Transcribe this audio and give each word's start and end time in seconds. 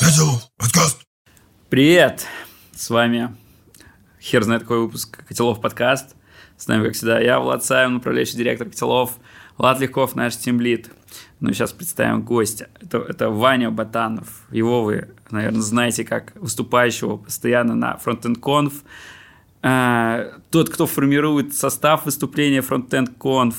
Котелов, 0.00 0.48
подкаст. 0.56 1.02
Привет! 1.68 2.26
С 2.72 2.88
вами 2.88 3.36
хер 4.18 4.42
знает 4.42 4.62
какой 4.62 4.80
выпуск 4.80 5.26
Котелов 5.28 5.60
подкаст. 5.60 6.16
С 6.56 6.66
нами, 6.68 6.84
как 6.84 6.94
всегда, 6.94 7.20
я, 7.20 7.38
Влад 7.38 7.62
Саев, 7.66 7.90
направляющий 7.90 8.38
директор 8.38 8.66
Котелов, 8.66 9.18
Влад 9.58 9.78
Легков, 9.78 10.16
наш 10.16 10.38
тимлит. 10.38 10.90
Ну, 11.40 11.52
сейчас 11.52 11.74
представим 11.74 12.22
гостя. 12.22 12.70
Это, 12.80 12.96
это 12.98 13.28
Ваня 13.28 13.70
Батанов. 13.70 14.46
Его 14.50 14.84
вы, 14.84 15.10
наверное, 15.30 15.60
знаете 15.60 16.04
как 16.04 16.32
выступающего 16.34 17.18
постоянно 17.18 17.74
на 17.74 17.98
Frontend 18.02 18.40
Conf. 18.40 18.72
А, 19.62 20.32
тот, 20.50 20.70
кто 20.70 20.86
формирует 20.86 21.54
состав 21.54 22.06
выступления 22.06 22.60
Frontend 22.62 23.18
Conf. 23.18 23.54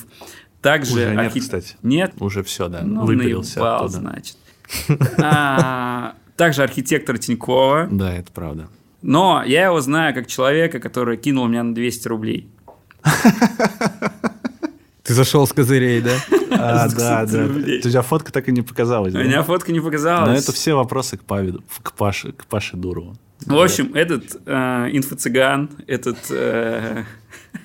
Также 0.64 0.94
Уже 0.94 1.10
нет, 1.12 1.20
архи- 1.20 1.40
кстати. 1.40 1.76
Нет? 1.84 2.14
Уже 2.20 2.42
все, 2.42 2.68
да. 2.68 2.82
Ну, 2.82 3.06
выпилился 3.06 3.60
наебал, 3.60 3.86
оттуда. 3.86 4.00
значит. 4.00 4.38
Также 6.42 6.64
архитектор 6.64 7.20
Тинькова. 7.20 7.88
Да, 7.92 8.12
это 8.12 8.32
правда. 8.32 8.68
Но 9.04 9.44
я 9.46 9.66
его 9.66 9.80
знаю 9.80 10.16
как 10.16 10.26
человека, 10.26 10.80
который 10.80 11.16
кинул 11.16 11.48
меня 11.48 11.62
на 11.62 11.76
200 11.76 12.08
рублей. 12.08 12.50
Ты 15.04 15.14
зашел 15.14 15.46
с 15.46 15.54
козырей, 15.54 16.02
да? 16.02 16.18
А, 16.50 16.90
да, 16.90 17.28
да. 17.28 17.46
У 17.46 17.82
тебя 17.82 18.02
фотка 18.02 18.32
так 18.32 18.50
и 18.50 18.52
не 18.52 18.64
показалась. 18.64 19.14
У 19.14 19.20
меня 19.20 19.44
фотка 19.44 19.72
не 19.72 19.82
показалась. 19.82 20.30
Но 20.30 20.36
это 20.36 20.52
все 20.52 20.74
вопросы 20.74 21.16
к, 21.16 21.24
Паведу, 21.24 21.64
к, 21.84 21.94
Паше, 21.94 22.32
к 22.32 22.46
Паше 22.46 22.76
Дурову. 22.76 23.16
В 23.46 23.60
общем, 23.60 23.94
этот 23.94 24.42
э, 24.44 24.90
инфо-цыган, 24.94 25.70
этот... 25.86 26.18
э, 26.32 27.04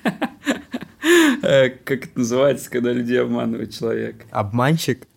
э, 1.41 1.69
как 1.69 2.05
это 2.05 2.19
называется, 2.19 2.69
когда 2.69 2.93
людей 2.93 3.19
обманывает 3.19 3.73
человек? 3.73 4.17
Обманщик. 4.29 5.07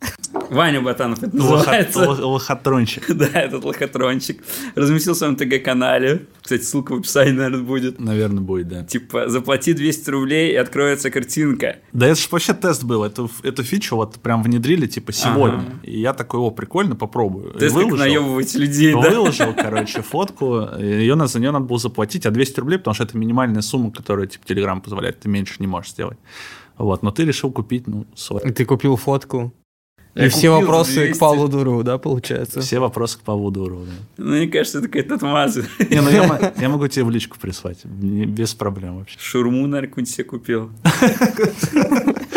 Ваня 0.50 0.80
Батанов 0.80 1.22
это 1.22 1.36
называется. 1.36 2.00
лох- 2.04 2.20
Лохотрончик. 2.20 3.06
Да, 3.14 3.26
этот 3.26 3.64
лохотрончик. 3.64 4.42
Разместил 4.74 5.14
в 5.14 5.16
своем 5.16 5.36
ТГ-канале. 5.36 6.26
Кстати, 6.40 6.62
ссылка 6.62 6.92
в 6.94 6.98
описании, 6.98 7.32
наверное, 7.32 7.60
будет. 7.62 8.00
Наверное, 8.00 8.40
будет, 8.40 8.68
да. 8.68 8.84
Типа, 8.84 9.28
заплати 9.28 9.72
200 9.72 10.10
рублей, 10.10 10.52
и 10.52 10.54
откроется 10.56 11.10
картинка. 11.10 11.76
Да 11.92 12.06
это 12.06 12.20
же 12.20 12.26
вообще 12.30 12.54
тест 12.54 12.82
был. 12.84 13.04
Эту, 13.04 13.30
эту 13.42 13.62
фичу 13.62 13.96
вот 13.96 14.14
прям 14.20 14.42
внедрили 14.42 14.86
типа 14.86 15.12
сегодня. 15.12 15.58
Ага. 15.58 15.72
И 15.84 16.00
я 16.00 16.14
такой, 16.14 16.40
о, 16.40 16.50
прикольно, 16.50 16.96
попробую. 16.96 17.52
Тест 17.52 17.74
как 17.74 17.84
выложил. 17.84 17.98
наебывать 17.98 18.54
людей, 18.54 18.92
да? 18.92 19.10
Выложил, 19.10 19.54
короче, 19.56 20.02
фотку. 20.02 20.68
Ее 20.78 21.14
на, 21.14 21.26
за 21.26 21.38
нее 21.40 21.50
надо 21.50 21.66
было 21.66 21.78
заплатить, 21.78 22.26
а 22.26 22.30
200 22.30 22.60
рублей, 22.60 22.78
потому 22.78 22.94
что 22.94 23.04
это 23.04 23.16
минимальная 23.16 23.62
сумма, 23.62 23.90
которую 23.92 24.26
типа 24.28 24.44
Telegram 24.46 24.80
позволяет. 24.80 25.20
Ты 25.20 25.28
меньше 25.28 25.54
не 25.58 25.66
можешь 25.66 25.92
сделать. 25.92 26.18
Вот, 26.78 27.02
но 27.02 27.10
ты 27.10 27.24
решил 27.24 27.52
купить, 27.52 27.86
ну, 27.86 28.06
40. 28.14 28.46
И 28.46 28.52
Ты 28.52 28.64
купил 28.64 28.96
фотку. 28.96 29.52
Я 30.14 30.26
И 30.26 30.28
все 30.28 30.50
вопросы 30.50 30.94
200. 30.94 31.12
к 31.14 31.18
Павлу 31.20 31.48
Дурову, 31.48 31.84
да, 31.84 31.98
получается? 31.98 32.60
Все 32.60 32.80
вопросы 32.80 33.18
к 33.18 33.20
Павлу 33.22 33.50
Дурову. 33.50 33.84
да. 33.86 33.92
Ну, 34.16 34.36
мне 34.36 34.48
кажется, 34.48 34.78
это 34.78 34.88
какая-то 34.88 35.14
отмаза. 35.14 35.64
Не, 35.78 36.00
ну 36.00 36.10
я, 36.10 36.52
я 36.60 36.68
могу 36.68 36.88
тебе 36.88 37.04
в 37.04 37.10
личку 37.10 37.38
прислать. 37.38 37.84
Без 37.84 38.54
проблем 38.54 38.98
вообще. 38.98 39.16
Шурму, 39.20 39.66
наверное, 39.66 39.88
какую-нибудь 39.88 40.12
себе 40.14 40.24
купил. 40.24 40.70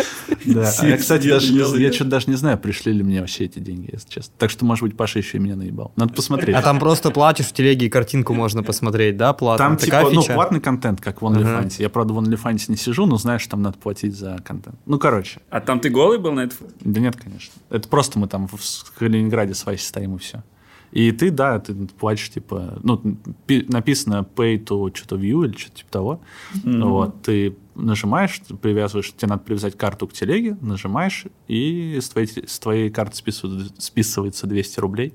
Да. 0.46 0.72
А 0.80 0.88
я, 0.88 0.98
кстати, 0.98 1.28
даже 1.28 1.54
не, 1.54 1.82
я 1.82 1.92
что-то 1.92 2.12
даже 2.12 2.30
не 2.30 2.36
знаю, 2.36 2.58
пришли 2.58 2.94
ли 2.94 3.04
мне 3.04 3.22
вообще 3.22 3.46
эти 3.46 3.60
деньги, 3.60 3.90
если 3.92 4.10
честно. 4.10 4.34
Так 4.38 4.50
что, 4.50 4.66
может 4.66 4.84
быть, 4.84 4.98
Паша 4.98 5.20
еще 5.20 5.38
и 5.38 5.40
меня 5.40 5.56
наебал. 5.56 5.92
Надо 5.96 6.14
посмотреть. 6.14 6.56
А 6.56 6.62
там 6.62 6.80
просто 6.80 7.12
платишь 7.12 7.48
в 7.48 7.54
телеге 7.54 7.88
и 7.88 7.90
картинку 7.90 8.34
можно 8.34 8.64
посмотреть, 8.64 9.18
да, 9.18 9.34
платно? 9.34 9.66
Там 9.66 9.78
Такая 9.78 10.06
типа, 10.06 10.16
ну, 10.16 10.24
платный 10.36 10.60
контент, 10.60 11.02
как 11.02 11.22
в 11.22 11.26
OnlyFans. 11.26 11.76
Я, 11.80 11.90
правда, 11.90 12.14
в 12.14 12.20
OnlyFans 12.20 12.66
не 12.68 12.78
сижу, 12.78 13.06
но 13.06 13.18
знаешь, 13.18 13.46
там 13.48 13.62
надо 13.62 13.78
платить 13.78 14.16
за 14.16 14.38
контент. 14.44 14.76
Ну, 14.86 15.00
короче. 15.00 15.40
А 15.50 15.60
там 15.62 15.80
ты 15.80 15.90
голый 15.90 16.20
был 16.20 16.32
на 16.34 16.42
это? 16.42 16.56
Да 16.82 17.00
нет, 17.00 17.16
конечно. 17.16 17.54
Это 17.70 17.88
просто 17.88 18.20
мы 18.20 18.28
там 18.28 18.48
в 18.48 18.58
Калининграде 18.98 19.54
с 19.54 19.66
Васей 19.66 19.86
стоим 19.86 20.16
и 20.16 20.20
все. 20.20 20.44
И 20.92 21.12
ты, 21.12 21.32
да, 21.32 21.60
ты 21.60 21.74
платишь, 21.74 22.30
типа, 22.30 22.80
ну, 22.84 23.02
пи- 23.48 23.66
написано 23.68 24.28
pay 24.36 24.64
to 24.64 24.96
что-то 24.96 25.16
view 25.16 25.44
или 25.44 25.58
что-то 25.58 25.78
типа 25.78 25.92
того. 25.92 26.22
Вот, 26.64 27.24
ты 27.24 27.56
нажимаешь, 27.76 28.42
привязываешь, 28.62 29.14
тебе 29.16 29.28
надо 29.30 29.44
привязать 29.44 29.78
карту 29.78 30.08
к 30.08 30.14
телеге, 30.14 30.58
нажимаешь, 30.62 31.26
и 31.48 32.00
с 32.02 32.10
твоей, 32.10 32.28
с 32.48 32.60
твоей 32.60 32.90
карты 32.90 33.16
списывают- 33.16 33.82
списывается 33.82 34.48
200 34.48 34.80
рублей. 34.80 35.14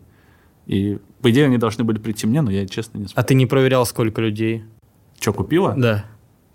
И, 0.66 0.99
по 1.22 1.31
идее, 1.31 1.47
они 1.47 1.56
должны 1.59 1.84
были 1.84 1.99
прийти 1.99 2.27
мне, 2.27 2.43
но 2.43 2.50
я, 2.50 2.66
честно, 2.66 2.99
не 2.99 3.05
А 3.06 3.09
смог. 3.09 3.27
ты 3.27 3.34
не 3.34 3.47
проверял, 3.47 3.87
сколько 3.87 4.21
людей? 4.21 4.65
Что, 5.21 5.32
купила? 5.32 5.75
Да. 5.77 6.05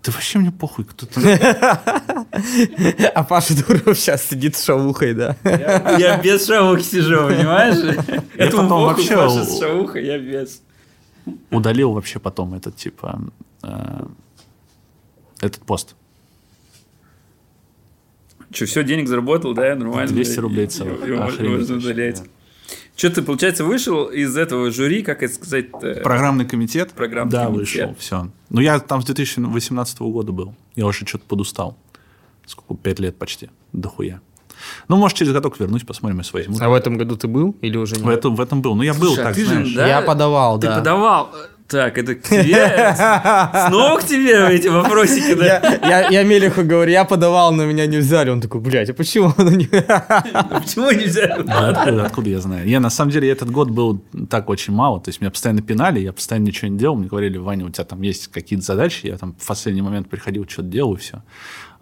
Да 0.04 0.12
вообще 0.12 0.38
мне 0.38 0.52
похуй, 0.52 0.84
кто 0.84 1.06
то 1.06 1.18
А 3.14 3.24
Паша 3.24 3.54
Дуров 3.56 3.98
сейчас 3.98 4.24
сидит 4.24 4.54
с 4.54 4.64
шавухой, 4.64 5.14
да? 5.14 5.36
Я 5.44 6.20
без 6.22 6.46
шавухи 6.46 6.82
сижу, 6.82 7.26
понимаешь? 7.26 7.96
Богу 8.52 8.84
вообще 8.84 9.16
Паша 9.16 9.44
с 9.44 9.58
шавухой, 9.58 10.04
я 10.04 10.18
без. 10.18 10.60
удалил 11.50 11.92
вообще 11.92 12.18
потом 12.18 12.52
этот, 12.54 12.76
типа, 12.76 13.18
э, 13.62 14.04
этот 15.40 15.62
пост. 15.62 15.96
Что, 18.54 18.66
все, 18.66 18.84
денег 18.84 19.08
заработал, 19.08 19.52
да? 19.54 19.74
Нормально. 19.74 20.12
200 20.12 20.34
да, 20.36 20.40
рублей 20.42 20.66
целых. 20.68 21.02
Охренеть 21.02 21.58
Можно 21.58 21.76
удалять. 21.76 22.22
да. 22.22 22.28
Что 22.96 23.10
ты, 23.10 23.22
получается, 23.22 23.64
вышел 23.64 24.04
из 24.04 24.36
этого 24.36 24.70
жюри, 24.70 25.02
как 25.02 25.22
это 25.24 25.34
сказать? 25.34 25.66
э, 25.82 26.00
Программный 26.02 26.44
комитет? 26.44 26.92
Программный 26.92 27.32
да, 27.32 27.46
комитет. 27.46 27.58
вышел, 27.60 27.96
все. 27.98 28.30
Ну, 28.50 28.60
я 28.60 28.78
там 28.78 29.02
с 29.02 29.04
2018 29.06 29.98
года 30.02 30.30
был. 30.30 30.54
Я 30.76 30.86
уже 30.86 31.04
что-то 31.04 31.24
подустал. 31.26 31.76
Сколько? 32.46 32.74
Пять 32.80 33.00
лет 33.00 33.16
почти. 33.16 33.50
Дохуя. 33.72 34.20
Ну, 34.86 34.96
может, 34.96 35.16
через 35.18 35.32
годок 35.32 35.58
вернусь, 35.58 35.82
посмотрим, 35.82 36.18
если 36.18 36.36
возьмут. 36.36 36.60
А 36.62 36.68
в 36.68 36.74
этом 36.74 36.96
году 36.96 37.16
ты 37.16 37.26
был 37.26 37.56
или 37.60 37.76
уже 37.76 37.96
В 37.96 38.04
нет? 38.04 38.18
этом, 38.18 38.36
в 38.36 38.40
этом 38.40 38.62
был. 38.62 38.76
Ну, 38.76 38.82
я 38.82 38.94
был, 38.94 39.08
Слушай, 39.08 39.20
а 39.20 39.24
так, 39.24 39.34
ты 39.34 39.40
же, 39.42 39.48
знаешь. 39.48 39.74
да? 39.74 39.86
Я 39.88 40.00
подавал, 40.00 40.60
Ты 40.60 40.68
да. 40.68 40.78
подавал. 40.78 41.34
Так, 41.66 41.96
это 41.96 42.14
к 42.14 42.22
тебе? 42.22 42.94
Снова 43.68 43.98
к 43.98 44.04
тебе 44.04 44.54
эти 44.54 44.68
вопросики, 44.68 45.34
да? 45.34 45.44
Я, 45.46 45.78
я, 45.88 46.08
я 46.08 46.22
Мелеху 46.22 46.62
говорю, 46.62 46.90
я 46.92 47.04
подавал, 47.04 47.52
но 47.52 47.64
меня 47.64 47.86
не 47.86 47.96
взяли. 47.96 48.28
Он 48.30 48.40
такой, 48.40 48.60
блядь, 48.60 48.90
а 48.90 48.94
почему 48.94 49.32
оно 49.36 49.50
не... 49.50 49.66
Почему 49.66 50.90
нельзя? 50.90 51.42
А 51.48 51.70
откуда, 51.70 52.04
откуда 52.04 52.30
я 52.30 52.40
знаю? 52.40 52.68
Я, 52.68 52.80
на 52.80 52.90
самом 52.90 53.12
деле, 53.12 53.30
этот 53.30 53.50
год 53.50 53.70
был 53.70 54.02
так 54.28 54.50
очень 54.50 54.74
мало. 54.74 55.00
То 55.00 55.08
есть, 55.08 55.22
меня 55.22 55.30
постоянно 55.30 55.62
пинали, 55.62 56.00
я 56.00 56.12
постоянно 56.12 56.44
ничего 56.44 56.68
не 56.68 56.78
делал. 56.78 56.96
Мне 56.96 57.08
говорили, 57.08 57.38
Ваня, 57.38 57.64
у 57.64 57.70
тебя 57.70 57.84
там 57.84 58.02
есть 58.02 58.28
какие-то 58.28 58.64
задачи. 58.64 59.06
Я 59.06 59.16
там 59.16 59.34
в 59.38 59.46
последний 59.46 59.82
момент 59.82 60.10
приходил, 60.10 60.46
что-то 60.46 60.68
делал, 60.68 60.94
и 60.94 60.98
все. 60.98 61.22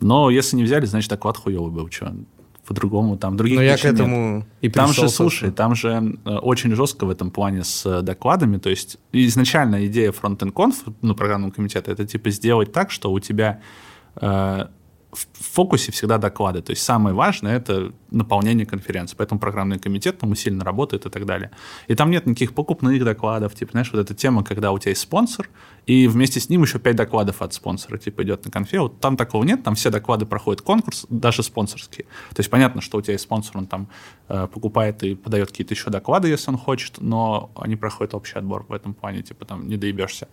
Но 0.00 0.31
если 0.31 0.56
не 0.56 0.62
взяли, 0.62 0.87
значит, 0.87 1.12
оклад 1.12 1.37
хуёвый 1.37 1.72
был. 1.72 1.91
Что? 1.91 2.14
По-другому 2.66 3.16
там 3.16 3.36
других 3.36 3.56
Но 3.56 3.62
я 3.62 3.72
к 3.72 3.74
причин 3.74 3.90
нет. 3.90 4.00
этому 4.00 4.46
и 4.60 4.70
Там 4.70 4.88
пришел, 4.88 5.04
же, 5.04 5.10
слушай, 5.10 5.50
там 5.50 5.74
же 5.74 6.16
э, 6.24 6.30
очень 6.30 6.74
жестко 6.74 7.06
в 7.06 7.10
этом 7.10 7.30
плане 7.30 7.64
с 7.64 7.84
э, 7.84 8.02
докладами. 8.02 8.58
То 8.58 8.70
есть 8.70 8.98
изначально 9.12 9.84
идея 9.86 10.12
Frontend 10.12 10.52
Conf, 10.52 10.74
ну, 11.02 11.14
программного 11.14 11.50
комитета, 11.50 11.90
это 11.90 12.06
типа 12.06 12.30
сделать 12.30 12.72
так, 12.72 12.92
что 12.92 13.10
у 13.10 13.18
тебя 13.18 13.60
э, 14.16 14.66
в 15.12 15.26
фокусе 15.54 15.92
всегда 15.92 16.16
доклады. 16.16 16.62
То 16.62 16.70
есть 16.70 16.82
самое 16.82 17.14
важное– 17.14 17.56
это 17.58 17.92
наполнение 18.10 18.64
конференции. 18.64 19.14
Поэтому 19.16 19.38
программный 19.38 19.78
комитет 19.78 20.18
там 20.18 20.30
усиленно 20.30 20.64
работает 20.64 21.04
и 21.04 21.10
так 21.10 21.26
далее. 21.26 21.50
И 21.86 21.94
там 21.94 22.10
нет 22.10 22.26
никаких 22.26 22.54
покупных 22.54 23.04
докладов. 23.04 23.54
Типа, 23.54 23.72
знаешь, 23.72 23.90
вот 23.92 24.00
эта 24.00 24.14
тема, 24.14 24.42
когда 24.42 24.72
у 24.72 24.78
тебя 24.78 24.90
есть 24.90 25.02
спонсор, 25.02 25.50
и 25.86 26.06
вместе 26.06 26.40
с 26.40 26.48
ним 26.48 26.62
еще 26.62 26.78
пять 26.78 26.96
докладов 26.96 27.42
от 27.42 27.52
спонсора 27.52 27.98
типа 27.98 28.22
идет 28.22 28.44
на 28.44 28.50
конфе. 28.50 28.80
Вот 28.80 29.00
там 29.00 29.16
такого 29.16 29.44
нет, 29.44 29.62
там 29.62 29.74
все 29.74 29.90
доклады 29.90 30.24
проходят 30.24 30.62
конкурс, 30.62 31.06
даже 31.10 31.42
спонсорские. 31.42 32.06
То 32.30 32.40
есть 32.40 32.48
понятно, 32.48 32.80
что 32.80 32.98
у 32.98 33.02
тебя 33.02 33.12
есть 33.12 33.24
спонсор, 33.24 33.58
он 33.58 33.66
там 33.66 33.88
э, 34.28 34.46
покупает 34.46 35.02
и 35.02 35.14
подает 35.14 35.48
какие-то 35.48 35.74
еще 35.74 35.90
доклады, 35.90 36.28
если 36.28 36.50
он 36.50 36.56
хочет, 36.56 37.00
но 37.00 37.50
они 37.56 37.76
проходят 37.76 38.14
общий 38.14 38.38
отбор 38.38 38.64
в 38.68 38.72
этом 38.72 38.94
плане, 38.94 39.22
типа 39.22 39.44
там 39.44 39.68
не 39.68 39.76
доебешься. 39.76 40.28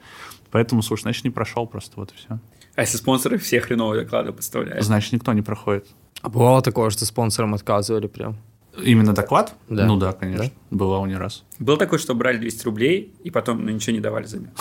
Поэтому, 0.52 0.84
слушай, 0.84 1.04
значит, 1.04 1.24
не 1.24 1.32
прошел 1.32 1.66
просто, 1.68 2.00
вот 2.00 2.12
и 2.12 2.16
все. 2.16 2.40
А 2.80 2.84
если 2.84 2.96
спонсоры 2.96 3.38
все 3.38 3.60
хреновые 3.60 4.06
доклады 4.06 4.32
поставляют? 4.32 4.86
Значит, 4.86 5.12
никто 5.12 5.34
не 5.34 5.42
проходит. 5.42 5.86
А 6.22 6.30
бывало 6.30 6.62
такое, 6.62 6.90
что 6.92 7.06
спонсорам 7.06 7.54
отказывали 7.54 8.08
прям? 8.08 8.38
Именно 8.82 9.14
доклад? 9.14 9.54
Да. 9.68 9.86
Ну 9.86 9.98
да, 9.98 10.14
конечно. 10.14 10.50
Бывало 10.72 11.06
не 11.06 11.18
раз. 11.18 11.44
Был 11.60 11.76
такой, 11.76 12.00
что 12.00 12.16
брали 12.16 12.38
200 12.38 12.64
рублей, 12.64 13.14
и 13.22 13.32
потом 13.32 13.66
ну, 13.66 13.70
ничего 13.72 13.94
не 13.94 14.00
давали 14.00 14.24
взамен. 14.24 14.52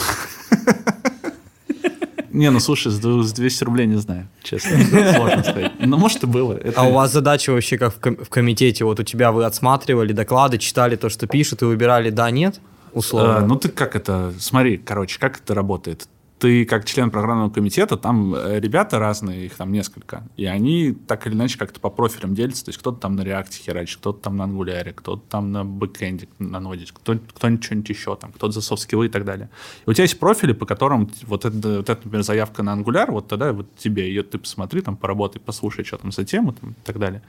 Не, 2.31 2.51
ну 2.51 2.59
слушай, 2.61 2.91
с 2.91 2.97
с 3.01 3.33
200 3.33 3.65
рублей 3.65 3.87
не 3.87 3.97
знаю, 3.99 4.29
честно. 4.43 4.79
Сложно 5.15 5.43
сказать. 5.45 5.73
Ну, 5.79 5.97
может, 5.97 6.25
и 6.25 6.27
было. 6.27 6.55
Это- 6.55 6.81
А 6.81 6.85
у 6.85 6.93
вас 6.93 7.13
задача 7.13 7.53
вообще 7.53 7.79
как 7.79 7.95
в, 7.95 8.01
ком- 8.01 8.17
в 8.17 8.29
комитете? 8.29 8.85
Вот 8.85 8.99
у 9.01 9.03
тебя 9.05 9.31
вы 9.33 9.45
отсматривали 9.45 10.13
доклады, 10.13 10.59
читали 10.59 10.97
то, 10.97 11.09
что 11.09 11.27
пишут, 11.29 11.63
и 11.63 11.65
выбирали 11.65 12.11
да-нет? 12.11 12.61
Условно. 12.93 13.39
Э, 13.43 13.47
ну, 13.47 13.57
ты 13.57 13.69
как 13.69 13.95
это... 13.97 14.33
Смотри, 14.39 14.77
короче, 14.77 15.19
как 15.21 15.39
это 15.39 15.55
работает. 15.55 16.09
Ты 16.39 16.65
как 16.65 16.85
член 16.85 17.11
программного 17.11 17.51
комитета, 17.51 17.97
там 17.97 18.35
э, 18.35 18.61
ребята 18.61 18.99
разные, 18.99 19.47
их 19.47 19.55
там 19.55 19.73
несколько, 19.73 20.29
и 20.37 20.45
они 20.45 20.93
так 20.93 21.27
или 21.27 21.35
иначе 21.35 21.59
как-то 21.59 21.81
по 21.81 21.91
профилям 21.91 22.35
делятся, 22.35 22.65
то 22.65 22.69
есть 22.71 22.79
кто-то 22.79 23.01
там 23.01 23.17
на 23.17 23.23
реакте 23.23 23.61
херачит, 23.61 23.99
кто-то 23.99 24.21
там 24.21 24.37
на 24.37 24.45
ангуляре, 24.45 24.93
кто-то 24.93 25.23
там 25.29 25.53
на 25.53 25.65
бэкэнде 25.65 26.29
на 26.39 26.61
ноде, 26.61 26.87
кто, 26.87 27.19
кто-нибудь 27.35 27.65
что-нибудь 27.65 27.89
еще, 27.89 28.17
там, 28.17 28.33
кто-то 28.33 28.53
за 28.53 28.61
софт 28.61 28.93
и 28.93 29.09
так 29.09 29.25
далее. 29.25 29.51
И 29.87 29.91
у 29.91 29.93
тебя 29.93 30.05
есть 30.05 30.19
профили, 30.19 30.53
по 30.53 30.67
которым 30.67 31.11
вот 31.27 31.45
это, 31.45 31.57
вот 31.57 31.91
это 31.91 32.01
например, 32.05 32.23
заявка 32.23 32.63
на 32.63 32.73
ангуляр, 32.73 33.11
вот 33.11 33.29
тогда 33.29 33.53
вот 33.53 33.75
тебе 33.77 34.09
ее, 34.09 34.23
ты 34.23 34.39
посмотри, 34.39 34.81
там, 34.81 34.97
поработай, 34.97 35.41
послушай, 35.45 35.85
что 35.85 35.99
там 35.99 36.13
за 36.13 36.25
тему 36.25 36.53
там, 36.53 36.71
и 36.71 36.85
так 36.85 36.99
далее. 36.99 37.23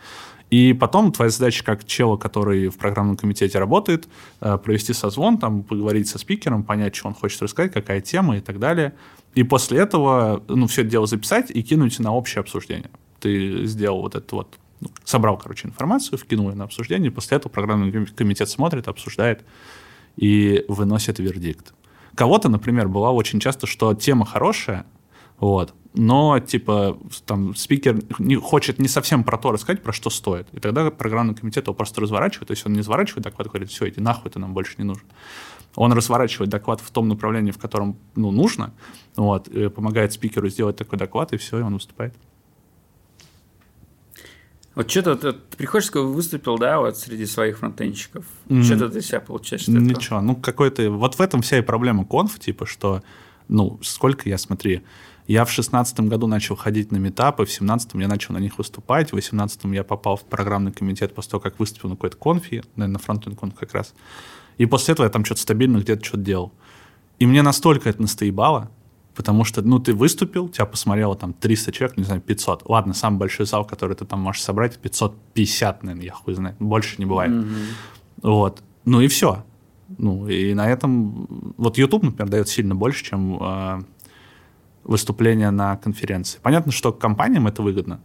И 0.50 0.74
потом 0.74 1.12
твоя 1.12 1.30
задача 1.30 1.64
как 1.64 1.86
чела, 1.86 2.18
который 2.18 2.70
в 2.70 2.78
программном 2.78 3.18
комитете 3.18 3.60
работает, 3.60 4.08
э, 4.42 4.58
провести 4.58 4.94
созвон, 4.94 5.38
там, 5.38 5.64
поговорить 5.64 6.08
со 6.08 6.18
спикером, 6.18 6.64
понять, 6.64 6.96
что 6.96 7.08
он 7.08 7.14
хочет 7.14 7.42
рассказать, 7.42 7.72
какая 7.72 8.02
тема 8.02 8.38
и 8.38 8.42
так 8.42 8.60
далее. 8.60 8.94
И 9.36 9.44
после 9.44 9.80
этого, 9.80 10.44
ну, 10.48 10.68
все 10.68 10.82
это 10.82 10.92
дело 10.92 11.08
записать 11.08 11.52
и 11.52 11.62
кинуть 11.62 12.00
на 12.00 12.14
общее 12.14 12.42
обсуждение. 12.42 12.90
Ты 13.20 13.66
сделал 13.66 14.02
вот 14.02 14.16
это 14.16 14.36
вот, 14.36 14.58
ну, 14.80 14.90
собрал, 15.04 15.38
короче, 15.38 15.68
информацию, 15.68 16.18
вкинул 16.18 16.50
ее 16.50 16.56
на 16.56 16.64
обсуждение, 16.64 17.12
и 17.12 17.14
после 17.14 17.38
этого 17.38 17.52
программный 17.52 18.08
комитет 18.08 18.50
смотрит, 18.50 18.88
обсуждает 18.88 19.44
и 20.16 20.66
выносит 20.68 21.20
вердикт. 21.20 21.74
Кого-то, 22.16 22.50
например, 22.50 22.88
была 22.88 23.12
очень 23.12 23.40
часто, 23.40 23.68
что 23.68 23.94
тема 23.94 24.26
хорошая, 24.26 24.86
вот, 25.40 25.74
но, 25.94 26.40
типа, 26.40 27.00
там, 27.26 27.56
спикер 27.56 28.00
не, 28.20 28.36
хочет 28.36 28.78
не 28.80 28.88
совсем 28.88 29.24
про 29.24 29.38
то 29.38 29.52
рассказать, 29.52 29.82
про 29.82 29.92
что 29.92 30.10
стоит. 30.10 30.48
И 30.54 30.60
тогда 30.60 30.92
программный 30.92 31.34
комитет 31.34 31.66
его 31.66 31.74
просто 31.74 32.02
разворачивает, 32.02 32.48
то 32.48 32.52
есть 32.52 32.66
он 32.66 32.74
не 32.74 32.80
разворачивает 32.80 33.24
доклад, 33.24 33.48
говорит, 33.48 33.70
все, 33.70 33.90
иди 33.90 34.00
нахуй, 34.00 34.30
ты 34.30 34.40
нам 34.40 34.54
больше 34.54 34.76
не 34.78 34.84
нужен. 34.84 35.06
Он 35.76 35.94
разворачивает 35.94 36.50
доклад 36.50 36.82
в 36.82 36.90
том 36.92 37.08
направлении, 37.08 37.52
в 37.52 37.58
котором 37.58 37.98
ну, 38.16 38.32
нужно, 38.32 38.74
вот, 39.16 39.50
помогает 39.74 40.14
спикеру 40.14 40.50
сделать 40.50 40.78
такой 40.78 40.98
доклад, 41.00 41.34
и 41.34 41.38
все, 41.38 41.60
и 41.60 41.62
он 41.62 41.76
выступает. 41.76 42.14
Вот 44.76 44.90
что-то 44.90 45.16
ты, 45.16 45.34
ты 45.34 45.58
приходишь, 45.58 45.92
выступил, 45.92 46.58
да, 46.58 46.80
вот 46.80 46.98
среди 46.98 47.26
своих 47.26 47.58
фронтенщиков. 47.58 48.26
Mm-hmm. 48.48 48.64
Что-то 48.64 48.90
ты 48.90 49.02
себя 49.02 49.20
получаешь? 49.20 49.68
Ничего, 49.68 50.22
ну 50.22 50.36
какой-то... 50.36 50.90
Вот 50.92 51.16
в 51.16 51.22
этом 51.22 51.42
вся 51.42 51.58
и 51.58 51.62
проблема 51.62 52.06
конф, 52.06 52.40
типа, 52.40 52.66
что, 52.66 53.04
ну, 53.48 53.80
сколько 53.82 54.30
я, 54.30 54.38
смотри, 54.38 54.84
я 55.28 55.44
в 55.44 55.52
шестнадцатом 55.52 56.08
году 56.08 56.28
начал 56.28 56.56
ходить 56.56 56.92
на 56.92 56.98
метапы, 56.98 57.46
в 57.46 57.52
семнадцатом 57.52 58.00
я 58.00 58.08
начал 58.08 58.34
на 58.34 58.40
них 58.40 58.58
выступать, 58.58 59.10
в 59.10 59.14
восемнадцатом 59.14 59.74
я 59.74 59.84
попал 59.84 60.16
в 60.16 60.24
программный 60.24 60.72
комитет 60.72 61.14
после 61.14 61.32
того, 61.32 61.42
как 61.42 61.60
выступил 61.60 61.90
на 61.90 61.96
какой-то 61.96 62.18
конфе, 62.18 62.64
наверное, 62.76 62.94
на 62.94 63.00
фронтенд 63.00 63.38
конф 63.38 63.56
как 63.56 63.74
раз. 63.74 63.94
И 64.60 64.66
после 64.66 64.92
этого 64.92 65.06
я 65.06 65.10
там 65.10 65.26
что-то 65.26 65.42
стабильно 65.42 65.78
где-то 65.80 66.06
что-то 66.06 66.24
делал. 66.24 66.52
И 67.18 67.26
мне 67.26 67.42
настолько 67.42 67.90
это 67.90 68.02
настоебало, 68.02 68.70
потому 69.16 69.46
что, 69.46 69.62
ну, 69.62 69.80
ты 69.80 69.94
выступил, 69.94 70.50
тебя 70.50 70.66
посмотрело 70.66 71.16
там 71.16 71.34
300 71.34 71.72
человек, 71.72 71.98
не 71.98 72.04
знаю, 72.04 72.22
500. 72.22 72.70
Ладно, 72.70 72.94
самый 72.94 73.18
большой 73.18 73.46
зал, 73.46 73.66
который 73.66 73.96
ты 73.96 74.06
там 74.06 74.20
можешь 74.20 74.44
собрать, 74.44 74.78
550, 74.78 75.84
наверное, 75.84 76.06
я 76.06 76.14
хуй 76.14 76.34
знает. 76.34 76.58
Больше 76.60 76.96
не 76.98 77.06
бывает. 77.06 77.32
Mm-hmm. 77.32 77.66
Вот. 78.22 78.62
Ну 78.86 79.02
и 79.02 79.08
все. 79.08 79.46
Ну, 79.98 80.28
и 80.28 80.54
на 80.54 80.70
этом... 80.70 81.54
Вот 81.58 81.78
YouTube, 81.78 82.04
например, 82.04 82.30
дает 82.30 82.50
сильно 82.50 82.76
больше, 82.76 83.04
чем 83.06 83.42
э, 83.42 83.82
выступления 84.84 85.52
на 85.52 85.78
конференции. 85.78 86.40
Понятно, 86.44 86.74
что 86.74 86.92
компаниям 86.92 87.48
это 87.48 87.62
выгодно 87.62 88.02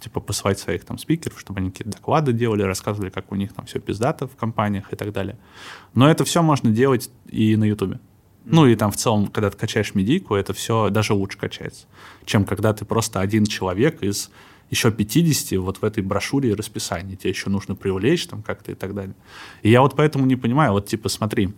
типа 0.00 0.20
посылать 0.20 0.58
своих 0.58 0.84
там 0.84 0.98
спикеров, 0.98 1.40
чтобы 1.40 1.60
они 1.60 1.70
какие-то 1.70 1.96
доклады 1.96 2.32
делали, 2.32 2.62
рассказывали, 2.62 3.10
как 3.10 3.32
у 3.32 3.34
них 3.34 3.52
там 3.52 3.66
все 3.66 3.80
пиздато 3.80 4.26
в 4.26 4.36
компаниях 4.36 4.92
и 4.92 4.96
так 4.96 5.12
далее. 5.12 5.38
Но 5.94 6.10
это 6.10 6.24
все 6.24 6.42
можно 6.42 6.70
делать 6.70 7.10
и 7.28 7.56
на 7.56 7.64
Ютубе. 7.64 7.98
Ну 8.44 8.66
и 8.66 8.76
там 8.76 8.92
в 8.92 8.96
целом, 8.96 9.26
когда 9.26 9.50
ты 9.50 9.56
качаешь 9.56 9.94
медийку, 9.94 10.36
это 10.36 10.52
все 10.52 10.88
даже 10.90 11.14
лучше 11.14 11.36
качается, 11.36 11.86
чем 12.24 12.44
когда 12.44 12.72
ты 12.72 12.84
просто 12.84 13.20
один 13.20 13.44
человек 13.44 14.02
из 14.02 14.30
еще 14.70 14.90
50 14.90 15.58
вот 15.58 15.78
в 15.78 15.84
этой 15.84 16.02
брошюре 16.02 16.50
и 16.50 16.54
расписании. 16.54 17.16
Тебе 17.16 17.30
еще 17.30 17.50
нужно 17.50 17.74
привлечь 17.74 18.26
там 18.26 18.42
как-то 18.42 18.72
и 18.72 18.74
так 18.74 18.94
далее. 18.94 19.14
И 19.62 19.70
я 19.70 19.80
вот 19.80 19.94
поэтому 19.96 20.26
не 20.26 20.36
понимаю, 20.36 20.72
вот 20.72 20.86
типа 20.86 21.08
смотри, 21.08 21.54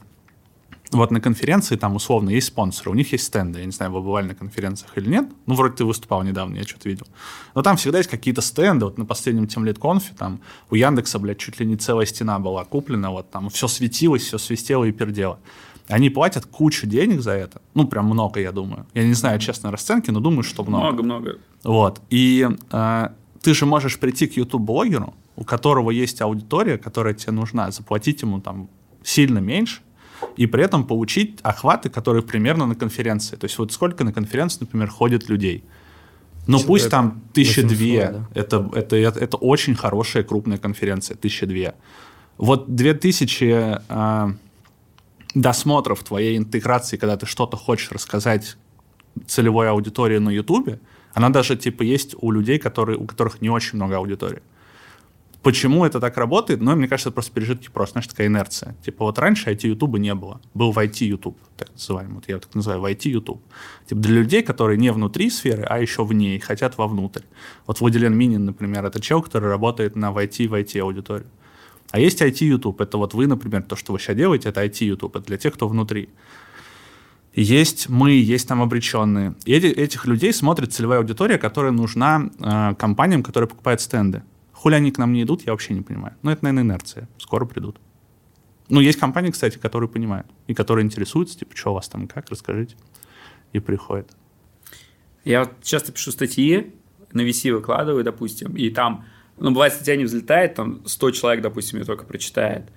вот 0.90 1.11
на 1.11 1.20
конференции 1.20 1.76
там 1.76 1.96
условно 1.96 2.31
есть 2.31 2.49
спонсоры, 2.49 2.90
у 2.90 2.94
них 2.94 3.12
есть 3.12 3.25
стенды. 3.25 3.61
Я 3.61 3.67
не 3.67 3.73
знаю, 3.73 3.93
вы 3.93 4.00
бывали 4.00 4.29
на 4.29 4.35
конференциях 4.35 4.96
или 4.96 5.08
нет. 5.08 5.29
Ну, 5.46 5.55
вроде 5.55 5.76
ты 5.76 5.85
выступал 5.85 6.23
недавно, 6.23 6.56
я 6.56 6.62
что-то 6.62 6.88
видел. 6.88 7.06
Но 7.55 7.62
там 7.62 7.76
всегда 7.76 7.99
есть 7.99 8.11
какие-то 8.11 8.40
стенды. 8.40 8.87
Вот 8.87 8.99
на 8.99 9.05
последнем 9.05 9.46
Тимлит 9.46 9.79
конфе 9.79 10.14
там 10.17 10.40
у 10.70 10.75
Яндекса, 10.75 11.19
блядь, 11.19 11.38
чуть 11.38 11.61
ли 11.61 11.67
не 11.67 11.76
целая 11.76 12.06
стена 12.06 12.38
была 12.38 12.64
куплена. 12.64 13.11
Вот 13.11 13.31
там 13.31 13.50
все 13.50 13.69
светилось, 13.69 14.23
все 14.23 14.38
свистело 14.38 14.85
и 14.85 14.93
пердело. 14.93 15.38
Они 15.88 16.11
платят 16.11 16.46
кучу 16.46 16.87
денег 16.87 17.20
за 17.20 17.32
это. 17.32 17.61
Ну, 17.75 17.87
прям 17.87 18.06
много, 18.06 18.41
я 18.41 18.52
думаю. 18.52 18.87
Я 18.94 19.05
не 19.05 19.14
знаю, 19.14 19.38
честно, 19.38 19.70
расценки, 19.70 20.11
но 20.11 20.20
думаю, 20.20 20.43
что 20.43 20.62
много. 20.64 20.84
Много-много. 20.84 21.38
Вот. 21.64 22.00
И 22.11 22.49
э, 22.70 23.08
ты 23.43 23.55
же 23.55 23.67
можешь 23.67 23.99
прийти 23.99 24.26
к 24.26 24.37
YouTube-блогеру, 24.37 25.14
у 25.37 25.44
которого 25.44 25.91
есть 25.91 26.20
аудитория, 26.20 26.79
которая 26.79 27.14
тебе 27.14 27.32
нужна, 27.32 27.70
заплатить 27.70 28.23
ему 28.23 28.41
там 28.41 28.69
сильно 29.02 29.38
меньше, 29.38 29.81
и 30.37 30.47
при 30.47 30.65
этом 30.65 30.85
получить 30.85 31.38
охваты, 31.43 31.88
которые 31.88 32.23
примерно 32.23 32.67
на 32.67 32.75
конференции. 32.75 33.37
То 33.37 33.47
есть 33.47 33.59
вот 33.59 33.73
сколько 33.73 34.05
на 34.05 34.12
конференции, 34.12 34.61
например, 34.61 34.88
ходит 34.88 35.29
людей. 35.29 35.65
Ну 36.47 36.61
пусть 36.61 36.88
там 36.88 37.23
тысяча 37.35 37.62
две, 37.62 38.11
да. 38.11 38.29
это, 38.35 38.70
это, 38.75 38.97
это, 38.97 39.20
это 39.20 39.37
очень 39.37 39.75
хорошая 39.75 40.23
крупная 40.23 40.59
конференция, 40.59 41.17
тысяча 41.17 41.47
две. 41.47 41.75
Вот 42.38 42.75
две 42.75 42.94
тысячи 42.94 43.76
э, 43.88 44.32
досмотров 45.35 46.03
твоей 46.05 46.38
интеграции, 46.38 46.97
когда 46.97 47.17
ты 47.17 47.26
что-то 47.26 47.56
хочешь 47.56 47.93
рассказать 47.93 48.56
целевой 49.26 49.69
аудитории 49.69 50.19
на 50.19 50.31
Ютубе, 50.31 50.81
она 51.12 51.29
даже 51.29 51.56
типа 51.56 51.82
есть 51.82 52.15
у 52.20 52.31
людей, 52.31 52.59
которые, 52.59 52.97
у 52.97 53.05
которых 53.05 53.43
не 53.43 53.50
очень 53.50 53.76
много 53.76 53.97
аудитории. 53.97 54.41
Почему 55.43 55.85
это 55.85 56.00
так 56.00 56.17
работает? 56.17 56.61
Ну, 56.61 56.75
мне 56.75 56.88
кажется, 56.88 57.11
это 57.11 57.14
просто 57.14 57.32
пережитки 57.32 57.69
просто, 57.73 57.93
знаешь, 57.93 58.08
такая 58.08 58.26
инерция. 58.26 58.76
Типа 58.85 59.05
вот 59.05 59.19
раньше 59.19 59.50
IT-ютуба 59.50 59.99
не 59.99 60.14
было. 60.14 60.40
Был 60.52 60.73
в 60.73 60.79
IT-ютуб, 60.79 61.38
так 61.56 61.70
называемый. 61.73 62.17
Вот 62.17 62.25
я 62.29 62.38
так 62.38 62.52
называю, 62.55 62.81
в 62.81 62.85
IT-ютуб. 62.85 63.40
Типа 63.87 64.00
для 64.00 64.14
людей, 64.14 64.43
которые 64.43 64.79
не 64.79 64.90
внутри 64.90 65.31
сферы, 65.31 65.62
а 65.62 65.79
еще 65.79 66.05
вне 66.05 66.37
и 66.37 66.38
хотят 66.40 66.76
вовнутрь. 66.76 67.23
Вот 67.67 67.81
Владилен 67.81 68.17
Минин, 68.17 68.46
например, 68.46 68.85
это 68.85 69.00
человек, 69.00 69.26
который 69.26 69.49
работает 69.49 69.94
на 69.94 70.11
в 70.11 70.19
IT, 70.19 70.49
в 70.49 70.55
IT-аудиторию. 70.55 71.29
А 71.91 72.00
есть 72.00 72.20
IT-ютуб. 72.20 72.81
Это 72.81 72.99
вот 72.99 73.14
вы, 73.14 73.29
например, 73.29 73.62
то, 73.62 73.76
что 73.76 73.93
вы 73.93 74.00
сейчас 74.00 74.17
делаете, 74.17 74.49
это 74.49 74.64
IT-ютуб. 74.64 75.17
Это 75.17 75.26
для 75.26 75.38
тех, 75.38 75.55
кто 75.55 75.69
внутри. 75.69 76.08
Есть 77.32 77.88
мы, 77.88 78.11
есть 78.11 78.49
там 78.49 78.61
обреченные. 78.61 79.34
И 79.44 79.52
эти, 79.52 79.67
этих 79.67 80.06
людей 80.06 80.32
смотрит 80.32 80.73
целевая 80.73 80.99
аудитория, 80.99 81.38
которая 81.38 81.70
нужна 81.70 82.31
э, 82.41 82.75
компаниям, 82.75 83.23
которые 83.23 83.49
покупают 83.49 83.81
стенды. 83.81 84.23
Хули 84.58 84.75
они 84.75 84.90
к 84.90 84.99
нам 84.99 85.12
не 85.12 85.22
идут, 85.22 85.46
я 85.46 85.52
вообще 85.52 85.72
не 85.72 85.82
понимаю. 85.82 86.16
Ну, 86.22 86.32
это, 86.32 86.43
наверное, 86.43 86.64
инерция. 86.64 87.08
Скоро 87.19 87.44
придут. 87.44 87.78
Ну, 88.69 88.81
есть 88.81 88.99
компании, 88.99 89.31
кстати, 89.31 89.56
которые 89.56 89.88
понимают 89.88 90.26
и 90.49 90.55
которые 90.55 90.84
интересуются, 90.84 91.38
типа, 91.38 91.56
что 91.56 91.70
у 91.70 91.75
вас 91.75 91.88
там, 91.88 92.08
как, 92.08 92.28
расскажите. 92.28 92.75
И 93.52 93.60
приходят. 93.60 94.10
Я 95.25 95.44
вот 95.44 95.62
часто 95.62 95.93
пишу 95.93 96.10
статьи, 96.10 96.75
на 97.12 97.20
VC 97.20 97.52
выкладываю, 97.52 98.02
допустим, 98.02 98.56
и 98.56 98.69
там, 98.70 99.05
ну, 99.38 99.52
бывает, 99.52 99.75
статья 99.75 99.94
не 99.94 100.02
взлетает, 100.02 100.56
там 100.56 100.84
100 100.84 101.12
человек, 101.12 101.40
допустим, 101.40 101.78
ее 101.78 101.84
только 101.84 102.05
прочитает. 102.05 102.72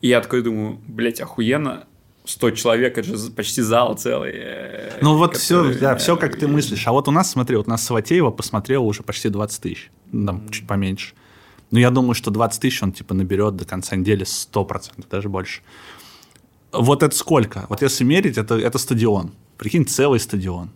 И 0.00 0.08
я 0.08 0.22
такой 0.22 0.40
думаю, 0.42 0.80
блядь, 0.86 1.20
охуенно, 1.20 1.86
100 2.24 2.50
человек, 2.52 2.98
это 2.98 3.16
же 3.16 3.30
почти 3.30 3.62
зал 3.62 3.96
целый. 3.96 4.32
Э, 4.34 4.98
ну 5.00 5.16
вот 5.16 5.32
который, 5.32 5.72
все, 5.72 5.80
да, 5.80 5.96
все 5.96 6.16
как 6.16 6.36
ты 6.36 6.46
мыслишь. 6.46 6.86
А 6.86 6.92
вот 6.92 7.08
у 7.08 7.10
нас, 7.10 7.30
смотри, 7.30 7.56
вот 7.56 7.66
у 7.66 7.70
нас 7.70 7.82
Саватеева 7.82 8.30
посмотрело 8.30 8.84
уже 8.84 9.02
почти 9.02 9.28
20 9.28 9.62
тысяч, 9.62 9.90
там 10.12 10.36
mm-hmm. 10.36 10.50
чуть 10.50 10.66
поменьше. 10.66 11.14
Но 11.70 11.78
я 11.78 11.90
думаю, 11.90 12.14
что 12.14 12.30
20 12.30 12.60
тысяч 12.60 12.82
он 12.82 12.92
типа 12.92 13.14
наберет 13.14 13.56
до 13.56 13.64
конца 13.64 13.96
недели 13.96 14.24
100%, 14.24 15.04
даже 15.10 15.28
больше. 15.28 15.62
Вот 16.72 17.02
это 17.02 17.16
сколько? 17.16 17.66
Вот 17.68 17.82
если 17.82 18.04
мерить, 18.04 18.38
это, 18.38 18.56
это 18.56 18.78
стадион. 18.78 19.32
Прикинь, 19.56 19.86
целый 19.86 20.20
стадион. 20.20 20.70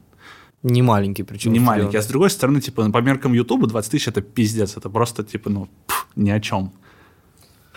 Не 0.62 0.82
маленький, 0.82 1.24
причем. 1.24 1.52
Не 1.52 1.60
маленький. 1.60 1.98
А 1.98 2.02
с 2.02 2.06
другой 2.06 2.30
стороны, 2.30 2.60
типа, 2.60 2.90
по 2.90 2.98
меркам 2.98 3.34
Ютуба 3.34 3.66
20 3.66 3.90
тысяч 3.90 4.08
это 4.08 4.22
пиздец. 4.22 4.76
Это 4.76 4.88
просто, 4.88 5.22
типа, 5.22 5.50
ну, 5.50 5.68
пф, 5.86 6.08
ни 6.16 6.30
о 6.30 6.40
чем. 6.40 6.72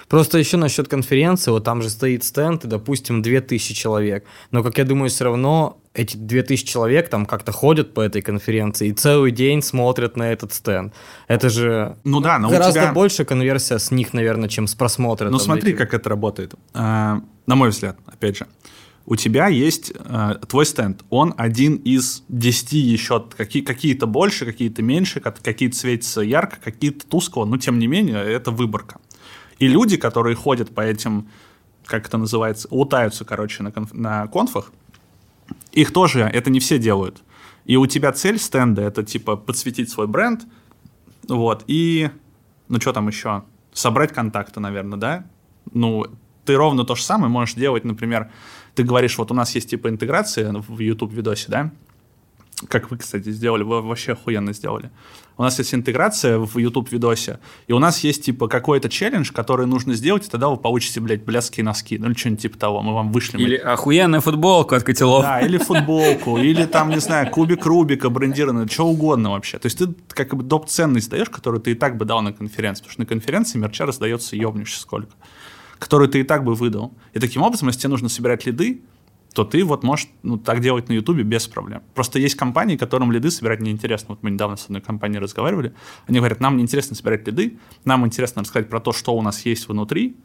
Просто 0.07 0.37
еще 0.37 0.57
насчет 0.57 0.87
конференции, 0.87 1.51
вот 1.51 1.63
там 1.63 1.81
же 1.81 1.89
стоит 1.89 2.23
стенд, 2.23 2.63
и, 2.63 2.67
допустим, 2.67 3.21
2000 3.21 3.73
человек. 3.73 4.25
Но, 4.51 4.63
как 4.63 4.77
я 4.77 4.85
думаю, 4.85 5.09
все 5.09 5.25
равно 5.25 5.81
эти 5.93 6.15
2000 6.15 6.65
человек 6.65 7.09
там 7.09 7.25
как-то 7.25 7.51
ходят 7.51 7.93
по 7.93 8.01
этой 8.01 8.21
конференции 8.21 8.89
и 8.89 8.93
целый 8.93 9.31
день 9.31 9.61
смотрят 9.61 10.15
на 10.15 10.31
этот 10.31 10.53
стенд. 10.53 10.93
Это 11.27 11.49
же 11.49 11.97
ну 12.03 12.21
да, 12.21 12.39
но 12.39 12.49
гораздо 12.49 12.81
тебя... 12.81 12.93
больше 12.93 13.25
конверсия 13.25 13.79
с 13.79 13.91
них, 13.91 14.13
наверное, 14.13 14.47
чем 14.47 14.67
с 14.67 14.75
просмотра. 14.75 15.29
Ну 15.29 15.39
смотри, 15.39 15.71
этих. 15.71 15.79
как 15.79 15.93
это 15.93 16.09
работает. 16.09 16.53
А, 16.73 17.21
на 17.47 17.55
мой 17.55 17.69
взгляд, 17.69 17.97
опять 18.05 18.37
же. 18.37 18.47
У 19.09 19.15
тебя 19.15 19.47
есть 19.47 19.93
э, 19.95 20.35
твой 20.49 20.65
стенд, 20.65 21.05
он 21.09 21.33
один 21.37 21.75
из 21.77 22.23
десяти 22.27 22.77
еще, 22.77 23.23
какие, 23.37 23.63
какие-то 23.63 24.05
больше, 24.05 24.45
какие-то 24.45 24.81
меньше, 24.81 25.21
какие-то 25.21 25.77
светятся 25.77 26.19
ярко, 26.19 26.57
какие-то 26.61 27.07
тускло, 27.07 27.45
но 27.45 27.57
тем 27.57 27.79
не 27.79 27.87
менее 27.87 28.21
это 28.21 28.51
выборка. 28.51 28.99
И 29.59 29.67
люди, 29.67 29.97
которые 29.97 30.35
ходят 30.35 30.73
по 30.73 30.81
этим, 30.81 31.29
как 31.85 32.07
это 32.07 32.17
называется, 32.17 32.67
лутаются, 32.71 33.25
короче, 33.25 33.63
на, 33.63 33.71
конф, 33.71 33.93
на 33.93 34.27
конфах, 34.27 34.71
их 35.71 35.91
тоже, 35.91 36.21
это 36.21 36.49
не 36.49 36.59
все 36.59 36.77
делают. 36.77 37.23
И 37.65 37.75
у 37.75 37.85
тебя 37.85 38.11
цель 38.11 38.39
стенда 38.39 38.81
это 38.81 39.03
типа 39.03 39.35
подсветить 39.35 39.89
свой 39.89 40.07
бренд, 40.07 40.45
вот, 41.27 41.63
и, 41.67 42.09
ну 42.69 42.79
что 42.79 42.93
там 42.93 43.07
еще, 43.07 43.43
собрать 43.73 44.13
контакты, 44.13 44.59
наверное, 44.59 44.97
да? 44.97 45.25
Ну, 45.73 46.05
ты 46.45 46.55
ровно 46.55 46.85
то 46.85 46.95
же 46.95 47.03
самое 47.03 47.29
можешь 47.29 47.55
делать, 47.55 47.83
например, 47.83 48.31
ты 48.73 48.83
говоришь, 48.83 49.17
вот 49.17 49.31
у 49.31 49.33
нас 49.33 49.53
есть 49.55 49.69
типа 49.69 49.89
интеграция 49.89 50.53
в 50.53 50.79
YouTube 50.79 51.11
видосе, 51.11 51.47
да? 51.49 51.71
Как 52.69 52.89
вы, 52.89 52.97
кстати, 52.97 53.31
сделали, 53.31 53.61
вы 53.61 53.83
вообще 53.83 54.13
охуенно 54.13 54.51
сделали. 54.51 54.89
У 55.37 55.43
нас 55.43 55.59
есть 55.59 55.75
интеграция 55.75 56.39
в 56.39 56.57
YouTube 56.57 56.91
видосе, 56.91 57.39
и 57.67 57.73
у 57.73 57.77
нас 57.77 58.03
есть 58.03 58.25
типа 58.25 58.47
какой-то 58.47 58.89
челлендж, 58.89 59.31
который 59.31 59.67
нужно 59.67 59.93
сделать, 59.93 60.25
и 60.25 60.29
тогда 60.29 60.49
вы 60.49 60.57
получите, 60.57 60.99
блядь, 60.99 61.23
блядские 61.23 61.63
носки, 61.63 61.99
ну 61.99 62.07
или 62.07 62.15
что-нибудь 62.15 62.41
типа 62.41 62.57
того, 62.57 62.81
мы 62.81 62.95
вам 62.95 63.11
вышлем. 63.11 63.39
Или 63.39 63.57
охуенную 63.57 64.21
футболку 64.21 64.73
от 64.73 64.81
котелов. 64.81 65.21
Да, 65.21 65.39
или 65.41 65.59
футболку, 65.59 66.39
или 66.39 66.65
там, 66.65 66.89
не 66.89 66.99
знаю, 66.99 67.29
кубик 67.29 67.63
Рубика 67.67 68.09
брендированный, 68.09 68.67
что 68.67 68.87
угодно 68.87 69.29
вообще. 69.29 69.59
То 69.59 69.67
есть 69.67 69.77
ты 69.77 69.93
как 70.07 70.33
бы 70.33 70.41
доп. 70.41 70.67
ценность 70.67 71.11
даешь, 71.11 71.29
которую 71.29 71.61
ты 71.61 71.71
и 71.71 71.75
так 71.75 71.95
бы 71.97 72.05
дал 72.05 72.23
на 72.23 72.33
конференции, 72.33 72.81
потому 72.81 72.93
что 72.93 73.01
на 73.01 73.05
конференции 73.05 73.59
мерча 73.59 73.85
раздается 73.85 74.35
ебнуще 74.35 74.79
сколько, 74.79 75.11
которую 75.77 76.09
ты 76.09 76.21
и 76.21 76.23
так 76.23 76.43
бы 76.43 76.55
выдал. 76.55 76.95
И 77.13 77.19
таким 77.19 77.43
образом, 77.43 77.67
если 77.67 77.81
тебе 77.81 77.91
нужно 77.91 78.09
собирать 78.09 78.47
лиды, 78.47 78.81
то 79.33 79.43
ты 79.43 79.63
вот 79.63 79.83
можешь 79.83 80.07
ну, 80.23 80.37
так 80.37 80.61
делать 80.61 80.89
на 80.89 80.93
Ютубе 80.93 81.23
без 81.23 81.47
проблем. 81.47 81.83
Просто 81.93 82.19
есть 82.19 82.35
компании, 82.35 82.75
которым 82.75 83.11
лиды 83.11 83.29
собирать 83.29 83.61
неинтересно. 83.61 84.09
Вот 84.09 84.23
мы 84.23 84.31
недавно 84.31 84.57
с 84.57 84.65
одной 84.65 84.81
компанией 84.81 85.19
разговаривали. 85.19 85.73
Они 86.07 86.17
говорят, 86.17 86.39
нам 86.39 86.57
неинтересно 86.57 86.95
собирать 86.95 87.27
лиды, 87.27 87.57
нам 87.85 88.05
интересно 88.05 88.41
рассказать 88.41 88.69
про 88.69 88.79
то, 88.79 88.91
что 88.91 89.15
у 89.15 89.21
нас 89.21 89.45
есть 89.45 89.67
внутри, 89.67 90.17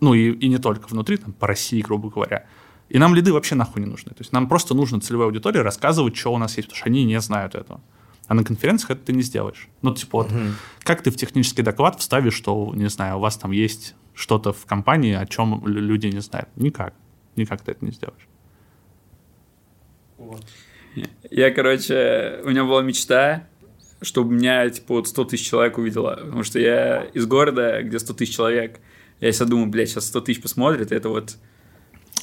ну 0.00 0.14
и, 0.14 0.30
и 0.32 0.48
не 0.48 0.58
только 0.58 0.86
внутри, 0.88 1.16
там, 1.16 1.32
по 1.32 1.46
России, 1.46 1.80
грубо 1.80 2.10
говоря. 2.10 2.46
И 2.88 2.98
нам 2.98 3.14
лиды 3.14 3.32
вообще 3.32 3.54
нахуй 3.54 3.82
не 3.82 3.88
нужны. 3.88 4.10
То 4.10 4.20
есть 4.20 4.32
нам 4.32 4.48
просто 4.48 4.74
нужно 4.74 5.00
целевой 5.00 5.26
аудитории 5.26 5.58
рассказывать, 5.58 6.16
что 6.16 6.32
у 6.32 6.38
нас 6.38 6.56
есть, 6.56 6.68
потому 6.68 6.78
что 6.78 6.86
они 6.88 7.04
не 7.04 7.20
знают 7.20 7.54
этого. 7.54 7.80
А 8.26 8.34
на 8.34 8.44
конференциях 8.44 8.92
это 8.92 9.06
ты 9.06 9.12
не 9.12 9.22
сделаешь. 9.22 9.68
Ну, 9.82 9.94
типа, 9.94 10.18
вот, 10.18 10.30
угу. 10.30 10.40
как 10.82 11.02
ты 11.02 11.10
в 11.10 11.16
технический 11.16 11.62
доклад 11.62 11.98
вставишь, 11.98 12.34
что, 12.34 12.72
не 12.74 12.88
знаю, 12.88 13.16
у 13.16 13.20
вас 13.20 13.36
там 13.36 13.50
есть 13.50 13.94
что-то 14.14 14.52
в 14.52 14.66
компании, 14.66 15.14
о 15.14 15.26
чем 15.26 15.66
люди 15.66 16.06
не 16.06 16.20
знают? 16.20 16.48
Никак. 16.56 16.94
Никак 17.36 17.62
ты 17.62 17.72
это 17.72 17.84
не 17.84 17.92
сделаешь. 17.92 18.28
Я, 21.30 21.50
короче, 21.50 22.40
у 22.44 22.50
меня 22.50 22.64
была 22.64 22.82
мечта, 22.82 23.44
чтобы 24.02 24.34
меня, 24.34 24.68
типа, 24.68 24.94
вот 24.94 25.08
100 25.08 25.24
тысяч 25.24 25.48
человек 25.48 25.78
увидело. 25.78 26.16
Потому 26.16 26.42
что 26.42 26.58
я 26.58 27.04
из 27.14 27.26
города, 27.26 27.82
где 27.82 27.98
100 27.98 28.14
тысяч 28.14 28.34
человек. 28.34 28.80
Я 29.20 29.30
всегда 29.30 29.50
думаю, 29.50 29.68
блядь, 29.68 29.88
сейчас 29.88 30.06
100 30.06 30.20
тысяч 30.22 30.42
посмотрят, 30.42 30.92
это 30.92 31.08
вот... 31.08 31.36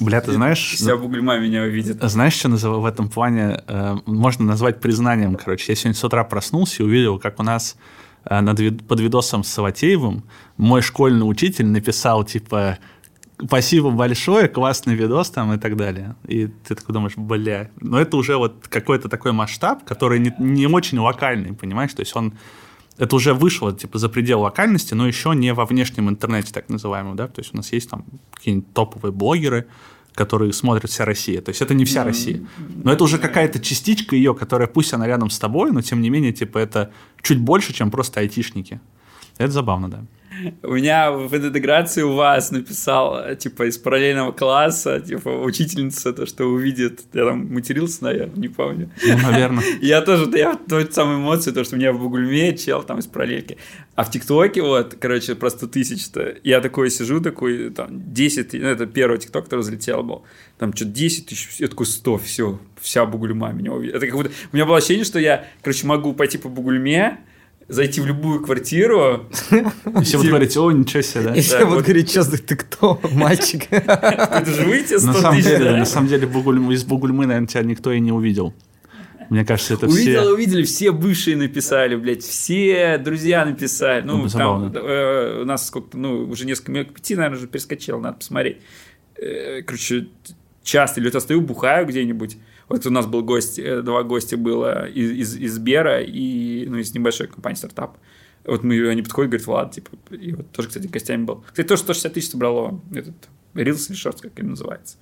Бля, 0.01 0.21
ты 0.21 0.31
знаешь... 0.31 0.75
Вся 0.75 0.95
Бугульма 0.95 1.39
меня 1.39 1.63
увидит. 1.63 1.97
Знаешь, 2.01 2.33
что 2.33 2.49
в 2.49 2.85
этом 2.85 3.09
плане 3.09 3.63
э, 3.67 3.97
можно 4.05 4.45
назвать 4.45 4.79
признанием, 4.79 5.35
короче. 5.35 5.71
Я 5.71 5.75
сегодня 5.75 5.97
с 5.97 6.03
утра 6.03 6.23
проснулся 6.23 6.83
и 6.83 6.85
увидел, 6.85 7.19
как 7.19 7.39
у 7.39 7.43
нас 7.43 7.75
э, 8.25 8.39
над, 8.39 8.87
под 8.87 8.99
видосом 8.99 9.43
с 9.43 9.49
Саватеевым 9.49 10.23
мой 10.57 10.81
школьный 10.81 11.23
учитель 11.23 11.65
написал, 11.65 12.23
типа, 12.23 12.79
спасибо 13.43 13.89
большое, 13.91 14.47
классный 14.47 14.95
видос 14.95 15.29
там 15.29 15.53
и 15.53 15.57
так 15.57 15.75
далее. 15.77 16.15
И 16.27 16.47
ты 16.47 16.75
такой 16.75 16.93
думаешь, 16.93 17.15
бля, 17.15 17.69
но 17.79 17.99
это 17.99 18.17
уже 18.17 18.37
вот 18.37 18.67
какой-то 18.67 19.09
такой 19.09 19.31
масштаб, 19.31 19.83
который 19.85 20.19
не, 20.19 20.33
не 20.39 20.67
очень 20.67 20.99
локальный, 20.99 21.53
понимаешь? 21.53 21.93
То 21.93 22.01
есть 22.01 22.15
он, 22.15 22.33
это 22.97 23.15
уже 23.15 23.33
вышло 23.33 23.73
типа 23.73 23.97
за 23.97 24.09
предел 24.09 24.41
локальности, 24.41 24.93
но 24.93 25.07
еще 25.07 25.33
не 25.35 25.53
во 25.53 25.65
внешнем 25.65 26.09
интернете 26.09 26.53
так 26.53 26.69
называемом, 26.69 27.15
да? 27.15 27.27
То 27.27 27.41
есть 27.41 27.53
у 27.53 27.57
нас 27.57 27.71
есть 27.71 27.89
там 27.89 28.05
какие-нибудь 28.33 28.73
топовые 28.73 29.11
блогеры, 29.11 29.67
которые 30.13 30.51
смотрит 30.51 30.89
вся 30.89 31.05
Россия. 31.05 31.41
То 31.41 31.49
есть 31.49 31.61
это 31.61 31.73
не 31.73 31.85
вся 31.85 32.03
Россия. 32.03 32.45
Но 32.83 32.91
это 32.91 33.03
уже 33.03 33.19
какая-то 33.19 33.59
частичка 33.59 34.15
ее, 34.15 34.33
которая 34.33 34.67
пусть 34.67 34.93
она 34.93 35.07
рядом 35.07 35.29
с 35.29 35.39
тобой, 35.39 35.71
но 35.71 35.81
тем 35.81 36.01
не 36.01 36.09
менее, 36.09 36.33
типа, 36.33 36.57
это 36.57 36.91
чуть 37.21 37.39
больше, 37.39 37.73
чем 37.73 37.89
просто 37.89 38.19
айтишники. 38.19 38.81
Это 39.39 39.51
забавно, 39.51 39.89
да. 39.89 40.03
У 40.63 40.73
меня 40.73 41.11
в 41.11 41.35
интеграции 41.35 42.01
у 42.01 42.13
вас 42.13 42.51
написал, 42.51 43.35
типа, 43.35 43.67
из 43.67 43.77
параллельного 43.77 44.31
класса, 44.31 44.99
типа, 44.99 45.29
учительница, 45.29 46.13
то, 46.13 46.25
что 46.25 46.45
увидит. 46.45 47.01
Я 47.13 47.25
там 47.25 47.51
матерился, 47.53 48.03
наверное, 48.03 48.37
не 48.37 48.47
помню. 48.47 48.89
Ну, 49.05 49.17
наверное. 49.17 49.63
Я 49.81 50.01
тоже, 50.01 50.29
я 50.37 50.55
той 50.55 50.89
самой 50.91 51.17
эмоции, 51.17 51.51
то, 51.51 51.63
что 51.63 51.75
у 51.75 51.79
меня 51.79 51.91
в 51.91 51.99
Бугульме 51.99 52.55
чел 52.55 52.83
там 52.83 52.99
из 52.99 53.07
параллельки. 53.07 53.57
А 53.95 54.03
в 54.03 54.11
ТикТоке 54.11 54.61
вот, 54.61 54.95
короче, 54.99 55.35
просто 55.35 55.67
тысяч-то. 55.67 56.35
Я 56.43 56.61
такой 56.61 56.89
сижу, 56.89 57.19
такой, 57.21 57.69
там, 57.69 58.13
10, 58.13 58.53
ну, 58.53 58.67
это 58.67 58.85
первый 58.85 59.17
ТикТок, 59.17 59.45
который 59.45 59.61
взлетел 59.61 60.03
был. 60.03 60.23
Там 60.57 60.73
что-то 60.73 60.91
10 60.91 61.25
тысяч, 61.27 61.59
я 61.59 61.67
такой, 61.67 61.85
100, 61.85 62.17
все, 62.19 62.59
вся 62.79 63.05
Бугульма 63.05 63.51
меня 63.51 63.71
увидит. 63.71 63.95
Это 63.95 64.05
как 64.05 64.15
будто, 64.15 64.31
у 64.51 64.55
меня 64.55 64.65
было 64.65 64.77
ощущение, 64.77 65.05
что 65.05 65.19
я, 65.19 65.45
короче, 65.61 65.87
могу 65.87 66.13
пойти 66.13 66.37
по 66.37 66.49
Бугульме, 66.49 67.19
зайти 67.69 68.01
в 68.01 68.05
любую 68.07 68.41
квартиру. 68.41 69.27
И 69.51 70.03
все 70.03 70.17
будут 70.17 70.31
говорить, 70.31 70.57
о, 70.57 70.71
ничего 70.71 71.01
себе, 71.01 71.23
да? 71.23 71.35
И 71.35 71.41
все 71.41 71.65
будут 71.65 71.85
говорить, 71.85 72.09
что 72.09 72.25
ты 72.25 72.55
кто, 72.55 72.99
мальчик? 73.13 73.71
Это 73.71 74.45
же 74.45 74.63
выйти 74.65 74.97
100 74.97 75.07
на 75.07 75.13
самом 75.13 75.37
тысяч, 75.37 75.49
деле? 75.49 75.71
На 75.77 75.85
самом 75.85 76.07
деле, 76.09 76.27
из 76.27 76.83
Бугульмы, 76.83 77.25
наверное, 77.25 77.47
тебя 77.47 77.63
никто 77.63 77.91
и 77.91 77.99
не 77.99 78.11
увидел. 78.11 78.53
Мне 79.29 79.45
кажется, 79.45 79.75
это 79.75 79.85
Увидел, 79.85 80.21
все... 80.21 80.33
увидели, 80.33 80.63
все 80.63 80.91
бывшие 80.91 81.37
написали, 81.37 81.95
блядь, 81.95 82.23
все 82.23 82.97
друзья 82.97 83.45
написали. 83.45 84.01
Ну, 84.01 84.23
Ну, 84.23 84.29
там 84.29 84.71
э, 84.75 85.41
у 85.43 85.45
нас 85.45 85.67
сколько 85.67 85.95
ну, 85.95 86.23
уже 86.23 86.47
несколько 86.47 86.71
минут 86.71 86.95
пяти, 86.95 87.15
наверное, 87.15 87.37
уже 87.37 87.47
перескочил, 87.47 87.99
надо 87.99 88.17
посмотреть. 88.17 88.57
Э, 89.17 89.61
короче, 89.61 90.07
часто, 90.63 90.99
или 90.99 91.07
вот 91.07 91.13
я 91.13 91.19
стою, 91.19 91.41
бухаю 91.41 91.85
где-нибудь, 91.85 92.37
вот 92.69 92.85
у 92.85 92.91
нас 92.91 93.07
был 93.07 93.23
гость, 93.23 93.59
э, 93.59 93.81
два 93.81 94.03
гостя 94.03 94.37
было 94.37 94.87
из, 94.87 95.11
из, 95.11 95.35
из 95.35 95.53
Сбера 95.55 96.01
и 96.01 96.67
ну, 96.67 96.77
из 96.77 96.93
небольшой 96.93 97.27
компании 97.27 97.57
стартап. 97.57 97.97
Вот 98.45 98.63
мы, 98.63 98.87
они 98.87 99.01
подходят, 99.01 99.31
говорят, 99.31 99.47
Влад, 99.47 99.71
типа, 99.73 99.89
и 100.13 100.33
вот 100.33 100.51
тоже, 100.51 100.69
кстати, 100.69 100.87
гостями 100.87 101.23
был. 101.23 101.43
Кстати, 101.47 101.67
тоже 101.67 101.81
160 101.81 102.13
тысяч 102.13 102.29
собрало 102.29 102.79
этот 102.91 103.15
Reels 103.53 103.89
или 103.89 103.97
Shorts, 103.97 104.21
как 104.21 104.39
им 104.39 104.51
называется. 104.51 104.97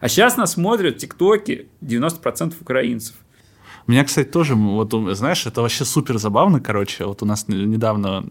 А 0.00 0.08
сейчас 0.08 0.36
нас 0.36 0.52
смотрят 0.52 0.98
тиктоки 0.98 1.68
90% 1.82 2.54
украинцев. 2.60 3.16
Меня, 3.86 4.04
кстати, 4.04 4.28
тоже, 4.28 4.54
вот, 4.54 4.92
знаешь, 5.16 5.46
это 5.46 5.62
вообще 5.62 5.84
супер 5.84 6.18
забавно, 6.18 6.60
короче. 6.60 7.04
Вот 7.04 7.22
у 7.22 7.26
нас 7.26 7.46
недавно, 7.48 8.26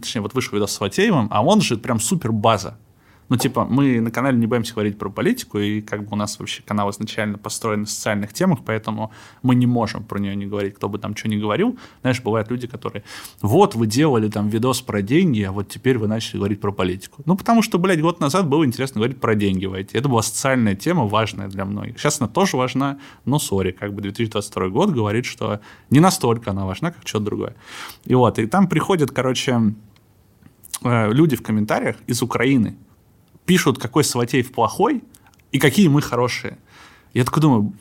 точнее, 0.00 0.22
вот 0.22 0.32
вышел 0.34 0.54
видос 0.54 0.72
с 0.72 0.78
Фатеевым, 0.78 1.28
а 1.30 1.44
он 1.44 1.60
же 1.60 1.76
прям 1.76 2.00
супер 2.00 2.32
база. 2.32 2.78
Ну, 3.28 3.36
типа, 3.36 3.64
мы 3.64 4.00
на 4.00 4.10
канале 4.10 4.38
не 4.38 4.46
боимся 4.46 4.72
говорить 4.72 4.98
про 4.98 5.10
политику, 5.10 5.58
и 5.58 5.80
как 5.80 6.04
бы 6.04 6.12
у 6.12 6.16
нас 6.16 6.38
вообще 6.38 6.62
канал 6.62 6.90
изначально 6.90 7.38
построен 7.38 7.80
на 7.80 7.86
социальных 7.86 8.32
темах, 8.32 8.60
поэтому 8.64 9.10
мы 9.42 9.56
не 9.56 9.66
можем 9.66 10.04
про 10.04 10.18
нее 10.18 10.36
не 10.36 10.46
говорить, 10.46 10.74
кто 10.74 10.88
бы 10.88 10.98
там 10.98 11.16
что 11.16 11.28
ни 11.28 11.36
говорил. 11.36 11.76
Знаешь, 12.02 12.22
бывают 12.22 12.50
люди, 12.50 12.68
которые, 12.68 13.02
вот, 13.42 13.74
вы 13.74 13.86
делали 13.86 14.28
там 14.28 14.48
видос 14.48 14.80
про 14.80 15.02
деньги, 15.02 15.42
а 15.42 15.50
вот 15.50 15.68
теперь 15.68 15.98
вы 15.98 16.06
начали 16.06 16.36
говорить 16.36 16.60
про 16.60 16.70
политику. 16.70 17.22
Ну, 17.24 17.36
потому 17.36 17.62
что, 17.62 17.78
блядь, 17.78 18.00
год 18.00 18.20
назад 18.20 18.48
было 18.48 18.64
интересно 18.64 19.00
говорить 19.00 19.20
про 19.20 19.34
деньги 19.34 19.66
в. 19.66 19.74
Это 19.74 20.08
была 20.08 20.22
социальная 20.22 20.76
тема, 20.76 21.06
важная 21.06 21.48
для 21.48 21.64
многих. 21.64 21.98
Сейчас 21.98 22.20
она 22.20 22.28
тоже 22.28 22.56
важна, 22.56 22.98
но, 23.24 23.38
сори, 23.38 23.72
как 23.72 23.92
бы 23.92 24.02
2022 24.02 24.68
год 24.68 24.90
говорит, 24.90 25.26
что 25.26 25.60
не 25.90 26.00
настолько 26.00 26.52
она 26.52 26.64
важна, 26.64 26.92
как 26.92 27.06
что-то 27.06 27.24
другое. 27.24 27.56
И 28.04 28.14
вот, 28.14 28.38
и 28.38 28.46
там 28.46 28.68
приходят, 28.68 29.10
короче, 29.10 29.74
э, 30.82 31.12
люди 31.12 31.34
в 31.36 31.42
комментариях 31.42 31.96
из 32.06 32.22
Украины, 32.22 32.76
пишут, 33.46 33.78
какой 33.78 34.04
Саватеев 34.04 34.52
плохой 34.52 35.02
и 35.52 35.58
какие 35.58 35.88
мы 35.88 36.02
хорошие. 36.02 36.58
Я 37.14 37.24
такой 37.24 37.40
думаю, 37.40 37.72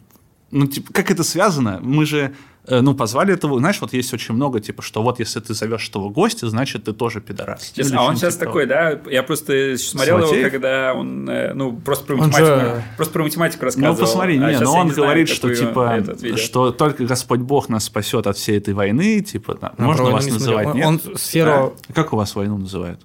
ну, 0.51 0.67
типа, 0.67 0.93
как 0.93 1.11
это 1.11 1.23
связано? 1.23 1.79
Мы 1.81 2.05
же, 2.05 2.33
э, 2.67 2.79
ну, 2.79 2.93
позвали 2.93 3.33
этого, 3.33 3.59
знаешь, 3.59 3.81
вот 3.81 3.91
есть 3.93 4.13
очень 4.13 4.35
много, 4.35 4.61
типа, 4.61 4.81
что 4.81 5.01
вот 5.01 5.19
если 5.19 5.39
ты 5.41 5.53
зовешь 5.53 5.89
этого 5.89 6.09
гостя, 6.09 6.47
значит, 6.47 6.85
ты 6.85 6.93
тоже 6.93 7.19
пидорас. 7.19 7.71
Честно, 7.75 7.89
Или 7.89 7.97
а 7.97 8.03
он 8.03 8.15
сейчас 8.15 8.35
типа 8.35 8.45
такой, 8.45 8.65
да? 8.67 8.99
Я 9.09 9.23
просто 9.23 9.77
смотрел 9.77 10.19
его, 10.19 10.27
Саватеев? 10.27 10.51
когда 10.51 10.93
он, 10.93 11.27
э, 11.29 11.53
ну, 11.53 11.75
просто 11.75 12.05
про 12.05 12.13
Он 12.13 12.27
математику, 12.27 12.47
же- 12.47 12.83
просто 12.95 13.13
про 13.13 13.23
математику 13.23 13.65
рассказывал. 13.65 13.95
Ну, 13.95 13.99
посмотри, 13.99 14.35
а 14.35 14.37
не, 14.37 14.59
но 14.59 14.61
я 14.61 14.69
он 14.69 14.87
не 14.87 14.93
знаю, 14.93 15.07
говорит, 15.07 15.29
что, 15.29 15.49
какую 15.49 15.67
типа, 15.67 15.95
этот 15.97 16.39
что 16.39 16.71
только 16.71 17.05
Господь 17.05 17.41
Бог 17.41 17.67
нас 17.67 17.85
спасет 17.85 18.27
от 18.27 18.37
всей 18.37 18.57
этой 18.57 18.73
войны, 18.73 19.19
типа, 19.21 19.55
там, 19.55 19.73
можно 19.77 20.11
вас 20.11 20.27
называть, 20.27 20.73
нет? 20.73 20.85
Он 20.85 21.01
сферу... 21.17 21.75
Как 21.93 22.13
у 22.13 22.15
вас 22.15 22.35
войну 22.35 22.57
называют? 22.57 23.01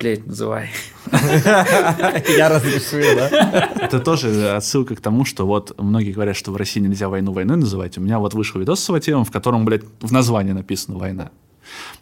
Блять, 0.00 0.26
называй. 0.26 0.70
Я 1.12 2.48
разрешил, 2.48 3.16
да? 3.16 3.70
Это 3.82 4.00
тоже 4.00 4.52
отсылка 4.52 4.96
к 4.96 5.00
тому, 5.02 5.26
что 5.26 5.46
вот 5.46 5.78
многие 5.78 6.12
говорят, 6.12 6.36
что 6.36 6.52
в 6.52 6.56
России 6.56 6.80
нельзя 6.80 7.10
войну 7.10 7.32
войной 7.32 7.58
называть. 7.58 7.98
У 7.98 8.00
меня 8.00 8.18
вот 8.18 8.32
вышел 8.32 8.58
видос 8.60 8.80
с 8.80 8.84
Саватеевым, 8.84 9.26
в 9.26 9.30
котором, 9.30 9.66
блядь, 9.66 9.82
в 10.00 10.10
названии 10.10 10.52
написано 10.52 10.96
«война». 10.96 11.30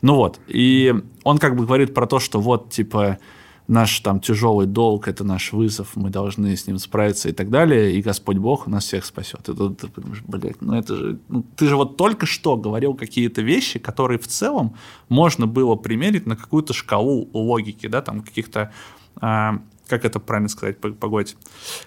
Ну 0.00 0.14
вот, 0.14 0.38
и 0.47 0.95
он 1.25 1.38
как 1.38 1.57
бы 1.57 1.67
говорит 1.67 1.93
про 1.93 2.07
то, 2.07 2.21
что 2.21 2.40
вот, 2.40 2.71
типа, 2.71 3.19
наш 3.68 4.00
там 4.00 4.18
тяжелый 4.18 4.66
долг, 4.66 5.08
это 5.08 5.25
наш 5.25 5.52
вызов, 5.52 5.94
мы 5.94 6.08
должны 6.08 6.56
с 6.56 6.66
ним 6.66 6.78
справиться 6.78 7.28
и 7.28 7.32
так 7.32 7.50
далее, 7.50 7.94
и 7.94 8.02
Господь 8.02 8.38
Бог 8.38 8.66
нас 8.66 8.84
всех 8.84 9.04
спасет. 9.04 9.48
И 9.48 9.54
тут 9.54 9.78
ты 9.78 9.88
думаешь, 10.00 10.22
блядь, 10.26 10.60
ну 10.62 10.75
это 10.75 10.96
же... 10.96 11.20
ну, 11.28 11.44
ты 11.54 11.66
же 11.66 11.76
вот 11.76 11.98
только 11.98 12.25
что 12.25 12.56
говорил 12.56 12.94
какие-то 12.94 13.42
вещи, 13.42 13.78
которые 13.78 14.18
в 14.18 14.26
целом 14.26 14.75
можно 15.10 15.46
было 15.46 15.76
примерить 15.76 16.26
на 16.26 16.34
какую-то 16.34 16.72
шкалу 16.72 17.28
логики, 17.34 17.87
да, 17.87 18.00
там 18.00 18.22
каких-то... 18.22 18.72
а, 19.20 19.60
как 19.87 20.06
это 20.06 20.18
правильно 20.18 20.48
сказать, 20.48 20.78
погодь, 20.78 21.37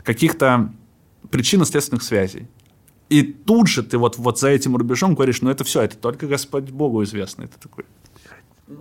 каких-то 0.04 0.72
причинно-следственных 1.32 2.04
связей. 2.04 2.48
И 3.10 3.24
тут 3.24 3.68
же 3.68 3.84
ты 3.84 3.98
вот, 3.98 4.18
вот 4.18 4.40
за 4.40 4.50
этим 4.50 4.78
рубежом 4.78 5.16
говоришь, 5.16 5.42
ну 5.42 5.50
это 5.50 5.64
все, 5.64 5.82
это 5.82 5.98
только 5.98 6.28
Господь 6.28 6.70
Богу 6.70 7.04
известно. 7.04 7.44
Это 7.44 7.60
такой, 7.60 7.86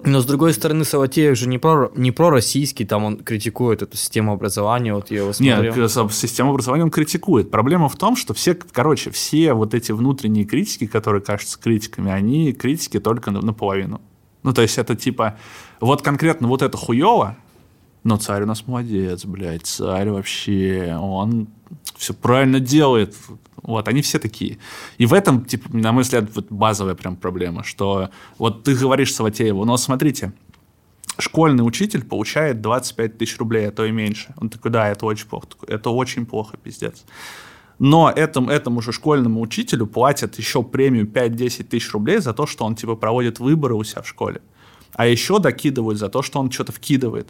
Но 0.04 0.20
с 0.20 0.24
другой 0.24 0.54
стороны, 0.54 0.84
Саватеев 0.84 1.36
же 1.36 1.46
не 1.48 1.58
про, 1.58 1.90
не 1.94 2.10
про 2.10 2.30
российский, 2.30 2.84
там 2.84 3.04
он 3.04 3.16
критикует 3.18 3.82
эту 3.82 3.96
систему 3.96 4.32
образования, 4.32 4.94
вот 4.94 5.10
я 5.10 5.18
его 5.18 5.32
смотрел. 5.32 5.62
Нет, 5.62 5.74
к- 6.08 6.12
систему 6.12 6.50
образования 6.50 6.84
он 6.84 6.90
критикует. 6.90 7.50
Проблема 7.50 7.88
в 7.88 7.96
том, 7.96 8.16
что 8.16 8.32
все, 8.32 8.54
короче, 8.54 9.10
все 9.10 9.52
вот 9.52 9.74
эти 9.74 9.92
внутренние 9.92 10.44
критики, 10.46 10.86
которые 10.86 11.20
кажутся 11.22 11.58
критиками, 11.60 12.10
они 12.10 12.52
критики 12.52 12.98
только 12.98 13.30
на- 13.30 13.42
наполовину. 13.42 14.00
Ну, 14.42 14.54
то 14.54 14.62
есть 14.62 14.78
это 14.78 14.96
типа, 14.96 15.36
вот 15.80 16.00
конкретно 16.02 16.48
вот 16.48 16.62
это 16.62 16.76
хуево, 16.78 17.36
но 18.02 18.16
царь 18.16 18.42
у 18.42 18.46
нас 18.46 18.66
молодец, 18.66 19.24
блядь, 19.24 19.66
царь 19.66 20.10
вообще, 20.10 20.96
он 21.00 21.48
все 21.96 22.14
правильно 22.14 22.60
делает. 22.60 23.14
Вот, 23.62 23.88
они 23.88 24.00
все 24.00 24.18
такие. 24.18 24.58
И 24.96 25.06
в 25.06 25.12
этом, 25.12 25.44
типа, 25.44 25.68
на 25.76 25.92
мой 25.92 26.02
взгляд, 26.02 26.30
вот 26.34 26.46
базовая 26.50 26.94
прям 26.94 27.16
проблема, 27.16 27.62
что 27.62 28.08
вот 28.38 28.64
ты 28.64 28.74
говоришь 28.74 29.14
Саватееву, 29.14 29.64
но 29.66 29.76
смотрите, 29.76 30.32
школьный 31.18 31.66
учитель 31.66 32.02
получает 32.04 32.62
25 32.62 33.18
тысяч 33.18 33.38
рублей, 33.38 33.68
а 33.68 33.70
то 33.70 33.84
и 33.84 33.90
меньше. 33.90 34.34
Он 34.38 34.48
такой, 34.48 34.70
да, 34.70 34.88
это 34.88 35.04
очень 35.04 35.26
плохо. 35.28 35.48
Это 35.68 35.90
очень 35.90 36.24
плохо, 36.24 36.56
пиздец. 36.56 37.04
Но 37.78 38.10
этому, 38.10 38.50
этому 38.50 38.82
же 38.82 38.92
школьному 38.92 39.40
учителю 39.40 39.86
платят 39.86 40.36
еще 40.36 40.62
премию 40.62 41.06
5-10 41.06 41.64
тысяч 41.64 41.92
рублей 41.92 42.18
за 42.18 42.34
то, 42.34 42.46
что 42.46 42.64
он 42.64 42.76
типа 42.76 42.94
проводит 42.94 43.40
выборы 43.40 43.74
у 43.74 43.84
себя 43.84 44.02
в 44.02 44.08
школе. 44.08 44.42
А 44.94 45.06
еще 45.06 45.38
докидывают 45.38 45.98
за 45.98 46.08
то, 46.08 46.22
что 46.22 46.40
он 46.40 46.50
что-то 46.50 46.72
вкидывает. 46.72 47.28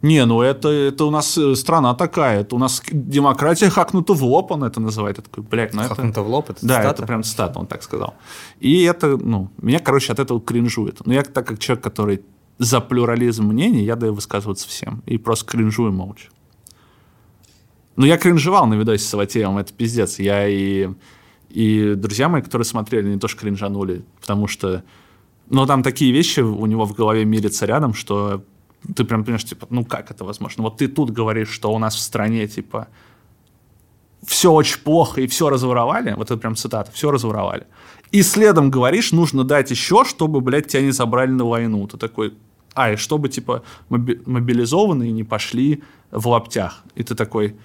Не, 0.00 0.24
ну 0.26 0.42
это, 0.42 0.68
это 0.68 1.04
у 1.06 1.10
нас 1.10 1.36
э, 1.36 1.56
страна 1.56 1.94
такая, 1.94 2.40
это 2.42 2.54
у 2.54 2.58
нас 2.58 2.82
демократия 2.90 3.68
хакнута 3.68 4.12
в 4.12 4.22
лоб, 4.22 4.52
он 4.52 4.62
это 4.62 4.80
называет. 4.80 5.18
Я 5.18 5.24
такой, 5.24 5.42
блядь, 5.42 5.74
ну 5.74 5.82
это... 5.82 5.94
Хакнуто 5.94 6.22
в 6.22 6.28
лоб, 6.28 6.50
это 6.50 6.60
Да, 6.64 6.76
цитата? 6.76 6.94
это 6.94 7.06
прям 7.06 7.22
цитата, 7.24 7.58
он 7.58 7.66
так 7.66 7.82
сказал. 7.82 8.14
И 8.60 8.82
это, 8.82 9.16
ну, 9.16 9.50
меня, 9.60 9.80
короче, 9.80 10.12
от 10.12 10.20
этого 10.20 10.40
кринжует. 10.40 11.04
Но 11.04 11.12
я 11.12 11.22
так 11.22 11.46
как 11.46 11.58
человек, 11.58 11.82
который 11.82 12.22
за 12.58 12.80
плюрализм 12.80 13.46
мнений, 13.46 13.82
я 13.84 13.96
даю 13.96 14.14
высказываться 14.14 14.68
всем. 14.68 15.02
И 15.06 15.18
просто 15.18 15.46
кринжую 15.46 15.92
молча. 15.92 16.28
Ну, 17.96 18.06
я 18.06 18.16
кринжевал 18.18 18.66
на 18.66 18.74
видосе 18.74 19.04
с 19.04 19.08
Саватеевым, 19.08 19.58
это 19.58 19.72
пиздец. 19.72 20.20
Я 20.20 20.46
и, 20.46 20.90
и 21.48 21.94
друзья 21.96 22.28
мои, 22.28 22.42
которые 22.42 22.64
смотрели, 22.64 23.08
они 23.08 23.18
тоже 23.18 23.36
кринжанули, 23.36 24.04
потому 24.20 24.46
что, 24.46 24.84
ну, 25.50 25.66
там 25.66 25.82
такие 25.82 26.12
вещи 26.12 26.38
у 26.38 26.66
него 26.66 26.84
в 26.84 26.94
голове 26.94 27.24
мирятся 27.24 27.66
рядом, 27.66 27.94
что 27.94 28.44
ты 28.94 29.04
прям 29.04 29.24
понимаешь, 29.24 29.44
типа, 29.44 29.66
ну, 29.70 29.84
как 29.84 30.10
это 30.10 30.24
возможно? 30.24 30.62
Вот 30.62 30.78
ты 30.78 30.88
тут 30.88 31.10
говоришь, 31.10 31.50
что 31.50 31.72
у 31.72 31.78
нас 31.78 31.94
в 31.94 32.00
стране, 32.00 32.46
типа, 32.46 32.88
все 34.26 34.52
очень 34.52 34.80
плохо 34.80 35.20
и 35.20 35.26
все 35.26 35.48
разворовали, 35.48 36.14
вот 36.14 36.30
это 36.30 36.36
прям 36.36 36.56
цитата, 36.56 36.90
все 36.92 37.10
разворовали. 37.10 37.66
И 38.10 38.22
следом 38.22 38.70
говоришь, 38.70 39.12
нужно 39.12 39.44
дать 39.44 39.70
еще, 39.70 40.04
чтобы, 40.04 40.40
блядь, 40.40 40.68
тебя 40.68 40.82
не 40.82 40.92
забрали 40.92 41.30
на 41.30 41.44
войну. 41.44 41.86
Ты 41.86 41.98
такой, 41.98 42.34
а, 42.74 42.92
и 42.92 42.96
чтобы, 42.96 43.28
типа, 43.28 43.62
моби- 43.90 44.20
мобилизованные 44.24 45.12
не 45.12 45.24
пошли 45.24 45.82
в 46.10 46.28
лаптях. 46.28 46.82
И 46.94 47.02
ты 47.02 47.14
такой, 47.14 47.56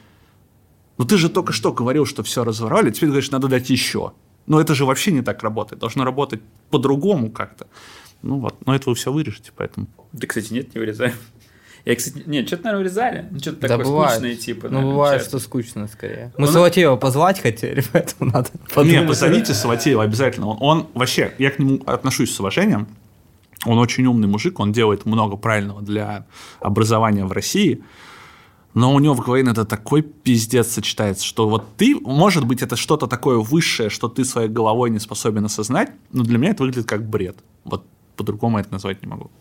ну 0.97 1.05
ты 1.05 1.17
же 1.17 1.29
только 1.29 1.53
что 1.53 1.71
говорил, 1.71 2.05
что 2.05 2.23
все 2.23 2.43
разворовали, 2.43 2.91
теперь 2.91 3.09
говоришь, 3.09 3.31
надо 3.31 3.47
дать 3.47 3.69
еще. 3.69 4.13
Но 4.45 4.59
это 4.59 4.75
же 4.75 4.85
вообще 4.85 5.11
не 5.11 5.21
так 5.21 5.41
работает. 5.41 5.79
Должно 5.79 6.03
работать 6.03 6.41
по-другому 6.69 7.31
как-то. 7.31 7.67
Ну 8.23 8.39
вот, 8.39 8.55
но 8.65 8.73
это 8.75 8.89
вы 8.89 8.95
все 8.95 9.11
вырежете, 9.11 9.51
поэтому... 9.55 9.87
Да, 10.13 10.25
кстати, 10.27 10.51
нет, 10.53 10.73
не 10.73 10.79
вырезаем. 10.79 11.13
Я, 11.85 11.95
кстати, 11.97 12.23
нет, 12.25 12.47
что-то, 12.47 12.63
наверное, 12.63 12.83
вырезали. 12.85 13.27
Ну, 13.29 13.39
что-то 13.39 13.59
Да 13.59 13.67
такое 13.67 13.85
бывает. 13.85 14.11
скучное, 14.13 14.35
типа. 14.37 14.67
Ну, 14.67 14.73
наверное, 14.73 14.91
бывает, 14.93 15.21
часто. 15.21 15.37
что 15.37 15.45
скучно 15.45 15.87
скорее. 15.89 16.31
Ну, 16.37 16.45
Мы 16.45 16.51
Саватеева 16.51 16.95
позвать 16.95 17.41
хотели, 17.41 17.83
поэтому 17.91 18.31
надо 18.31 18.49
Не, 18.53 18.73
подумать. 18.73 19.07
позовите 19.07 19.53
Саватеева 19.53 20.03
обязательно. 20.03 20.47
Он, 20.47 20.57
он 20.61 20.87
вообще, 20.93 21.33
я 21.37 21.51
к 21.51 21.59
нему 21.59 21.81
отношусь 21.85 22.33
с 22.33 22.39
уважением. 22.39 22.87
Он 23.65 23.77
очень 23.77 24.05
умный 24.05 24.27
мужик, 24.29 24.59
он 24.59 24.71
делает 24.71 25.05
много 25.05 25.35
правильного 25.35 25.81
для 25.81 26.25
образования 26.61 27.25
в 27.25 27.31
России. 27.33 27.83
Но 28.73 28.93
у 28.93 28.99
него 28.99 29.13
в 29.13 29.19
голове 29.23 29.43
это 29.49 29.65
такой 29.65 30.01
пиздец 30.01 30.69
сочетается, 30.69 31.23
что 31.25 31.47
вот 31.47 31.75
ты, 31.77 31.95
может 31.95 32.45
быть, 32.45 32.61
это 32.61 32.75
что-то 32.75 33.07
такое 33.07 33.37
высшее, 33.37 33.89
что 33.89 34.07
ты 34.09 34.25
своей 34.25 34.49
головой 34.49 34.89
не 34.89 34.99
способен 34.99 35.45
осознать, 35.45 35.91
но 36.11 36.23
для 36.23 36.37
меня 36.37 36.51
это 36.51 36.63
выглядит 36.63 36.87
как 36.87 37.07
бред. 37.07 37.37
Вот 37.65 37.85
по-другому 38.15 38.59
это 38.59 38.71
назвать 38.71 39.01
не 39.01 39.07
могу. 39.07 39.31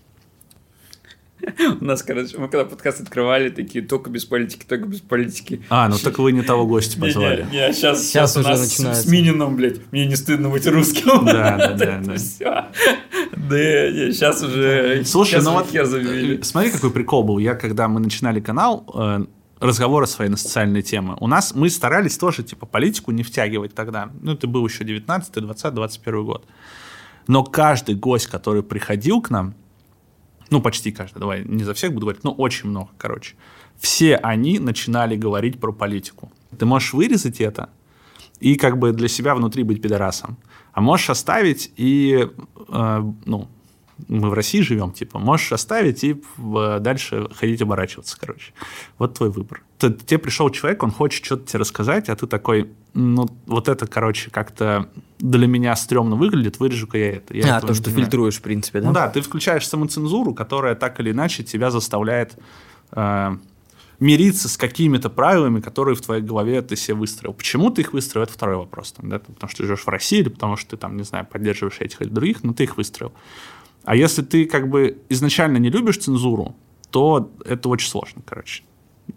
У 1.80 1.84
нас, 1.84 2.02
короче, 2.02 2.38
мы 2.38 2.48
когда 2.48 2.64
подкаст 2.64 3.00
открывали, 3.00 3.48
такие, 3.48 3.84
только 3.84 4.10
без 4.10 4.24
политики, 4.24 4.64
только 4.64 4.86
без 4.86 5.00
политики. 5.00 5.60
А, 5.70 5.88
ну 5.88 5.96
так 5.98 6.18
вы 6.18 6.30
не 6.32 6.42
того 6.42 6.66
гостя 6.66 7.00
Не, 7.00 7.06
позвали. 7.06 7.46
не, 7.50 7.66
не, 7.68 7.72
сейчас, 7.72 8.10
Щас 8.12 8.36
у 8.36 8.40
уже 8.40 8.56
с- 8.56 8.60
начинается. 8.60 9.02
С 9.02 9.06
Минином, 9.06 9.56
блядь, 9.56 9.80
мне 9.92 10.06
не 10.06 10.14
стыдно 10.14 10.50
быть 10.50 10.66
русским. 10.66 11.24
Да, 11.24 11.56
да, 11.58 11.72
да, 11.74 12.00
да. 12.00 12.14
Все. 12.14 12.44
Да, 12.44 12.70
не, 13.90 14.12
сейчас 14.12 14.42
уже... 14.42 15.04
Слушай, 15.04 15.32
щас 15.32 15.44
ну 15.44 15.52
вот 15.52 15.74
э, 15.74 16.42
смотри, 16.42 16.70
какой 16.70 16.92
прикол 16.92 17.24
был. 17.24 17.38
Я, 17.38 17.54
когда 17.56 17.88
мы 17.88 17.98
начинали 17.98 18.38
канал, 18.40 18.86
э, 18.94 19.24
разговоры 19.58 20.06
свои 20.06 20.28
на 20.28 20.36
социальные 20.36 20.82
темы, 20.82 21.16
у 21.18 21.26
нас 21.26 21.54
мы 21.54 21.70
старались 21.70 22.18
тоже, 22.18 22.44
типа, 22.44 22.66
политику 22.66 23.10
не 23.10 23.24
втягивать 23.24 23.74
тогда. 23.74 24.10
Ну, 24.20 24.32
это 24.34 24.46
был 24.46 24.64
еще 24.66 24.84
19 24.84 25.32
20 25.34 25.74
21 25.74 26.24
год. 26.24 26.46
Но 27.26 27.44
каждый 27.44 27.94
гость, 27.94 28.26
который 28.26 28.62
приходил 28.62 29.20
к 29.20 29.30
нам, 29.30 29.54
ну, 30.50 30.60
почти 30.60 30.92
каждый, 30.92 31.18
давай 31.18 31.44
не 31.44 31.64
за 31.64 31.72
всех 31.74 31.92
буду 31.92 32.06
говорить, 32.06 32.24
но 32.24 32.32
очень 32.32 32.68
много, 32.68 32.90
короче, 32.98 33.36
все 33.78 34.16
они 34.16 34.58
начинали 34.58 35.16
говорить 35.16 35.58
про 35.60 35.72
политику. 35.72 36.30
Ты 36.58 36.66
можешь 36.66 36.92
вырезать 36.92 37.40
это 37.40 37.70
и 38.38 38.56
как 38.56 38.78
бы 38.78 38.92
для 38.92 39.08
себя 39.08 39.34
внутри 39.34 39.62
быть 39.62 39.80
пидорасом. 39.80 40.36
А 40.72 40.80
можешь 40.80 41.10
оставить 41.10 41.72
и, 41.76 42.28
э, 42.68 43.12
ну, 43.24 43.48
мы 44.08 44.30
в 44.30 44.32
России 44.34 44.60
живем, 44.60 44.92
типа, 44.92 45.18
можешь 45.18 45.52
оставить 45.52 46.02
и 46.04 46.20
в- 46.36 46.80
дальше 46.80 47.28
ходить 47.34 47.62
оборачиваться, 47.62 48.18
короче. 48.18 48.52
Вот 48.98 49.14
твой 49.14 49.30
выбор. 49.30 49.62
Тебе 49.78 50.18
пришел 50.18 50.50
человек, 50.50 50.82
он 50.82 50.90
хочет 50.90 51.24
что-то 51.24 51.46
тебе 51.46 51.60
рассказать, 51.60 52.08
а 52.08 52.16
ты 52.16 52.26
такой, 52.26 52.72
ну, 52.94 53.28
вот 53.46 53.68
это, 53.68 53.86
короче, 53.86 54.30
как-то 54.30 54.88
для 55.22 55.46
меня 55.46 55.76
стрёмно 55.76 56.16
выглядит, 56.16 56.58
вырежу-ка 56.58 56.98
я 56.98 57.12
это. 57.12 57.36
Я 57.36 57.56
А, 57.56 57.60
то, 57.60 57.72
что 57.74 57.84
понимаю. 57.84 58.04
фильтруешь, 58.04 58.38
в 58.38 58.42
принципе, 58.42 58.80
да? 58.80 58.88
Ну 58.88 58.92
да, 58.92 59.08
ты 59.08 59.20
включаешь 59.20 59.66
самоцензуру, 59.68 60.34
которая 60.34 60.74
так 60.74 60.98
или 60.98 61.12
иначе 61.12 61.44
тебя 61.44 61.70
заставляет 61.70 62.36
э, 62.90 63.36
мириться 64.00 64.48
с 64.48 64.56
какими-то 64.56 65.10
правилами, 65.10 65.60
которые 65.60 65.94
в 65.94 66.00
твоей 66.00 66.22
голове 66.22 66.60
ты 66.62 66.74
себе 66.74 66.96
выстроил. 66.96 67.34
Почему 67.34 67.70
ты 67.70 67.82
их 67.82 67.92
выстроил, 67.92 68.24
это 68.24 68.32
второй 68.32 68.56
вопрос. 68.56 68.92
Там, 68.92 69.08
да? 69.10 69.20
Потому 69.20 69.48
что 69.48 69.58
ты 69.62 69.66
живешь 69.68 69.84
в 69.84 69.88
России, 69.88 70.18
или 70.18 70.28
потому 70.28 70.56
что 70.56 70.70
ты 70.70 70.76
там, 70.76 70.96
не 70.96 71.04
знаю, 71.04 71.24
поддерживаешь 71.24 71.80
этих 71.80 72.02
или 72.02 72.08
других, 72.08 72.42
но 72.42 72.52
ты 72.52 72.64
их 72.64 72.76
выстроил. 72.76 73.12
А 73.84 73.94
если 73.94 74.22
ты 74.22 74.44
как 74.46 74.68
бы 74.68 74.98
изначально 75.08 75.58
не 75.58 75.70
любишь 75.70 75.98
цензуру, 75.98 76.56
то 76.90 77.30
это 77.44 77.68
очень 77.68 77.88
сложно, 77.88 78.22
короче. 78.26 78.64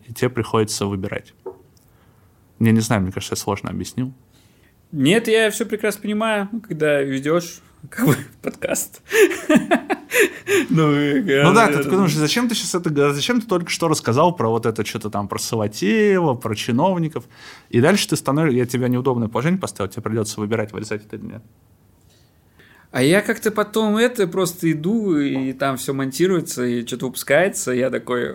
И 0.08 0.14
тебе 0.14 0.30
приходится 0.30 0.86
выбирать. 0.86 1.34
Я 2.60 2.72
не 2.72 2.80
знаю, 2.80 3.02
мне 3.02 3.12
кажется, 3.12 3.34
я 3.34 3.38
сложно 3.38 3.72
объяснил. 3.72 4.14
Нет, 4.92 5.28
я 5.28 5.50
все 5.52 5.66
прекрасно 5.66 6.02
понимаю, 6.02 6.50
ну, 6.52 6.62
когда 6.62 7.02
ведешь 7.02 7.60
как 7.90 8.06
бы 8.06 8.16
подкаст. 8.42 9.02
Ну, 10.70 10.92
Ну 10.92 11.54
да, 11.54 11.68
ты 11.68 11.78
такой 11.78 11.92
думаешь, 11.92 12.14
зачем 12.14 12.48
ты 12.48 12.56
сейчас 12.56 12.76
это? 12.76 13.14
Зачем 13.14 13.42
ты 13.42 13.48
только 13.48 13.70
что 13.70 13.88
рассказал 13.88 14.36
про 14.36 14.50
вот 14.50 14.66
это 14.66 14.86
что-то 14.86 15.10
там, 15.10 15.28
про 15.28 15.40
Саватеева, 15.40 16.36
про 16.36 16.56
чиновников? 16.56 17.26
И 17.70 17.82
дальше 17.82 18.08
ты 18.08 18.16
становишься, 18.16 18.58
я 18.58 18.66
тебя 18.66 18.88
неудобное 18.88 19.28
положение 19.28 19.60
поставил, 19.60 19.90
тебе 19.92 20.04
придется 20.04 20.40
выбирать, 20.40 20.72
вырезать 20.72 21.06
это 21.06 21.18
или 21.18 21.26
нет. 21.26 21.44
А 22.96 23.02
я 23.04 23.22
как-то 23.22 23.52
потом 23.52 23.98
это 23.98 24.26
просто 24.26 24.72
иду, 24.72 25.18
и 25.18 25.52
там 25.52 25.76
все 25.76 25.92
монтируется, 25.92 26.64
и 26.64 26.86
что-то 26.88 27.08
выпускается. 27.08 27.74
и 27.74 27.80
Я 27.80 27.90
такой, 27.90 28.32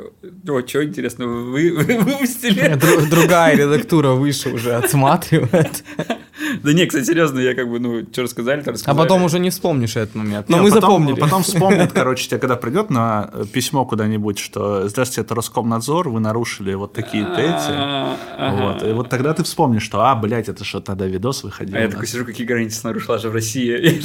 о, 0.49 0.67
что 0.67 0.85
интересно, 0.85 1.27
вы, 1.27 1.73
вы 1.73 1.97
выпустили? 1.99 2.75
Дру- 2.77 3.09
Другая 3.09 3.57
редактура 3.57 4.11
выше 4.11 4.51
уже 4.51 4.75
отсматривает. 4.75 5.83
Да 6.63 6.73
не, 6.73 6.87
кстати, 6.87 7.05
серьезно, 7.05 7.39
я 7.39 7.55
как 7.55 7.69
бы, 7.69 7.79
ну, 7.79 8.03
что 8.11 8.23
рассказали, 8.23 8.63
то 8.63 8.71
А 8.71 8.73
рассказали. 8.73 8.97
потом 8.97 9.23
уже 9.25 9.39
не 9.39 9.51
вспомнишь 9.51 9.95
этот 9.97 10.15
момент. 10.15 10.49
Но 10.49 10.57
Не, 10.57 10.63
мы 10.63 10.69
потом- 10.71 10.81
запомнили. 10.83 11.21
Потом 11.21 11.43
вспомнят, 11.43 11.93
короче, 11.95 12.29
тебе 12.29 12.39
когда 12.41 12.57
придет 12.57 12.89
на 12.89 13.31
э, 13.33 13.45
письмо 13.53 13.85
куда-нибудь, 13.85 14.39
что 14.39 14.89
«Здравствуйте, 14.89 15.21
это 15.21 15.35
Роскомнадзор, 15.35 16.09
вы 16.09 16.19
нарушили 16.19 16.73
вот 16.73 16.95
такие-то 16.95 17.35
эти». 17.39 17.71
А, 17.71 18.17
ага. 18.39 18.63
Вот. 18.73 18.83
И 18.89 18.93
вот 18.93 19.11
тогда 19.11 19.35
ты 19.35 19.45
вспомнишь, 19.45 19.83
что, 19.83 20.01
а, 20.01 20.15
блядь, 20.15 20.49
это 20.49 20.65
что 20.65 20.81
тогда 20.81 21.07
видос 21.07 21.45
выходил. 21.45 21.77
А 21.77 21.81
я 21.81 21.89
такой 21.89 22.01
нас». 22.01 22.11
сижу, 22.11 22.25
какие 22.25 22.47
границы 22.47 22.81
нарушила 22.87 23.19
же 23.19 23.29
в 23.29 23.35
России. 23.35 24.01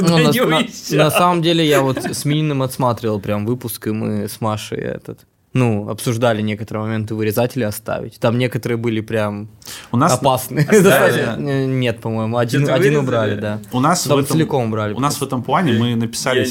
Никуда 0.00 0.18
Ну, 0.18 0.24
на, 0.24 0.30
не 0.30 0.40
на- 0.40 0.56
уезжал. 0.58 0.98
на 0.98 1.10
самом 1.10 1.42
деле 1.42 1.66
я 1.66 1.80
вот 1.82 1.98
с 2.04 2.24
Мининым 2.24 2.62
отсматривал 2.62 3.20
прям 3.20 3.46
выпуск, 3.46 3.86
и 3.86 3.90
мы 3.90 4.28
с 4.28 4.40
Машей 4.40 4.78
этот, 4.78 5.20
ну, 5.54 5.88
обсуждали 5.88 6.42
некоторые 6.42 6.84
моменты 6.84 7.14
вырезать 7.14 7.56
или 7.56 7.64
оставить. 7.64 8.20
Там 8.20 8.38
некоторые 8.38 8.76
были 8.76 9.00
прям 9.00 9.48
У 9.92 9.96
нас? 9.96 10.12
Достаточно. 10.20 11.36
Э, 11.38 11.64
Нет, 11.66 12.00
по-моему, 12.00 12.36
один, 12.36 12.68
один 12.70 12.96
убрали, 12.96 13.40
да. 13.40 13.58
у 13.72 13.80
нас 13.80 14.04
в 14.04 14.08
Там 14.08 14.18
этом, 14.18 14.32
целиком 14.36 14.66
убрали. 14.68 14.92
у 14.94 15.00
нас 15.00 15.16
в 15.20 15.22
этом 15.22 15.42
плане 15.42 15.72
мы 15.72 15.94
написали... 15.96 16.46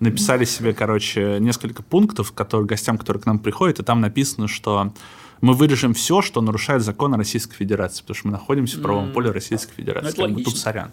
Написали 0.00 0.44
себе, 0.44 0.74
короче, 0.74 1.38
несколько 1.40 1.82
пунктов, 1.82 2.32
которые, 2.32 2.66
гостям, 2.66 2.98
которые 2.98 3.22
к 3.22 3.26
нам 3.26 3.38
приходят, 3.38 3.78
и 3.78 3.82
там 3.82 4.00
написано, 4.00 4.48
что 4.48 4.92
Мы 5.40 5.54
вырежем 5.54 5.92
все, 5.94 6.22
что 6.22 6.40
нарушает 6.40 6.82
законы 6.82 7.16
Российской 7.16 7.54
Федерации, 7.56 8.02
потому 8.02 8.14
что 8.16 8.26
мы 8.28 8.32
находимся 8.32 8.78
в 8.78 8.82
правом 8.82 9.12
поле 9.12 9.30
Российской 9.30 9.74
Федерации. 9.74 10.14
Ну, 10.16 10.26
Как 10.26 10.34
бы 10.34 10.42
тут 10.42 10.56
сорян. 10.56 10.90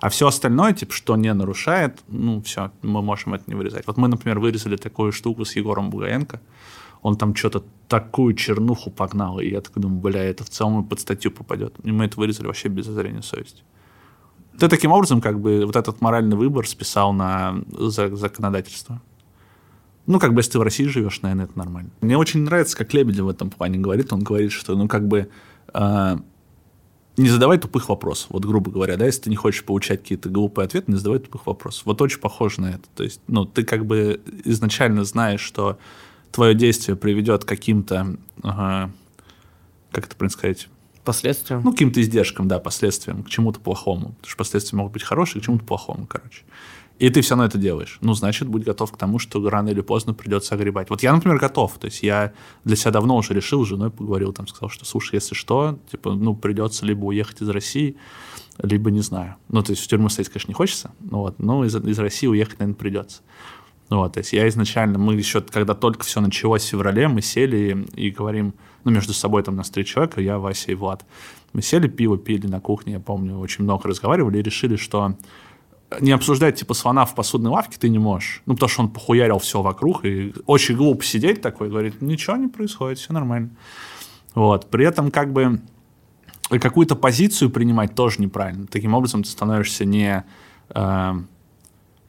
А 0.00 0.08
все 0.08 0.26
остальное, 0.26 0.72
типа, 0.72 0.92
что 0.92 1.16
не 1.16 1.32
нарушает, 1.32 2.00
ну, 2.08 2.40
все, 2.42 2.70
мы 2.82 3.02
можем 3.02 3.34
это 3.34 3.44
не 3.46 3.54
вырезать. 3.54 3.86
Вот 3.86 3.96
мы, 3.96 4.08
например, 4.08 4.38
вырезали 4.40 4.76
такую 4.76 5.12
штуку 5.12 5.44
с 5.44 5.56
Егором 5.56 5.90
Бугаенко. 5.90 6.40
Он 7.02 7.16
там 7.16 7.34
что-то 7.34 7.64
такую 7.88 8.34
чернуху 8.34 8.90
погнал, 8.90 9.38
и 9.38 9.48
я 9.50 9.60
такой 9.60 9.82
думаю, 9.82 10.00
бля, 10.00 10.24
это 10.24 10.42
в 10.44 10.48
целом 10.50 10.82
и 10.84 10.88
под 10.88 11.00
статью 11.00 11.30
попадет. 11.30 11.74
И 11.82 11.92
мы 11.92 12.06
это 12.06 12.18
вырезали 12.18 12.46
вообще 12.46 12.68
без 12.68 12.86
зазрения 12.86 13.22
совести. 13.22 13.62
Ты 14.58 14.68
таким 14.68 14.92
образом 14.92 15.20
как 15.20 15.40
бы 15.40 15.66
вот 15.66 15.76
этот 15.76 16.00
моральный 16.00 16.36
выбор 16.36 16.66
списал 16.66 17.12
на 17.12 17.60
за- 17.70 18.14
законодательство. 18.16 19.00
Ну, 20.06 20.18
как 20.18 20.34
бы, 20.34 20.40
если 20.40 20.52
ты 20.52 20.58
в 20.58 20.62
России 20.62 20.84
живешь, 20.84 21.22
наверное, 21.22 21.46
это 21.46 21.58
нормально. 21.58 21.90
Мне 22.00 22.18
очень 22.18 22.40
нравится, 22.40 22.76
как 22.76 22.92
Лебедев 22.92 23.24
в 23.24 23.28
этом 23.28 23.50
плане 23.50 23.78
говорит. 23.78 24.12
Он 24.12 24.20
говорит, 24.20 24.52
что, 24.52 24.76
ну, 24.76 24.86
как 24.86 25.08
бы, 25.08 25.28
э, 25.72 26.16
не 27.16 27.28
задавай 27.28 27.58
тупых 27.58 27.88
вопросов. 27.88 28.26
Вот, 28.30 28.44
грубо 28.44 28.70
говоря, 28.70 28.96
да, 28.96 29.06
если 29.06 29.22
ты 29.22 29.30
не 29.30 29.36
хочешь 29.36 29.64
получать 29.64 30.02
какие-то 30.02 30.28
глупые 30.28 30.66
ответы, 30.66 30.90
не 30.90 30.98
задавай 30.98 31.20
тупых 31.20 31.46
вопросов. 31.46 31.86
Вот 31.86 32.02
очень 32.02 32.20
похоже 32.20 32.60
на 32.60 32.70
это. 32.70 32.88
То 32.94 33.04
есть, 33.04 33.20
ну, 33.28 33.44
ты 33.44 33.64
как 33.64 33.86
бы 33.86 34.20
изначально 34.44 35.04
знаешь, 35.04 35.40
что 35.40 35.78
твое 36.32 36.54
действие 36.54 36.96
приведет 36.96 37.44
к 37.44 37.48
каким-то, 37.48 38.16
ага, 38.42 38.90
как 39.92 40.06
это 40.06 40.16
правильно 40.16 40.32
сказать, 40.32 40.68
Последствия. 41.04 41.60
ну, 41.62 41.70
каким-то 41.72 42.00
издержкам, 42.00 42.48
да, 42.48 42.58
последствиям, 42.58 43.22
к 43.22 43.28
чему-то 43.28 43.60
плохому. 43.60 44.14
Потому 44.14 44.26
что 44.28 44.36
последствия 44.36 44.76
могут 44.76 44.94
быть 44.94 45.02
хорошие, 45.02 45.40
к 45.40 45.44
чему-то 45.44 45.64
плохому, 45.64 46.06
короче. 46.06 46.42
И 46.98 47.10
ты 47.10 47.22
все 47.22 47.30
равно 47.30 47.46
это 47.46 47.58
делаешь. 47.58 47.98
Ну, 48.02 48.14
значит, 48.14 48.46
будь 48.46 48.62
готов 48.62 48.92
к 48.92 48.96
тому, 48.96 49.18
что 49.18 49.48
рано 49.48 49.68
или 49.68 49.80
поздно 49.80 50.14
придется 50.14 50.54
огребать. 50.54 50.90
Вот 50.90 51.02
я, 51.02 51.12
например, 51.12 51.38
готов. 51.38 51.76
То 51.78 51.86
есть 51.86 52.02
я 52.02 52.32
для 52.64 52.76
себя 52.76 52.92
давно 52.92 53.16
уже 53.16 53.34
решил, 53.34 53.64
с 53.64 53.68
женой 53.68 53.90
поговорил, 53.90 54.32
там 54.32 54.46
сказал, 54.46 54.70
что, 54.70 54.84
слушай, 54.84 55.16
если 55.16 55.34
что, 55.34 55.78
типа, 55.90 56.12
ну, 56.12 56.36
придется 56.36 56.86
либо 56.86 57.04
уехать 57.06 57.42
из 57.42 57.48
России, 57.48 57.96
либо 58.62 58.92
не 58.92 59.00
знаю. 59.00 59.36
Ну, 59.48 59.62
то 59.62 59.72
есть 59.72 59.82
в 59.82 59.88
тюрьму 59.88 60.08
сидеть, 60.08 60.28
конечно, 60.28 60.50
не 60.50 60.54
хочется, 60.54 60.92
ну, 61.00 61.18
вот, 61.18 61.40
но 61.40 61.64
из, 61.64 61.74
из 61.74 61.98
России 61.98 62.28
уехать, 62.28 62.60
наверное, 62.60 62.78
придется. 62.78 63.22
Ну, 63.90 63.98
вот, 63.98 64.14
то 64.14 64.20
есть 64.20 64.32
я 64.32 64.48
изначально, 64.48 64.98
мы 64.98 65.14
еще, 65.14 65.40
когда 65.40 65.74
только 65.74 66.04
все 66.04 66.20
началось 66.20 66.62
в 66.62 66.68
феврале, 66.68 67.08
мы 67.08 67.20
сели 67.22 67.86
и, 67.96 68.06
и 68.06 68.10
говорим, 68.10 68.54
ну, 68.84 68.92
между 68.92 69.12
собой 69.12 69.42
там 69.42 69.56
нас 69.56 69.70
три 69.70 69.84
человека, 69.84 70.20
я, 70.20 70.38
Вася 70.38 70.72
и 70.72 70.74
Влад. 70.74 71.04
Мы 71.52 71.62
сели, 71.62 71.88
пиво 71.88 72.16
пили 72.18 72.46
на 72.46 72.60
кухне, 72.60 72.94
я 72.94 73.00
помню, 73.00 73.38
очень 73.38 73.64
много 73.64 73.88
разговаривали 73.88 74.38
и 74.38 74.42
решили, 74.42 74.76
что 74.76 75.16
не 76.00 76.12
обсуждать 76.12 76.56
типа 76.56 76.74
слона 76.74 77.04
в 77.04 77.14
посудной 77.14 77.50
лавке 77.50 77.76
ты 77.78 77.88
не 77.88 77.98
можешь. 77.98 78.42
Ну, 78.46 78.54
потому 78.54 78.68
что 78.68 78.82
он 78.82 78.90
похуярил 78.90 79.38
все 79.38 79.62
вокруг, 79.62 80.04
и 80.04 80.32
очень 80.46 80.76
глупо 80.76 81.04
сидеть 81.04 81.40
такой, 81.40 81.68
говорит, 81.68 82.02
ничего 82.02 82.36
не 82.36 82.48
происходит, 82.48 82.98
все 82.98 83.12
нормально. 83.12 83.50
Вот. 84.34 84.70
При 84.70 84.86
этом 84.86 85.10
как 85.10 85.32
бы 85.32 85.60
какую-то 86.50 86.96
позицию 86.96 87.50
принимать 87.50 87.94
тоже 87.94 88.20
неправильно. 88.20 88.66
Таким 88.66 88.94
образом 88.94 89.22
ты 89.22 89.30
становишься 89.30 89.84
не 89.84 90.24
э, 90.70 91.12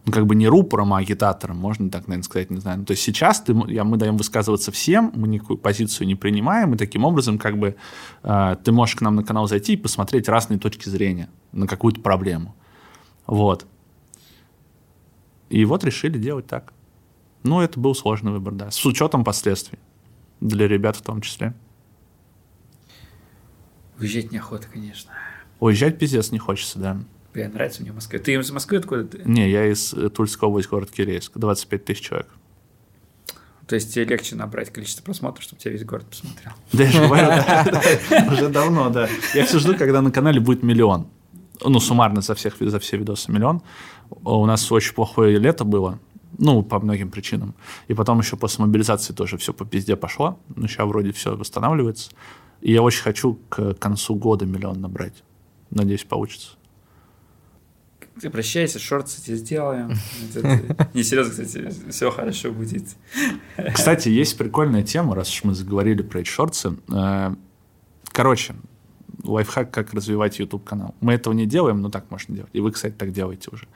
ну, 0.06 0.12
как 0.12 0.28
бы 0.28 0.36
не 0.36 0.48
рупором, 0.48 0.94
а 0.94 1.00
агитатором, 1.00 1.58
можно 1.58 1.90
так, 1.90 2.08
наверное, 2.08 2.24
сказать, 2.24 2.52
не 2.52 2.60
знаю. 2.60 2.80
Ну, 2.80 2.86
то 2.86 2.92
есть 2.92 3.04
сейчас 3.04 3.42
ты, 3.42 3.56
я, 3.68 3.84
мы 3.84 3.98
даем 3.98 4.18
высказываться 4.18 4.72
всем, 4.72 5.12
мы 5.16 5.28
никакую 5.28 5.58
позицию 5.58 6.08
не 6.08 6.16
принимаем, 6.16 6.74
и 6.74 6.78
таким 6.78 7.06
образом 7.06 7.38
как 7.38 7.58
бы 7.58 7.76
э, 8.24 8.56
ты 8.64 8.72
можешь 8.72 8.96
к 8.96 9.02
нам 9.02 9.16
на 9.16 9.24
канал 9.24 9.48
зайти 9.48 9.74
и 9.74 9.78
посмотреть 9.78 10.30
разные 10.30 10.60
точки 10.60 10.90
зрения 10.90 11.30
на 11.52 11.66
какую-то 11.68 12.02
проблему. 12.02 12.56
Вот. 13.26 13.66
И 15.50 15.64
вот 15.66 15.84
решили 15.84 16.18
делать 16.18 16.48
так. 16.48 16.74
Ну, 17.44 17.62
это 17.62 17.80
был 17.80 17.94
сложный 17.94 18.32
выбор, 18.32 18.54
да. 18.54 18.72
С 18.72 18.86
учетом 18.86 19.24
последствий. 19.24 19.80
Для 20.42 20.68
ребят 20.68 20.96
в 20.96 21.02
том 21.02 21.22
числе. 21.22 21.54
Уезжать 24.00 24.32
неохота, 24.32 24.68
конечно. 24.68 25.12
Уезжать 25.60 25.98
пиздец 25.98 26.32
не 26.32 26.40
хочется, 26.40 26.80
да. 26.80 26.98
Бля, 27.34 27.50
нравится 27.50 27.82
мне 27.82 27.92
Москва. 27.92 28.20
Ты 28.20 28.34
из 28.34 28.52
Москвы 28.52 28.78
откуда 28.78 29.06
ты? 29.06 29.22
Не, 29.26 29.50
я 29.50 29.66
из 29.68 29.94
э, 29.94 30.10
Тульской 30.10 30.48
области, 30.48 30.70
город 30.70 30.92
Кирейск. 30.92 31.34
25 31.36 31.86
тысяч 31.86 32.02
человек. 32.02 32.28
То 33.68 33.76
есть 33.76 33.94
тебе 33.94 34.06
легче 34.06 34.36
набрать 34.36 34.72
количество 34.72 35.04
просмотров, 35.04 35.44
чтобы 35.44 35.60
тебя 35.60 35.72
весь 35.72 35.84
город 35.84 36.06
посмотрел. 36.08 36.54
Да, 36.72 36.84
я 36.84 36.92
же 36.92 38.32
уже 38.34 38.50
давно, 38.50 38.90
да. 38.90 39.10
Я 39.34 39.46
все 39.46 39.60
жду, 39.60 39.76
когда 39.76 40.02
на 40.02 40.12
канале 40.12 40.40
будет 40.40 40.62
миллион. 40.62 41.08
Ну, 41.64 41.80
суммарно 41.80 42.22
за, 42.22 42.36
всех, 42.36 42.56
за 42.60 42.80
все 42.80 42.98
видосы 42.98 43.32
миллион. 43.32 43.62
У 44.24 44.46
нас 44.46 44.72
очень 44.72 44.94
плохое 44.94 45.38
лето 45.38 45.66
было, 45.66 46.00
ну, 46.38 46.64
по 46.64 46.80
многим 46.80 47.12
причинам. 47.12 47.56
И 47.88 47.94
потом 47.94 48.20
еще 48.20 48.38
после 48.38 48.66
мобилизации 48.66 49.14
тоже 49.14 49.38
все 49.38 49.54
по 49.54 49.66
пизде 49.66 49.96
пошло. 49.96 50.40
Но 50.56 50.68
сейчас 50.68 50.88
вроде 50.88 51.12
все 51.12 51.36
восстанавливается. 51.36 52.12
И 52.62 52.72
я 52.72 52.82
очень 52.82 53.04
хочу 53.04 53.40
к 53.50 53.74
концу 53.76 54.16
года 54.16 54.46
миллион 54.46 54.82
набрать. 54.82 55.24
Надеюсь, 55.70 56.04
получится. 56.04 56.52
Ты 58.22 58.30
прощайся, 58.30 58.80
шорт, 58.80 59.08
кстати, 59.08 59.36
сделаем. 59.36 59.94
Не 60.94 61.04
серьезно, 61.04 61.32
кстати, 61.32 61.74
все 61.90 62.10
хорошо 62.12 62.52
будет. 62.52 62.96
Кстати, 63.74 64.08
есть 64.08 64.38
прикольная 64.38 64.84
тема, 64.84 65.16
раз 65.16 65.30
уж 65.30 65.44
мы 65.44 65.54
заговорили 65.54 66.02
про 66.02 66.22
эти 66.22 66.30
шорты. 66.30 66.76
Э, 66.90 67.36
Короче, 68.16 68.56
лайфхак, 69.24 69.72
как 69.72 69.94
развивать 69.94 70.40
YouTube-канал. 70.40 70.96
Мы 71.02 71.14
этого 71.14 71.34
не 71.34 71.46
делаем, 71.46 71.82
но 71.82 71.90
так 71.90 72.10
можно 72.12 72.36
делать. 72.36 72.50
И 72.54 72.60
вы, 72.60 72.72
кстати, 72.72 72.94
так 72.94 73.12
делаете 73.12 73.50
уже. 73.52 73.68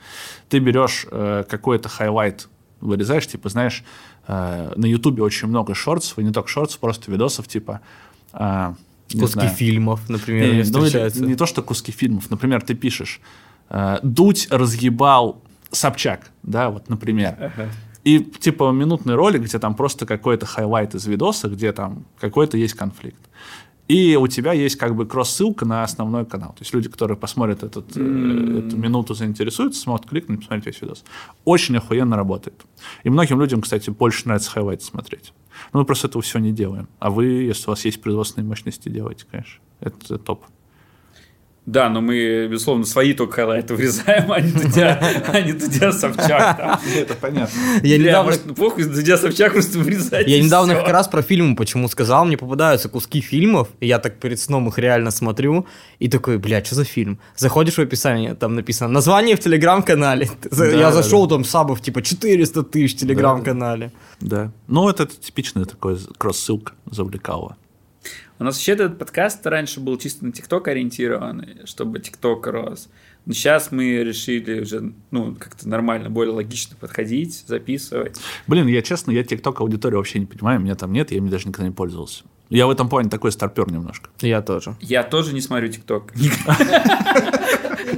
Ты 0.49 0.60
берешь 0.60 1.06
э, 1.12 1.43
какой-то 1.47 1.89
highlight, 1.89 2.47
вырезаешь, 2.82 3.28
типа, 3.28 3.49
знаешь, 3.49 3.84
э, 4.28 4.73
на 4.75 4.86
YouTube 4.86 5.19
очень 5.21 5.47
много 5.47 5.73
short 5.75 6.03
ов, 6.03 6.19
и 6.19 6.23
не 6.23 6.32
только 6.32 6.49
short 6.49 6.68
ов, 6.68 6.79
просто 6.80 7.12
видосов, 7.12 7.47
типа... 7.47 7.82
э, 8.34 8.73
Куски 9.12 9.25
знаю. 9.39 9.49
фильмов, 9.49 10.08
например, 10.08 10.45
Не, 10.45 10.52
не 10.52 10.69
ну, 10.69 10.82
встречаются. 10.82 11.25
не 11.25 11.34
то, 11.36 11.47
что 11.47 11.63
куски 11.63 11.91
фильмов. 11.91 12.30
Например, 12.30 12.62
ты 12.62 12.75
пишешь 12.75 13.21
э, 13.69 13.97
«Дудь 14.04 14.47
разъебал 14.52 15.41
Собчак», 15.71 16.30
да, 16.43 16.69
вот, 16.69 16.89
например. 16.89 17.52
И 18.04 18.19
типа 18.19 18.71
минутный 18.71 19.15
ролик, 19.15 19.41
где 19.41 19.58
там 19.60 19.73
просто 19.75 20.06
какой-то 20.06 20.45
highlight 20.45 20.95
из 20.95 21.06
видоса, 21.08 21.49
где 21.49 21.71
там 21.73 22.06
какой-то 22.19 22.56
есть 22.58 22.75
конфликт. 22.75 23.19
И 23.89 24.15
у 24.15 24.28
тебя 24.28 24.54
есть 24.54 24.75
как 24.78 24.95
бы 24.95 25.08
кросс-ссылка 25.08 25.65
на 25.65 25.84
основной 25.84 26.23
канал. 26.23 26.49
То 26.49 26.62
есть 26.62 26.73
люди, 26.75 26.88
которые 26.88 27.17
посмотрят 27.17 27.63
этот, 27.63 27.97
э, 27.97 28.60
эту 28.60 28.78
минуту, 28.78 29.15
заинтересуются, 29.15 29.82
смогут 29.82 30.06
кликнуть, 30.06 30.41
посмотреть 30.41 30.67
весь 30.67 30.82
видос. 30.82 31.04
Очень 31.43 31.78
охуенно 31.78 32.15
работает. 32.15 32.62
И 33.04 33.10
многим 33.10 33.41
людям, 33.41 33.62
кстати, 33.62 33.89
больше 33.89 34.28
нравится 34.28 34.52
хайлайты 34.52 34.86
смотреть. 34.86 35.34
Но 35.73 35.80
мы 35.80 35.86
просто 35.86 36.08
этого 36.08 36.21
все 36.21 36.38
не 36.38 36.52
делаем. 36.52 36.88
А 36.99 37.10
вы, 37.10 37.25
если 37.25 37.65
у 37.65 37.69
вас 37.71 37.84
есть 37.84 37.99
производственные 37.99 38.47
мощности, 38.47 38.89
делайте, 38.89 39.25
конечно. 39.30 39.60
Это 39.80 40.19
топ. 40.19 40.45
Да, 41.65 41.89
но 41.89 42.02
мы, 42.02 42.48
безусловно, 42.48 42.84
свои 42.84 43.13
только 43.13 43.34
хайлайты 43.34 43.76
вырезаем, 43.76 44.32
а 44.32 44.41
не 44.41 44.52
Дудя, 44.52 45.00
а 45.28 45.39
не 45.41 45.54
Дудя 45.54 45.91
Собчак. 45.91 46.58
там. 46.58 46.80
Это 46.95 47.13
понятно. 47.13 47.60
Я 47.84 47.98
Бля, 47.98 48.08
недавно, 48.10 48.32
может, 48.32 48.56
похуй, 48.56 48.86
Дудя 48.86 49.17
Собчак 49.17 49.54
просто 49.54 49.78
вырезать. 49.78 50.28
я 50.28 50.41
недавно 50.41 50.74
как 50.76 50.88
раз 50.89 51.08
про 51.08 51.22
фильмы 51.22 51.56
почему 51.56 51.88
сказал, 51.88 52.26
мне 52.26 52.38
попадаются 52.38 52.89
куски 52.89 53.22
фильмов, 53.22 53.67
и 53.80 53.88
я 53.88 54.00
так 54.00 54.19
перед 54.19 54.39
сном 54.39 54.67
их 54.69 54.80
реально 54.80 55.12
смотрю, 55.12 55.67
и 56.00 56.10
такой, 56.10 56.39
бля, 56.39 56.63
что 56.63 56.76
за 56.76 56.86
фильм? 56.86 57.19
Заходишь 57.36 57.76
в 57.76 57.80
описание, 57.80 58.34
там 58.34 58.56
написано 58.56 58.89
название 58.89 59.36
в 59.36 59.39
телеграм-канале. 59.39 60.30
Да, 60.52 60.65
Я 60.65 60.89
да, 60.89 60.91
зашел, 60.91 61.28
там 61.28 61.43
сабов 61.43 61.82
типа 61.82 62.02
400 62.02 62.63
тысяч 62.63 62.95
в 62.95 63.00
телеграм-канале. 63.00 63.91
Да. 64.19 64.52
Ну, 64.67 64.89
это 64.89 65.06
типичная 65.06 65.65
такая 65.65 65.98
кросс-ссылка 66.17 66.74
завлекала. 66.89 67.56
У 68.39 68.45
нас 68.45 68.56
вообще 68.56 68.71
этот 68.71 68.97
подкаст 68.97 69.45
раньше 69.45 69.82
был 69.82 69.97
чисто 69.97 70.25
на 70.25 70.32
ТикТок 70.32 70.69
ориентированный, 70.69 71.65
чтобы 71.65 71.99
ТикТок 71.99 72.47
рос. 72.47 72.88
Но 73.25 73.34
сейчас 73.34 73.69
мы 73.73 73.97
решили 73.97 74.62
уже, 74.62 74.93
ну, 75.12 75.36
как-то 75.36 75.67
нормально, 75.67 76.10
более 76.10 76.34
логично 76.34 76.78
подходить, 76.80 77.43
записывать. 77.45 78.17
Блин, 78.47 78.67
я 78.67 78.82
честно, 78.82 79.12
я 79.12 79.25
ТикТок 79.25 79.60
аудиторию 79.60 79.97
вообще 79.97 80.19
не 80.19 80.25
понимаю, 80.25 80.62
меня 80.62 80.75
там 80.75 80.93
нет, 80.93 81.12
я 81.12 81.17
им 81.17 81.28
даже 81.28 81.49
никогда 81.49 81.67
не 81.67 81.73
пользовался. 81.73 82.23
Я 82.49 82.65
в 82.65 82.71
этом 82.71 82.88
плане 82.88 83.10
такой 83.10 83.34
старпер 83.34 83.69
немножко. 83.69 84.10
Я 84.21 84.41
тоже. 84.41 84.75
Я 84.80 85.04
тоже 85.04 85.34
не 85.34 85.41
смотрю 85.41 85.67
ТикТок. 85.67 86.13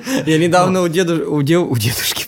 Я 0.25 0.37
недавно 0.37 0.81
у, 0.81 0.87
деду, 0.87 1.31
у, 1.31 1.41
дедушки, 1.41 2.20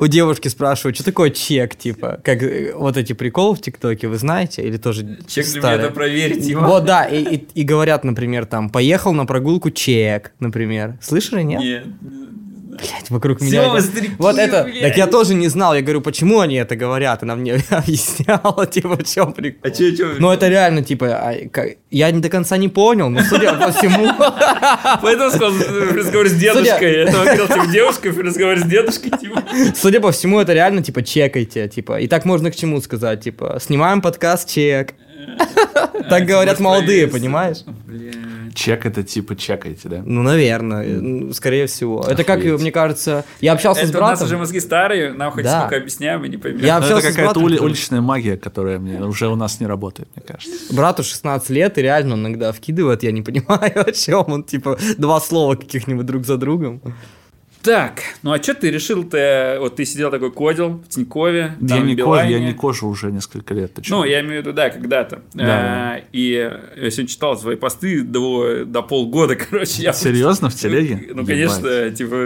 у 0.00 0.06
девушки 0.06 0.48
спрашиваю, 0.48 0.94
что 0.94 1.04
такое 1.04 1.30
чек, 1.30 1.74
типа, 1.76 2.20
как 2.24 2.42
э, 2.42 2.72
вот 2.74 2.96
эти 2.96 3.12
приколы 3.12 3.54
в 3.56 3.60
ТикТоке, 3.60 4.08
вы 4.08 4.16
знаете, 4.16 4.62
или 4.62 4.76
тоже 4.76 5.18
Чек 5.26 5.46
для 5.46 5.60
меня 5.60 5.72
это 5.86 5.90
проверить 5.94 6.46
его. 6.46 6.62
Вот, 6.62 6.84
да, 6.84 7.04
и, 7.04 7.22
и- 7.36 7.48
и 7.54 7.62
говорят, 7.62 8.04
например, 8.04 8.46
там, 8.46 8.70
поехал 8.70 9.12
на 9.12 9.26
прогулку 9.26 9.70
чек, 9.70 10.32
например. 10.40 10.98
Слышали, 11.02 11.42
нет? 11.42 11.60
Нет. 11.62 11.86
Блядь, 12.72 13.10
вокруг 13.10 13.38
Всё, 13.38 13.70
меня... 13.70 13.82
старики, 13.82 14.12
вот 14.16 14.38
это... 14.38 14.64
блядь. 14.64 14.80
Так 14.80 14.96
я 14.96 15.06
тоже 15.06 15.34
не 15.34 15.48
знал, 15.48 15.74
я 15.74 15.82
говорю, 15.82 16.00
почему 16.00 16.40
они 16.40 16.54
это 16.54 16.74
говорят, 16.74 17.22
она 17.22 17.36
мне 17.36 17.56
объясняла, 17.70 18.66
типа, 18.66 18.96
в 18.96 19.04
чем 19.04 19.34
прикол. 19.34 19.60
А 19.62 19.70
чё, 19.70 19.94
чё? 19.94 20.14
Ну, 20.18 20.30
это 20.30 20.48
реально, 20.48 20.82
типа, 20.82 21.06
а, 21.06 21.48
как- 21.50 21.76
я 21.90 22.10
до 22.10 22.30
конца 22.30 22.56
не 22.56 22.70
понял, 22.70 23.10
но 23.10 23.20
судя 23.24 23.52
по 23.52 23.70
всему... 23.72 24.10
Поэтому 25.02 25.30
сказал 25.30 25.50
в 25.50 25.96
разговоре 25.96 26.30
с 26.30 26.32
дедушкой. 26.32 26.92
Это 26.92 27.18
он 27.18 27.24
говорил, 27.26 27.46
типа, 27.46 27.66
девушка 27.66 28.10
в 28.10 28.18
разговоре 28.18 28.60
с 28.60 28.64
дедушкой, 28.64 29.10
типа. 29.18 29.42
Судя 29.74 30.00
по 30.00 30.10
всему, 30.10 30.40
это 30.40 30.54
реально, 30.54 30.82
типа, 30.82 31.02
чекайте, 31.02 31.68
типа. 31.68 32.00
И 32.00 32.08
так 32.08 32.24
можно 32.24 32.50
к 32.50 32.56
чему 32.56 32.80
сказать, 32.80 33.20
типа, 33.20 33.58
снимаем 33.60 34.00
подкаст, 34.00 34.48
чек. 34.48 34.94
Так 36.08 36.24
говорят 36.24 36.58
молодые, 36.58 37.06
понимаешь? 37.06 37.58
Бля. 37.86 38.31
Чек 38.54 38.86
это 38.86 39.02
типа 39.02 39.36
чекаете, 39.36 39.88
да? 39.88 40.02
Ну, 40.04 40.22
наверное, 40.22 41.00
ну, 41.00 41.32
скорее 41.32 41.66
всего. 41.66 42.04
Это 42.08 42.24
как, 42.24 42.38
Охуеть. 42.40 42.60
мне 42.60 42.70
кажется, 42.72 43.24
я 43.40 43.52
общался 43.52 43.86
с 43.86 43.88
Это 43.90 43.98
у 43.98 44.00
нас 44.00 44.10
братом. 44.10 44.26
уже 44.26 44.38
мозги 44.38 44.60
старые, 44.60 45.12
нам 45.12 45.32
хоть 45.32 45.44
Да. 45.44 45.60
сколько 45.60 45.76
объясняем, 45.76 46.24
и 46.24 46.28
не 46.28 46.36
поймем. 46.36 46.60
Я 46.64 46.78
Ну, 46.78 46.84
общался 46.84 47.08
это 47.08 47.16
какая-то 47.16 47.40
братом, 47.40 47.44
ули- 47.44 47.58
уличная 47.64 48.00
магия, 48.00 48.36
которая 48.36 48.78
мне 48.78 49.00
уже 49.02 49.28
у 49.28 49.36
нас 49.36 49.60
не 49.60 49.66
работает, 49.66 50.08
мне 50.16 50.24
кажется. 50.26 50.74
Брату 50.74 51.02
16 51.02 51.50
лет, 51.50 51.78
и 51.78 51.82
реально 51.82 52.14
он 52.14 52.20
иногда 52.20 52.52
вкидывает, 52.52 53.02
я 53.02 53.12
не 53.12 53.22
понимаю, 53.22 53.72
о 53.88 53.92
чем 53.92 54.24
он, 54.30 54.44
типа, 54.44 54.78
два 54.98 55.20
слова 55.20 55.54
каких-нибудь 55.54 56.06
друг 56.06 56.24
за 56.26 56.36
другом. 56.36 56.80
Так, 57.62 58.02
ну 58.22 58.32
а 58.32 58.42
что 58.42 58.54
ты 58.54 58.70
решил-то? 58.70 59.58
Вот 59.60 59.76
ты 59.76 59.84
сидел 59.84 60.10
такой, 60.10 60.32
кодил 60.32 60.82
в 60.84 60.88
Тинькове, 60.88 61.54
я 61.60 61.78
не 61.78 61.94
кожу, 61.96 62.24
я 62.28 62.40
не 62.40 62.54
кожу 62.54 62.88
уже 62.88 63.12
несколько 63.12 63.54
лет. 63.54 63.78
Ну, 63.88 64.04
я 64.04 64.20
имею 64.20 64.42
в 64.42 64.46
виду, 64.46 64.52
да, 64.52 64.70
когда-то. 64.70 65.22
Да. 65.32 65.44
А, 65.44 66.00
И 66.10 66.32
я 66.76 66.90
сегодня 66.90 67.06
читал 67.06 67.38
свои 67.38 67.56
посты 67.56 68.02
до, 68.02 68.64
до 68.64 68.82
полгода, 68.82 69.36
короче. 69.50 69.82
Я 69.82 69.92
Серьезно, 69.92 70.50
в 70.50 70.54
телеге? 70.56 71.08
Ну, 71.14 71.22
Ебать. 71.22 71.26
конечно, 71.26 71.90
типа... 71.90 72.16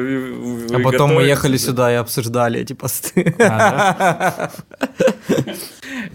А 0.74 0.80
потом 0.82 1.14
мы 1.14 1.22
ехали 1.22 1.52
да. 1.52 1.58
сюда 1.58 1.92
и 1.92 1.96
обсуждали 1.96 2.60
эти 2.60 2.72
посты. 2.72 3.34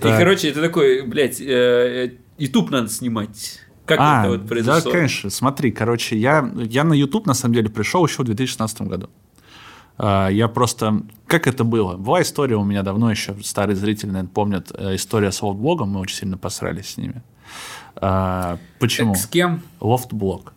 И, 0.02 0.04
короче, 0.04 0.50
это 0.50 0.62
такой, 0.62 1.04
блядь, 1.04 1.40
э, 1.40 2.14
YouTube 2.40 2.72
надо 2.72 2.90
снимать. 2.90 3.60
Как 3.92 4.00
А, 4.00 4.22
это 4.22 4.30
вот 4.32 4.42
да, 4.44 4.48
произошло? 4.48 4.92
конечно. 4.92 5.30
Смотри, 5.30 5.72
короче, 5.72 6.18
я, 6.18 6.50
я 6.56 6.84
на 6.86 6.94
YouTube 6.94 7.26
на 7.26 7.34
самом 7.34 7.56
деле 7.56 7.70
пришел 7.70 8.06
еще 8.06 8.22
в 8.22 8.26
2016 8.26 8.82
году. 8.84 9.10
А, 9.98 10.30
Я 10.30 10.48
просто... 10.48 11.02
Как 11.28 11.46
это 11.48 11.64
было? 11.66 11.98
Была 11.98 12.22
история 12.22 12.56
у 12.56 12.64
меня 12.64 12.84
давно 12.84 13.12
еще, 13.12 13.36
старые 13.44 13.76
зрители, 13.76 14.08
наверное, 14.10 14.30
помнят, 14.30 14.72
э, 14.74 14.96
история 14.96 15.32
с 15.32 15.42
LoftBlog 15.42 15.77
ом, 15.77 15.90
мы 15.90 16.00
очень 16.00 16.16
сильно 16.16 16.38
посрались 16.38 16.92
с 16.94 16.98
ними. 16.98 17.22
А, 17.98 18.58
Почему? 18.80 19.16
С 19.16 19.28
кем? 19.28 19.62
LoftBlog. 19.82 20.54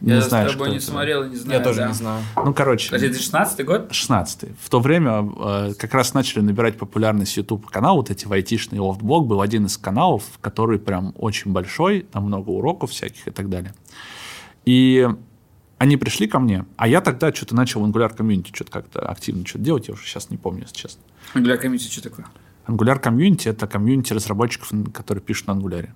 Я 0.00 0.20
знаешь, 0.20 0.50
с 0.50 0.52
тобой 0.52 0.70
не 0.70 0.76
это? 0.76 0.84
смотрел, 0.86 1.24
не 1.24 1.36
знаю. 1.36 1.58
Я 1.58 1.64
тоже 1.64 1.80
да. 1.80 1.88
не 1.88 1.94
знаю. 1.94 2.22
Ну, 2.36 2.54
короче, 2.54 2.88
Подожди, 2.90 3.08
это 3.08 3.18
16 3.18 3.64
год? 3.64 3.88
16 3.92 4.50
В 4.60 4.70
то 4.70 4.80
время 4.80 5.30
э, 5.38 5.74
как 5.78 5.94
раз 5.94 6.14
начали 6.14 6.40
набирать 6.40 6.76
популярность 6.76 7.36
YouTube 7.36 7.66
канал, 7.66 7.96
вот 7.96 8.10
эти 8.10 8.26
айтишные 8.26 8.80
LoftBlog 8.80 9.26
был 9.26 9.40
один 9.40 9.66
из 9.66 9.76
каналов, 9.76 10.24
который 10.40 10.78
прям 10.78 11.14
очень 11.16 11.52
большой, 11.52 12.02
там 12.02 12.24
много 12.24 12.50
уроков 12.50 12.90
всяких 12.90 13.28
и 13.28 13.30
так 13.30 13.48
далее. 13.48 13.74
И 14.64 15.08
они 15.78 15.96
пришли 15.96 16.26
ко 16.26 16.38
мне, 16.38 16.64
а 16.76 16.88
я 16.88 17.00
тогда 17.00 17.32
что-то 17.32 17.54
начал 17.54 17.80
в 17.80 17.84
Angular 17.84 18.16
Community 18.16 18.48
что-то 18.54 18.70
как-то 18.70 19.00
активно 19.00 19.46
что-то 19.46 19.64
делать, 19.64 19.88
я 19.88 19.94
уже 19.94 20.04
сейчас 20.04 20.30
не 20.30 20.36
помню, 20.36 20.62
если 20.62 20.76
честно. 20.76 21.02
Для 21.34 21.56
комьюнити 21.56 21.90
что 21.90 22.02
такое? 22.02 22.26
Angular 22.66 23.02
Community— 23.02 23.50
это 23.50 23.66
комьюнити 23.66 24.12
разработчиков, 24.12 24.70
которые 24.92 25.22
пишут 25.22 25.48
на 25.48 25.52
Angular. 25.52 25.90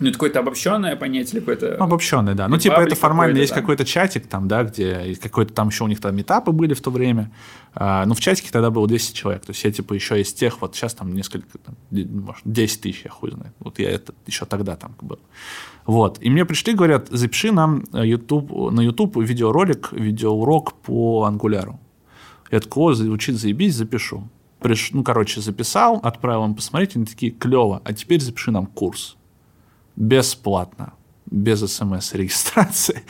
Ну, 0.00 0.08
это 0.08 0.14
какое-то 0.14 0.40
обобщенное 0.40 0.96
понятие 0.96 1.34
или 1.34 1.40
какое-то... 1.40 1.76
Обобщенный, 1.76 2.34
да. 2.34 2.48
Ну, 2.48 2.58
типа, 2.58 2.80
это 2.80 2.96
формально 2.96 3.34
какой-то 3.34 3.40
есть 3.42 3.54
какой-то 3.54 3.84
чатик 3.84 4.26
там, 4.26 4.48
да, 4.48 4.64
где 4.64 5.14
какой-то 5.14 5.52
там 5.52 5.68
еще 5.68 5.84
у 5.84 5.86
них 5.86 6.00
там 6.00 6.16
метапы 6.16 6.50
были 6.50 6.74
в 6.74 6.80
то 6.80 6.90
время. 6.90 7.30
А, 7.74 8.04
ну, 8.04 8.14
в 8.14 8.20
чатике 8.20 8.50
тогда 8.50 8.70
было 8.70 8.88
200 8.88 9.14
человек. 9.14 9.46
То 9.46 9.50
есть 9.50 9.62
я, 9.62 9.70
типа, 9.70 9.94
еще 9.94 10.20
из 10.20 10.32
тех, 10.32 10.60
вот 10.60 10.74
сейчас 10.74 10.94
там 10.94 11.14
несколько, 11.14 11.46
там, 11.58 11.76
может, 11.90 12.42
10 12.44 12.80
тысяч, 12.80 13.02
я 13.04 13.10
хуй 13.10 13.30
знает. 13.30 13.54
Вот 13.60 13.78
я 13.78 13.90
это 13.90 14.14
еще 14.26 14.46
тогда 14.46 14.74
там 14.74 14.96
был. 15.00 15.20
Вот. 15.86 16.18
И 16.20 16.28
мне 16.28 16.44
пришли, 16.44 16.74
говорят, 16.74 17.08
запиши 17.10 17.52
нам 17.52 17.84
э, 17.92 18.04
YouTube, 18.04 18.72
на 18.72 18.80
YouTube 18.80 19.16
видеоролик, 19.16 19.92
видеоурок 19.92 20.74
по 20.74 21.24
ангуляру. 21.24 21.78
Я 22.50 22.58
такой, 22.58 22.92
о, 22.92 22.94
звучит 22.94 23.36
заебись, 23.36 23.74
запишу. 23.74 24.28
Приш... 24.58 24.90
Ну, 24.92 25.04
короче, 25.04 25.40
записал, 25.40 26.00
отправил 26.02 26.46
им 26.46 26.54
посмотреть, 26.54 26.96
они 26.96 27.04
такие, 27.04 27.30
клево, 27.30 27.80
а 27.84 27.92
теперь 27.92 28.20
запиши 28.20 28.50
нам 28.50 28.66
курс 28.66 29.16
бесплатно, 29.96 30.92
без 31.30 31.60
смс-регистрации. 31.60 33.02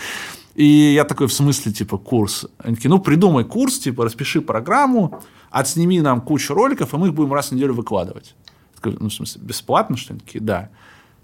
И 0.55 0.93
я 0.95 1.05
такой, 1.05 1.27
в 1.27 1.33
смысле, 1.33 1.73
типа, 1.73 1.99
курс? 1.99 2.47
Они 2.59 2.77
такие, 2.77 2.89
ну, 2.89 3.01
придумай 3.01 3.45
курс, 3.45 3.79
типа, 3.79 4.05
распиши 4.05 4.41
программу, 4.41 5.21
отсними 5.51 6.01
нам 6.01 6.21
кучу 6.21 6.55
роликов, 6.55 6.95
и 6.95 6.97
мы 6.97 7.09
их 7.09 7.15
будем 7.15 7.33
раз 7.33 7.49
в 7.49 7.53
неделю 7.53 7.75
выкладывать. 7.75 8.35
Я 8.47 8.77
такой, 8.77 8.97
ну, 9.01 9.09
в 9.09 9.13
смысле, 9.13 9.43
бесплатно, 9.43 9.97
что 9.97 10.13
ли? 10.13 10.19
Они 10.19 10.27
такие, 10.27 10.41
да. 10.41 10.71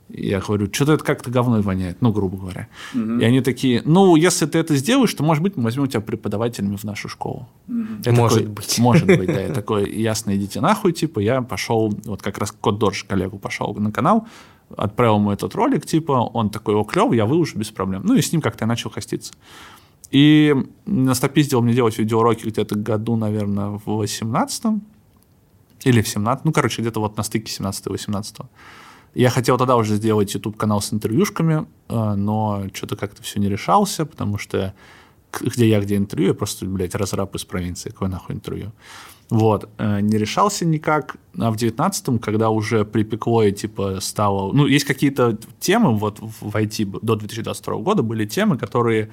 И 0.09 0.29
я 0.29 0.41
говорю, 0.41 0.69
что-то 0.73 0.95
это 0.95 1.05
как-то 1.05 1.31
говной 1.31 1.63
воняет, 1.63 2.03
ну, 2.03 2.13
грубо 2.13 2.37
говоря. 2.37 2.69
И 2.95 3.25
они 3.25 3.41
такие, 3.41 3.83
ну, 3.85 4.17
если 4.17 4.47
ты 4.47 4.59
это 4.59 4.75
сделаешь, 4.77 5.15
то, 5.15 5.23
может 5.23 5.43
быть, 5.43 5.57
мы 5.57 5.63
возьмем 5.65 5.87
тебя 5.87 6.01
преподавателями 6.01 6.77
в 6.77 6.83
нашу 6.83 7.09
школу. 7.09 7.49
Я 7.69 8.13
Может 8.13 8.39
такой, 8.39 8.53
быть. 8.53 8.79
Может 8.79 9.07
быть, 9.07 9.27
да. 9.27 9.41
Я 9.41 9.53
такой, 9.53 9.91
ясно, 9.93 10.35
идите 10.37 10.61
нахуй, 10.61 10.93
типа, 10.93 11.21
я 11.21 11.43
пошел, 11.43 11.95
вот 12.05 12.23
как 12.23 12.39
раз 12.39 12.51
Код 12.51 12.79
Дорж 12.79 13.05
коллегу 13.05 13.39
пошел 13.39 13.73
на 13.75 13.93
канал, 13.93 14.27
отправил 14.77 15.17
ему 15.17 15.31
этот 15.31 15.55
ролик, 15.55 15.87
типа, 15.87 16.13
он 16.13 16.51
такой, 16.51 16.75
о, 16.75 16.85
клевый, 16.85 17.17
я 17.17 17.27
выложу 17.27 17.59
без 17.59 17.71
проблем. 17.71 18.03
Ну, 18.05 18.15
и 18.15 18.23
с 18.23 18.33
ним 18.33 18.41
как-то 18.41 18.65
я 18.65 18.67
начал 18.67 18.91
хоститься. 18.91 19.35
И 20.11 20.55
на 20.87 21.15
стопиздил 21.15 21.63
мне 21.63 21.75
делать 21.75 21.99
видеоуроки 21.99 22.47
где-то 22.47 22.75
году, 22.75 23.17
наверное, 23.17 23.69
в 23.71 23.87
18 23.87 24.83
или 25.85 26.03
в 26.03 26.09
17 26.09 26.45
ну, 26.45 26.53
короче, 26.53 26.83
где-то 26.83 27.01
вот 27.01 27.17
на 27.17 27.23
стыке 27.23 27.53
17-18. 27.53 28.45
Я 29.15 29.31
хотел 29.31 29.59
тогда 29.59 29.77
уже 29.77 29.97
сделать 29.97 30.35
YouTube-канал 30.35 30.81
с 30.81 30.93
интервьюшками, 30.93 31.67
э, 31.89 32.15
но 32.15 32.65
что-то 32.75 32.97
как-то 32.97 33.23
все 33.23 33.41
не 33.41 33.49
решался, 33.49 34.05
потому 34.05 34.39
что 34.39 34.75
где 35.41 35.69
я, 35.69 35.81
где 35.81 35.97
интервью, 35.97 36.29
я 36.29 36.35
просто, 36.35 36.67
блядь, 36.67 36.95
разраб 36.95 37.35
из 37.35 37.45
провинции, 37.45 37.91
какое 37.91 38.09
нахуй 38.09 38.35
интервью. 38.35 38.73
Вот, 39.31 39.69
э, 39.79 40.01
не 40.01 40.19
решался 40.19 40.65
никак, 40.65 41.17
а 41.39 41.53
в 41.53 41.57
19-м, 41.57 42.19
когда 42.19 42.51
уже 42.51 42.85
припекло 42.85 43.45
и, 43.45 43.53
типа, 43.53 44.01
стало... 44.01 44.53
Ну, 44.53 44.67
есть 44.67 44.85
какие-то 44.85 45.39
темы, 45.61 45.97
вот, 45.97 46.19
в 46.19 46.57
IT 46.57 46.99
до 47.01 47.15
2022 47.15 47.77
года 47.77 48.03
были 48.03 48.27
темы, 48.27 48.59
которые 48.59 49.11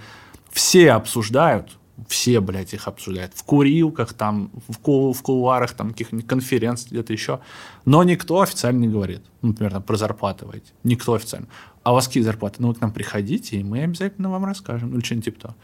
все 0.51 0.91
обсуждают, 0.93 1.77
все, 2.07 2.39
блядь, 2.39 2.73
их 2.73 2.87
обсуждают. 2.87 3.33
В 3.35 3.43
курилках, 3.43 4.13
там, 4.13 4.51
в, 4.67 4.79
ку- 4.79 5.13
в 5.13 5.21
кулуарах, 5.21 5.73
там, 5.73 5.91
каких-нибудь 5.91 6.27
конференций, 6.27 6.89
где-то 6.89 7.13
еще. 7.13 7.39
Но 7.85 8.03
никто 8.03 8.41
официально 8.41 8.79
не 8.79 8.87
говорит. 8.87 9.21
Ну, 9.41 9.49
например, 9.49 9.71
там, 9.71 9.83
про 9.83 9.97
зарплаты 9.97 10.45
в 10.45 10.49
IT. 10.49 10.63
Никто 10.83 11.13
официально. 11.13 11.47
А 11.83 11.91
у 11.91 11.95
вас 11.95 12.07
какие 12.07 12.23
зарплаты? 12.23 12.55
Ну, 12.59 12.69
вы 12.69 12.75
к 12.75 12.81
нам 12.81 12.91
приходите, 12.91 13.59
и 13.59 13.63
мы 13.63 13.83
обязательно 13.83 14.29
вам 14.29 14.45
расскажем. 14.45 14.89
Ну, 14.89 14.97
или 14.97 15.05
что-нибудь 15.05 15.25
типа 15.25 15.41
того. 15.41 15.55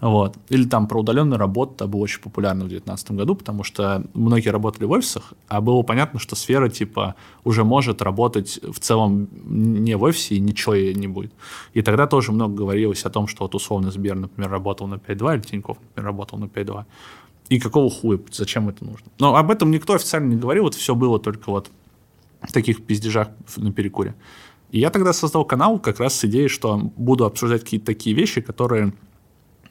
Вот. 0.00 0.36
Или 0.48 0.64
там 0.64 0.86
про 0.86 1.00
удаленную 1.00 1.38
работу 1.38 1.74
это 1.76 1.86
было 1.86 2.02
очень 2.02 2.20
популярно 2.20 2.64
в 2.64 2.68
2019 2.68 3.12
году, 3.12 3.34
потому 3.36 3.62
что 3.64 4.04
многие 4.12 4.50
работали 4.50 4.84
в 4.84 4.90
офисах, 4.90 5.32
а 5.48 5.60
было 5.60 5.82
понятно, 5.82 6.18
что 6.18 6.36
сфера 6.36 6.68
типа 6.68 7.14
уже 7.44 7.64
может 7.64 8.02
работать 8.02 8.60
в 8.62 8.78
целом 8.80 9.28
не 9.44 9.96
в 9.96 10.02
офисе 10.02 10.34
и 10.34 10.40
ничего 10.40 10.74
ей 10.74 10.94
не 10.94 11.06
будет. 11.06 11.32
И 11.72 11.82
тогда 11.82 12.06
тоже 12.06 12.32
много 12.32 12.54
говорилось 12.54 13.04
о 13.04 13.10
том, 13.10 13.26
что 13.28 13.44
вот 13.44 13.54
условно 13.54 13.90
Сбер, 13.90 14.16
например, 14.16 14.50
работал 14.50 14.86
на 14.86 14.96
5.2, 14.96 15.34
или 15.34 15.42
Тинькофф, 15.42 15.78
например, 15.80 16.06
работал 16.06 16.38
на 16.38 16.46
5.2. 16.46 16.84
И 17.48 17.58
какого 17.58 17.90
хуя, 17.90 18.18
зачем 18.30 18.68
это 18.68 18.84
нужно? 18.84 19.06
Но 19.18 19.36
об 19.36 19.50
этом 19.50 19.70
никто 19.70 19.94
официально 19.94 20.28
не 20.28 20.36
говорил, 20.36 20.68
это 20.68 20.76
все 20.76 20.94
было 20.94 21.18
только 21.18 21.50
вот 21.50 21.70
в 22.42 22.52
таких 22.52 22.84
пиздежах 22.84 23.28
на 23.56 23.72
перекуре. 23.72 24.14
И 24.70 24.80
я 24.80 24.90
тогда 24.90 25.12
создал 25.12 25.44
канал 25.44 25.78
как 25.78 26.00
раз 26.00 26.14
с 26.14 26.24
идеей, 26.24 26.48
что 26.48 26.90
буду 26.96 27.24
обсуждать 27.24 27.62
какие-то 27.62 27.86
такие 27.86 28.16
вещи, 28.16 28.40
которые 28.40 28.92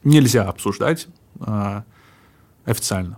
нельзя 0.04 0.44
обсуждать 0.44 1.08
а, 1.40 1.84
официально. 2.66 3.18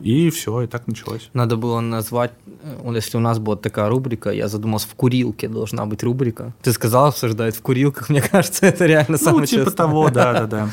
И 0.00 0.30
все, 0.30 0.62
и 0.62 0.66
так 0.66 0.86
началось. 0.86 1.28
Надо 1.34 1.56
было 1.56 1.80
назвать, 1.80 2.32
э, 2.62 2.92
если 2.94 3.18
у 3.18 3.20
нас 3.20 3.38
была 3.38 3.56
такая 3.56 3.88
рубрика, 3.88 4.30
я 4.30 4.48
задумался, 4.48 4.88
в 4.88 4.94
курилке 4.94 5.46
должна 5.48 5.84
быть 5.84 6.02
рубрика. 6.02 6.54
Ты 6.62 6.72
сказал, 6.72 7.08
обсуждают 7.08 7.54
в 7.54 7.60
курилках, 7.60 8.08
мне 8.08 8.22
кажется, 8.22 8.66
это 8.66 8.86
реально 8.86 9.18
Ну, 9.20 9.24
самое 9.24 9.46
типа 9.46 9.64
честное. 9.64 9.76
того, 9.76 10.08
да, 10.10 10.32
да, 10.32 10.46
да. 10.46 10.70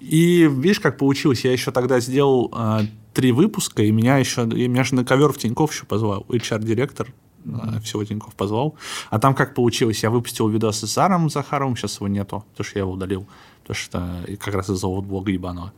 И 0.00 0.48
видишь, 0.48 0.80
как 0.80 0.96
получилось, 0.96 1.44
я 1.44 1.52
еще 1.52 1.72
тогда 1.72 1.98
сделал 1.98 2.50
а, 2.54 2.82
три 3.14 3.32
выпуска, 3.32 3.82
и 3.82 3.90
меня 3.90 4.18
еще, 4.18 4.44
и 4.44 4.68
меня 4.68 4.84
же 4.84 4.94
на 4.94 5.04
ковер 5.04 5.32
в 5.32 5.38
Тинькофф 5.38 5.72
еще 5.72 5.84
позвал, 5.84 6.24
HR-директор 6.28 7.08
а, 7.46 7.80
всего 7.80 8.04
Тинькофф 8.04 8.32
позвал. 8.34 8.76
А 9.10 9.18
там 9.18 9.34
как 9.34 9.54
получилось, 9.54 10.04
я 10.04 10.10
выпустил 10.10 10.48
видос 10.48 10.78
с 10.78 10.94
Заром 10.94 11.30
Захаровым, 11.30 11.76
сейчас 11.76 11.96
его 11.96 12.06
нету, 12.06 12.44
потому 12.52 12.64
что 12.64 12.78
я 12.78 12.82
его 12.84 12.92
удалил, 12.92 13.26
потому 13.68 13.74
что 13.74 14.36
как 14.38 14.54
раз 14.54 14.70
из-за 14.70 14.88
блога 14.88 15.30
ебаного. 15.30 15.72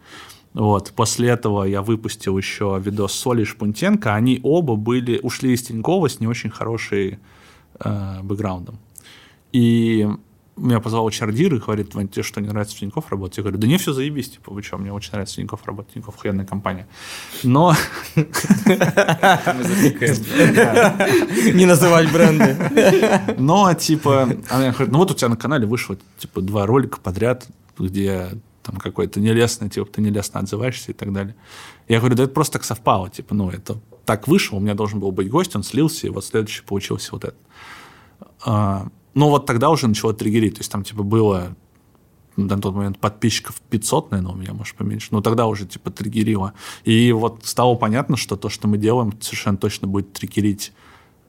Вот. 0.55 0.93
После 0.95 1.29
этого 1.29 1.65
я 1.65 1.83
выпустил 1.83 2.39
еще 2.39 2.81
видос 2.85 3.13
с 3.13 3.27
Олей 3.27 3.45
Шпунтенко. 3.45 4.15
Они 4.15 4.41
оба 4.43 4.77
были, 4.77 5.19
ушли 5.23 5.53
из 5.53 5.63
Тинькова 5.63 6.09
с 6.09 6.21
не 6.21 6.27
очень 6.27 6.51
хорошей 6.51 7.19
э, 7.81 8.23
бэкграундом. 8.23 8.79
И 9.53 10.09
меня 10.61 10.81
позвал 10.81 11.09
Чардир 11.11 11.55
и 11.55 11.59
говорит, 11.59 11.95
Вань, 11.95 12.09
тебе 12.09 12.23
что, 12.23 12.41
не 12.41 12.49
нравится 12.49 12.75
в 12.77 12.81
Тинькофф 12.81 13.11
работать? 13.11 13.37
Я 13.39 13.43
говорю, 13.43 13.59
да 13.59 13.67
не, 13.67 13.79
все 13.79 13.93
заебись, 13.93 14.31
типа, 14.31 14.53
вы 14.53 14.63
что, 14.63 14.79
мне 14.79 14.93
очень 14.93 15.11
нравится 15.13 15.35
в 15.35 15.37
Тинькофф 15.37 15.61
работать, 15.65 15.95
Тинькофф 15.95 16.15
охуенная 16.15 16.45
компания. 16.45 16.87
Но. 17.43 17.75
Не 18.15 18.25
называть 21.67 22.13
бренды. 22.13 22.57
Но, 23.39 23.75
типа, 23.75 24.29
она 24.51 24.71
говорит, 24.71 24.93
ну 24.93 24.99
вот 24.99 25.11
у 25.11 25.15
тебя 25.15 25.31
на 25.31 25.37
канале 25.37 25.67
вышло, 25.67 25.97
типа, 26.19 26.43
два 26.43 26.67
ролика 26.67 27.01
подряд, 27.01 27.49
где 27.81 28.31
там 28.63 28.77
какой-то 28.77 29.21
нелестный, 29.21 29.69
типа, 29.69 29.91
ты 29.91 30.03
нелестно 30.03 30.41
отзываешься 30.41 30.93
и 30.93 30.95
так 30.95 31.13
далее. 31.13 31.35
Я 31.89 31.99
говорю, 31.99 32.17
да 32.17 32.25
это 32.25 32.33
просто 32.33 32.55
так 32.55 32.65
совпало, 32.65 33.11
типа, 33.11 33.35
ну, 33.35 33.51
это 33.51 33.81
так 34.05 34.29
вышло, 34.29 34.57
у 34.57 34.61
меня 34.61 34.75
должен 34.75 35.01
был 35.01 35.13
быть 35.13 35.31
гость, 35.31 35.57
он 35.57 35.63
слился, 35.63 36.07
и 36.07 36.11
вот 36.11 36.25
следующий 36.25 36.63
получился 36.63 37.13
вот 37.13 37.25
этот. 37.25 37.39
А, 38.45 38.89
но 39.15 39.31
вот 39.31 39.47
тогда 39.47 39.71
уже 39.71 39.89
начало 39.89 40.15
триггерить. 40.15 40.55
То 40.55 40.61
есть 40.61 40.73
там 40.73 40.83
типа 40.83 41.03
было 41.03 41.55
на 42.37 42.59
тот 42.59 42.75
момент 42.75 42.99
подписчиков 42.99 43.61
500, 43.71 44.11
наверное, 44.13 44.35
у 44.35 44.37
меня, 44.37 44.53
может, 44.53 44.77
поменьше. 44.77 45.09
Но 45.11 45.21
тогда 45.21 45.47
уже 45.47 45.67
типа 45.67 45.91
триггерило. 45.91 46.55
И 46.85 47.13
вот 47.13 47.45
стало 47.45 47.75
понятно, 47.75 48.17
что 48.17 48.37
то, 48.37 48.49
что 48.49 48.69
мы 48.69 48.79
делаем, 48.79 49.13
совершенно 49.21 49.59
точно 49.59 49.89
будет 49.89 50.13
триггерить 50.13 50.73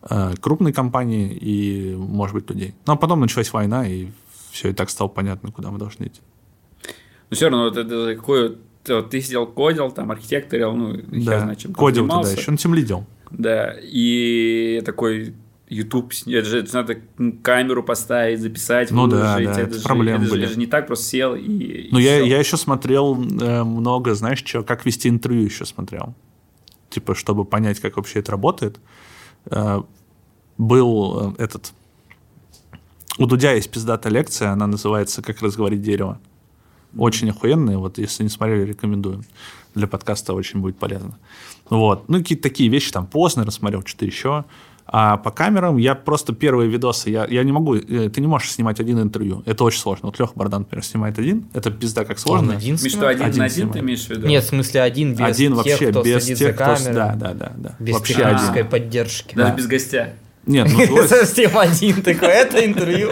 э, 0.10 0.36
крупные 0.40 0.74
компании 0.74 1.34
и, 1.34 1.96
может 1.96 2.36
быть, 2.36 2.50
людей. 2.50 2.76
Ну, 2.86 2.94
а 2.94 2.96
потом 2.96 3.20
началась 3.20 3.52
война, 3.52 3.88
и 3.88 4.10
все 4.52 4.70
и 4.70 4.74
так 4.74 4.90
стало 4.90 5.08
понятно, 5.08 5.52
куда 5.52 5.72
мы 5.72 5.80
должны 5.80 6.06
идти. 6.06 6.22
Но 7.32 7.36
все 7.36 7.50
равно 7.50 7.64
вот 7.64 7.78
это 7.78 8.16
какое 8.16 8.56
вот 8.88 9.10
ты 9.10 9.22
сидел 9.22 9.48
кодил, 9.48 9.92
там 9.92 10.12
архитекторил, 10.12 10.74
ну, 10.74 10.98
да. 11.08 11.40
знает, 11.40 11.60
чем 11.60 11.74
кодил 11.74 12.08
тогда, 12.08 12.30
еще 12.30 12.52
он 12.52 12.58
тем 12.58 12.74
лидил. 12.74 13.06
Да, 13.32 13.76
и 13.82 14.82
такой 14.86 15.34
YouTube, 15.70 16.12
это 16.26 16.46
же 16.46 16.60
это 16.60 16.76
надо 16.76 16.98
камеру 17.42 17.82
поставить, 17.82 18.42
записать, 18.42 18.92
ну, 18.92 19.04
выложить. 19.04 19.46
Да, 19.46 19.54
да, 19.54 19.62
это, 19.62 19.78
это 19.78 19.82
проблемы 19.82 20.26
это 20.26 20.32
были. 20.32 20.46
же 20.46 20.60
не 20.60 20.68
так 20.68 20.88
просто 20.88 21.06
сел 21.06 21.34
и. 21.34 21.88
Ну, 21.92 22.00
я, 22.00 22.20
я 22.20 22.40
еще 22.40 22.58
смотрел 22.58 23.16
э, 23.16 23.64
много, 23.64 24.14
знаешь, 24.14 24.44
что, 24.46 24.64
как 24.64 24.86
вести 24.86 25.08
интервью 25.08 25.44
еще 25.44 25.66
смотрел. 25.66 26.14
Типа, 26.90 27.16
чтобы 27.16 27.46
понять, 27.46 27.80
как 27.80 27.96
вообще 27.96 28.20
это 28.20 28.32
работает. 28.32 28.82
Э, 29.46 29.82
был 30.58 31.36
э, 31.38 31.44
этот. 31.44 31.72
У 33.18 33.26
Дудя 33.26 33.54
есть 33.54 33.72
пиздатая 33.72 34.12
лекция, 34.12 34.50
она 34.50 34.68
называется 34.68 35.22
«Как 35.22 35.42
разговорить 35.42 35.82
дерево». 35.82 36.20
Очень 36.98 37.30
охуенные, 37.30 37.78
вот 37.78 37.98
если 37.98 38.24
не 38.24 38.30
смотрели, 38.30 38.66
рекомендую. 38.66 39.24
Для 39.76 39.88
подкаста 39.88 40.34
очень 40.34 40.60
будет 40.60 40.78
полезно. 40.78 41.18
Вот. 41.70 42.10
Ну, 42.10 42.18
какие-то 42.18 42.44
такие 42.44 42.70
вещи, 42.70 42.92
там, 42.92 43.08
поздно 43.08 43.46
рассмотрел, 43.46 43.84
что-то 43.86 44.06
еще. 44.06 44.44
А 44.94 45.16
по 45.16 45.32
камерам 45.32 45.78
я 45.78 45.96
просто 45.96 46.34
первые 46.34 46.70
видосы, 46.70 47.10
я, 47.12 47.26
я 47.26 47.44
не 47.44 47.54
могу, 47.54 47.76
э, 47.76 48.10
ты 48.10 48.20
не 48.20 48.28
можешь 48.28 48.52
снимать 48.52 48.82
один 48.82 49.00
интервью, 49.00 49.42
это 49.46 49.64
очень 49.64 49.80
сложно. 49.80 50.08
Вот 50.08 50.20
Леха 50.20 50.34
Бардан, 50.36 50.62
например, 50.64 50.84
снимает 50.84 51.18
один, 51.18 51.46
это 51.54 51.72
пизда 51.72 52.04
как 52.04 52.20
сложно. 52.20 52.50
Он 52.50 52.58
один 52.58 52.74
Миш, 52.74 52.92
что, 52.92 53.08
один, 53.08 53.24
один 53.24 53.40
на 53.40 53.46
один 53.46 53.56
снимает. 53.56 53.74
ты 53.74 53.80
имеешь 53.80 54.06
в 54.06 54.10
виду? 54.10 54.28
Нет, 54.28 54.44
в 54.44 54.48
смысле 54.48 54.82
один 54.82 55.14
без 55.14 55.22
один 55.22 55.56
тех, 55.56 55.58
вообще, 55.58 55.92
кто 55.92 56.04
без 56.04 56.24
следит 56.26 56.40
тех, 56.40 56.48
за 56.52 56.54
камерой, 56.58 56.82
кто... 56.84 56.94
Да, 56.94 57.16
да, 57.16 57.34
да. 57.34 57.54
да. 57.56 57.76
Без 57.80 57.94
вообще 57.94 58.14
технической 58.16 58.60
один. 58.62 58.70
поддержки. 58.70 59.36
Даже 59.36 59.52
Да. 59.52 59.56
без 59.56 59.68
гостя. 59.68 60.14
Нет, 60.46 60.68
ну, 60.72 60.80
с 60.86 60.90
гостем- 60.90 61.08
Совсем 61.08 61.58
один 61.58 62.02
такой, 62.02 62.30
это 62.30 62.66
интервью. 62.66 63.12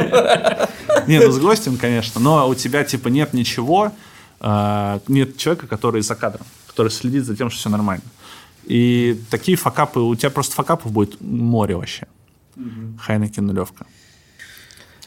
Не, 1.07 1.19
ну 1.19 1.31
с 1.31 1.39
гостем, 1.39 1.77
конечно, 1.77 2.19
но 2.19 2.47
у 2.47 2.55
тебя 2.55 2.83
типа 2.83 3.07
нет 3.09 3.33
ничего, 3.33 3.91
а, 4.39 4.99
нет 5.07 5.37
человека, 5.37 5.67
который 5.67 6.01
за 6.01 6.15
кадром, 6.15 6.45
который 6.67 6.89
следит 6.89 7.25
за 7.25 7.35
тем, 7.35 7.49
что 7.49 7.59
все 7.59 7.69
нормально. 7.69 8.03
И 8.65 9.19
такие 9.29 9.57
факапы, 9.57 9.99
у 9.99 10.15
тебя 10.15 10.29
просто 10.29 10.55
факапов 10.55 10.91
будет 10.91 11.19
море 11.21 11.75
вообще. 11.75 12.07
Хайнекен 12.99 13.45
нулевка. 13.45 13.85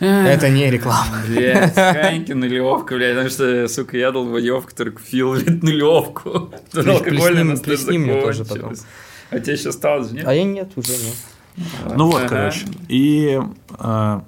Это 0.01 0.49
не 0.49 0.69
реклама. 0.71 1.23
Блядь, 1.29 1.75
Хайнки 1.75 2.33
нулевка, 2.33 2.95
блядь, 2.97 3.13
потому 3.15 3.31
что, 3.31 3.69
сука, 3.69 3.97
я 3.97 4.11
долбоёб, 4.11 4.67
который 4.67 4.93
купил, 4.93 5.35
блядь, 5.35 5.63
нулевку. 5.63 6.51
Настолько 6.73 7.11
плесни 7.63 7.99
мне 7.99 8.21
тоже. 8.21 8.45
А 9.31 9.39
тебе 9.39 9.53
еще 9.55 9.69
осталось 9.69 10.11
нет? 10.11 10.27
А 10.27 10.35
я 10.35 10.45
нет, 10.45 10.73
уже 10.77 10.93
нет. 10.93 11.15
Ну 11.95 12.07
вот, 12.11 12.23
короче. 12.29 12.67
И 12.89 13.41
а, 13.79 14.25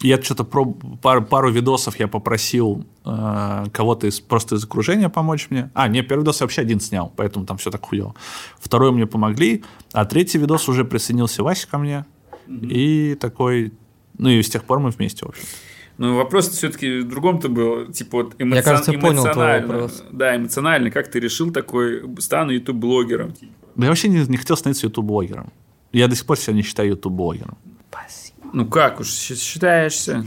я 0.00 0.22
что-то 0.22 0.44
про 0.44 0.64
пару, 1.02 1.24
пару 1.24 1.50
видосов 1.50 1.98
я 1.98 2.08
попросил 2.08 2.84
а, 3.04 3.66
кого-то 3.72 4.06
из, 4.06 4.20
просто 4.20 4.56
из 4.56 4.64
окружения 4.64 5.08
помочь 5.08 5.48
мне. 5.50 5.70
А, 5.74 5.88
не, 5.88 6.02
первый 6.02 6.22
видос 6.22 6.40
я 6.40 6.44
вообще 6.44 6.62
один 6.62 6.80
снял, 6.80 7.12
поэтому 7.16 7.46
там 7.46 7.56
все 7.56 7.70
так 7.70 7.84
хуево. 7.84 8.14
Второй 8.60 8.92
мне 8.92 9.06
помогли, 9.06 9.64
а 9.92 10.04
третий 10.04 10.38
видос 10.38 10.68
уже 10.68 10.84
присоединился 10.84 11.42
Вася 11.42 11.68
ко 11.68 11.78
мне. 11.78 12.04
И 12.48 13.16
такой... 13.20 13.72
Ну 14.16 14.28
и 14.30 14.42
с 14.42 14.50
тех 14.50 14.64
пор 14.64 14.80
мы 14.80 14.90
вместе, 14.90 15.24
в 15.24 15.28
общем. 15.28 15.44
Ну, 15.98 16.16
вопрос 16.16 16.48
все-таки 16.48 17.00
в 17.00 17.08
другом-то 17.08 17.48
был. 17.48 17.86
Типа, 17.86 18.18
вот 18.18 18.34
эмоци- 18.40 18.54
Я, 18.56 18.62
кажется, 18.62 18.92
понял 18.92 19.22
твой 19.22 19.26
эмоционально. 19.26 19.66
вопрос. 19.66 20.04
Да, 20.12 20.36
эмоционально. 20.36 20.90
Как 20.90 21.10
ты 21.10 21.18
решил 21.18 21.52
такой, 21.52 22.02
стану 22.20 22.52
ютуб-блогером? 22.52 23.34
Да 23.74 23.84
я 23.84 23.88
вообще 23.90 24.08
не, 24.08 24.24
не 24.26 24.36
хотел 24.36 24.56
становиться 24.56 24.86
ютуб-блогером. 24.86 25.52
Я 25.92 26.08
до 26.08 26.16
сих 26.16 26.26
пор 26.26 26.38
себя 26.38 26.54
не 26.54 26.62
считаю 26.62 26.90
ютуб-блогером. 26.90 27.56
Ну, 28.52 28.66
как 28.66 29.00
уж, 29.00 29.08
считаешься? 29.08 30.26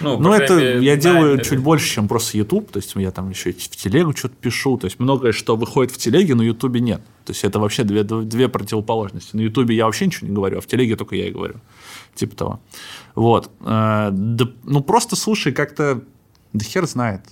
Ну, 0.00 0.18
Ну, 0.18 0.32
это 0.32 0.54
мере, 0.54 0.82
я 0.82 0.96
делаю 0.96 1.22
наверное. 1.22 1.44
чуть 1.44 1.58
больше, 1.60 1.88
чем 1.88 2.08
просто 2.08 2.36
YouTube. 2.36 2.70
То 2.70 2.78
есть 2.78 2.92
я 2.96 3.10
там 3.10 3.30
еще 3.30 3.50
и 3.50 3.52
в 3.52 3.68
телегу 3.76 4.12
что-то 4.16 4.34
пишу. 4.34 4.76
То 4.76 4.86
есть 4.86 4.98
многое, 4.98 5.32
что 5.32 5.56
выходит 5.56 5.92
в 5.92 5.98
телеге, 5.98 6.34
на 6.34 6.42
Ютубе 6.42 6.80
нет. 6.80 7.00
То 7.24 7.32
есть 7.32 7.44
это 7.44 7.60
вообще 7.60 7.84
две, 7.84 8.02
две 8.02 8.48
противоположности. 8.48 9.36
На 9.36 9.40
Ютубе 9.40 9.76
я 9.76 9.86
вообще 9.86 10.06
ничего 10.06 10.28
не 10.28 10.34
говорю, 10.34 10.58
а 10.58 10.60
в 10.60 10.66
телеге 10.66 10.96
только 10.96 11.14
я 11.14 11.28
и 11.28 11.30
говорю. 11.30 11.56
Типа 12.14 12.36
того. 12.36 12.60
Вот. 13.14 13.50
Э, 13.60 14.08
да, 14.12 14.48
ну, 14.64 14.82
просто 14.82 15.16
слушай, 15.16 15.52
как-то... 15.52 16.02
Да 16.52 16.64
хер 16.64 16.86
знает. 16.86 17.22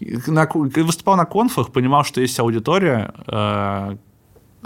На, 0.00 0.48
выступал 0.52 1.16
на 1.16 1.24
конфах, 1.24 1.72
понимал, 1.72 2.04
что 2.04 2.20
есть 2.20 2.38
аудитория, 2.38 3.12
э, 3.26 3.96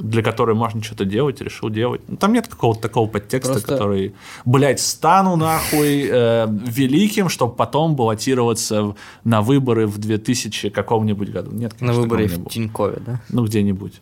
для 0.02 0.22
которой 0.22 0.56
можно 0.56 0.82
что-то 0.82 1.04
делать, 1.04 1.40
решил 1.40 1.70
делать. 1.70 2.00
Ну, 2.08 2.16
там 2.16 2.32
нет 2.32 2.48
какого-то 2.48 2.80
такого 2.82 3.08
подтекста, 3.08 3.52
Просто- 3.52 3.68
который, 3.72 4.14
блядь, 4.44 4.80
стану 4.80 5.36
нахуй 5.36 6.08
э, 6.10 6.46
великим, 6.50 7.28
чтобы 7.28 7.54
потом 7.54 7.94
баллотироваться 7.94 8.96
на 9.24 9.42
выборы 9.42 9.86
в 9.86 9.98
2000 9.98 10.70
каком-нибудь 10.70 11.30
году. 11.30 11.52
Нет, 11.52 11.72
На 11.74 11.78
конечно, 11.78 12.02
такого 12.02 12.18
не 12.20 12.26
в. 12.26 12.48
Тинькове, 12.48 12.98
да? 13.06 13.20
Ну, 13.30 13.44
где-нибудь. 13.44 14.00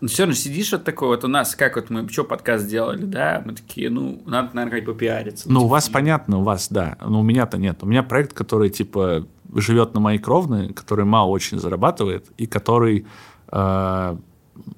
Ну, 0.00 0.08
все 0.08 0.22
равно 0.24 0.34
сидишь 0.34 0.70
вот 0.72 0.84
такой, 0.84 1.08
вот 1.08 1.24
у 1.24 1.28
нас, 1.28 1.54
как 1.56 1.76
вот 1.76 1.88
мы, 1.90 2.08
что 2.08 2.24
подкаст 2.24 2.66
делали, 2.68 3.04
да, 3.04 3.42
мы 3.44 3.54
такие, 3.54 3.90
ну, 3.90 4.22
надо, 4.26 4.50
наверное, 4.54 4.78
как 4.80 4.86
попиариться. 4.86 5.50
Ну, 5.50 5.64
у 5.64 5.66
вас 5.66 5.88
понятно, 5.88 6.38
у 6.38 6.42
вас, 6.42 6.68
да. 6.70 6.98
Но 7.04 7.20
у 7.20 7.22
меня-то 7.22 7.58
нет. 7.58 7.78
У 7.82 7.86
меня 7.86 8.02
проект, 8.02 8.32
который, 8.32 8.70
типа, 8.70 9.26
живет 9.54 9.94
на 9.94 10.00
моей 10.00 10.18
кровной, 10.18 10.72
который 10.72 11.04
мало 11.04 11.30
очень 11.30 11.58
зарабатывает, 11.58 12.26
и 12.36 12.46
который, 12.46 13.06
э, 13.50 14.16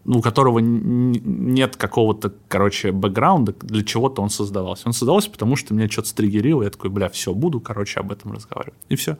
у 0.04 0.20
которого 0.20 0.58
нет 0.60 1.76
какого-то, 1.76 2.32
короче, 2.48 2.92
бэкграунда, 2.92 3.54
для 3.60 3.84
чего-то 3.84 4.22
он 4.22 4.30
создавался. 4.30 4.84
Он 4.86 4.92
создавался, 4.92 5.30
потому 5.30 5.56
что 5.56 5.74
меня 5.74 5.88
что-то 5.88 6.08
стригерило, 6.08 6.62
я 6.62 6.70
такой, 6.70 6.90
бля, 6.90 7.08
все, 7.08 7.34
буду, 7.34 7.60
короче, 7.60 8.00
об 8.00 8.12
этом 8.12 8.32
разговаривать. 8.32 8.78
И 8.88 8.96
все. 8.96 9.18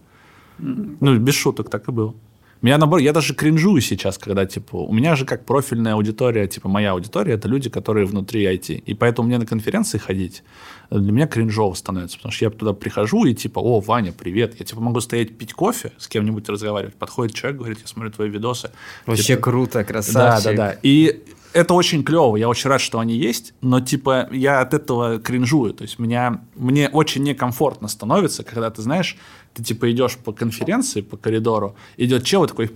Ну, 0.59 1.19
без 1.19 1.35
шуток 1.35 1.71
так 1.71 1.88
и 1.88 1.92
было. 1.92 2.14
Меня 2.62 2.79
наоборот, 2.79 3.03
я 3.03 3.12
даже 3.12 3.35
кринжую 3.35 3.81
сейчас, 3.81 4.19
когда, 4.19 4.47
типа, 4.47 4.77
у 4.77 4.92
меня 4.92 5.14
же 5.14 5.25
как 5.25 5.45
профильная 5.45 5.95
аудитория, 5.95 6.47
типа, 6.47 6.69
моя 6.69 6.92
аудитория, 6.92 7.35
это 7.35 7.49
люди, 7.49 7.69
которые 7.69 8.07
внутри 8.07 8.45
IT. 8.45 8.75
И 8.75 8.95
поэтому 8.95 9.29
мне 9.29 9.38
на 9.38 9.47
конференции 9.47 9.99
ходить 9.99 10.42
для 10.90 11.12
меня 11.12 11.27
кринжово 11.27 11.75
становится, 11.75 12.16
потому 12.16 12.33
что 12.33 12.45
я 12.45 12.51
туда 12.51 12.73
прихожу 12.73 13.25
и, 13.25 13.35
типа, 13.35 13.59
о, 13.59 13.81
Ваня, 13.81 14.12
привет. 14.12 14.59
Я, 14.59 14.64
типа, 14.64 14.81
могу 14.81 15.01
стоять 15.01 15.37
пить 15.37 15.53
кофе, 15.53 15.92
с 15.99 16.09
кем-нибудь 16.09 16.49
разговаривать. 16.49 16.95
Подходит 16.95 17.35
человек, 17.35 17.59
говорит, 17.59 17.79
я 17.81 17.87
смотрю 17.87 18.11
твои 18.12 18.29
видосы. 18.29 18.71
Вообще 19.05 19.23
Типа, 19.23 19.42
круто, 19.42 19.79
да, 19.79 19.85
красавчик. 19.85 20.45
да, 20.45 20.53
да. 20.53 20.77
И 20.83 21.25
это 21.57 21.73
очень 21.73 22.05
клево, 22.05 22.37
я 22.37 22.49
очень 22.49 22.69
рад, 22.69 22.83
что 22.83 22.99
они 22.99 23.16
есть, 23.16 23.55
но 23.62 23.81
типа 23.81 24.29
я 24.31 24.61
от 24.61 24.75
этого 24.75 25.19
кринжую. 25.19 25.73
То 25.73 25.85
есть 25.85 25.99
меня, 25.99 26.42
мне 26.55 26.88
очень 26.90 27.23
некомфортно 27.23 27.88
становится, 27.88 28.45
когда 28.45 28.71
ты 28.71 28.83
знаешь, 28.83 29.16
ты 29.57 29.64
типа 29.64 29.90
идешь 29.90 30.16
по 30.16 30.33
конференции, 30.33 31.01
по 31.01 31.16
коридору, 31.16 31.75
идет 31.97 32.25
чел 32.25 32.45
и 32.45 32.49
такой, 32.49 32.71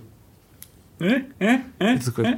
Э, 1.01 1.23
э, 1.39 1.61
э, 1.79 1.95
и 1.95 1.99
такой, 1.99 2.37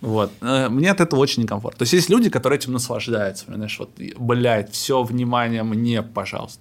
вот. 0.00 0.30
Мне 0.40 0.90
от 0.90 1.00
этого 1.00 1.20
очень 1.20 1.42
некомфортно. 1.42 1.78
То 1.78 1.82
есть 1.82 1.92
есть 1.92 2.10
люди, 2.10 2.28
которые 2.28 2.58
этим 2.58 2.72
наслаждаются. 2.72 3.46
Знаешь, 3.48 3.78
вот, 3.78 3.90
блядь, 4.18 4.72
все 4.72 5.02
внимание 5.02 5.62
мне, 5.62 6.02
пожалуйста. 6.02 6.60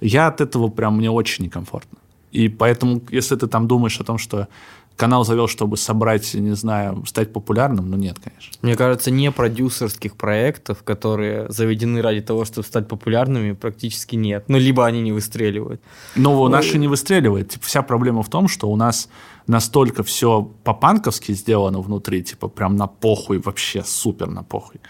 Я 0.00 0.28
от 0.28 0.40
этого 0.40 0.68
прям, 0.68 0.96
мне 0.96 1.10
очень 1.10 1.44
некомфортно. 1.44 1.98
И 2.30 2.48
поэтому, 2.48 3.02
если 3.10 3.34
ты 3.34 3.46
там 3.48 3.66
думаешь 3.66 4.00
о 4.00 4.04
том, 4.04 4.18
что 4.18 4.46
канал 4.96 5.24
завел, 5.24 5.46
чтобы 5.46 5.76
собрать, 5.76 6.34
не 6.34 6.56
знаю, 6.56 7.04
стать 7.06 7.32
популярным, 7.32 7.90
ну 7.90 7.96
нет, 7.96 8.18
конечно. 8.18 8.52
Мне 8.62 8.76
кажется, 8.76 9.10
не 9.10 9.30
продюсерских 9.30 10.16
проектов, 10.16 10.82
которые 10.82 11.50
заведены 11.50 12.02
ради 12.02 12.22
того, 12.22 12.44
чтобы 12.44 12.66
стать 12.66 12.88
популярными, 12.88 13.52
практически 13.52 14.16
нет. 14.16 14.44
Ну, 14.48 14.58
либо 14.58 14.86
они 14.86 15.02
не 15.02 15.12
выстреливают. 15.12 15.80
Но 16.16 16.48
наши 16.48 16.78
не 16.78 16.88
выстреливает. 16.88 17.50
Типа, 17.50 17.64
вся 17.66 17.82
проблема 17.82 18.22
в 18.22 18.28
том, 18.28 18.48
что 18.48 18.68
у 18.68 18.76
нас 18.76 19.08
настолько 19.46 20.02
все 20.02 20.42
по-панковски 20.64 21.32
сделано 21.32 21.80
внутри, 21.80 22.22
типа 22.22 22.48
прям 22.48 22.76
на 22.76 22.86
похуй, 22.86 23.38
вообще 23.38 23.82
супер 23.84 24.28
на 24.28 24.42
похуй, 24.42 24.80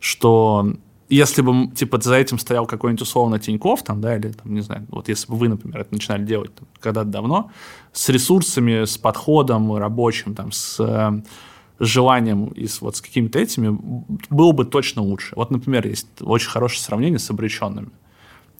что 0.00 0.72
если 1.08 1.42
бы, 1.42 1.68
типа, 1.68 2.00
за 2.00 2.16
этим 2.16 2.38
стоял 2.38 2.66
какой-нибудь 2.66 3.02
условно 3.02 3.38
Тиньков, 3.38 3.82
там, 3.82 4.00
да, 4.00 4.16
или, 4.16 4.32
там, 4.32 4.54
не 4.54 4.60
знаю, 4.60 4.86
вот 4.88 5.08
если 5.08 5.30
бы 5.30 5.36
вы, 5.36 5.48
например, 5.48 5.80
это 5.80 5.92
начинали 5.92 6.24
делать 6.24 6.50
когда-то 6.80 7.08
давно, 7.08 7.50
с 7.92 8.08
ресурсами, 8.08 8.84
с 8.84 8.98
подходом 8.98 9.74
рабочим, 9.76 10.34
там, 10.34 10.52
с 10.52 10.76
э, 10.80 11.22
желанием 11.78 12.46
и 12.48 12.66
с, 12.66 12.80
вот 12.80 12.96
с 12.96 13.00
какими-то 13.00 13.38
этими, 13.38 13.78
было 14.30 14.52
бы 14.52 14.64
точно 14.64 15.02
лучше. 15.02 15.34
Вот, 15.36 15.50
например, 15.50 15.86
есть 15.86 16.08
очень 16.20 16.50
хорошее 16.50 16.82
сравнение 16.82 17.18
с 17.18 17.30
обреченными 17.30 17.90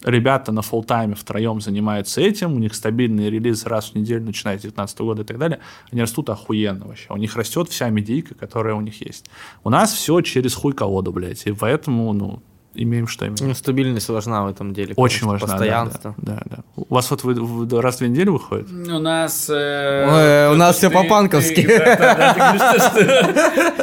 ребята 0.05 0.53
на 0.53 0.62
фултайме 0.62 1.14
втроем 1.14 1.61
занимаются 1.61 2.20
этим, 2.20 2.55
у 2.55 2.59
них 2.59 2.74
стабильные 2.74 3.30
релизы 3.30 3.68
раз 3.68 3.90
в 3.90 3.94
неделю, 3.94 4.24
начиная 4.24 4.59
с 4.59 4.62
2019 4.62 4.99
года 5.01 5.22
и 5.22 5.24
так 5.24 5.38
далее, 5.38 5.59
они 5.90 6.01
растут 6.03 6.30
охуенно 6.30 6.86
вообще. 6.86 7.07
У 7.11 7.16
них 7.16 7.34
растет 7.36 7.68
вся 7.68 7.88
медийка, 7.88 8.34
которая 8.34 8.74
у 8.74 8.80
них 8.80 9.01
есть. 9.07 9.26
У 9.64 9.70
нас 9.70 9.92
все 9.92 10.20
через 10.20 10.55
хуй 10.55 10.72
колоду, 10.72 11.12
блядь, 11.12 11.47
и 11.47 11.53
поэтому, 11.53 12.12
ну, 12.12 12.42
имеем 12.74 13.07
что 13.09 13.24
имеем. 13.26 13.49
Ну, 13.49 13.55
стабильность 13.55 14.09
важна 14.11 14.44
в 14.44 14.49
этом 14.49 14.74
деле. 14.74 14.92
Очень 14.97 15.20
конечно, 15.26 15.28
важно. 15.30 15.47
Постоянство. 15.47 16.14
Да, 16.18 16.34
да, 16.34 16.42
да. 16.57 16.62
У 16.76 16.94
вас 16.94 17.11
вот 17.11 17.24
вы, 17.24 17.34
вы 17.34 17.80
раз 17.80 17.97
в 17.97 17.99
две 18.01 18.09
недели 18.09 18.28
выходит? 18.28 18.68
У 18.70 18.99
нас... 18.99 19.49
э, 19.49 20.47
Ой, 20.49 20.55
у 20.55 20.59
нас 20.59 20.76
всё 20.76 20.90
по-панковски. 20.90 21.61
Это 21.61 22.44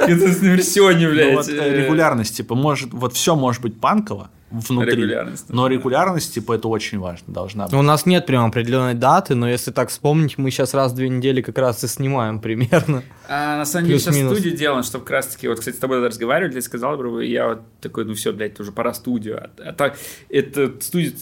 на 0.05 0.47
версионе, 0.47 1.07
Ну, 1.07 1.13
блядь. 1.13 1.35
вот, 1.35 1.49
э, 1.49 1.81
регулярность, 1.83 2.37
типа, 2.37 2.55
может, 2.55 2.93
вот 2.93 3.13
все 3.13 3.35
может 3.35 3.61
быть 3.61 3.79
панково 3.79 4.29
внутри, 4.53 4.91
Регулярность. 4.91 5.49
но 5.49 5.67
регулярность, 5.67 6.33
типа, 6.33 6.53
это 6.53 6.67
очень 6.67 6.99
важно, 6.99 7.33
должна 7.33 7.65
быть. 7.65 7.73
У 7.73 7.81
нас 7.81 8.05
нет 8.05 8.25
прям 8.25 8.45
определенной 8.45 8.93
даты, 8.93 9.35
но 9.35 9.49
если 9.49 9.71
так 9.71 9.89
вспомнить, 9.89 10.37
мы 10.37 10.51
сейчас 10.51 10.73
раз 10.73 10.91
в 10.91 10.95
две 10.95 11.09
недели 11.09 11.41
как 11.41 11.57
раз 11.57 11.83
и 11.83 11.87
снимаем 11.87 12.39
примерно. 12.39 13.03
А 13.27 13.57
на 13.57 13.65
самом 13.65 13.87
деле 13.87 13.99
сейчас 13.99 14.15
студия 14.15 14.51
делана, 14.55 14.83
чтобы 14.83 15.03
как 15.05 15.11
раз 15.13 15.27
таки, 15.27 15.47
вот, 15.47 15.59
кстати, 15.59 15.75
с 15.75 15.79
тобой 15.79 16.05
разговаривали, 16.05 16.53
ты 16.53 16.61
сказал, 16.61 17.19
и 17.19 17.27
я 17.27 17.47
вот 17.49 17.61
такой, 17.81 18.05
ну 18.05 18.13
все, 18.13 18.31
блядь, 18.31 18.59
уже 18.59 18.71
пора 18.71 18.93
студию. 18.93 19.37
А, 19.43 19.49
а 19.69 19.73
так, 19.73 19.97
это 20.29 20.73
студия 20.81 21.13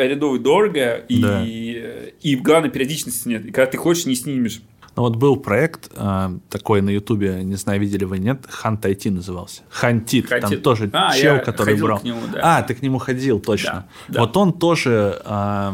арендовывать 0.00 0.42
дорого, 0.42 0.94
и, 1.08 1.20
Да. 1.22 1.44
и 1.44 2.36
главное, 2.36 2.70
периодичности 2.70 3.28
нет. 3.28 3.44
И 3.44 3.50
когда 3.50 3.70
ты 3.70 3.76
хочешь, 3.76 4.06
не 4.06 4.14
снимешь. 4.14 4.62
Ну, 4.98 5.04
вот 5.04 5.14
был 5.14 5.36
проект 5.36 5.92
э, 5.94 6.38
такой 6.50 6.82
на 6.82 6.90
Ютубе, 6.90 7.44
не 7.44 7.54
знаю, 7.54 7.78
видели 7.78 8.04
вы, 8.04 8.18
нет, 8.18 8.44
Hunt 8.64 8.80
IT 8.80 9.12
назывался. 9.12 9.62
Хантит, 9.70 10.28
там 10.28 10.60
тоже 10.60 10.90
А, 10.92 11.16
чел, 11.16 11.38
который 11.38 11.80
брал. 11.80 12.00
нему, 12.02 12.22
да. 12.32 12.58
А, 12.58 12.62
ты 12.64 12.74
к 12.74 12.82
нему 12.82 12.98
ходил, 12.98 13.38
точно. 13.38 13.86
Да, 14.08 14.14
да. 14.14 14.20
Вот 14.22 14.36
он 14.36 14.52
тоже, 14.52 15.22
э, 15.24 15.72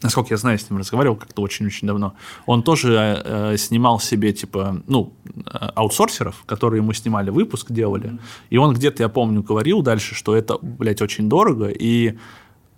насколько 0.00 0.28
я 0.32 0.36
знаю, 0.36 0.60
с 0.60 0.70
ним 0.70 0.78
разговаривал 0.78 1.16
как-то 1.16 1.42
очень-очень 1.42 1.88
давно, 1.88 2.14
он 2.46 2.62
тоже 2.62 3.20
э, 3.24 3.56
снимал 3.56 3.98
себе, 3.98 4.32
типа, 4.32 4.80
ну, 4.86 5.12
э, 5.34 5.70
аутсорсеров, 5.74 6.44
которые 6.46 6.82
ему 6.82 6.92
снимали 6.92 7.30
выпуск, 7.30 7.72
делали. 7.72 8.20
И 8.48 8.58
он 8.58 8.74
где-то, 8.74 9.02
я 9.02 9.08
помню, 9.08 9.42
говорил 9.42 9.82
дальше, 9.82 10.14
что 10.14 10.36
это, 10.36 10.56
блядь, 10.62 11.02
очень 11.02 11.28
дорого, 11.28 11.66
и 11.66 12.16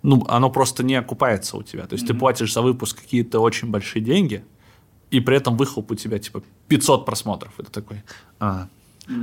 ну, 0.01 0.25
оно 0.29 0.49
просто 0.49 0.83
не 0.83 0.95
окупается 0.95 1.57
у 1.57 1.61
тебя. 1.61 1.85
То 1.85 1.93
есть 1.93 2.07
ты 2.07 2.15
платишь 2.15 2.53
за 2.53 2.63
выпуск 2.63 3.01
какие-то 3.01 3.39
очень 3.39 3.69
большие 3.69 4.03
деньги, 4.03 4.43
и 5.11 5.19
при 5.19 5.37
этом 5.37 5.57
выхлоп 5.57 5.91
у 5.91 5.95
тебя 5.95 6.19
типа 6.19 6.43
500 6.67 7.05
просмотров. 7.05 7.53
Это 7.57 7.71
такой. 7.71 8.03
А, 8.39 8.67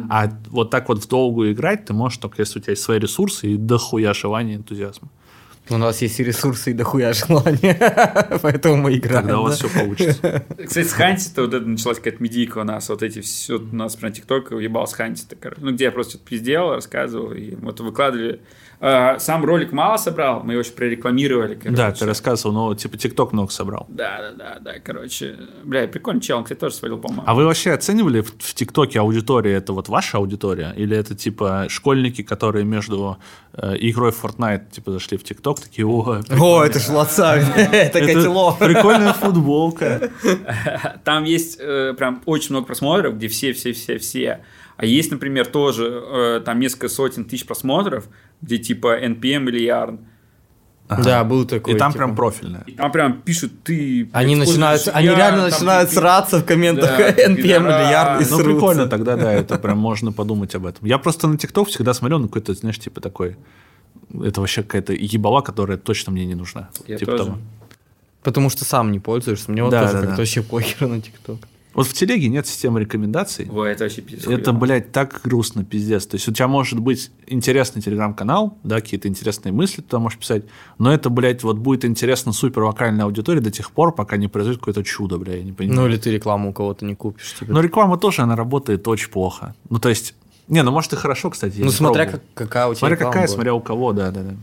а 0.09 0.31
вот 0.51 0.71
так 0.71 0.89
вот 0.89 1.03
в 1.03 1.09
долгую 1.09 1.53
играть 1.53 1.85
ты 1.85 1.93
можешь 1.93 2.19
только 2.19 2.43
если 2.43 2.59
у 2.59 2.63
тебя 2.63 2.73
есть 2.73 2.83
свои 2.83 2.99
ресурсы 2.99 3.53
и 3.53 3.57
дохуя 3.57 4.15
желания 4.15 4.57
энтузиазма. 4.57 5.09
У 5.71 5.79
нас 5.79 6.03
есть 6.03 6.21
и 6.21 6.25
ресурсы, 6.25 6.73
и 6.73 6.75
дохуя 6.75 7.15
желания, 7.15 8.39
поэтому 8.43 8.77
мы 8.77 8.97
играем. 8.99 9.23
Тогда 9.23 9.41
у 9.41 9.45
вас 9.45 9.59
да. 9.59 9.69
все 9.69 9.81
получится. 9.81 10.45
Кстати, 10.63 10.87
с 10.87 10.93
Ханти-то 10.93 11.43
вот 11.43 11.55
это 11.55 11.67
началась 11.67 11.97
какая-то 11.99 12.23
медийка 12.23 12.59
у 12.59 12.65
нас, 12.65 12.91
вот 12.91 13.03
эти 13.03 13.23
все, 13.23 13.59
у 13.59 13.75
нас 13.75 13.97
прям 13.97 14.13
ТикТок 14.13 14.51
уебал 14.51 14.87
с 14.87 14.93
Ханти-то, 14.93 15.37
короче. 15.37 15.63
Ну, 15.63 15.73
где 15.73 15.85
я 15.85 15.93
просто 15.93 16.13
что-то 16.13 16.29
пиздел, 16.29 16.75
рассказывал, 16.75 17.33
и 17.33 17.55
вот 17.55 17.81
выкладывали. 17.81 18.43
А, 18.81 19.19
сам 19.19 19.45
ролик 19.45 19.73
мало 19.73 19.97
собрал, 19.97 20.43
мы 20.43 20.55
его 20.55 20.61
еще 20.61 20.73
прорекламировали, 20.73 21.55
короче. 21.55 21.77
Да, 21.77 21.93
ты 21.93 22.07
рассказывал, 22.07 22.55
но 22.55 22.75
типа 22.75 22.97
ТикТок 22.97 23.33
много 23.33 23.51
собрал. 23.51 23.87
Да, 23.89 24.19
да, 24.21 24.33
да, 24.33 24.59
да, 24.61 24.79
короче. 24.83 25.37
Бля, 25.65 25.87
прикольный 25.89 26.21
чел, 26.21 26.39
он, 26.39 26.45
кстати, 26.45 26.59
тоже 26.59 26.75
свалил, 26.75 26.99
по-моему. 26.99 27.25
А 27.27 27.35
вы 27.35 27.45
вообще 27.47 27.73
оценивали 27.73 28.21
в 28.21 28.55
ТикТоке 28.55 29.01
аудиторию? 29.01 29.57
Это 29.57 29.73
вот 29.73 29.89
ваша 29.89 30.19
аудитория? 30.19 30.73
Или 30.77 30.97
это 30.97 31.15
типа 31.15 31.67
школьники, 31.69 32.23
которые 32.23 32.65
между 32.65 33.19
э, 33.53 33.75
игрой 33.79 34.13
в 34.13 34.23
Fortnite 34.23 34.71
типа 34.71 34.93
зашли 34.93 35.17
в 35.17 35.25
ТикТок, 35.25 35.61
такие, 35.61 35.87
о, 35.87 36.21
О, 36.39 36.65
это 36.65 36.79
ж 36.79 36.89
Лацавин, 36.89 37.47
это 37.57 38.01
котелов. 38.01 38.59
прикольная 38.59 39.13
футболка. 39.13 40.11
Там 41.05 41.25
есть 41.25 41.59
э, 41.61 41.95
прям 41.97 42.23
очень 42.27 42.51
много 42.51 42.67
просмотров, 42.67 43.17
где 43.17 43.29
все-все-все-все. 43.29 44.41
А 44.77 44.87
есть, 44.87 45.11
например, 45.11 45.47
тоже 45.47 46.03
э, 46.05 46.41
там 46.45 46.59
несколько 46.59 46.89
сотен 46.89 47.25
тысяч 47.25 47.47
просмотров, 47.47 48.09
где 48.43 48.59
типа 48.59 48.99
NPM 49.05 49.49
или 49.49 49.67
Yarn. 49.69 49.99
Да, 51.03 51.25
был 51.25 51.47
такой. 51.47 51.75
И 51.75 51.79
там 51.79 51.93
типа. 51.93 52.05
прям 52.05 52.15
профильная. 52.17 52.63
И 52.67 52.73
там 52.73 52.93
прям 52.93 53.23
пишут, 53.23 53.53
ты... 53.65 54.09
Они 54.13 54.37
начинают, 54.37 54.83
используешь 54.83 55.07
они 55.09 55.17
реально 55.17 55.41
там 55.43 55.51
начинают 55.51 55.89
ты- 55.89 55.97
сраться 55.97 56.39
в 56.41 56.45
комментах 56.45 56.91
Да, 56.99 57.11
NPM 57.29 57.67
или. 57.67 57.91
Yarn 57.91 58.17
и 58.17 58.19
Ну, 58.21 58.25
срутся. 58.25 58.45
прикольно 58.45 58.87
тогда, 58.87 59.17
да, 59.17 59.33
это 59.41 59.59
прям 59.59 59.79
можно 59.79 60.13
подумать 60.13 60.55
об 60.55 60.67
этом. 60.67 60.87
Я 60.87 60.99
просто 60.99 61.27
на 61.27 61.39
ТикТок 61.39 61.69
всегда 61.69 61.95
смотрел 61.95 62.19
на 62.19 62.27
какой-то, 62.29 62.53
знаешь, 62.55 62.79
типа 62.79 63.01
такой... 63.01 63.37
Это 64.23 64.41
вообще 64.43 64.63
какая-то 64.63 64.93
ебала, 64.93 65.41
которая 65.41 65.79
точно 65.79 66.13
мне 66.13 66.27
не 66.27 66.35
нужна. 66.35 66.69
Я 66.87 66.99
Типа 66.99 67.13
тоже. 67.13 67.25
того. 67.25 67.39
Потому 68.23 68.51
что 68.51 68.65
сам 68.65 68.93
не 68.93 69.01
пользуешься. 69.01 69.51
Мне 69.51 69.63
вот 69.63 69.71
Да, 69.71 69.81
тоже 69.83 69.93
да, 69.95 69.99
как-то 70.01 70.17
да. 70.17 70.21
вообще 70.23 70.43
похер 70.43 70.87
на 70.87 71.01
ТикТок. 71.01 71.39
Вот 71.75 71.87
в 71.89 71.93
телеге 71.93 72.29
нет 72.29 72.47
системы 72.47 72.81
рекомендаций. 72.81 73.49
Ой, 73.51 73.73
это 73.73 73.85
вообще 73.85 74.01
пиздец. 74.01 74.29
Это, 74.29 74.53
блядь, 74.53 74.93
так 74.93 75.21
грустно, 75.25 75.65
пиздец. 75.65 76.07
То 76.07 76.15
есть 76.15 76.29
у 76.29 76.33
тебя 76.33 76.47
может 76.47 76.79
быть 76.79 77.11
интересный 77.27 77.83
телеграм-канал, 77.83 78.57
да, 78.63 78.77
какие-то 78.81 79.09
интересные 79.09 79.53
мысли 79.53 79.83
туда 79.83 79.99
можешь 79.99 80.19
писать, 80.19 80.45
но 80.79 80.93
это, 80.95 81.11
блядь, 81.11 81.43
вот 81.43 81.59
будет 81.59 81.85
интересно 81.85 82.33
супер 82.33 82.63
вокальной 82.63 83.05
аудитории 83.05 83.41
до 83.41 83.51
тех 83.51 83.73
пор, 83.73 83.93
пока 83.93 84.17
не 84.17 84.29
произойдет 84.29 84.61
какое-то 84.61 84.85
чудо, 84.85 85.19
бля, 85.19 85.37
я 85.37 85.43
не 85.43 85.53
понимаю. 85.53 85.81
Ну 85.81 85.87
или 85.89 85.97
ты 85.97 86.11
рекламу 86.13 86.51
у 86.51 86.53
кого-то 86.53 86.85
не 86.85 86.95
купишь. 86.95 87.35
Типа. 87.39 87.53
Но 87.53 87.61
реклама 87.61 87.99
тоже, 87.99 88.23
она 88.23 88.37
работает 88.37 88.87
очень 88.87 89.11
плохо. 89.11 89.55
Ну, 89.69 89.81
то 89.81 89.89
есть, 89.89 90.15
не, 90.47 90.63
ну, 90.63 90.71
может, 90.71 90.93
и 90.93 90.97
хорошо, 90.97 91.31
кстати. 91.31 91.59
Ну 91.59 91.71
смотря 91.71 92.07
как- 92.07 92.23
какая 92.35 92.67
у 92.69 92.75
тебя 92.75 92.79
Смотря 92.79 92.97
какая, 92.97 93.27
была. 93.27 93.35
смотря 93.35 93.55
у 93.55 93.61
кого, 93.61 93.93
да, 93.93 94.11
да, 94.11 94.23
да. 94.23 94.35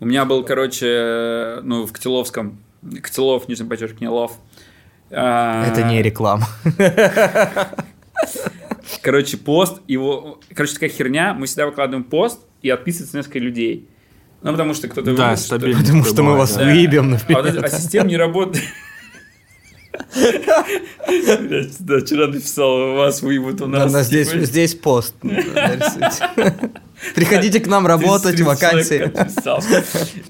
У 0.00 0.06
меня 0.06 0.24
был, 0.24 0.44
короче, 0.44 1.58
ну, 1.64 1.86
в 1.86 1.92
Котеловском, 1.92 2.58
Котелов, 3.02 3.48
нижний 3.48 3.66
подчеркивание, 3.66 4.10
лов. 4.10 4.38
Это 5.10 5.82
не 5.84 6.02
реклама. 6.02 6.46
Короче, 9.02 9.36
пост, 9.36 9.80
его... 9.86 10.40
Короче, 10.54 10.74
такая 10.74 10.90
херня, 10.90 11.34
мы 11.34 11.46
всегда 11.46 11.66
выкладываем 11.66 12.04
пост, 12.04 12.40
и 12.62 12.70
отписывается 12.70 13.16
несколько 13.18 13.38
людей. 13.38 13.88
Ну, 14.42 14.52
потому 14.52 14.74
что 14.74 14.88
кто-то... 14.88 15.06
Да, 15.06 15.10
выбрал, 15.12 15.36
что- 15.36 15.44
стабильно. 15.46 15.80
Потому 15.80 16.04
что 16.04 16.22
мы 16.22 16.36
вас 16.36 16.54
Да. 16.56 16.64
выебем, 16.64 17.06
А, 17.14 17.18
вот 17.18 17.28
например. 17.28 17.64
а 17.64 17.68
система 17.70 18.08
не 18.08 18.16
работает. 18.16 18.64
Да, 21.80 22.00
вчера 22.00 22.26
написал, 22.28 22.94
вас 22.94 23.20
выебут 23.22 23.60
у 23.60 23.66
нас. 23.66 23.92
здесь, 24.06 24.30
здесь 24.30 24.74
пост. 24.74 25.14
Приходите 27.14 27.60
к 27.60 27.66
нам 27.66 27.86
работать, 27.86 28.36
30 28.36 28.46
вакансии. 28.46 29.06
То 29.06 29.62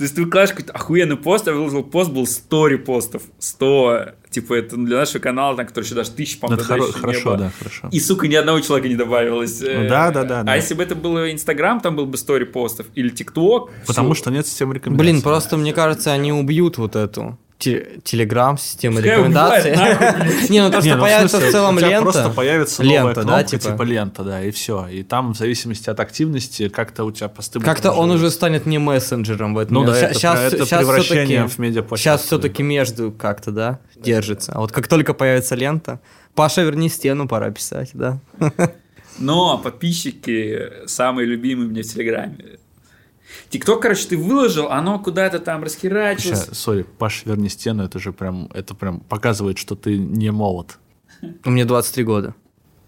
есть 0.01 0.15
ты 0.15 0.23
выкладываешь 0.25 0.51
какой-то 0.51 0.73
охуенный 0.73 1.17
пост, 1.17 1.47
я 1.47 1.53
выложил 1.53 1.83
пост, 1.85 2.11
был 2.11 2.27
100 2.27 2.67
репостов. 2.69 3.23
100. 3.39 4.13
Типа 4.31 4.55
это 4.55 4.77
для 4.77 4.99
нашего 4.99 5.21
канала, 5.21 5.57
там, 5.57 5.67
который 5.67 5.85
еще 5.85 5.95
даже 5.95 6.11
тысячи, 6.11 6.37
Ну, 6.43 6.49
по-моему, 6.49 6.63
это 6.63 6.73
хоро- 6.75 6.79
еще 6.89 6.95
не 6.95 7.01
хорошо, 7.01 7.25
было. 7.25 7.37
да, 7.39 7.53
хорошо. 7.59 7.89
И, 7.91 7.99
сука, 8.01 8.29
ни 8.29 8.35
одного 8.35 8.61
человека 8.61 8.89
не 8.89 8.97
добавилось. 8.97 9.63
Э, 9.63 9.89
да, 9.89 10.11
да, 10.11 10.25
да, 10.25 10.41
А 10.41 10.45
да. 10.45 10.55
если 10.57 10.75
бы 10.75 10.83
это 10.83 10.95
было 10.95 11.33
Инстаграм, 11.33 11.81
там 11.81 11.97
был 11.97 12.07
бы 12.07 12.17
100 12.19 12.37
репостов. 12.37 12.87
Или 12.95 13.09
ТикТок. 13.09 13.71
Потому 13.87 14.13
всё. 14.13 14.23
что 14.25 14.31
нет 14.31 14.47
системы 14.47 14.75
рекомендаций. 14.75 15.13
Блин, 15.13 15.23
просто 15.23 15.57
мне 15.57 15.73
кажется, 15.73 16.13
они 16.13 16.33
убьют 16.33 16.77
вот 16.79 16.95
эту 16.97 17.39
телеграм, 17.59 18.57
систему 18.57 18.97
Пускай 18.97 19.17
рекомендаций. 19.17 19.71
Не, 20.49 20.63
ну 20.63 20.71
то, 20.71 20.77
Не, 20.77 20.83
что 20.83 20.97
ну, 20.97 21.03
появится 21.03 21.39
в 21.41 21.51
целом 21.51 21.79
лента. 21.79 22.03
просто 22.03 22.31
появится 22.31 22.83
новая 22.83 23.03
лента, 23.03 23.21
кнопка, 23.23 23.31
да, 23.31 23.45
типа... 23.45 23.63
типа. 23.65 23.83
лента, 23.83 24.23
да, 24.23 24.45
и 24.45 24.51
все. 24.51 24.87
И 24.89 25.03
там, 25.03 25.35
в 25.35 25.37
зависимости 25.37 25.91
от 25.91 25.99
активности, 25.99 26.69
как-то 26.69 27.05
у 27.05 27.11
тебя 27.11 27.29
посты 27.29 27.59
Как-то 27.61 27.93
он 27.93 28.11
уже 28.11 28.31
станет 28.31 28.67
не 28.67 28.79
мессенджером 28.79 29.55
в 29.55 29.59
этом. 29.59 29.75
Ну 29.75 29.85
да, 29.85 29.99
это, 29.99 30.67
превращение 30.67 31.49
в 31.49 31.59
медиаплощадку. 31.59 31.97
Сейчас 31.97 32.27
все-таки 32.27 32.63
между 32.63 33.11
как-то, 33.11 33.51
да, 33.51 33.81
держится. 33.97 34.53
А 34.53 34.61
вот 34.61 34.71
как 34.73 34.87
только 34.87 35.13
появится 35.13 35.55
лента, 35.57 36.01
Паша, 36.35 36.63
верни 36.63 36.89
стену, 36.89 37.27
пора 37.27 37.51
писать, 37.51 37.91
да. 37.95 38.21
Но 39.19 39.59
подписчики 39.59 40.87
самые 40.87 41.27
любимые 41.27 41.69
мне 41.69 41.83
в 41.83 41.87
Телеграме. 41.87 42.59
ТикТок, 43.51 43.81
короче, 43.83 44.07
ты 44.09 44.17
выложил, 44.17 44.69
оно 44.69 44.99
куда-то 44.99 45.39
там 45.39 45.63
расхерачилось. 45.65 46.49
Сори, 46.53 46.85
Паш, 46.99 47.23
верни 47.27 47.49
стену, 47.49 47.85
это 47.85 47.99
же 47.99 48.13
прям, 48.13 48.49
это 48.55 48.75
прям 48.75 49.01
показывает, 49.01 49.59
что 49.59 49.75
ты 49.75 49.97
не 49.99 50.31
молод. 50.31 50.79
Мне 51.45 51.65
23 51.65 52.05
года. 52.05 52.35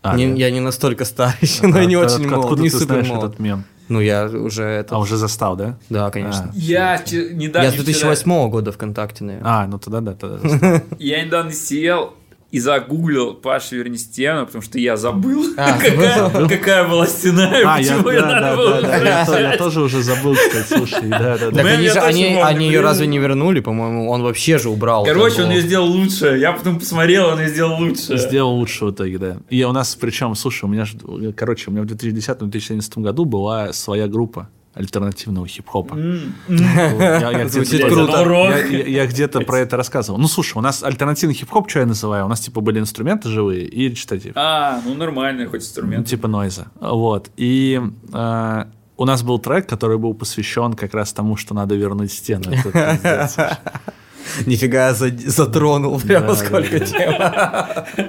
А, 0.03 0.16
Не- 0.16 0.28
да. 0.28 0.34
Я 0.36 0.51
не 0.51 0.61
настолько 0.61 1.05
старый 1.05 1.34
еще, 1.43 1.66
но 1.66 1.80
и 1.80 1.86
не 1.86 1.95
А, 1.97 2.01
очень 2.01 2.14
откуда 2.24 2.36
молод, 2.36 2.57
ты 2.57 2.62
не 2.62 2.68
знаешь 2.70 3.07
супер 3.07 3.14
молод. 3.14 3.24
этот 3.30 3.38
мем? 3.41 3.64
Ну, 3.88 4.01
я 4.01 4.26
уже 4.26 4.62
это... 4.62 4.95
А, 4.95 4.99
уже 4.99 5.16
застал, 5.16 5.57
да? 5.57 5.76
Да, 5.91 6.11
конечно. 6.11 6.51
А. 6.51 6.53
Я 6.55 6.99
че- 7.05 7.34
недавно... 7.34 7.66
Я 7.66 7.72
с 7.72 7.74
2008 7.74 8.49
года 8.51 8.70
ВКонтакте, 8.72 9.24
наверное. 9.24 9.51
А, 9.51 9.66
ну 9.66 9.78
тогда 9.78 10.01
да, 10.01 10.14
тогда. 10.14 10.82
Я 10.99 11.24
недавно 11.24 11.53
сел 11.53 12.14
и 12.51 12.59
загуглил 12.59 13.34
Паша 13.34 13.76
верни 13.76 13.96
стену, 13.96 14.44
потому 14.46 14.62
что 14.62 14.78
я 14.78 14.96
забыл, 14.96 15.44
А, 15.57 15.78
какая, 15.78 16.28
забыл? 16.28 16.48
какая 16.48 16.88
была 16.88 17.07
стена 17.07 17.61
и 17.61 17.62
А, 17.64 17.80
я, 17.80 17.94
почему 17.94 18.11
ее 18.11 18.20
да, 18.20 18.26
надо 18.26 18.40
да, 18.40 18.57
было 18.57 18.82
да, 18.82 18.88
да, 19.24 19.38
я, 19.38 19.51
я 19.53 19.57
тоже 19.57 19.80
уже 19.82 20.03
забыл, 20.03 20.34
кстати, 20.34 20.66
слушай, 20.78 21.09
да, 21.09 21.38
да, 21.38 21.38
да. 21.38 21.51
Так 21.51 21.64
Мэн 21.64 21.74
они 21.74 21.84
я 21.84 21.92
же, 21.92 22.01
они, 22.01 22.24
помню, 22.24 22.44
они 22.46 22.66
ее 22.66 22.80
разве 22.80 23.07
не 23.07 23.18
вернули, 23.18 23.61
по-моему? 23.61 24.11
Он 24.11 24.22
вообще 24.22 24.59
же 24.59 24.68
убрал. 24.68 25.05
Короче, 25.05 25.44
он 25.44 25.51
ее 25.51 25.61
сделал 25.61 25.86
лучше. 25.86 26.36
Я 26.38 26.53
потом 26.53 26.78
посмотрел, 26.80 27.28
он 27.28 27.40
ее 27.40 27.48
сделал 27.48 27.78
лучше. 27.78 28.18
Сделал 28.18 28.55
лучше 28.57 28.86
в 28.86 28.90
итоге, 28.90 29.18
да. 29.18 29.36
И 29.48 29.62
у 29.62 29.72
нас, 29.72 29.94
причем, 29.94 30.34
слушай, 30.34 30.64
у 30.64 30.68
меня 30.68 30.84
же, 30.84 30.98
короче, 31.36 31.70
у 31.70 31.72
меня 31.72 31.82
в 31.82 31.86
2010-2011 31.86 33.01
году 33.01 33.24
была 33.24 33.72
своя 33.72 34.09
группа 34.09 34.48
альтернативного 34.75 35.47
хип-хопа. 35.47 35.95
М, 35.95 36.35
Я, 36.49 37.31
я 37.31 37.49
Звучит 37.49 37.75
где-то- 37.75 37.89
круто. 37.95 38.23
Я, 38.23 38.59
я- 38.66 38.87
я 38.87 39.07
где-то 39.07 39.41
про 39.41 39.59
это 39.59 39.77
рассказывал. 39.77 40.18
Ну, 40.21 40.29
слушай, 40.29 40.57
у 40.59 40.61
нас 40.61 40.83
альтернативный 40.85 41.35
хип-хоп, 41.35 41.68
что 41.68 41.81
я 41.81 41.87
называю? 41.87 42.25
У 42.25 42.29
нас, 42.29 42.41
типа, 42.41 42.61
были 42.61 42.79
инструменты 42.79 43.29
живые 43.29 43.64
и 43.66 43.89
речитатив. 43.89 44.33
А, 44.37 44.81
ну 44.85 44.95
нормальный 44.95 45.47
хоть 45.47 45.61
Ну, 45.61 45.66
инструмент. 45.66 46.07
типа 46.07 46.29
нойза. 46.29 46.66
Вот. 46.81 47.31
И 47.37 47.81
э, 48.12 48.64
у 48.97 49.05
нас 49.05 49.23
был 49.23 49.39
трек, 49.41 49.66
который 49.68 49.99
был 49.99 50.14
посвящен 50.14 50.75
как 50.75 50.95
раз 50.95 51.12
тому, 51.12 51.37
что 51.37 51.53
надо 51.55 51.75
вернуть 51.75 52.12
стену. 52.12 52.45
Нифига 54.47 54.89
я 54.89 54.95
за- 54.95 55.11
затронул 55.31 55.99
прямо 56.01 56.35
сколько 56.37 56.79
тем. 56.81 57.12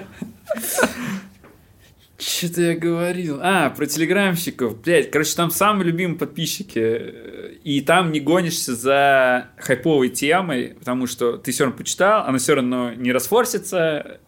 Что-то 2.22 2.62
я 2.62 2.76
говорил. 2.76 3.40
А, 3.42 3.72
про 3.72 3.88
телеграмщиков. 3.88 4.80
Блять, 4.80 5.10
короче, 5.10 5.36
там 5.36 5.50
самые 5.50 5.88
любимые 5.88 6.20
подписчики. 6.20 6.78
э, 6.80 7.54
И 7.64 7.82
там 7.82 8.12
не 8.12 8.20
гонишься 8.20 8.76
за 8.76 9.50
хайповой 9.58 10.10
темой, 10.10 10.76
потому 10.78 11.08
что 11.08 11.38
ты 11.38 11.52
все 11.52 11.64
равно 11.64 11.78
почитал, 11.80 12.26
она 12.28 12.38
все 12.38 12.54
равно 12.54 12.94
не 12.94 13.12
расфорсится. 13.12 14.20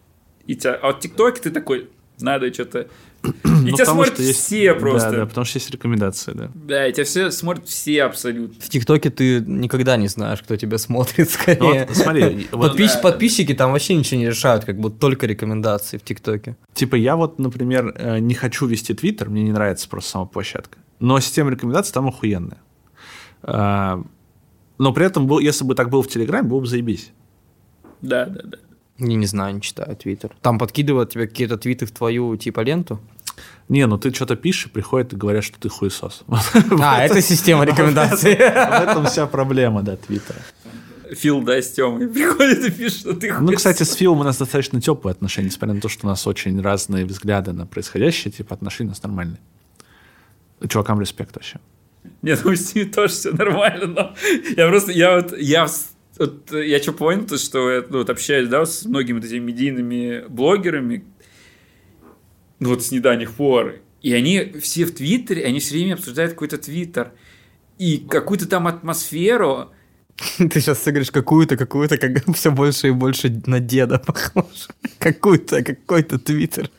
И 0.46 0.56
тебя... 0.56 0.74
А 0.74 0.88
вот 0.88 1.00
ТикТоке 1.00 1.40
ты 1.40 1.50
такой, 1.50 1.88
надо 2.18 2.52
что-то... 2.52 2.88
И 3.24 3.48
Ну, 3.70 3.70
тебя 3.76 3.86
смотрят 3.86 4.18
все 4.18 4.74
просто. 4.74 5.10
Да, 5.10 5.16
да, 5.18 5.26
потому 5.26 5.44
что 5.44 5.58
есть 5.58 5.70
рекомендации, 5.70 6.32
да. 6.34 6.50
Да, 6.54 6.86
и 6.86 6.92
тебя 6.92 7.04
все 7.04 7.30
смотрят 7.30 7.66
все 7.68 8.02
абсолютно. 8.04 8.60
В 8.60 8.68
ТикТоке 8.68 9.10
ты 9.10 9.40
никогда 9.40 9.96
не 9.96 10.08
знаешь, 10.08 10.40
кто 10.42 10.56
тебя 10.56 10.76
смотрит, 10.78 11.18
Ну, 11.18 11.24
скорее. 11.26 11.88
смотри. 11.92 12.46
Подписчики 13.02 13.54
там 13.54 13.72
вообще 13.72 13.94
ничего 13.94 14.20
не 14.20 14.26
решают, 14.26 14.64
как 14.64 14.78
будто 14.78 14.98
только 14.98 15.26
рекомендации 15.26 15.96
в 15.98 16.02
ТикТоке. 16.02 16.56
типа 16.74 16.96
я 16.96 17.16
вот, 17.16 17.38
например, 17.38 17.94
э, 17.96 18.18
не 18.18 18.34
хочу 18.34 18.66
вести 18.66 18.92
Твиттер, 18.94 19.30
мне 19.30 19.42
не 19.42 19.52
нравится 19.52 19.88
просто 19.88 20.10
сама 20.10 20.26
площадка. 20.26 20.78
Но 21.00 21.18
система 21.20 21.50
рекомендаций 21.50 21.92
там 21.94 22.08
охуенная. 22.08 22.58
А, 23.42 24.02
Но 24.78 24.92
при 24.92 25.06
этом, 25.06 25.26
был- 25.26 25.38
если 25.38 25.64
бы 25.64 25.74
так 25.74 25.88
было 25.88 26.02
в 26.02 26.08
Телеграме, 26.08 26.48
было 26.48 26.60
бы 26.60 26.66
заебись. 26.66 27.12
Да, 28.02 28.26
да, 28.26 28.40
да. 28.44 28.58
Я 28.98 29.14
не 29.16 29.26
знаю, 29.26 29.54
не 29.54 29.60
читаю 29.60 29.96
Твиттер. 29.96 30.30
Там 30.40 30.58
подкидывают 30.58 31.10
тебе 31.10 31.26
какие-то 31.26 31.56
твиты 31.56 31.84
в 31.86 31.90
твою 31.90 32.36
типа 32.36 32.60
ленту. 32.60 33.00
Не, 33.68 33.86
ну 33.86 33.98
ты 33.98 34.12
что-то 34.12 34.36
пишешь, 34.36 34.66
и 34.66 34.68
приходят 34.68 35.12
и 35.12 35.16
говорят, 35.16 35.44
что 35.44 35.58
ты 35.58 35.68
хуесос. 35.68 36.24
А, 36.80 37.02
это 37.02 37.22
система 37.22 37.64
рекомендаций. 37.64 38.34
В 38.34 38.38
этом 38.38 39.06
вся 39.06 39.26
проблема, 39.26 39.82
да, 39.82 39.96
Твиттера. 39.96 40.38
Фил, 41.12 41.42
да, 41.42 41.60
с 41.60 41.70
Тёмой 41.70 42.08
приходит 42.08 42.64
и 42.64 42.70
пишет, 42.70 43.00
что 43.00 43.14
ты 43.14 43.32
Ну, 43.32 43.46
хуй 43.46 43.56
кстати, 43.56 43.82
с 43.82 43.94
Филом 43.94 44.20
у 44.20 44.24
нас 44.24 44.38
достаточно 44.38 44.80
теплые 44.80 45.12
отношения, 45.12 45.48
несмотря 45.48 45.74
на 45.74 45.80
то, 45.80 45.88
что 45.88 46.06
у 46.06 46.10
нас 46.10 46.26
очень 46.26 46.60
разные 46.60 47.04
взгляды 47.04 47.52
на 47.52 47.66
происходящее, 47.66 48.32
типа 48.32 48.54
отношения 48.54 48.88
у 48.88 48.92
нас 48.92 49.02
нормальные. 49.02 49.38
Чувакам 50.68 51.00
респект 51.00 51.34
вообще. 51.36 51.60
Нет, 52.22 52.40
ну 52.44 52.54
с 52.54 52.74
ними 52.74 52.86
тоже 52.86 53.12
все 53.12 53.32
нормально, 53.32 53.86
но 53.86 54.14
я 54.56 54.68
просто, 54.68 54.92
я 54.92 55.16
вот, 55.16 55.36
я, 55.38 55.66
вот, 56.18 56.52
э, 56.52 56.66
я 56.66 56.82
что 56.82 56.92
понял, 56.92 57.26
то, 57.26 57.38
что 57.38 57.70
я 57.70 57.84
ну, 57.88 57.98
вот 57.98 58.10
общаюсь, 58.10 58.48
да, 58.48 58.64
с 58.64 58.84
многими 58.84 59.18
вот 59.18 59.26
этими 59.26 59.40
медийными 59.40 60.24
блогерами, 60.28 61.04
ну, 62.64 62.70
вот 62.70 62.82
с 62.82 62.90
недавних 62.90 63.32
пор, 63.32 63.76
и 64.00 64.12
они 64.14 64.54
все 64.60 64.86
в 64.86 64.94
Твиттере, 64.94 65.44
они 65.44 65.60
все 65.60 65.74
время 65.74 65.94
обсуждают 65.94 66.32
какой-то 66.32 66.56
Твиттер, 66.56 67.12
и 67.78 67.98
какую-то 67.98 68.48
там 68.48 68.66
атмосферу, 68.66 69.70
Ты 70.38 70.60
сейчас 70.60 70.82
сыграешь 70.82 71.10
какую-то, 71.10 71.56
какую-то, 71.56 71.98
как 71.98 72.12
все 72.34 72.50
больше 72.50 72.88
и 72.88 72.90
больше 72.90 73.42
на 73.46 73.60
деда 73.60 73.98
похож. 74.06 74.68
Какую-то, 74.98 75.62
какой-то 75.62 76.18
твиттер. 76.18 76.70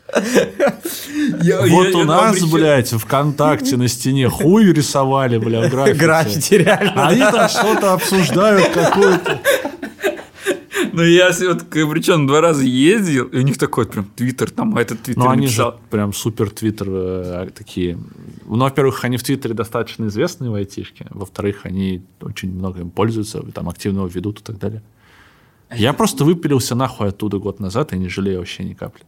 Вот 1.69 1.95
у 1.95 2.03
нас, 2.03 2.41
блядь, 2.43 2.89
ВКонтакте 2.89 3.77
на 3.77 3.87
стене 3.87 4.29
хуй 4.29 4.71
рисовали, 4.71 5.37
бля, 5.37 5.69
граффити. 5.69 5.97
Граффити, 5.97 6.53
реально. 6.55 7.07
Они 7.07 7.19
там 7.19 7.49
что-то 7.49 7.93
обсуждают 7.93 8.69
какую-то. 8.69 9.41
Ну, 10.93 11.03
я 11.03 11.31
вот 11.47 11.63
к 11.63 11.87
причем 11.87 12.27
два 12.27 12.41
раза 12.41 12.63
ездил, 12.63 13.25
и 13.25 13.37
у 13.37 13.41
них 13.41 13.57
такой 13.57 13.85
прям 13.85 14.05
Твиттер, 14.15 14.51
там, 14.51 14.75
а 14.75 14.81
этот 14.81 15.01
Твиттер 15.01 15.23
Ну, 15.23 15.29
они 15.29 15.47
же 15.47 15.73
прям 15.89 16.13
супер 16.13 16.49
твиттер 16.49 16.87
э, 16.89 17.49
такие. 17.55 17.97
Ну, 18.45 18.57
во-первых, 18.57 19.03
они 19.03 19.17
в 19.17 19.23
Твиттере 19.23 19.53
достаточно 19.53 20.07
известные 20.07 20.51
в 20.51 20.55
айтишке. 20.55 21.07
Во-вторых, 21.09 21.61
они 21.63 22.03
очень 22.21 22.53
много 22.53 22.81
им 22.81 22.89
пользуются, 22.89 23.41
там 23.53 23.69
активно 23.69 23.99
его 23.99 24.07
ведут 24.07 24.41
и 24.41 24.43
так 24.43 24.59
далее. 24.59 24.83
Я 25.73 25.93
просто 25.93 26.25
выпилился 26.25 26.75
нахуй 26.75 27.09
оттуда 27.09 27.39
год 27.39 27.59
назад 27.59 27.93
и 27.93 27.97
не 27.97 28.09
жалею 28.09 28.39
вообще 28.39 28.63
ни 28.63 28.73
капли. 28.73 29.03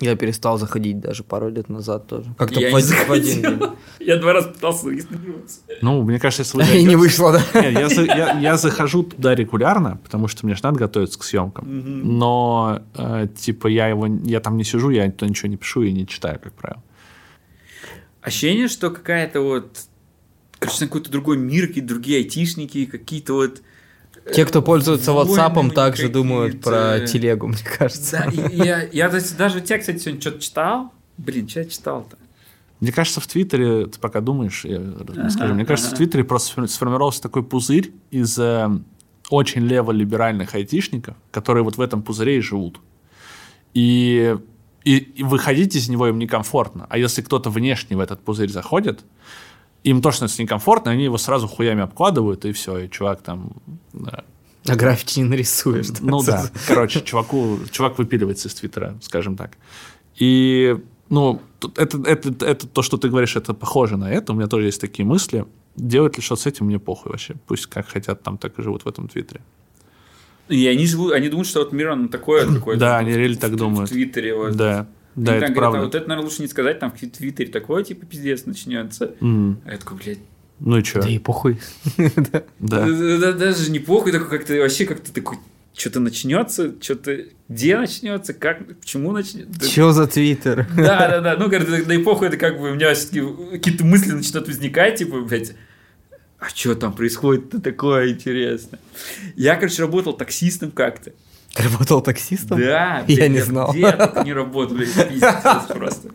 Я 0.00 0.16
перестал 0.16 0.58
заходить 0.58 0.98
даже 0.98 1.22
пару 1.24 1.50
лет 1.50 1.68
назад 1.68 2.06
тоже. 2.06 2.34
Как-то 2.38 2.58
Я 2.58 2.70
в 2.70 2.80
в 2.80 3.10
один 3.12 3.42
день. 3.42 3.60
Я 4.00 4.16
два 4.16 4.32
раза 4.32 4.48
пытался 4.48 4.84
зарегистрироваться. 4.84 5.60
Ну, 5.82 6.02
мне 6.02 6.18
кажется, 6.18 6.42
если 6.42 6.72
вы 6.74 6.78
И 6.80 6.84
не 6.84 6.96
вышло, 6.96 7.32
да? 7.32 7.42
Нет, 7.60 7.78
я, 7.78 7.88
за- 7.90 8.04
я- 8.04 8.38
я 8.40 8.56
захожу 8.56 9.02
туда 9.02 9.34
регулярно, 9.34 10.00
потому 10.02 10.26
что 10.26 10.46
мне 10.46 10.54
же 10.54 10.62
надо 10.62 10.78
готовиться 10.78 11.18
к 11.18 11.22
съемкам. 11.24 12.18
Но, 12.18 12.82
э, 12.94 13.28
типа, 13.36 13.66
я 13.68 13.88
его, 13.88 14.06
я 14.06 14.40
там 14.40 14.56
не 14.56 14.64
сижу, 14.64 14.88
я 14.88 15.10
то 15.10 15.26
ничего 15.26 15.48
не 15.50 15.56
пишу 15.58 15.82
и 15.82 15.92
не 15.92 16.06
читаю, 16.06 16.40
как 16.42 16.54
правило. 16.54 16.82
Ощущение, 18.22 18.68
что 18.68 18.90
какая-то 18.90 19.40
вот... 19.42 19.80
Короче, 20.58 20.86
какой-то 20.86 21.10
другой 21.10 21.38
мир, 21.38 21.68
какие-то 21.68 21.88
другие 21.88 22.18
айтишники, 22.18 22.86
какие-то 22.86 23.34
вот... 23.34 23.62
Те, 24.34 24.44
кто 24.44 24.62
пользуется 24.62 25.10
WhatsApp, 25.12 25.70
также 25.72 26.08
думают 26.08 26.60
про 26.62 27.00
телегу, 27.06 27.48
мне 27.48 27.58
кажется. 27.78 28.24
Да, 28.34 28.42
я, 28.64 28.82
я 28.92 29.08
даже- 29.08 29.34
даже 29.34 29.60
тебя, 29.60 29.78
кстати, 29.78 29.98
сегодня 29.98 30.20
что-то 30.20 30.40
читал. 30.40 30.92
Блин, 31.16 31.48
что 31.48 31.60
я 31.60 31.66
читал-то? 31.66 32.16
Мне 32.80 32.92
кажется, 32.92 33.20
в 33.20 33.26
Твиттере, 33.26 33.86
ты 33.86 33.98
пока 34.00 34.20
думаешь, 34.20 34.64
я 34.64 34.80
расскажу, 35.06 35.52
мне 35.54 35.66
кажется, 35.66 35.88
ага. 35.90 35.96
в 35.96 35.98
Твиттере 35.98 36.24
просто 36.24 36.48
сфор- 36.60 36.66
сформировался 36.68 37.20
такой 37.20 37.42
пузырь 37.42 37.92
из 38.10 38.38
э, 38.38 38.70
очень 39.28 39.60
леволиберальных 39.66 40.54
айтишников, 40.54 41.14
которые 41.30 41.62
вот 41.62 41.76
в 41.76 41.80
этом 41.82 42.00
пузыре 42.02 42.38
и 42.38 42.40
живут. 42.40 42.80
И, 43.74 44.34
и, 44.84 44.96
и 44.96 45.22
выходить 45.22 45.76
из 45.76 45.88
него 45.90 46.08
им 46.08 46.18
некомфортно. 46.18 46.86
А 46.88 46.96
если 46.96 47.20
кто-то 47.22 47.50
внешне 47.50 47.96
в 47.96 48.00
этот 48.00 48.20
пузырь 48.24 48.48
заходит, 48.50 49.00
им 49.84 50.02
точно 50.02 50.28
становится 50.28 50.42
некомфортно, 50.42 50.90
они 50.90 51.04
его 51.04 51.18
сразу 51.18 51.48
хуями 51.48 51.82
обкладывают, 51.82 52.44
и 52.44 52.52
все, 52.52 52.78
и 52.78 52.90
чувак 52.90 53.22
там... 53.22 53.52
да. 53.92 54.24
А 54.66 54.76
граффити 54.76 55.20
не 55.20 55.24
нарисуешь. 55.24 55.88
да? 55.88 55.98
Ну 56.02 56.22
да, 56.22 56.50
короче, 56.66 57.00
чуваку, 57.00 57.58
чувак 57.70 57.98
выпиливается 57.98 58.48
из 58.48 58.54
Твиттера, 58.54 58.98
скажем 59.00 59.36
так. 59.36 59.56
И, 60.16 60.76
ну, 61.08 61.40
это, 61.76 61.98
это, 62.04 62.44
это 62.44 62.66
то, 62.66 62.82
что 62.82 62.98
ты 62.98 63.08
говоришь, 63.08 63.36
это 63.36 63.54
похоже 63.54 63.96
на 63.96 64.10
это. 64.12 64.32
У 64.32 64.36
меня 64.36 64.48
тоже 64.48 64.66
есть 64.66 64.80
такие 64.80 65.06
мысли. 65.06 65.46
Делать 65.76 66.16
ли 66.18 66.22
что-то 66.22 66.42
с 66.42 66.46
этим, 66.46 66.66
мне 66.66 66.78
похуй 66.78 67.10
вообще. 67.10 67.36
Пусть 67.46 67.66
как 67.66 67.88
хотят, 67.88 68.22
там 68.22 68.36
так 68.36 68.58
и 68.58 68.62
живут 68.62 68.84
в 68.84 68.88
этом 68.88 69.08
Твиттере. 69.08 69.40
И 70.48 70.66
они 70.66 70.84
живут, 70.84 71.12
они 71.12 71.28
думают, 71.28 71.48
что 71.48 71.60
вот 71.60 71.72
мир, 71.72 71.90
он 71.90 72.08
такой 72.10 72.44
вот 72.44 72.54
какой-то. 72.58 72.80
Да, 72.80 72.98
они 72.98 73.12
в- 73.12 73.16
реально 73.16 73.36
так 73.36 73.56
думают. 73.56 73.88
В 73.88 73.92
Твиттере 73.92 74.34
вот. 74.36 74.56
Да, 74.56 74.86
да, 75.16 75.36
это 75.36 75.46
там 75.46 75.54
говорят, 75.54 75.56
правда. 75.56 75.78
а 75.78 75.82
вот 75.82 75.94
это, 75.94 76.08
наверное, 76.08 76.28
лучше 76.28 76.42
не 76.42 76.48
сказать, 76.48 76.78
там 76.78 76.90
в 76.92 76.98
Твиттере 76.98 77.50
такое, 77.50 77.84
типа, 77.84 78.06
пиздец 78.06 78.46
начнется. 78.46 79.14
М, 79.20 79.60
А 79.64 79.72
я 79.72 79.78
такой, 79.78 79.98
блядь, 79.98 80.18
Ну 80.60 80.78
и 80.78 80.84
что? 80.84 81.02
Да 81.02 81.08
и 81.08 81.18
похуй. 81.18 81.58
Да. 81.96 82.42
Да, 82.58 82.86
да, 83.18 83.32
даже 83.32 83.70
не 83.70 83.78
похуй, 83.78 84.12
такой 84.12 84.28
как-то 84.28 84.54
вообще 84.54 84.84
как-то 84.86 85.12
такой, 85.12 85.38
что-то 85.74 86.00
начнется, 86.00 86.74
что-то 86.80 87.24
где 87.48 87.76
начнется, 87.78 88.34
как, 88.34 88.66
почему 88.80 89.12
начнется. 89.12 89.68
Чё 89.68 89.92
за 89.92 90.06
твиттер? 90.06 90.68
Да, 90.76 91.08
да, 91.08 91.20
да. 91.20 91.36
Ну, 91.36 91.48
говорит, 91.48 91.86
да, 91.86 91.94
и 91.94 91.98
похуй, 92.02 92.28
это 92.28 92.36
как 92.36 92.58
бы 92.60 92.70
у 92.70 92.74
меня 92.74 92.94
все-таки 92.94 93.22
какие-то 93.52 93.84
мысли 93.84 94.12
начинают 94.12 94.46
возникать, 94.48 94.96
типа, 94.98 95.20
блядь, 95.22 95.54
а 96.38 96.48
что 96.48 96.74
там 96.74 96.92
происходит-то 96.94 97.60
такое 97.60 98.10
интересное? 98.12 98.80
Я, 99.36 99.56
короче, 99.56 99.82
работал 99.82 100.12
таксистом 100.14 100.70
как-то. 100.70 101.12
Работал 101.56 102.00
таксистом? 102.00 102.58
Да, 102.58 102.98
Я 103.08 103.16
блядь, 103.16 103.30
не 103.30 103.40
знал. 103.40 103.70
Где 103.72 103.80
я 103.80 103.92
только 103.92 104.22
не 104.24 104.32
работал, 104.32 104.76
блядь, 104.76 104.92
пиздец 105.08 105.66
просто. 105.68 106.10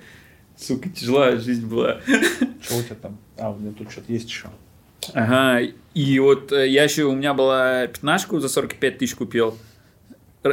Сука, 0.57 0.89
тяжелая 0.89 1.37
жизнь 1.37 1.65
была. 1.67 1.99
Что 2.61 2.77
у 2.77 2.81
тебя 2.83 2.95
там? 3.01 3.17
А, 3.37 3.51
у 3.51 3.57
меня 3.57 3.73
тут 3.77 3.91
что-то 3.91 4.11
есть 4.13 4.29
еще. 4.29 4.47
Ага, 5.13 5.67
и 5.93 6.19
вот 6.19 6.51
э, 6.51 6.67
я 6.69 6.83
еще, 6.85 7.03
у 7.03 7.13
меня 7.15 7.33
была 7.33 7.85
пятнашку 7.87 8.39
за 8.39 8.47
45 8.49 8.97
тысяч 8.97 9.15
купил. 9.15 9.57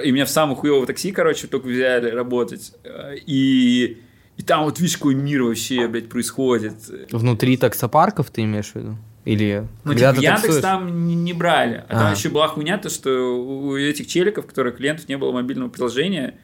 И 0.05 0.11
меня 0.11 0.25
в 0.25 0.31
самое 0.31 0.57
хуевое 0.57 0.87
такси, 0.87 1.13
короче, 1.13 1.47
только 1.47 1.67
взяли 1.69 2.11
работать. 2.11 2.73
Э, 2.83 3.15
И, 3.25 4.03
и 4.37 4.43
там 4.43 4.65
вот 4.65 4.79
видишь, 4.81 4.97
какой 4.97 5.15
мир 5.15 5.43
вообще, 5.45 5.87
блядь, 5.87 6.09
происходит. 6.09 6.75
Внутри 7.13 7.57
таксопарков 7.57 8.31
ты 8.31 8.43
имеешь 8.43 8.73
в 8.73 8.75
виду? 8.77 8.97
Или 9.25 9.67
Ну, 9.85 9.95
типа, 9.95 10.05
Яндекс 10.15 10.43
таксуешь? 10.43 10.63
там 10.63 11.07
не, 11.07 11.15
не 11.15 11.33
брали. 11.33 11.85
А, 11.89 11.93
там 11.95 12.07
А. 12.09 12.11
еще 12.13 12.29
была 12.29 12.49
хуйня, 12.49 12.77
то, 12.79 12.91
что 12.91 13.11
у 13.11 13.77
этих 13.77 14.07
челиков, 14.09 14.47
которые 14.47 14.73
клиентов 14.75 15.09
не 15.09 15.17
было 15.17 15.31
мобильного 15.33 15.69
приложения, 15.69 16.35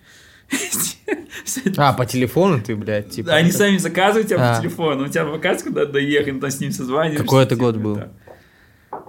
А, 1.77 1.93
по 1.93 2.07
телефону 2.07 2.61
ты, 2.61 2.75
блядь, 2.77 3.11
типа. 3.11 3.33
они 3.35 3.51
сами 3.53 3.79
заказывают 3.79 4.29
тебя 4.29 4.53
А. 4.53 4.55
по 4.57 4.61
телефону, 4.63 5.05
у 5.05 5.09
тебя 5.09 5.23
адвокат, 5.23 5.63
куда 5.63 5.87
доехать, 5.87 6.41
там 6.41 6.51
с 6.51 6.61
ним 6.61 6.73
созваниваешься. 6.73 7.25
Какой 7.25 7.43
это 7.43 7.55
типа, 7.55 7.65
год 7.73 7.77
был? 7.77 8.01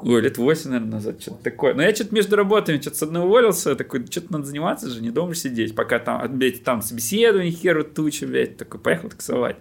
Ой, 0.01 0.21
лет 0.21 0.37
8, 0.37 0.69
наверное, 0.71 0.93
назад, 0.93 1.21
что-то 1.21 1.43
такое. 1.43 1.73
Но 1.73 1.81
я 1.81 1.93
что-то 1.93 2.13
между 2.15 2.35
работами, 2.35 2.79
что-то 2.79 2.97
с 2.97 3.03
одной 3.03 3.23
уволился, 3.25 3.75
такой, 3.75 4.05
что-то 4.09 4.31
надо 4.33 4.45
заниматься 4.45 4.89
же, 4.89 5.01
не 5.01 5.09
дома 5.11 5.35
сидеть, 5.35 5.75
пока 5.75 5.99
там, 5.99 6.21
а, 6.21 6.27
блядь, 6.27 6.63
там 6.63 6.81
собеседование 6.81 7.51
херу 7.51 7.83
туча, 7.83 8.25
блядь, 8.25 8.57
такой, 8.57 8.79
поехал 8.79 9.09
таксовать. 9.09 9.57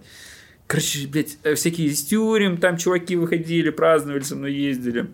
Короче, 0.69 1.07
блядь, 1.07 1.39
э, 1.41 1.55
всякие 1.55 1.87
из 1.87 2.03
тюрем, 2.03 2.57
там 2.57 2.77
чуваки 2.77 3.15
выходили, 3.15 3.71
праздновали, 3.71 4.21
со 4.21 4.35
мной 4.35 4.53
ездили. 4.53 5.09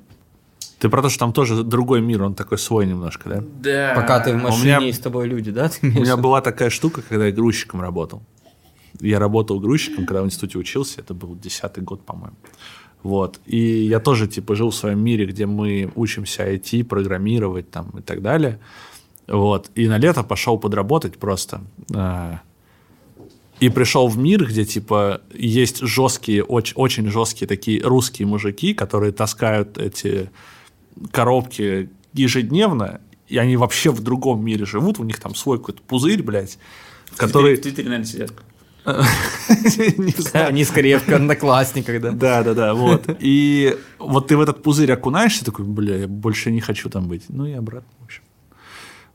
Ты 0.80 0.90
про 0.90 1.02
то, 1.02 1.08
что 1.08 1.20
там 1.20 1.32
тоже 1.32 1.64
другой 1.64 2.02
мир, 2.02 2.24
он 2.24 2.36
такой 2.36 2.58
свой 2.58 2.86
немножко, 2.86 3.30
да? 3.30 3.44
Да. 3.64 3.94
Пока 3.96 4.20
ты 4.20 4.34
в 4.34 4.36
у 4.36 4.40
машине 4.40 4.64
меня- 4.66 4.90
и 4.90 4.92
с 4.92 5.00
тобой 5.00 5.30
люди, 5.30 5.52
да? 5.52 5.70
Ты 5.70 5.88
У 5.88 5.92
меня 6.02 6.18
была 6.18 6.42
такая 6.42 6.70
штука, 6.70 7.02
когда 7.08 7.28
я 7.28 7.32
грузчиком 7.32 7.80
работал. 7.80 8.22
Я 9.00 9.18
работал 9.18 9.62
грузчиком, 9.62 10.06
когда 10.06 10.24
в 10.24 10.26
институте 10.26 10.58
учился, 10.58 11.00
это 11.00 11.14
был 11.14 11.38
десятый 11.38 11.86
год, 11.86 12.06
по-моему. 12.06 12.36
Вот. 13.02 13.40
И 13.46 13.58
я 13.58 14.02
тоже, 14.02 14.28
типа, 14.28 14.56
жил 14.56 14.72
в 14.72 14.76
своем 14.76 15.00
мире, 15.00 15.26
где 15.26 15.46
мы 15.46 15.90
учимся 15.96 16.44
IT, 16.52 16.84
программировать 16.84 17.72
там 17.72 17.92
и 17.98 18.02
так 18.02 18.22
далее. 18.22 18.60
Вот. 19.26 19.72
И 19.76 19.88
на 19.88 19.98
лето 20.00 20.24
пошел 20.24 20.58
подработать 20.60 21.18
просто. 21.18 21.62
И 23.60 23.70
пришел 23.70 24.08
в 24.08 24.18
мир, 24.18 24.46
где, 24.46 24.66
типа, 24.66 25.22
есть 25.34 25.80
жесткие, 25.82 26.44
очень, 26.44 26.74
очень 26.76 27.10
жесткие 27.10 27.48
такие 27.48 27.82
русские 27.82 28.28
мужики, 28.28 28.74
которые 28.74 29.14
таскают 29.14 29.78
эти 29.78 30.30
коробки 31.12 31.90
ежедневно, 32.14 33.02
и 33.28 33.38
они 33.38 33.58
вообще 33.58 33.92
в 33.92 34.02
другом 34.02 34.44
мире 34.44 34.66
живут, 34.66 35.00
у 35.00 35.04
них 35.04 35.20
там 35.20 35.36
свой 35.36 35.58
какой-то 35.58 35.82
пузырь, 35.82 36.22
блядь, 36.22 36.58
который... 37.18 37.56
В 37.56 37.62
Твиттере, 37.62 37.90
наверное, 37.90 38.06
сидят. 38.06 38.32
Не 38.86 40.22
знаю. 40.22 40.50
Они 40.50 40.64
скорее 40.64 41.00
в 41.00 41.10
одноклассниках, 41.10 42.02
да. 42.02 42.12
Да, 42.12 42.44
да, 42.44 42.54
да, 42.54 42.74
вот. 42.76 43.04
И 43.20 43.76
вот 43.98 44.28
ты 44.28 44.38
в 44.38 44.42
этот 44.42 44.62
пузырь 44.62 44.92
окунаешься, 44.92 45.44
такой, 45.44 45.66
бля, 45.66 45.98
я 45.98 46.08
больше 46.08 46.52
не 46.52 46.62
хочу 46.62 46.90
там 46.90 47.08
быть. 47.08 47.24
Ну 47.30 47.48
и 47.48 47.54
обратно, 47.54 47.90
в 48.00 48.04
общем. 48.04 48.22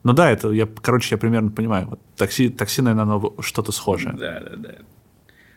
Ну 0.03 0.13
да, 0.13 0.31
это 0.31 0.51
я, 0.51 0.67
короче, 0.81 1.15
я 1.15 1.17
примерно 1.17 1.51
понимаю. 1.51 1.87
Вот 1.87 1.99
такси, 2.15 2.49
такси, 2.49 2.81
наверное, 2.81 3.15
оно 3.15 3.35
что-то 3.39 3.71
схожее. 3.71 4.13
Да, 4.17 4.39
да, 4.39 4.55
да. 4.55 4.75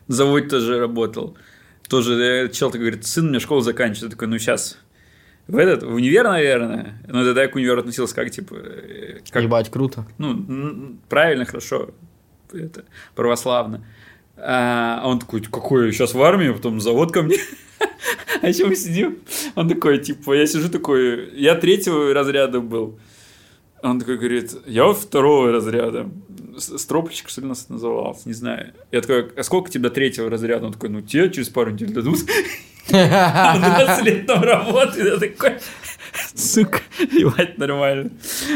На 0.07 0.15
заводе 0.15 0.49
тоже 0.49 0.79
работал. 0.79 1.37
Тоже 1.89 2.15
э, 2.15 2.49
чел 2.51 2.71
такой 2.71 2.87
говорит, 2.87 3.07
сын 3.07 3.27
у 3.27 3.29
меня 3.29 3.41
школу 3.41 3.61
заканчивает. 3.61 4.05
Я 4.05 4.11
такой, 4.11 4.29
ну 4.29 4.39
сейчас 4.39 4.79
в 5.47 5.57
этот, 5.57 5.83
в 5.83 5.95
универ, 5.95 6.25
наверное. 6.25 7.01
Но 7.07 7.25
тогда 7.25 7.43
я 7.43 7.49
к 7.49 7.55
универу 7.55 7.81
относился 7.81 8.15
как, 8.15 8.31
типа, 8.31 8.55
э, 8.55 9.21
как, 9.31 9.43
Ебать, 9.43 9.71
круто. 9.71 10.07
ну, 10.19 10.97
правильно, 11.09 11.45
хорошо, 11.45 11.91
это, 12.53 12.85
православно. 13.15 13.87
А 14.37 15.03
он 15.05 15.21
такой, 15.21 15.43
какой, 15.43 15.93
сейчас 15.93 16.15
в 16.15 16.23
армии, 16.23 16.51
потом 16.51 16.81
завод 16.81 17.13
ко 17.13 17.23
мне. 17.23 17.39
А 18.43 18.49
еще 18.49 18.67
мы 18.67 18.77
сидим, 18.77 19.19
он 19.55 19.69
такой, 19.69 19.99
типа, 19.99 20.35
я 20.35 20.47
сижу 20.47 20.69
такой, 20.69 21.31
я 21.35 21.55
третьего 21.55 22.13
разряда 22.13 22.61
был. 22.61 22.99
Он 23.85 24.01
такой 24.01 24.17
говорит, 24.17 24.57
я 24.65 24.91
второго 24.95 25.53
разряда. 25.53 26.09
Стропочек, 26.57 27.29
что 27.29 27.43
ли, 27.43 27.49
нас 27.49 27.69
назывался, 27.69 28.27
не 28.27 28.33
знаю. 28.33 28.73
Я 28.91 29.03
такой, 29.03 29.31
а 29.37 29.43
сколько 29.43 29.71
тебе 29.71 29.85
до 29.85 29.91
третьего 29.91 30.31
разряда? 30.31 30.67
Он 30.67 30.73
такой, 30.73 30.89
ну, 30.89 31.03
тебе 31.03 31.31
через 31.31 31.51
пару 31.51 31.71
недель 31.71 31.93
дадут. 31.93 32.21
Он 32.91 33.61
20 33.61 34.05
лет 34.07 34.27
там 34.27 34.43
работает. 34.43 35.07
Я 35.07 35.17
такой, 35.19 35.59
сука, 36.35 36.81
ебать, 36.99 37.59
нормально. 37.59 38.11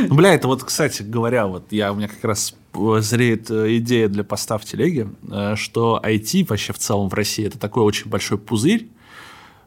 Бля, 0.09 0.33
это 0.33 0.49
вот, 0.49 0.65
кстати 0.65 1.03
говоря, 1.03 1.47
вот 1.47 1.73
я, 1.73 1.93
у 1.93 1.97
меня 1.97 2.09
как 2.09 2.25
раз 2.25 2.55
зреет 3.01 3.51
э, 3.51 3.77
идея 3.79 4.09
для 4.09 4.25
поста 4.25 4.57
в 4.57 4.65
телеге, 4.65 5.09
э, 5.31 5.57
что 5.57 6.01
IT 6.03 6.47
вообще 6.49 6.73
в 6.73 6.79
целом 6.79 7.11
в 7.11 7.15
России 7.15 7.47
это 7.47 7.59
такой 7.59 7.83
очень 7.83 8.09
большой 8.09 8.39
пузырь, 8.39 8.89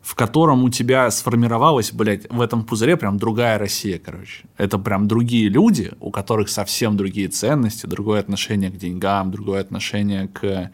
в 0.01 0.15
котором 0.15 0.63
у 0.63 0.69
тебя 0.69 1.11
сформировалась, 1.11 1.91
блядь, 1.91 2.29
в 2.29 2.41
этом 2.41 2.63
пузыре 2.63 2.97
прям 2.97 3.17
другая 3.17 3.57
Россия, 3.57 3.99
короче. 3.99 4.45
Это 4.57 4.79
прям 4.79 5.07
другие 5.07 5.47
люди, 5.47 5.91
у 5.99 6.11
которых 6.11 6.49
совсем 6.49 6.97
другие 6.97 7.27
ценности, 7.27 7.85
другое 7.85 8.19
отношение 8.19 8.71
к 8.71 8.77
деньгам, 8.77 9.31
другое 9.31 9.61
отношение 9.61 10.27
к 10.27 10.71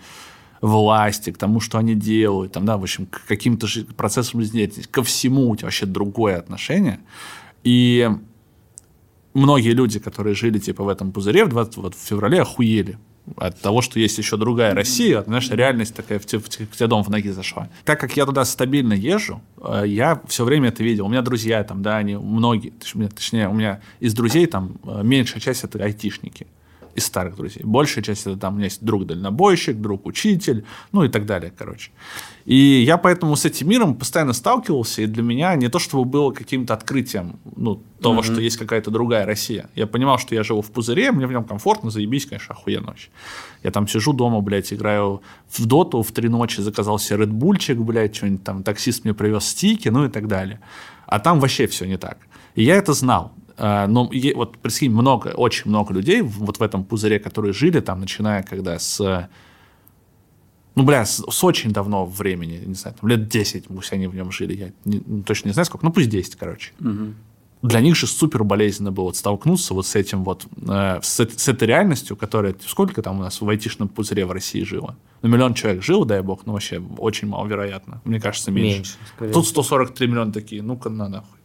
власти, 0.62 1.32
к 1.32 1.38
тому, 1.38 1.60
что 1.60 1.78
они 1.78 1.94
делают, 1.94 2.54
там, 2.54 2.66
да, 2.66 2.78
в 2.78 2.84
общем, 2.84 3.06
к 3.06 3.26
каким-то 3.28 3.68
процессам 3.96 4.40
жизнедеятельности, 4.40 4.90
ко 4.90 5.04
всему 5.04 5.50
у 5.50 5.56
тебя 5.56 5.68
вообще 5.68 5.86
другое 5.86 6.38
отношение. 6.38 7.00
И 7.64 8.10
многие 9.34 9.72
люди, 9.72 10.00
которые 10.00 10.36
жили 10.36 10.58
типа 10.58 10.84
в 10.84 10.90
этом 10.90 11.12
пузыре 11.12 11.44
в 11.44 11.50
20, 11.50 11.78
вот, 11.78 11.96
в 11.96 12.00
феврале, 12.00 12.42
охуели 12.42 12.98
от 13.36 13.60
того, 13.60 13.82
что 13.82 14.00
есть 14.00 14.18
еще 14.18 14.38
другая 14.38 14.74
Россия, 14.74 15.22
знаешь, 15.24 15.50
реальность 15.50 15.94
такая 15.96 16.20
в, 16.20 16.26
те- 16.26 16.40
в, 16.40 16.88
дом 16.88 17.04
в 17.04 17.10
ноги 17.10 17.30
зашла. 17.30 17.68
Так 17.84 18.00
как 18.00 18.16
я 18.16 18.26
туда 18.26 18.46
стабильно 18.46 18.94
езжу, 18.94 19.42
э, 19.62 19.84
я 19.88 20.22
все 20.28 20.46
время 20.46 20.70
это 20.70 20.84
видел. 20.84 21.06
У 21.06 21.10
меня 21.10 21.22
друзья 21.22 21.64
там, 21.64 21.82
да, 21.82 21.98
они 21.98 22.16
многие, 22.16 22.70
точнее, 22.70 23.50
у 23.50 23.54
меня 23.54 23.82
из 24.00 24.14
друзей 24.14 24.46
там 24.46 24.78
э, 24.86 25.02
меньшая 25.04 25.40
часть 25.42 25.64
это 25.64 25.84
айтишники 25.84 26.48
из 26.98 27.06
старых 27.06 27.36
друзей. 27.36 27.62
Большая 27.64 28.04
часть 28.04 28.26
это 28.26 28.36
там 28.38 28.54
у 28.54 28.56
меня 28.58 28.66
есть 28.66 28.84
друг-дальнобойщик, 28.84 29.78
друг-учитель, 29.80 30.66
ну 30.92 31.04
и 31.04 31.10
так 31.10 31.26
далее, 31.28 31.54
короче. 31.56 31.92
И 32.46 32.56
я 32.56 32.98
поэтому 32.98 33.36
с 33.36 33.46
этим 33.46 33.70
миром 33.70 33.94
постоянно 33.94 34.34
сталкивался, 34.34 35.04
и 35.04 35.06
для 35.06 35.22
меня 35.22 35.56
не 35.56 35.70
то 35.70 35.78
чтобы 35.78 36.06
было 36.06 36.32
каким-то 36.32 36.74
открытием, 36.74 37.40
ну, 37.56 37.84
того, 38.02 38.24
что 38.24 38.42
есть 38.42 38.58
какая-то 38.58 38.90
другая 38.90 39.26
Россия. 39.26 39.70
Я 39.76 39.86
понимал, 39.86 40.18
что 40.18 40.34
я 40.34 40.44
живу 40.44 40.62
в 40.62 40.72
пузыре, 40.72 41.12
мне 41.12 41.28
в 41.28 41.32
нем 41.32 41.44
комфортно, 41.44 41.92
заебись, 41.92 42.26
конечно, 42.26 42.56
охуенно 42.56 42.88
вообще. 42.88 43.10
Я 43.64 43.72
там 43.72 43.88
сижу 43.88 44.14
дома, 44.14 44.42
блядь, 44.42 44.74
играю 44.74 45.22
в 45.50 45.66
доту 45.66 46.02
в 46.02 46.12
три 46.12 46.30
ночи, 46.30 46.62
заказал 46.62 46.98
себе 46.98 47.20
редбульчик, 47.22 47.78
блядь, 47.78 48.16
что-нибудь 48.16 48.44
там, 48.44 48.64
таксист 48.64 49.04
мне 49.04 49.14
привез 49.14 49.46
стики, 49.46 49.90
ну 49.90 50.06
и 50.06 50.10
так 50.10 50.28
далее. 50.28 50.60
А 51.06 51.20
там 51.20 51.40
вообще 51.40 51.68
все 51.68 51.86
не 51.86 51.98
так. 51.98 52.18
И 52.56 52.64
я 52.64 52.76
это 52.76 52.94
знал. 52.94 53.34
А, 53.58 53.88
Но 53.88 54.10
вот 54.36 54.58
прикинь, 54.60 54.92
много, 54.92 55.30
очень 55.30 55.70
много 55.70 55.94
людей 55.94 56.22
вот 56.22 56.60
в 56.60 56.62
этом 56.64 56.84
пузыре, 56.84 57.20
которые 57.20 57.54
жили 57.54 57.80
там, 57.80 58.00
начиная 58.00 58.44
когда 58.44 58.78
с 58.80 59.30
ну, 60.76 60.84
бля, 60.84 61.06
с, 61.06 61.24
с 61.28 61.44
очень 61.44 61.72
давно 61.72 62.06
времени, 62.06 62.62
не 62.64 62.76
знаю, 62.76 62.96
там, 63.02 63.10
лет 63.10 63.28
10 63.28 63.66
пусть 63.66 63.92
они 63.94 64.06
в 64.06 64.14
нем 64.14 64.32
жили, 64.32 64.56
я 64.56 64.72
не- 64.86 65.02
ну, 65.06 65.24
точно 65.24 65.48
не 65.48 65.54
знаю 65.54 65.66
сколько, 65.66 65.84
ну 65.86 65.92
пусть 65.92 66.10
10, 66.10 66.36
короче. 66.36 66.72
Для 67.64 67.80
них 67.82 67.96
же 67.96 68.06
супер 68.06 68.44
болезненно 68.44 68.92
было 68.92 69.06
вот 69.06 69.16
столкнуться 69.16 69.74
вот 69.74 69.88
с 69.88 69.96
этим 69.96 70.24
вот, 70.24 70.46
э, 70.70 71.00
с, 71.02 71.20
с 71.20 71.48
этой 71.48 71.68
реальностью, 71.68 72.16
которая, 72.16 72.56
сколько 72.64 73.02
там 73.02 73.18
у 73.20 73.24
нас 73.24 73.42
в 73.42 73.50
айтишном 73.50 73.88
пузыре 73.88 74.28
в 74.28 74.32
России 74.32 74.62
жило? 74.64 74.96
Ну, 75.24 75.30
миллион 75.30 75.56
человек 75.56 75.82
жило, 75.82 76.06
дай 76.06 76.22
бог, 76.22 76.46
но 76.46 76.54
вообще 76.54 76.80
очень 77.00 77.28
маловероятно. 77.28 78.00
Мне 78.06 78.20
кажется, 78.22 78.52
меньше. 78.52 78.76
Меньше. 79.20 79.34
Тут 79.34 79.48
143 79.48 80.08
миллиона 80.08 80.32
такие, 80.32 80.62
ну-ка 80.62 80.90
на 80.90 81.10
нахуй. 81.10 81.40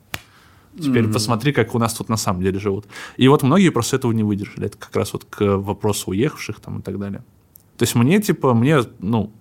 Теперь 0.81 1.09
посмотри, 1.09 1.53
как 1.53 1.75
у 1.75 1.79
нас 1.79 1.95
тут 1.95 2.09
на 2.09 2.17
самом 2.17 2.43
деле 2.43 2.59
живут. 2.59 2.87
И 3.17 3.29
вот 3.29 3.43
многие 3.43 3.71
просто 3.71 3.97
этого 3.97 4.13
не 4.13 4.23
выдержали. 4.23 4.67
Это 4.67 4.79
как 4.79 4.95
раз 4.97 5.13
вот 5.13 5.25
к 5.25 5.59
вопросу 5.59 6.11
уехавших 6.11 6.61
там 6.61 6.79
и 6.79 6.83
так 6.83 6.99
далее. 6.99 7.23
То 7.77 7.83
есть 7.85 7.95
мне, 7.95 8.21
типа, 8.21 8.55
мне, 8.55 8.81
ну, 9.01 9.33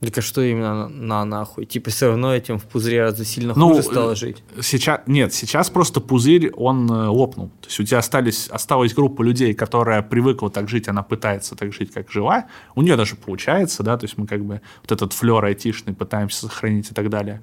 Так 0.00 0.18
а 0.18 0.22
что 0.22 0.42
именно 0.42 0.88
на, 0.88 0.88
на 0.88 1.24
нахуй? 1.24 1.64
Типа 1.64 1.90
все 1.90 2.08
равно 2.08 2.34
этим 2.34 2.58
в 2.58 2.64
пузыре 2.64 3.02
разве 3.02 3.24
сильно 3.24 3.54
Ну, 3.56 3.70
хуже 3.70 3.82
стало 3.82 4.12
э, 4.12 4.16
жить? 4.16 4.42
сейчас, 4.60 5.00
нет, 5.06 5.32
сейчас 5.32 5.70
просто 5.70 6.00
пузырь, 6.00 6.50
он 6.52 6.90
э, 6.90 7.08
лопнул. 7.08 7.48
То 7.60 7.68
есть 7.68 7.80
у 7.80 7.84
тебя 7.84 7.98
остались, 7.98 8.48
осталась 8.48 8.92
группа 8.92 9.22
людей, 9.22 9.54
которая 9.54 10.02
привыкла 10.02 10.50
так 10.50 10.68
жить, 10.68 10.88
она 10.88 11.02
пытается 11.02 11.56
так 11.56 11.72
жить, 11.72 11.90
как 11.92 12.10
жила. 12.10 12.46
У 12.74 12.82
нее 12.82 12.96
даже 12.96 13.16
получается, 13.16 13.82
да, 13.82 13.96
то 13.96 14.04
есть 14.04 14.18
мы 14.18 14.26
как 14.26 14.44
бы 14.44 14.60
вот 14.82 14.92
этот 14.92 15.12
флер 15.12 15.44
айтишный 15.44 15.94
пытаемся 15.94 16.48
сохранить 16.48 16.90
и 16.90 16.94
так 16.94 17.08
далее. 17.08 17.40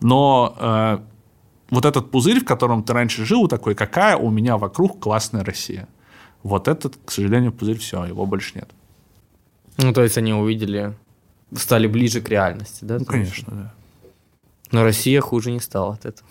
Но 0.00 0.56
э, 0.58 0.98
вот 1.70 1.84
этот 1.84 2.10
пузырь, 2.10 2.40
в 2.40 2.44
котором 2.44 2.82
ты 2.82 2.92
раньше 2.92 3.24
жил, 3.24 3.48
такой, 3.48 3.74
какая 3.74 4.16
у 4.16 4.30
меня 4.30 4.56
вокруг 4.56 5.00
классная 5.00 5.44
Россия. 5.44 5.88
Вот 6.42 6.68
этот, 6.68 6.98
к 7.04 7.10
сожалению, 7.10 7.52
пузырь, 7.52 7.78
все, 7.78 8.04
его 8.04 8.26
больше 8.26 8.52
нет. 8.56 8.70
Ну, 9.78 9.92
то 9.92 10.02
есть 10.02 10.18
они 10.18 10.32
увидели, 10.32 10.94
стали 11.54 11.86
ближе 11.86 12.20
к 12.20 12.28
реальности, 12.28 12.84
да? 12.84 12.98
Ну, 12.98 13.04
конечно, 13.04 13.52
да. 13.52 13.74
Но 14.72 14.84
Россия 14.84 15.20
хуже 15.20 15.50
не 15.50 15.60
стала 15.60 15.94
от 15.94 16.06
этого. 16.06 16.28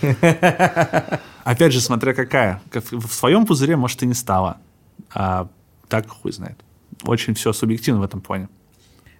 Опять 1.44 1.72
же, 1.72 1.80
смотря 1.80 2.14
какая. 2.14 2.62
Как 2.70 2.84
В 2.90 3.12
своем 3.12 3.46
пузыре, 3.46 3.76
может, 3.76 4.02
и 4.02 4.06
не 4.06 4.14
стало. 4.14 4.58
А 5.12 5.48
так 5.88 6.08
хуй 6.08 6.32
знает. 6.32 6.58
Очень 7.04 7.34
все 7.34 7.52
субъективно 7.52 8.00
в 8.00 8.04
этом 8.04 8.20
плане. 8.20 8.48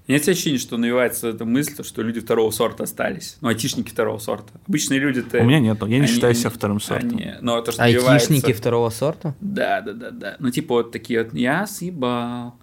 Нет 0.09 0.27
ощущения, 0.27 0.59
что 0.59 0.77
навивается 0.79 1.29
эта 1.29 1.45
мысль, 1.45 1.85
что 1.85 2.03
люди 2.03 2.21
второго 2.21 2.51
сорта 2.51 2.85
остались. 2.85 3.37
Ну, 3.43 3.49
айтишники 3.49 3.91
второго 3.91 4.19
сорта. 4.19 4.49
Обычные 4.67 4.99
люди-то... 5.01 5.39
У 5.39 5.45
меня 5.45 5.61
нет, 5.61 5.79
я 5.83 5.87
не 5.87 5.97
они- 5.97 6.07
считаю 6.07 6.35
себя 6.35 6.51
вторым 6.51 6.81
сортом. 6.81 7.11
они- 7.11 7.35
но 7.43 7.61
то, 7.61 7.73
что 7.73 7.83
Айтишники 7.83 8.09
навивается- 8.47 8.53
второго 8.55 8.91
сорта? 8.91 9.35
Да, 9.41 9.83
да, 9.83 9.93
да, 9.93 10.11
да. 10.11 10.37
Ну, 10.39 10.51
типа 10.51 10.77
вот 10.77 10.93
такие 10.93 11.23
вот, 11.25 11.35
я 11.35 11.67
съебал. 11.67 12.55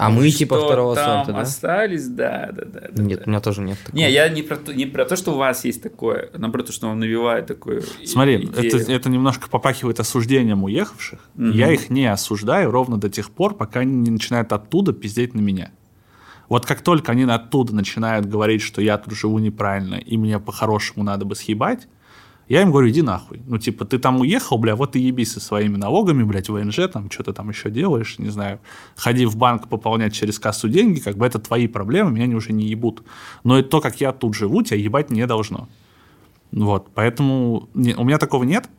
А 0.00 0.10
мы 0.10 0.28
Что 0.28 0.38
типа 0.38 0.60
второго 0.64 0.94
там 0.94 1.18
сорта, 1.24 1.32
да? 1.32 1.40
остались, 1.40 2.06
да, 2.06 2.50
да, 2.52 2.64
да. 2.64 2.80
да, 2.92 3.02
Нет, 3.02 3.18
да. 3.18 3.24
у 3.26 3.30
меня 3.30 3.40
тоже 3.40 3.62
нет 3.62 3.78
такого. 3.78 3.96
Не, 3.96 4.10
я 4.12 4.28
не 4.28 4.42
про, 4.42 4.56
то, 4.56 4.72
не 4.72 4.86
про 4.86 5.04
то, 5.04 5.16
что 5.16 5.32
у 5.32 5.36
вас 5.36 5.64
есть 5.64 5.82
такое, 5.82 6.30
а 6.32 6.38
наоборот, 6.38 6.68
то, 6.68 6.72
что 6.72 6.86
вам 6.86 7.00
навевает 7.00 7.46
такую 7.46 7.82
и- 8.00 8.06
Смотри, 8.06 8.44
идею. 8.44 8.80
это, 8.80 8.92
это 8.92 9.10
немножко 9.10 9.48
попахивает 9.48 9.98
осуждением 9.98 10.62
уехавших. 10.62 11.18
Я 11.36 11.72
их 11.72 11.90
не 11.90 12.06
осуждаю 12.06 12.70
ровно 12.70 12.96
до 12.96 13.08
тех 13.08 13.30
пор, 13.32 13.54
пока 13.56 13.80
они 13.80 13.94
не 13.96 14.10
начинают 14.10 14.52
оттуда 14.52 14.92
пиздеть 14.92 15.34
на 15.34 15.40
меня. 15.40 15.72
Вот 16.48 16.66
как 16.66 16.82
только 16.82 17.12
они 17.12 17.24
оттуда 17.24 17.74
начинают 17.74 18.26
говорить, 18.26 18.62
что 18.62 18.80
я 18.80 18.98
тут 18.98 19.14
живу 19.14 19.38
неправильно, 19.38 19.96
и 19.96 20.16
мне 20.16 20.38
по-хорошему 20.38 21.04
надо 21.04 21.24
бы 21.24 21.34
съебать, 21.34 21.88
я 22.48 22.62
им 22.62 22.70
говорю, 22.70 22.88
иди 22.88 23.02
нахуй. 23.02 23.42
Ну, 23.46 23.58
типа, 23.58 23.84
ты 23.84 23.98
там 23.98 24.20
уехал, 24.20 24.56
бля, 24.56 24.74
вот 24.74 24.96
и 24.96 25.00
ебись 25.00 25.32
со 25.32 25.40
своими 25.40 25.76
налогами, 25.76 26.22
блядь, 26.22 26.48
ВНЖ, 26.48 26.88
там, 26.90 27.10
что 27.10 27.22
ты 27.22 27.34
там 27.34 27.50
еще 27.50 27.70
делаешь, 27.70 28.18
не 28.18 28.30
знаю. 28.30 28.58
Ходи 28.96 29.26
в 29.26 29.36
банк 29.36 29.68
пополнять 29.68 30.14
через 30.14 30.38
кассу 30.38 30.66
деньги, 30.70 30.98
как 30.98 31.18
бы 31.18 31.26
это 31.26 31.38
твои 31.38 31.68
проблемы, 31.68 32.10
меня 32.10 32.24
они 32.24 32.34
уже 32.34 32.54
не 32.54 32.66
ебут. 32.66 33.02
Но 33.44 33.58
и 33.58 33.62
то, 33.62 33.82
как 33.82 34.00
я 34.00 34.12
тут 34.12 34.34
живу, 34.34 34.62
тебя 34.62 34.78
ебать 34.78 35.10
не 35.10 35.26
должно. 35.26 35.68
Вот, 36.50 36.88
поэтому 36.94 37.68
не- 37.74 37.94
у 37.94 38.04
меня 38.04 38.16
такого 38.16 38.44
нет. 38.44 38.70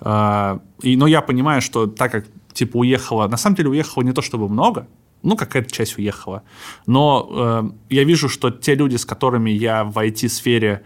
А, 0.00 0.62
и, 0.80 0.96
но 0.96 1.06
я 1.06 1.20
понимаю, 1.20 1.60
что 1.60 1.86
так 1.86 2.10
как, 2.10 2.26
типа, 2.54 2.78
уехало... 2.78 3.28
На 3.28 3.36
самом 3.36 3.56
деле, 3.56 3.68
уехало 3.68 4.02
не 4.02 4.12
то 4.12 4.22
чтобы 4.22 4.48
много, 4.48 4.88
ну, 5.24 5.36
какая-то 5.36 5.70
часть 5.70 5.98
уехала. 5.98 6.42
Но 6.86 7.28
э, 7.30 7.94
я 7.94 8.04
вижу, 8.04 8.28
что 8.28 8.50
те 8.50 8.74
люди, 8.74 8.96
с 8.96 9.04
которыми 9.04 9.50
я 9.50 9.84
в 9.84 9.96
IT-сфере 9.98 10.84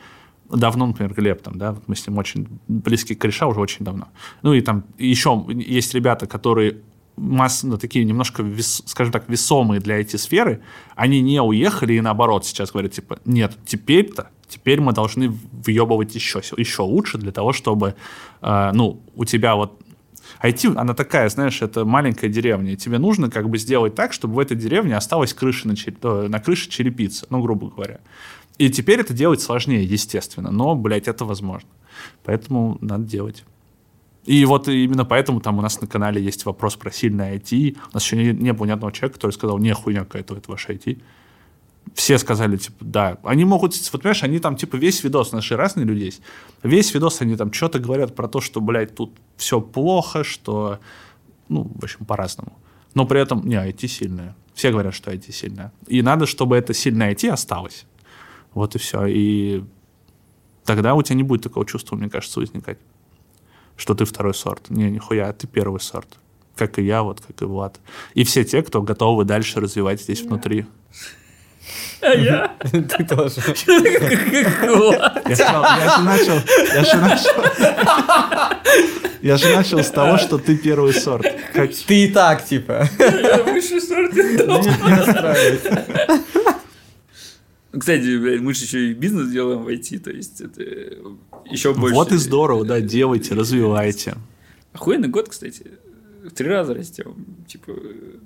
давно, 0.49 0.87
например, 0.87 1.13
Глеб, 1.13 1.43
там, 1.43 1.59
да, 1.59 1.77
мы 1.87 1.97
с 1.97 2.07
ним 2.07 2.19
очень 2.19 2.47
близкие 2.69 3.19
кореша 3.19 3.47
уже 3.47 3.61
очень 3.61 3.85
давно. 3.85 4.09
Ну 4.43 4.55
и 4.55 4.61
там 4.61 4.85
еще 4.97 5.45
есть 5.49 5.95
ребята, 5.95 6.27
которые 6.27 6.79
масс, 7.17 7.65
ну, 7.65 7.77
такие 7.77 8.05
немножко, 8.05 8.43
вес, 8.43 8.83
скажем 8.87 9.13
так, 9.13 9.29
весомые 9.29 9.81
для 9.81 10.01
IT-сферы, 10.01 10.63
они 10.95 11.21
не 11.21 11.43
уехали 11.43 11.95
и 11.95 12.01
наоборот 12.01 12.47
сейчас 12.47 12.71
говорят, 12.71 12.93
типа, 12.93 13.19
нет, 13.25 13.57
теперь-то, 13.67 14.31
теперь 14.49 14.81
мы 14.81 14.93
должны 14.93 15.29
въебывать 15.29 16.15
еще, 16.15 16.41
еще 16.57 16.83
лучше 16.83 17.19
для 17.19 17.33
того, 17.33 17.53
чтобы, 17.53 17.97
э, 18.41 18.71
ну, 18.73 19.03
у 19.17 19.25
тебя 19.25 19.57
вот 19.57 19.83
IT, 20.43 20.77
она 20.77 20.95
такая, 20.95 21.29
знаешь, 21.29 21.63
это 21.63 21.85
маленькая 21.85 22.29
деревня, 22.29 22.77
тебе 22.77 22.99
нужно 22.99 23.31
как 23.31 23.49
бы 23.49 23.59
сделать 23.59 23.95
так, 23.95 24.13
чтобы 24.13 24.35
в 24.35 24.39
этой 24.39 24.57
деревне 24.57 24.97
осталась 24.97 25.35
крыша 25.35 25.69
на, 25.69 25.77
чер... 25.77 25.95
Э, 26.03 26.29
на 26.29 26.41
крыше 26.41 26.69
черепица, 26.69 27.27
ну, 27.31 27.41
грубо 27.41 27.71
говоря. 27.71 28.01
И 28.59 28.71
теперь 28.71 29.01
это 29.01 29.15
делать 29.15 29.41
сложнее, 29.41 29.85
естественно, 29.85 30.51
но, 30.51 30.75
блядь, 30.75 31.09
это 31.09 31.25
возможно. 31.25 31.69
Поэтому 32.25 32.79
надо 32.81 33.05
делать. 33.05 33.45
И 34.25 34.45
вот 34.45 34.69
именно 34.69 35.05
поэтому 35.05 35.41
там 35.41 35.59
у 35.59 35.63
нас 35.63 35.81
на 35.81 35.87
канале 35.87 36.23
есть 36.23 36.45
вопрос 36.45 36.77
про 36.77 36.91
сильное 36.91 37.37
IT. 37.37 37.79
У 37.91 37.95
нас 37.95 38.05
еще 38.05 38.17
не, 38.17 38.33
не 38.33 38.53
было 38.53 38.67
ни 38.67 38.73
одного 38.73 38.91
человека, 38.91 39.15
который 39.15 39.33
сказал, 39.33 39.59
не, 39.59 39.73
хуйня 39.73 40.01
какая-то 40.01 40.37
это 40.37 40.51
ваше 40.51 40.73
IT. 40.73 41.01
Все 41.95 42.19
сказали, 42.19 42.57
типа, 42.57 42.85
да. 42.85 43.19
Они 43.23 43.45
могут, 43.45 43.75
вот 43.93 44.03
понимаешь, 44.03 44.23
они 44.23 44.39
там, 44.39 44.57
типа, 44.57 44.77
весь 44.77 45.05
видос, 45.05 45.33
наши 45.33 45.57
разные 45.57 45.87
люди 45.87 46.05
есть, 46.05 46.23
весь 46.63 46.93
видос 46.95 47.21
они 47.21 47.37
там 47.37 47.53
что-то 47.53 47.79
говорят 47.79 48.15
про 48.15 48.29
то, 48.29 48.41
что, 48.41 48.61
блядь, 48.61 48.95
тут 48.95 49.13
все 49.37 49.61
плохо, 49.61 50.25
что, 50.25 50.81
ну, 51.49 51.71
в 51.75 51.85
общем, 51.85 52.05
по-разному. 52.05 52.59
Но 52.95 53.07
при 53.07 53.21
этом, 53.21 53.47
не, 53.47 53.57
IT 53.57 53.87
сильная. 53.87 54.35
Все 54.55 54.73
говорят, 54.73 54.95
что 54.95 55.13
IT 55.13 55.31
сильная. 55.33 55.73
И 55.87 56.03
надо, 56.03 56.27
чтобы 56.27 56.57
это 56.57 56.75
сильное 56.75 57.15
IT 57.15 57.29
осталось. 57.29 57.87
Вот 58.55 58.75
и 58.75 58.79
все. 58.79 59.07
И 59.07 59.63
тогда 60.65 60.95
у 60.95 61.03
тебя 61.03 61.17
не 61.17 61.23
будет 61.23 61.43
такого 61.43 61.65
чувства, 61.65 61.97
мне 61.97 62.11
кажется, 62.11 62.41
возникать, 62.41 62.79
что 63.77 63.95
ты 63.95 64.05
второй 64.05 64.35
сорт. 64.35 64.69
Не, 64.71 64.91
нихуя, 64.91 65.33
ты 65.33 65.47
первый 65.47 65.81
сорт. 65.81 66.19
Как 66.57 66.81
и 66.81 66.83
я, 66.83 67.05
вот 67.05 67.21
как 67.21 67.41
и 67.41 67.45
Влад. 67.45 67.79
И 68.15 68.25
все 68.25 68.45
те, 68.45 68.63
кто 68.63 68.83
готовы 68.83 69.25
дальше 69.25 69.61
развивать 69.61 70.03
здесь 70.03 70.23
внутри. 70.23 70.67
А 72.01 72.15
я? 72.15 72.57
Ты 72.73 73.05
тоже. 73.05 73.41
Я 73.49 73.65
же 75.97 76.03
начал, 76.03 76.41
я 76.75 76.85
же 76.85 76.97
начал, 76.97 77.35
я 79.23 79.37
же 79.37 79.55
начал 79.55 79.79
с 79.83 79.91
того, 79.91 80.19
что 80.19 80.39
ты 80.39 80.57
первый 80.57 80.95
сорт. 80.95 81.27
Как... 81.53 81.71
Ты 81.75 82.05
и 82.05 82.09
так, 82.09 82.45
типа. 82.45 82.89
Я 82.99 83.43
высший 83.43 83.81
сорт. 83.81 84.15
Расстраивайся. 84.15 85.85
Кстати, 87.77 88.19
блядь, 88.19 88.41
мы 88.41 88.55
же 88.55 88.65
еще 88.65 88.91
и 88.91 88.95
бизнес 88.95 89.31
делаем 89.31 89.63
в 89.63 89.69
IT, 89.69 89.99
то 89.99 90.11
есть 90.11 90.41
это 90.41 90.63
еще 91.51 91.75
больше. 91.75 91.95
Вот 91.95 92.13
и 92.13 92.17
здорово, 92.17 92.65
да, 92.65 92.81
делайте, 92.81 93.35
развивайте. 93.35 94.15
Охуенный 94.73 95.09
год, 95.09 95.29
кстати. 95.29 95.67
В 96.25 96.31
три 96.31 96.49
раза 96.49 96.75
растем. 96.75 97.27
Типа, 97.47 97.73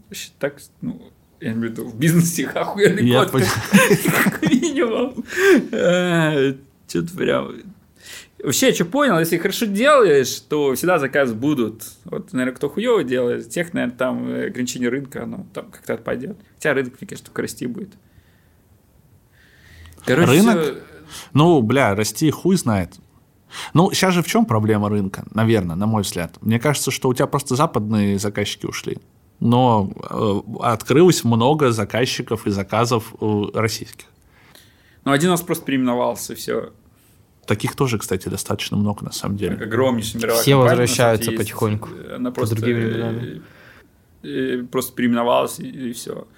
вообще 0.08 0.30
так, 0.38 0.56
ну, 0.80 1.12
я 1.42 1.52
имею 1.52 1.68
в 1.68 1.72
виду, 1.72 1.84
в 1.88 1.98
бизнесе 1.98 2.46
охуенный 2.46 3.04
Я 3.06 3.20
год, 3.24 3.30
как, 3.32 3.42
как 4.24 4.42
минимум. 4.50 5.24
А, 5.72 6.54
Что-то 6.88 7.16
прям... 7.16 7.52
Вообще, 8.42 8.68
я 8.68 8.74
что 8.74 8.84
понял, 8.86 9.18
если 9.20 9.38
хорошо 9.38 9.66
делаешь, 9.66 10.40
то 10.40 10.74
всегда 10.74 10.98
заказы 10.98 11.32
будут. 11.34 11.84
Вот, 12.04 12.32
наверное, 12.32 12.56
кто 12.56 12.68
хуево 12.68 13.04
делает, 13.04 13.48
тех, 13.48 13.72
наверное, 13.72 13.96
там 13.96 14.28
э, 14.28 14.46
ограничение 14.46 14.88
рынка, 14.88 15.22
оно 15.22 15.46
там 15.54 15.70
как-то 15.70 15.94
отпадет. 15.94 16.36
Хотя 16.56 16.74
рынок, 16.74 16.94
мне 17.00 17.06
кажется, 17.08 17.26
только 17.26 17.42
расти 17.42 17.66
будет. 17.68 17.90
Короче, 20.04 20.32
Рынок? 20.32 20.60
всё- 20.62 20.74
Ну, 21.34 21.62
бля, 21.62 21.94
расти 21.94 22.30
хуй 22.30 22.56
знает. 22.56 22.94
Ну, 23.74 23.92
сейчас 23.92 24.14
же 24.14 24.22
в 24.22 24.26
чем 24.26 24.44
проблема 24.46 24.88
рынка, 24.88 25.24
наверное, 25.32 25.76
на 25.76 25.86
мой 25.86 26.02
взгляд? 26.02 26.38
Мне 26.40 26.58
кажется, 26.58 26.90
что 26.90 27.08
у 27.08 27.14
тебя 27.14 27.26
просто 27.26 27.54
западные 27.54 28.18
заказчики 28.18 28.66
ушли. 28.66 28.98
Но 29.44 29.90
э, 30.08 30.40
открылось 30.60 31.24
много 31.24 31.72
заказчиков 31.72 32.46
и 32.46 32.50
заказов 32.50 33.12
э, 33.20 33.44
российских. 33.54 34.06
Ну, 35.04 35.10
один 35.10 35.30
у 35.30 35.32
нас 35.32 35.42
просто 35.42 35.64
переименовался, 35.64 36.36
все. 36.36 36.72
Таких 37.44 37.74
тоже, 37.74 37.98
кстати, 37.98 38.28
достаточно 38.28 38.76
много, 38.76 39.04
на 39.04 39.10
самом 39.10 39.36
деле. 39.36 39.56
Огромнейшая 39.56 40.22
мировая 40.22 40.42
Все 40.42 40.52
компания, 40.52 40.70
возвращаются 40.70 41.30
есть. 41.32 41.42
потихоньку. 41.42 41.88
Она 42.14 42.30
просто, 42.30 42.54
другим 42.54 42.76
э, 42.78 43.40
э, 44.22 44.62
просто 44.70 44.94
переименовалась 44.94 45.58
и, 45.58 45.92
все. 45.92 46.28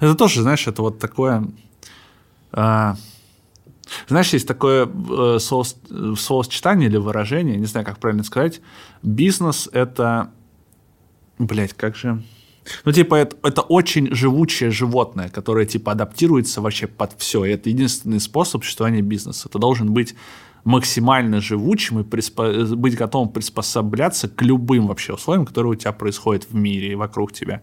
Это 0.00 0.14
тоже, 0.14 0.40
знаешь, 0.40 0.66
это 0.66 0.80
вот 0.80 0.98
такое... 0.98 1.46
а, 2.52 2.96
знаешь, 4.08 4.32
есть 4.32 4.48
такое 4.48 4.86
э, 4.86 5.36
э, 5.36 5.38
словосочетание 5.38 6.88
или 6.88 6.96
выражение, 6.96 7.58
не 7.58 7.66
знаю, 7.66 7.84
как 7.84 7.98
правильно 7.98 8.24
сказать. 8.24 8.62
Бизнес— 9.02 9.68
это... 9.72 10.30
Блять, 11.38 11.74
как 11.74 11.96
же... 11.96 12.22
Ну, 12.84 12.92
типа, 12.92 13.14
это, 13.14 13.36
это 13.42 13.62
очень 13.62 14.14
живучее 14.14 14.70
животное, 14.70 15.28
которое, 15.28 15.66
типа, 15.66 15.92
адаптируется 15.92 16.60
вообще 16.60 16.86
под 16.86 17.14
все. 17.18 17.44
И 17.44 17.50
это 17.50 17.70
единственный 17.70 18.20
способ 18.20 18.64
существования 18.64 19.02
бизнеса. 19.02 19.48
Ты 19.48 19.58
должен 19.58 19.92
быть 19.92 20.14
максимально 20.64 21.40
живучим 21.40 22.00
и 22.00 22.02
приспо- 22.02 22.74
быть 22.74 22.96
готовым 22.96 23.28
приспосабляться 23.28 24.28
к 24.28 24.42
любым 24.42 24.88
вообще 24.88 25.12
условиям, 25.14 25.46
которые 25.46 25.72
у 25.72 25.74
тебя 25.76 25.92
происходят 25.92 26.46
в 26.50 26.54
мире 26.54 26.92
и 26.92 26.94
вокруг 26.96 27.32
тебя. 27.32 27.62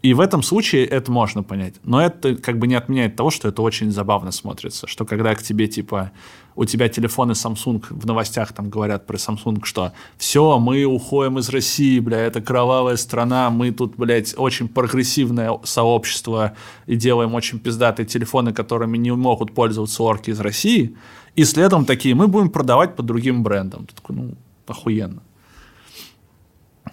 И 0.00 0.14
в 0.14 0.20
этом 0.20 0.44
случае 0.44 0.86
это 0.86 1.10
можно 1.10 1.42
понять. 1.42 1.74
Но 1.82 2.00
это 2.00 2.36
как 2.36 2.58
бы 2.58 2.68
не 2.68 2.76
отменяет 2.76 3.16
того, 3.16 3.30
что 3.30 3.48
это 3.48 3.62
очень 3.62 3.90
забавно 3.90 4.30
смотрится. 4.30 4.86
Что 4.86 5.04
когда 5.04 5.34
к 5.34 5.42
тебе, 5.42 5.66
типа, 5.66 6.12
у 6.54 6.64
тебя 6.64 6.88
телефоны 6.88 7.32
Samsung 7.32 7.84
в 7.90 8.06
новостях 8.06 8.52
там 8.52 8.70
говорят 8.70 9.06
про 9.06 9.16
Samsung, 9.16 9.64
что 9.64 9.92
все, 10.16 10.58
мы 10.58 10.84
уходим 10.84 11.38
из 11.38 11.48
России, 11.48 11.98
бля, 11.98 12.18
это 12.18 12.40
кровавая 12.40 12.96
страна, 12.96 13.50
мы 13.50 13.72
тут, 13.72 13.96
блядь, 13.96 14.34
очень 14.36 14.68
прогрессивное 14.68 15.58
сообщество 15.64 16.54
и 16.86 16.94
делаем 16.94 17.34
очень 17.34 17.58
пиздатые 17.58 18.06
телефоны, 18.06 18.52
которыми 18.52 18.98
не 18.98 19.12
могут 19.12 19.52
пользоваться 19.52 20.04
орки 20.04 20.30
из 20.30 20.38
России. 20.38 20.96
И 21.34 21.44
следом 21.44 21.84
такие, 21.84 22.14
мы 22.14 22.28
будем 22.28 22.50
продавать 22.50 22.94
по 22.94 23.02
другим 23.02 23.42
брендам. 23.42 23.86
Ты 23.86 23.94
такой, 23.96 24.16
ну, 24.16 24.34
охуенно. 24.66 25.22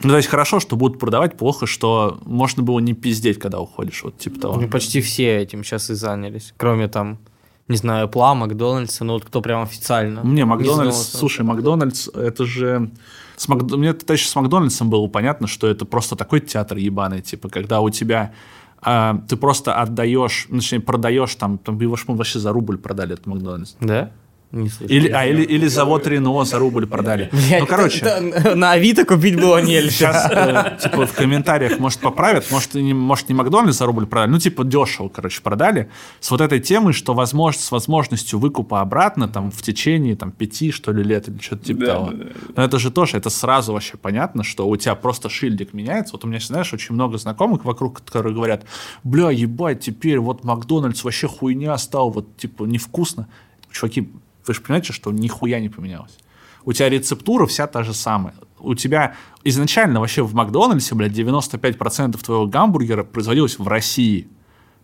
Ну, 0.03 0.09
то 0.09 0.17
есть 0.17 0.29
хорошо, 0.29 0.59
что 0.59 0.75
будут 0.75 0.99
продавать, 0.99 1.37
плохо, 1.37 1.65
что 1.65 2.19
можно 2.25 2.63
было 2.63 2.79
не 2.79 2.93
пиздеть, 2.93 3.39
когда 3.39 3.59
уходишь, 3.59 4.03
вот 4.03 4.17
типа 4.17 4.39
того. 4.39 4.61
Ну, 4.61 4.67
почти 4.69 5.01
все 5.01 5.37
этим 5.37 5.63
сейчас 5.63 5.89
и 5.89 5.93
занялись. 5.93 6.53
Кроме 6.57 6.87
там, 6.87 7.19
не 7.67 7.77
знаю, 7.77 8.07
Пла, 8.07 8.35
Макдональдса, 8.35 9.03
ну 9.03 9.13
вот 9.13 9.25
кто 9.25 9.41
прям 9.41 9.63
официально. 9.63 10.23
Мне 10.23 10.37
Не 10.37 10.45
Макдональдс, 10.45 10.75
задумывался. 10.77 11.17
слушай, 11.17 11.45
Макдональдс, 11.45 12.09
это 12.09 12.45
же... 12.45 12.91
С 13.37 13.47
Мак- 13.49 13.63
Мне 13.63 13.89
еще 13.89 14.27
с 14.27 14.35
Макдональдсом 14.35 14.89
было 14.89 15.07
понятно, 15.07 15.47
что 15.47 15.67
это 15.67 15.85
просто 15.85 16.15
такой 16.15 16.39
театр 16.39 16.77
ебаный, 16.77 17.21
типа, 17.21 17.49
когда 17.49 17.81
у 17.81 17.89
тебя 17.89 18.33
а, 18.81 19.19
ты 19.27 19.35
просто 19.35 19.73
отдаешь, 19.81 20.45
ну, 20.49 20.59
точнее, 20.59 20.79
продаешь 20.79 21.33
там, 21.35 21.57
там 21.57 21.79
его 21.79 21.97
вообще 22.07 22.39
за 22.39 22.53
рубль 22.53 22.77
продали 22.77 23.13
этот 23.13 23.25
Макдональдс. 23.25 23.75
Да? 23.81 24.11
Не 24.51 24.69
слышал. 24.69 24.95
Или, 24.95 25.09
а, 25.09 25.25
или, 25.25 25.41
или 25.43 25.67
завод 25.67 26.07
Рено 26.07 26.43
за 26.45 26.59
рубль 26.59 26.87
продали. 26.87 27.29
Блядь, 27.33 27.59
ну, 27.61 27.67
короче, 27.67 28.05
это- 28.05 28.55
на 28.55 28.71
Авито 28.71 29.03
купить 29.05 29.35
было 29.35 29.61
нельзя. 29.61 29.89
Сейчас, 29.89 30.31
э, 30.31 30.77
типа, 30.81 31.05
в 31.07 31.13
комментариях, 31.13 31.79
может, 31.79 31.99
поправят, 31.99 32.49
может, 32.51 32.73
не, 32.75 32.93
может, 32.93 33.27
не 33.29 33.35
Макдональдс 33.35 33.77
за 33.77 33.85
рубль 33.85 34.05
продали, 34.05 34.31
ну, 34.31 34.39
типа, 34.39 34.63
дешево, 34.63 35.09
короче, 35.09 35.41
продали, 35.41 35.89
с 36.19 36.31
вот 36.31 36.41
этой 36.41 36.59
темой, 36.59 36.93
что 36.93 37.13
возможно, 37.13 37.61
с 37.61 37.71
возможностью 37.71 38.39
выкупа 38.39 38.81
обратно, 38.81 39.27
там, 39.27 39.51
в 39.51 39.61
течение, 39.61 40.15
там, 40.15 40.31
пяти, 40.31 40.71
что 40.71 40.91
ли, 40.91 41.03
лет 41.03 41.27
или 41.27 41.37
что-то 41.39 41.65
типа 41.65 41.79
Да, 41.81 41.93
того. 41.93 42.11
да, 42.11 42.23
да. 42.23 42.29
Но 42.55 42.63
это 42.63 42.79
же 42.79 42.91
тоже, 42.91 43.17
это 43.17 43.29
сразу 43.29 43.73
вообще 43.73 43.97
понятно, 43.97 44.43
что 44.43 44.67
у 44.67 44.75
тебя 44.77 44.95
просто 44.95 45.27
шильдик 45.29 45.73
меняется. 45.73 46.13
Вот 46.13 46.23
у 46.23 46.27
меня, 46.27 46.39
знаешь, 46.39 46.71
очень 46.73 46.95
много 46.95 47.17
знакомых 47.17 47.65
вокруг, 47.65 48.01
которые 48.01 48.33
говорят, 48.33 48.63
бля, 49.03 49.31
ебать, 49.31 49.81
теперь 49.81 50.19
вот 50.19 50.43
Макдональдс 50.45 51.03
вообще 51.03 51.27
хуйня 51.27 51.77
стал, 51.77 52.09
вот, 52.09 52.37
типа, 52.37 52.63
невкусно. 52.63 53.27
Чуваки, 53.71 54.09
вы 54.47 54.53
же 54.53 54.61
понимаете, 54.61 54.93
что 54.93 55.11
нихуя 55.11 55.59
не 55.59 55.69
поменялось. 55.69 56.17
У 56.65 56.73
тебя 56.73 56.89
рецептура 56.89 57.45
вся 57.45 57.67
та 57.67 57.83
же 57.83 57.93
самая. 57.93 58.33
У 58.59 58.73
тебя 58.73 59.15
изначально 59.43 59.99
вообще 59.99 60.23
в 60.23 60.33
Макдональдсе, 60.33 60.95
блядь, 60.95 61.11
95% 61.11 62.17
твоего 62.23 62.47
гамбургера 62.47 63.03
производилось 63.03 63.59
в 63.59 63.67
России. 63.67 64.27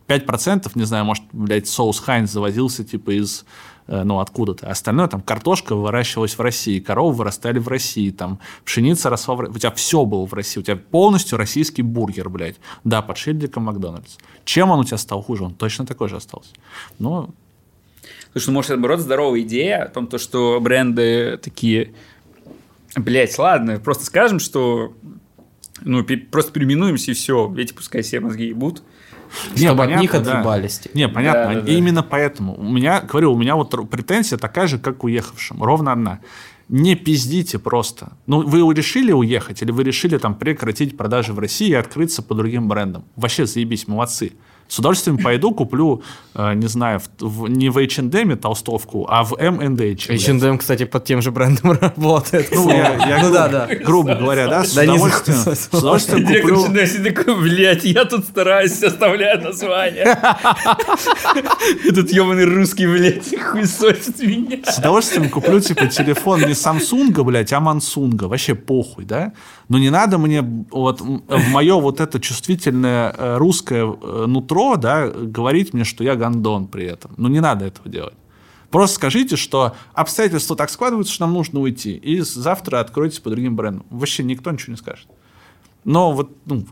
5%, 0.06 0.70
не 0.74 0.84
знаю, 0.84 1.04
может, 1.04 1.24
блядь, 1.32 1.68
соус 1.68 2.00
Хайнс 2.00 2.30
завозился, 2.30 2.84
типа, 2.84 3.10
из, 3.10 3.44
э, 3.86 4.02
ну, 4.04 4.20
откуда-то. 4.20 4.68
Остальное, 4.68 5.08
там, 5.08 5.20
картошка 5.20 5.74
выращивалась 5.74 6.36
в 6.36 6.40
России, 6.40 6.80
коровы 6.80 7.14
вырастали 7.14 7.58
в 7.58 7.68
России, 7.68 8.10
там, 8.10 8.38
пшеница 8.64 9.10
росла 9.10 9.34
в 9.36 9.40
России. 9.40 9.56
У 9.56 9.58
тебя 9.58 9.70
все 9.72 10.04
было 10.04 10.26
в 10.26 10.34
России. 10.34 10.60
У 10.60 10.62
тебя 10.62 10.76
полностью 10.76 11.38
российский 11.38 11.82
бургер, 11.82 12.28
блядь. 12.28 12.56
Да, 12.84 13.00
под 13.02 13.16
шильдиком 13.16 13.64
Макдональдс. 13.64 14.16
Чем 14.44 14.70
он 14.70 14.80
у 14.80 14.84
тебя 14.84 14.98
стал 14.98 15.22
хуже? 15.22 15.44
Он 15.44 15.54
точно 15.54 15.86
такой 15.86 16.08
же 16.08 16.16
остался. 16.16 16.50
Ну, 16.98 17.30
Слушай, 18.32 18.46
ну, 18.48 18.52
может, 18.54 18.70
наоборот, 18.70 19.00
здоровая 19.00 19.40
идея 19.40 19.84
о 19.84 19.88
том, 19.88 20.06
то, 20.06 20.18
что 20.18 20.58
бренды 20.60 21.38
такие... 21.42 21.92
Блять, 22.96 23.38
ладно, 23.38 23.78
просто 23.78 24.04
скажем, 24.04 24.38
что 24.38 24.94
Ну, 25.80 26.04
просто 26.30 26.52
переименуемся 26.52 27.10
и 27.10 27.14
все. 27.14 27.52
Эти 27.56 27.72
пускай 27.72 28.02
себе 28.02 28.20
мозги 28.20 28.46
ебут. 28.46 28.82
Не, 29.54 29.66
Чтобы 29.66 29.70
от 29.70 29.76
понятно, 29.78 30.00
них 30.02 30.12
да. 30.12 30.18
отрубались. 30.18 30.78
типа. 30.78 30.96
Не, 30.96 31.08
понятно. 31.08 31.54
Да, 31.54 31.54
да, 31.54 31.60
И 31.60 31.72
да. 31.72 31.72
Именно 31.72 32.02
поэтому. 32.02 32.54
У 32.54 32.62
меня, 32.62 33.00
говорю, 33.00 33.32
у 33.32 33.38
меня 33.38 33.56
вот 33.56 33.90
претензия 33.90 34.38
такая 34.38 34.66
же, 34.66 34.78
как 34.78 34.98
к 34.98 35.04
уехавшим. 35.04 35.62
Ровно 35.62 35.92
одна. 35.92 36.20
Не 36.68 36.94
пиздите 36.96 37.58
просто. 37.58 38.12
Ну, 38.26 38.42
вы 38.42 38.60
решили 38.74 39.12
уехать 39.12 39.62
или 39.62 39.70
вы 39.70 39.84
решили 39.84 40.18
там 40.18 40.34
прекратить 40.34 40.96
продажи 40.96 41.32
в 41.32 41.38
России 41.38 41.68
и 41.68 41.74
открыться 41.74 42.22
по 42.22 42.34
другим 42.34 42.68
брендам? 42.68 43.04
Вообще 43.16 43.46
заебись, 43.46 43.88
молодцы. 43.88 44.32
С 44.72 44.78
удовольствием 44.78 45.18
пойду, 45.18 45.52
куплю, 45.52 46.02
э, 46.34 46.54
не 46.54 46.66
знаю, 46.66 46.98
в- 47.18 47.42
в- 47.42 47.46
не 47.50 47.68
в 47.68 47.76
H&M 47.76 48.38
толстовку, 48.38 49.06
а 49.06 49.22
в 49.22 49.34
M&H. 49.38 50.08
H&M, 50.08 50.56
кстати, 50.56 50.84
под 50.84 51.04
тем 51.04 51.20
же 51.20 51.30
брендом 51.30 51.72
работает. 51.80 52.48
Ну, 52.54 52.70
я, 52.70 52.94
я 53.06 53.22
ну 53.22 53.30
да, 53.30 53.48
да. 53.48 53.68
грубо 53.84 54.14
говоря, 54.14 54.48
да, 54.48 54.64
с 54.64 54.72
Да 54.72 54.84
удовольствием, 54.84 55.38
с 55.40 55.68
удовольствием 55.70 56.24
Директор 56.24 56.54
куплю... 56.54 56.66
Шинеси 56.68 57.04
такой, 57.12 57.38
блядь, 57.42 57.84
я 57.84 58.06
тут 58.06 58.24
стараюсь, 58.24 58.82
оставляю 58.82 59.42
название. 59.42 60.04
Этот 61.84 62.10
ебаный 62.10 62.46
русский, 62.46 62.86
блядь, 62.86 63.28
хуесосит 63.38 64.18
меня. 64.20 64.58
С 64.64 64.78
удовольствием 64.78 65.28
куплю, 65.28 65.60
типа, 65.60 65.86
телефон 65.88 66.40
не 66.40 66.52
Samsung, 66.54 67.22
блядь, 67.24 67.52
а 67.52 67.60
Мансунга. 67.60 68.24
Вообще 68.24 68.54
похуй, 68.54 69.04
да? 69.04 69.32
Но 69.72 69.78
не 69.78 69.88
надо 69.88 70.18
мне 70.18 70.42
вот 70.70 71.00
в 71.00 71.48
мое 71.48 71.80
вот 71.80 72.00
это 72.00 72.20
чувствительное 72.20 73.14
э, 73.16 73.38
русское 73.38 73.86
э, 73.86 74.26
нутро, 74.26 74.76
да, 74.76 75.08
говорить 75.08 75.72
мне, 75.72 75.84
что 75.84 76.04
я 76.04 76.14
гандон 76.14 76.66
при 76.66 76.84
этом. 76.84 77.14
Ну, 77.16 77.28
не 77.28 77.40
надо 77.40 77.64
этого 77.64 77.88
делать. 77.88 78.12
Просто 78.68 78.96
скажите, 78.96 79.36
что 79.36 79.74
обстоятельства 79.94 80.56
так 80.56 80.68
складываются, 80.68 81.14
что 81.14 81.24
нам 81.24 81.32
нужно 81.32 81.60
уйти. 81.60 81.96
И 81.96 82.20
завтра 82.20 82.80
откройтесь 82.80 83.20
по 83.20 83.30
другим 83.30 83.56
брендам. 83.56 83.86
Вообще 83.88 84.22
никто 84.24 84.50
ничего 84.50 84.72
не 84.72 84.76
скажет. 84.76 85.08
Но 85.84 86.12
вот, 86.12 86.36
ну, 86.44 86.66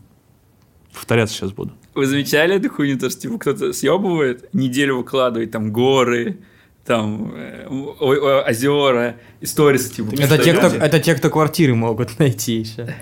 повторяться 0.93 1.33
сейчас 1.33 1.53
буду. 1.53 1.71
Вы 1.95 2.05
замечали 2.05 2.53
эту 2.53 2.69
хуйню, 2.69 2.99
то, 2.99 3.09
что 3.09 3.21
типа, 3.21 3.39
кто-то 3.39 3.73
съебывает, 3.73 4.53
неделю 4.53 4.97
выкладывает 4.97 5.49
там 5.49 5.73
горы, 5.73 6.37
там 6.85 7.33
э, 7.35 7.67
озера, 7.67 9.15
историсы, 9.39 9.93
типа. 9.93 10.13
Это 10.19 10.37
те, 10.37 10.53
кто, 10.53 10.67
это 10.67 10.99
те, 10.99 11.15
кто 11.15 11.29
квартиры 11.29 11.75
могут 11.75 12.17
найти 12.19 12.59
еще. 12.59 12.95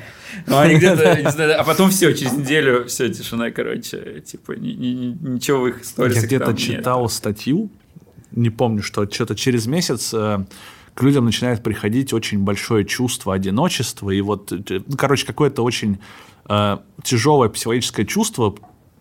Ну, 0.47 0.57
они 0.57 0.75
где-то, 0.77 1.21
не 1.21 1.31
знаю, 1.31 1.59
а 1.59 1.63
потом 1.63 1.89
все, 1.89 2.13
через 2.13 2.33
неделю 2.33 2.85
все, 2.85 3.09
тишина, 3.09 3.51
короче, 3.51 4.21
типа, 4.25 4.53
ни- 4.53 4.71
ни- 4.73 4.87
ни- 4.93 5.17
ничего 5.33 5.61
в 5.61 5.67
их 5.67 5.85
сторисах 5.85 6.23
Я 6.23 6.27
где-то 6.27 6.45
там 6.45 6.55
нет. 6.55 6.63
читал 6.63 7.09
статью, 7.09 7.69
не 8.31 8.49
помню, 8.49 8.83
что 8.83 9.09
что-то 9.09 9.35
через 9.35 9.65
месяц 9.65 10.13
э, 10.13 10.45
к 10.93 11.01
людям 11.01 11.25
начинает 11.25 11.63
приходить 11.63 12.13
очень 12.13 12.39
большое 12.39 12.85
чувство 12.85 13.33
одиночества, 13.33 14.11
и 14.11 14.21
вот, 14.21 14.51
э, 14.51 14.81
ну, 14.85 14.97
короче, 14.97 15.25
какое-то 15.25 15.63
очень 15.63 15.99
э, 16.47 16.77
тяжелое 17.03 17.49
психологическое 17.49 18.05
чувство 18.05 18.55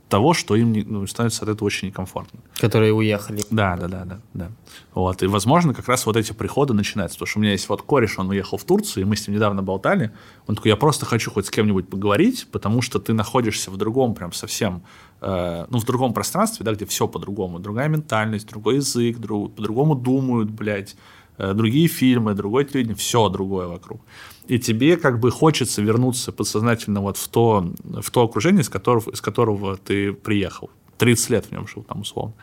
того, 0.09 0.35
что 0.35 0.57
им 0.57 0.73
не- 0.73 0.83
ну, 0.83 1.07
становится 1.07 1.43
от 1.45 1.51
этого 1.51 1.67
очень 1.67 1.89
некомфортно. 1.89 2.41
Которые 2.61 2.93
уехали. 2.93 3.43
Да, 3.51 3.77
да, 3.77 3.89
да, 3.89 4.05
да, 4.05 4.19
да. 4.35 4.51
Вот, 4.95 5.23
и, 5.23 5.27
возможно, 5.27 5.75
как 5.75 5.89
раз 5.89 6.07
вот 6.07 6.17
эти 6.17 6.33
приходы 6.33 6.75
начинаются, 6.75 7.17
потому 7.19 7.29
что 7.29 7.39
у 7.39 7.43
меня 7.43 7.53
есть 7.53 7.69
вот 7.69 7.83
кореш, 7.83 8.19
он 8.19 8.29
уехал 8.31 8.57
в 8.59 8.65
Турцию, 8.65 9.03
и 9.03 9.07
мы 9.07 9.17
с 9.17 9.27
ним 9.29 9.37
недавно 9.37 9.63
болтали, 9.63 10.11
он 10.47 10.55
такой, 10.57 10.71
я 10.71 10.77
просто 10.77 11.07
хочу 11.07 11.31
хоть 11.31 11.47
с 11.47 11.51
кем-нибудь 11.51 11.89
поговорить, 11.89 12.47
потому 12.51 12.83
что 12.83 12.99
ты 12.99 13.13
находишься 13.13 13.71
в 13.71 13.77
другом 13.77 14.15
прям 14.15 14.33
совсем, 14.33 14.83
э, 15.21 15.67
ну, 15.71 15.79
в 15.79 15.85
другом 15.85 16.15
пространстве, 16.15 16.65
да, 16.65 16.73
где 16.73 16.87
все 16.87 17.07
по-другому, 17.07 17.59
другая 17.59 17.89
ментальность, 17.89 18.49
другой 18.49 18.77
язык, 18.77 19.19
друг- 19.19 19.55
по-другому 19.55 19.95
думают, 19.95 20.51
блядь, 20.51 20.97
э, 21.39 21.53
другие 21.55 21.87
фильмы, 21.89 22.35
другое 22.35 22.65
телевидение, 22.65 22.97
все 22.97 23.29
другое 23.29 23.67
вокруг. 23.69 24.01
И 24.49 24.59
тебе 24.59 24.97
как 24.97 25.21
бы 25.21 25.31
хочется 25.31 25.83
вернуться 25.83 26.33
подсознательно 26.33 27.03
вот 27.03 27.19
в 27.19 27.29
то, 27.29 27.71
в 27.85 28.11
то 28.11 28.23
окружение, 28.23 28.63
из 28.63 28.69
которого, 28.69 29.11
из 29.11 29.21
которого 29.21 29.77
ты 29.77 30.13
приехал. 30.13 30.71
30 30.97 31.31
лет 31.31 31.47
в 31.47 31.53
нем 31.53 31.69
жил 31.69 31.83
там 31.83 32.01
условно. 32.01 32.35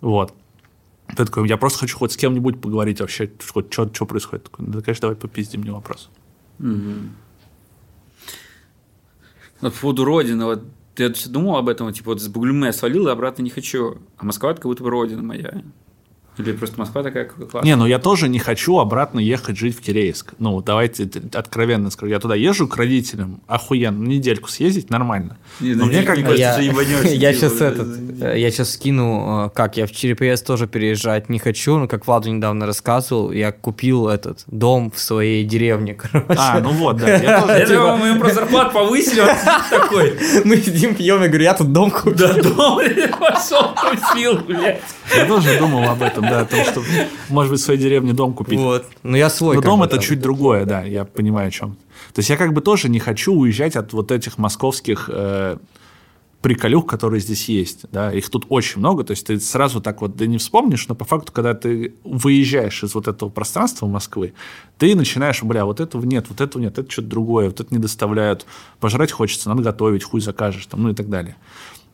Вот. 0.00 0.34
Ты 1.16 1.24
такой, 1.24 1.48
я 1.48 1.56
просто 1.56 1.80
хочу 1.80 1.98
хоть 1.98 2.12
с 2.12 2.16
кем-нибудь 2.16 2.60
поговорить 2.60 3.00
вообще, 3.00 3.30
хоть 3.52 3.72
что, 3.72 3.92
что 3.92 4.06
происходит. 4.06 4.44
Такой, 4.44 4.66
да, 4.66 4.80
конечно, 4.80 5.02
давай 5.02 5.16
попиздим, 5.16 5.62
не 5.62 5.70
вопрос. 5.70 6.10
Вот 9.60 9.74
по 9.74 9.80
поводу 9.80 10.04
Родины, 10.04 10.44
вот 10.44 10.62
всё 10.94 11.30
думал 11.30 11.56
об 11.56 11.68
этом, 11.68 11.92
типа, 11.92 12.10
вот 12.10 12.20
с 12.20 12.28
Бугульмы 12.28 12.66
я 12.66 12.72
свалил, 12.72 13.08
и 13.08 13.10
обратно 13.10 13.42
не 13.42 13.50
хочу. 13.50 13.98
А 14.18 14.24
Москва 14.24 14.50
это 14.50 14.60
как 14.60 14.70
будто 14.70 14.84
бы 14.84 14.90
Родина 14.90 15.22
моя. 15.22 15.62
Или 16.40 16.52
просто 16.52 16.78
Москва 16.78 17.02
такая 17.02 17.24
классная. 17.24 17.62
Не, 17.62 17.76
ну 17.76 17.86
я 17.86 17.98
тоже 17.98 18.28
не 18.28 18.38
хочу 18.38 18.78
обратно 18.78 19.18
ехать 19.18 19.58
жить 19.58 19.76
в 19.76 19.80
Кирейск. 19.80 20.34
Ну, 20.38 20.60
давайте 20.62 21.08
откровенно 21.34 21.90
скажу. 21.90 22.10
Я 22.10 22.18
туда 22.18 22.34
езжу 22.34 22.66
к 22.66 22.76
родителям, 22.76 23.40
охуенно, 23.46 24.06
недельку 24.06 24.48
съездить 24.48 24.90
нормально. 24.90 25.36
Не, 25.60 25.74
Но 25.74 25.84
ну, 25.84 25.90
мне 25.90 26.02
как 26.02 26.18
Я, 26.18 26.24
кажется, 26.24 26.60
я 26.62 27.32
типа, 27.32 27.34
сейчас 27.34 27.52
да, 27.58 27.66
этот, 27.66 28.18
да, 28.18 28.34
э, 28.34 28.40
я 28.40 28.50
сейчас 28.50 28.70
скину, 28.72 29.46
э, 29.46 29.50
как 29.54 29.76
я 29.76 29.86
в 29.86 29.92
Череповец 29.92 30.42
тоже 30.42 30.66
переезжать 30.66 31.28
не 31.28 31.38
хочу, 31.38 31.76
но 31.76 31.88
как 31.88 32.06
Владу 32.06 32.30
недавно 32.30 32.66
рассказывал, 32.66 33.32
я 33.32 33.52
купил 33.52 34.08
этот 34.08 34.44
дом 34.46 34.90
в 34.90 34.98
своей 34.98 35.44
деревне, 35.44 35.94
короче. 36.12 36.34
А, 36.38 36.60
ну 36.60 36.70
вот, 36.70 36.96
да. 36.96 37.16
Я 37.16 37.40
тоже, 37.40 37.52
Это 37.60 37.96
мы 37.96 38.08
ему 38.08 38.20
про 38.20 38.30
зарплату 38.30 38.72
повысили, 38.72 39.20
он 39.20 39.28
такой, 39.70 40.18
Мы 40.44 40.56
сидим, 40.56 40.94
пьем, 40.94 41.22
я 41.22 41.28
говорю, 41.28 41.44
я 41.44 41.54
тут 41.54 41.72
дом 41.72 41.90
купил. 41.90 42.14
да 42.14 42.34
дом 42.42 42.80
пошел, 43.18 43.74
купил, 43.74 44.38
блядь. 44.38 44.80
я 45.14 45.26
тоже 45.26 45.58
думал 45.58 45.88
об 45.88 46.02
этом, 46.02 46.28
да, 46.30 46.40
о 46.40 46.44
том, 46.44 46.64
что, 46.64 46.82
может 47.28 47.52
быть, 47.52 47.60
в 47.60 47.64
своей 47.64 47.80
деревне 47.80 48.12
дом 48.12 48.32
купить. 48.34 48.58
Вот. 48.58 48.86
Но 49.02 49.16
я 49.16 49.30
свой. 49.30 49.56
Но 49.56 49.62
дом 49.62 49.82
это 49.82 49.98
чуть 49.98 50.20
другое, 50.20 50.64
да, 50.64 50.82
я 50.82 51.04
понимаю, 51.04 51.48
о 51.48 51.50
чем. 51.50 51.76
То 52.14 52.20
есть 52.20 52.30
я 52.30 52.36
как 52.36 52.52
бы 52.52 52.60
тоже 52.60 52.88
не 52.88 52.98
хочу 52.98 53.34
уезжать 53.34 53.76
от 53.76 53.92
вот 53.92 54.10
этих 54.10 54.38
московских 54.38 55.10
э, 55.12 55.58
приколюх, 56.42 56.86
которые 56.86 57.20
здесь 57.20 57.48
есть, 57.48 57.84
да, 57.92 58.12
их 58.12 58.28
тут 58.30 58.46
очень 58.48 58.78
много, 58.78 59.04
то 59.04 59.10
есть 59.10 59.26
ты 59.26 59.38
сразу 59.38 59.80
так 59.80 60.00
вот 60.00 60.16
да 60.16 60.26
не 60.26 60.38
вспомнишь, 60.38 60.88
но 60.88 60.94
по 60.94 61.04
факту, 61.04 61.32
когда 61.32 61.54
ты 61.54 61.94
выезжаешь 62.02 62.82
из 62.82 62.94
вот 62.94 63.08
этого 63.08 63.28
пространства 63.28 63.86
Москвы, 63.86 64.32
ты 64.78 64.94
начинаешь, 64.96 65.42
бля, 65.42 65.66
вот 65.66 65.80
этого 65.80 66.04
нет, 66.04 66.26
вот 66.30 66.40
этого 66.40 66.62
нет, 66.62 66.78
это 66.78 66.90
что-то 66.90 67.08
другое, 67.08 67.46
вот 67.46 67.60
это 67.60 67.74
не 67.74 67.80
доставляют, 67.80 68.46
пожрать 68.78 69.12
хочется, 69.12 69.50
надо 69.50 69.62
готовить, 69.62 70.02
хуй 70.02 70.20
закажешь, 70.20 70.66
там, 70.66 70.82
ну 70.82 70.90
и 70.90 70.94
так 70.94 71.10
далее. 71.10 71.36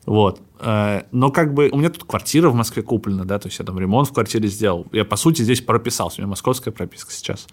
Вот. 0.07 0.41
Э, 0.61 1.03
Но 1.13 1.31
как 1.31 1.53
бы 1.53 1.69
у 1.71 1.77
меня 1.77 1.91
тут 1.91 2.05
квартира 2.05 2.49
в 2.49 2.55
Москве 2.55 2.83
куплена, 2.83 3.25
да, 3.25 3.39
то 3.39 3.49
есть 3.49 3.59
я 3.59 3.65
там 3.65 3.79
ремонт 3.79 4.09
в 4.09 4.13
квартире 4.13 4.49
сделал. 4.49 4.87
Я, 4.93 5.05
по 5.05 5.17
сути, 5.17 5.43
здесь 5.43 5.61
прописался, 5.61 6.21
у 6.21 6.23
меня 6.23 6.31
московская 6.31 6.71
прописка 6.71 7.13
сейчас. 7.13 7.47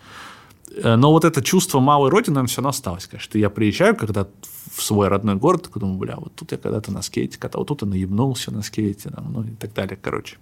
Э, 0.75 0.95
Но 0.95 1.11
вот 1.11 1.25
это 1.25 1.41
чувство 1.41 1.79
малой 1.79 2.09
родины, 2.09 2.39
оно 2.39 2.47
все 2.47 2.57
равно 2.57 2.69
осталось, 2.69 3.07
конечно. 3.07 3.37
Я 3.37 3.49
приезжаю, 3.49 3.95
когда 3.95 4.27
в 4.71 4.81
свой 4.81 5.07
родной 5.07 5.35
город, 5.35 5.63
такой 5.63 5.79
думаю, 5.79 5.97
бля, 5.97 6.15
вот 6.15 6.33
тут 6.35 6.51
я 6.51 6.57
когда-то 6.57 6.91
на 6.91 7.01
скейте 7.01 7.37
катал, 7.37 7.61
вот 7.61 7.67
тут 7.67 7.81
я 7.81 7.87
наебнулся 7.87 8.51
на 8.51 8.61
скейте, 8.61 9.09
там, 9.09 9.33
ну 9.33 9.43
и 9.43 9.51
так 9.55 9.73
далее, 9.73 9.97
короче. 10.01 10.37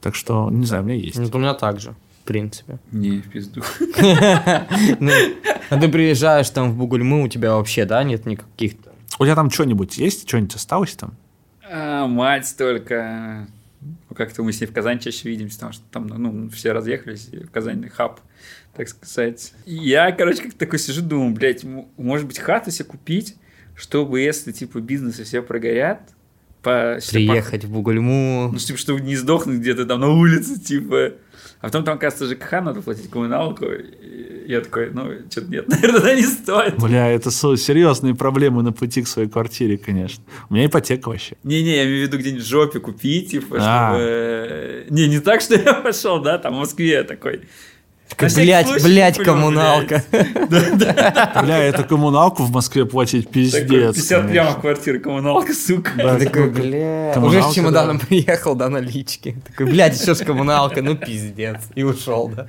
Так 0.00 0.14
что, 0.14 0.50
не 0.50 0.66
знаю, 0.66 0.84
у 0.84 0.86
меня 0.86 0.96
есть. 0.98 1.18
Ну, 1.18 1.28
у 1.32 1.38
меня 1.38 1.54
так 1.54 1.80
же, 1.80 1.96
в 2.22 2.26
принципе. 2.26 2.78
Не, 2.92 3.18
в 3.20 3.28
пизду. 3.28 3.62
Ну, 5.00 5.10
а 5.68 5.80
ты 5.80 5.88
приезжаешь 5.88 6.48
там 6.50 6.70
в 6.70 6.76
Бугульму, 6.76 7.24
у 7.24 7.28
тебя 7.28 7.56
вообще, 7.56 7.84
да, 7.86 8.04
нет 8.04 8.24
никаких 8.24 8.74
У 9.18 9.24
тебя 9.24 9.34
там 9.34 9.50
что-нибудь 9.50 9.98
есть? 9.98 10.28
Что-нибудь 10.28 10.54
осталось 10.54 10.94
там? 10.94 11.14
А, 11.70 12.06
мать 12.06 12.54
только. 12.56 13.48
Ну, 13.80 14.14
как-то 14.14 14.42
мы 14.42 14.52
с 14.52 14.60
ней 14.60 14.66
в 14.66 14.72
Казани 14.72 15.00
чаще 15.00 15.28
видимся, 15.28 15.56
потому 15.56 15.72
что 15.72 15.82
там, 15.90 16.06
ну, 16.06 16.48
все 16.50 16.72
разъехались, 16.72 17.28
и 17.30 17.44
в 17.44 17.50
Казани 17.50 17.88
хаб, 17.88 18.20
так 18.74 18.88
сказать. 18.88 19.52
И 19.64 19.74
Я, 19.74 20.12
короче, 20.12 20.42
как 20.44 20.54
такой 20.54 20.78
сижу, 20.78 21.02
думаю, 21.02 21.34
блядь, 21.34 21.64
может 21.96 22.26
быть, 22.26 22.38
хату 22.38 22.70
себе 22.70 22.86
купить, 22.86 23.36
чтобы, 23.74 24.20
если, 24.20 24.52
типа, 24.52 24.80
бизнесы 24.80 25.24
все 25.24 25.42
прогорят, 25.42 26.00
по... 26.62 26.98
приехать 27.10 27.64
в 27.64 27.70
Бугульму. 27.70 28.50
Ну, 28.52 28.58
типа, 28.58 28.78
чтобы 28.78 29.00
не 29.00 29.14
сдохнуть 29.14 29.60
где-то 29.60 29.86
там 29.86 30.00
на 30.00 30.08
улице, 30.08 30.58
типа. 30.58 31.12
А 31.66 31.68
потом 31.68 31.82
там, 31.82 31.96
оказывается, 31.96 32.32
ЖКХ 32.32 32.52
надо 32.62 32.80
платить 32.80 33.10
коммуналку. 33.10 33.64
И 33.64 34.48
я 34.48 34.60
такой, 34.60 34.90
ну, 34.92 35.10
что-то 35.28 35.48
нет, 35.48 35.66
наверное, 35.68 36.00
да 36.00 36.14
не 36.14 36.22
стоит. 36.22 36.78
Бля, 36.78 37.08
это 37.10 37.32
серьезные 37.32 38.14
проблемы 38.14 38.62
на 38.62 38.72
пути 38.72 39.02
к 39.02 39.08
своей 39.08 39.28
квартире, 39.28 39.76
конечно. 39.76 40.22
У 40.48 40.54
меня 40.54 40.66
ипотека 40.66 41.08
вообще. 41.08 41.34
Не-не, 41.42 41.74
я 41.74 41.84
имею 41.84 42.04
в 42.04 42.08
виду 42.08 42.18
где-нибудь 42.18 42.44
в 42.44 42.48
жопе 42.48 42.78
купить, 42.78 43.32
типа, 43.32 43.56
А. 43.58 43.94
чтобы... 43.94 44.86
Не, 44.90 45.08
не 45.08 45.18
так, 45.18 45.40
что 45.40 45.54
я 45.60 45.74
пошел, 45.74 46.20
да, 46.20 46.38
там 46.38 46.54
в 46.54 46.58
Москве 46.58 47.02
такой. 47.02 47.40
Блять, 48.18 48.66
случай 48.66 48.84
блять, 48.84 49.18
коммуналка. 49.18 50.02
Бля, 50.12 51.58
это 51.58 51.84
коммуналку 51.84 52.44
в 52.44 52.50
Москве 52.50 52.86
платить 52.86 53.28
блядь. 53.30 53.52
Пиздец. 53.52 53.94
50 53.96 54.08
конечно. 54.08 54.28
прямо 54.28 54.60
квартира, 54.60 54.98
коммуналка, 54.98 55.52
сука. 55.52 55.90
Да, 55.96 56.18
такой, 56.18 56.26
такой, 56.26 56.50
бля. 56.50 57.10
коммуналка, 57.12 57.46
Уже 57.46 57.52
с 57.52 57.54
чемоданом 57.54 57.98
да. 57.98 58.06
приехал, 58.06 58.54
да, 58.54 58.68
налички. 58.68 59.36
Такой, 59.46 59.66
блядь, 59.66 60.00
еще 60.00 60.14
с 60.14 60.24
коммуналка, 60.24 60.82
ну 60.82 60.96
пиздец. 60.96 61.58
И 61.74 61.82
ушел, 61.82 62.28
да. 62.28 62.46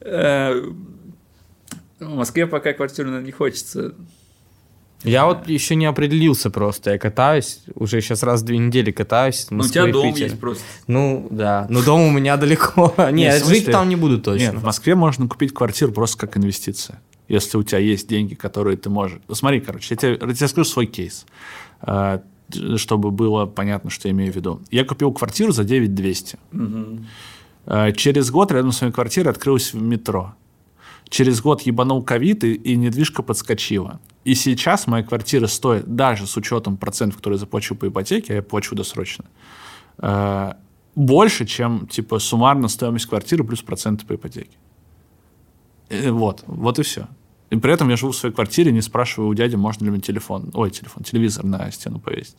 Э, 0.00 0.52
В 2.00 2.14
Москве 2.14 2.46
пока 2.46 2.72
квартиру 2.72 3.08
наверное, 3.08 3.26
не 3.26 3.32
хочется. 3.32 3.94
Я 5.06 5.26
вот 5.26 5.48
еще 5.48 5.76
не 5.76 5.86
определился 5.86 6.50
просто. 6.50 6.90
Я 6.90 6.98
катаюсь, 6.98 7.60
уже 7.74 8.00
сейчас 8.00 8.22
раз 8.22 8.42
в 8.42 8.44
две 8.44 8.58
недели 8.58 8.90
катаюсь. 8.90 9.46
Ну, 9.50 9.64
у 9.64 9.68
тебя 9.68 9.86
дом 9.86 10.12
есть 10.14 10.38
просто. 10.38 10.64
Ну, 10.88 11.28
да. 11.30 11.66
Но 11.70 11.82
дом 11.82 12.02
у 12.02 12.10
меня 12.10 12.36
далеко. 12.38 12.92
Нет, 13.12 13.46
жить 13.46 13.66
там 13.66 13.88
не 13.88 13.96
буду 13.96 14.16
Нет, 14.16 14.24
точно. 14.24 14.52
в 14.58 14.64
Москве 14.64 14.94
можно 14.96 15.28
купить 15.28 15.54
квартиру 15.54 15.92
просто 15.92 16.18
как 16.18 16.36
инвестиция. 16.36 17.00
Если 17.28 17.56
у 17.56 17.62
тебя 17.62 17.78
есть 17.78 18.08
деньги, 18.08 18.34
которые 18.34 18.76
ты 18.76 18.90
можешь... 18.90 19.18
Смотри, 19.32 19.60
короче, 19.60 19.94
я 19.94 19.96
тебе, 19.96 20.10
я 20.12 20.34
тебе 20.34 20.48
скажу 20.48 20.64
свой 20.64 20.86
кейс, 20.86 21.26
э, 21.82 22.20
чтобы 22.76 23.10
было 23.10 23.46
понятно, 23.46 23.90
что 23.90 24.08
я 24.08 24.12
имею 24.12 24.32
в 24.32 24.36
виду. 24.36 24.60
Я 24.70 24.84
купил 24.84 25.12
квартиру 25.12 25.52
за 25.52 25.64
9200. 25.64 26.38
Э, 27.66 27.92
Через 27.92 28.30
год 28.30 28.52
рядом 28.52 28.72
с 28.72 28.80
моей 28.80 28.92
квартирой 28.92 29.32
открылось 29.32 29.74
метро. 29.74 30.34
Через 31.08 31.40
год 31.40 31.62
ебанул 31.62 32.02
ковид, 32.02 32.44
и, 32.44 32.54
и 32.54 32.76
недвижка 32.76 33.22
подскочила. 33.22 34.00
И 34.24 34.34
сейчас 34.34 34.86
моя 34.86 35.04
квартира 35.04 35.46
стоит, 35.46 35.86
даже 35.94 36.26
с 36.26 36.36
учетом 36.36 36.76
процентов, 36.76 37.18
которые 37.18 37.38
заплачу 37.38 37.76
по 37.76 37.86
ипотеке, 37.86 38.32
а 38.32 38.36
я 38.36 38.42
плачу 38.42 38.74
досрочно, 38.74 39.24
э, 39.98 40.52
больше, 40.96 41.46
чем, 41.46 41.86
типа, 41.86 42.18
суммарно 42.18 42.68
стоимость 42.68 43.06
квартиры 43.06 43.44
плюс 43.44 43.62
проценты 43.62 44.04
по 44.04 44.14
ипотеке. 44.14 44.56
Э, 45.88 46.10
Вот, 46.10 46.42
вот 46.46 46.78
и 46.78 46.82
все. 46.82 47.06
И 47.50 47.56
при 47.56 47.72
этом 47.72 47.88
я 47.88 47.96
живу 47.96 48.10
в 48.10 48.16
своей 48.16 48.34
квартире, 48.34 48.72
не 48.72 48.82
спрашиваю 48.82 49.30
у 49.30 49.34
дяди, 49.34 49.54
можно 49.54 49.84
ли 49.84 49.90
мне 49.90 50.00
телефон, 50.00 50.50
ой, 50.54 50.70
телефон, 50.70 51.04
телевизор 51.04 51.44
на 51.44 51.70
стену 51.70 52.00
повесить. 52.00 52.36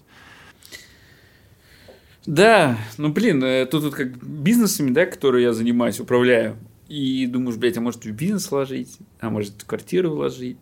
Да, 2.25 2.77
ну 2.97 3.07
блин, 3.09 3.41
э, 3.41 3.65
тут 3.65 3.83
вот 3.83 3.95
как 3.95 4.21
бизнесами, 4.21 4.91
да, 4.91 5.05
которые 5.05 5.43
я 5.43 5.53
занимаюсь, 5.53 6.01
управляю. 6.01 6.57
И 6.89 7.27
думаешь, 7.27 7.57
блядь, 7.57 7.77
а 7.77 7.81
может 7.81 8.05
в 8.05 8.11
бизнес 8.11 8.49
вложить, 8.49 8.97
а 9.19 9.29
может 9.29 9.61
в 9.61 9.65
квартиру 9.65 10.11
вложить. 10.11 10.57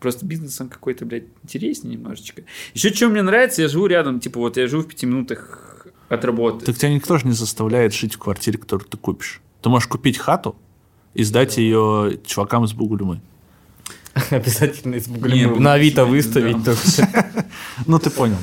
Просто 0.00 0.26
бизнес 0.26 0.60
он 0.60 0.68
какой-то, 0.68 1.04
блядь, 1.04 1.24
интереснее 1.42 1.96
немножечко. 1.96 2.42
Еще 2.74 2.92
что 2.92 3.08
мне 3.08 3.22
нравится, 3.22 3.62
я 3.62 3.68
живу 3.68 3.86
рядом, 3.86 4.20
типа 4.20 4.38
вот 4.40 4.56
я 4.56 4.66
живу 4.68 4.82
в 4.82 4.88
пяти 4.88 5.06
минутах 5.06 5.86
от 6.08 6.24
работы. 6.24 6.66
Так 6.66 6.76
тебя 6.76 6.92
никто 6.92 7.18
же 7.18 7.26
не 7.26 7.32
заставляет 7.32 7.94
жить 7.94 8.14
в 8.14 8.18
квартире, 8.18 8.58
которую 8.58 8.88
ты 8.88 8.96
купишь. 8.96 9.40
Ты 9.62 9.68
можешь 9.68 9.88
купить 9.88 10.18
хату 10.18 10.56
и 11.14 11.22
сдать 11.24 11.56
ее 11.58 12.18
чувакам 12.24 12.64
из 12.64 12.72
Бугулюмы. 12.72 13.20
Обязательно 14.30 14.96
из 14.96 15.06
Не, 15.08 15.14
Бугулима 15.14 15.58
на 15.60 15.72
Авито 15.74 15.96
да. 15.96 16.04
выставить. 16.06 16.64
только. 16.64 17.46
Ну, 17.86 17.98
ты 17.98 18.10
понял. 18.10 18.36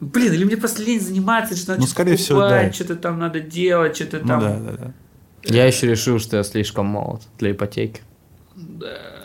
Блин, 0.00 0.32
или 0.32 0.44
мне 0.44 0.56
просто 0.56 0.82
лень 0.82 1.00
заниматься, 1.00 1.56
что 1.56 1.70
надо 1.72 1.80
Ну, 1.82 1.86
что-то 1.88 2.16
всего, 2.16 2.40
покупать, 2.40 2.66
да. 2.68 2.72
что-то 2.72 2.96
там 2.96 3.18
надо 3.18 3.40
делать, 3.40 3.96
что-то 3.96 4.18
Ну, 4.20 4.26
там. 4.28 4.40
да, 4.40 4.58
да, 4.60 4.72
да. 4.76 4.94
Я 5.44 5.66
еще 5.66 5.86
решил, 5.86 6.18
что 6.18 6.38
я 6.38 6.42
слишком 6.42 6.86
молод 6.86 7.22
для 7.38 7.52
ипотеки. 7.52 8.02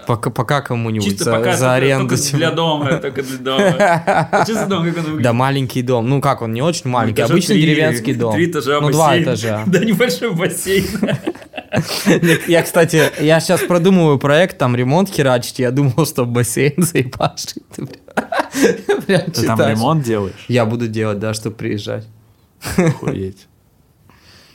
Пока, 0.06 0.30
пока 0.30 0.62
кому-нибудь 0.62 1.08
Чисто 1.08 1.24
за, 1.26 1.32
пока 1.32 1.56
за 1.56 1.74
аренду. 1.74 2.10
только 2.18 2.38
для 2.38 2.52
дома, 2.52 2.94
только 2.98 3.24
для 3.24 3.38
дома. 3.38 4.46
За 4.46 4.66
дом, 4.68 4.86
как 4.86 4.98
он 4.98 5.04
выглядит? 5.04 5.22
Да, 5.22 5.34
маленький 5.34 5.82
дом. 5.82 6.10
Ну 6.10 6.22
как, 6.22 6.42
он 6.42 6.54
не 6.54 6.62
очень 6.62 6.90
маленький, 6.90 7.22
Этажа 7.22 7.34
обычный 7.34 7.62
деревенский 7.62 8.14
дом. 8.14 8.34
Три 8.34 8.48
этажа, 8.48 8.82
ну, 8.82 8.90
два 8.92 9.22
этажа. 9.22 9.64
Да, 9.68 9.80
небольшой 9.80 10.34
бассейн. 10.34 10.86
Я, 12.48 12.62
кстати, 12.62 13.12
я 13.20 13.40
сейчас 13.40 13.62
продумываю 13.62 14.20
проект, 14.20 14.60
там 14.60 14.76
ремонт 14.76 15.10
херачить, 15.10 15.58
я 15.58 15.72
думал, 15.72 16.06
что 16.06 16.26
бассейн 16.26 16.76
заебашить. 16.78 17.64
Прям 19.08 19.32
Ты 19.32 19.48
там 19.48 19.60
ремонт 19.60 20.04
делаешь? 20.04 20.46
Я 20.48 20.66
буду 20.66 20.88
делать, 20.88 21.18
да, 21.18 21.34
чтобы 21.34 21.56
приезжать. 21.56 22.06
Охуеть. 22.78 23.48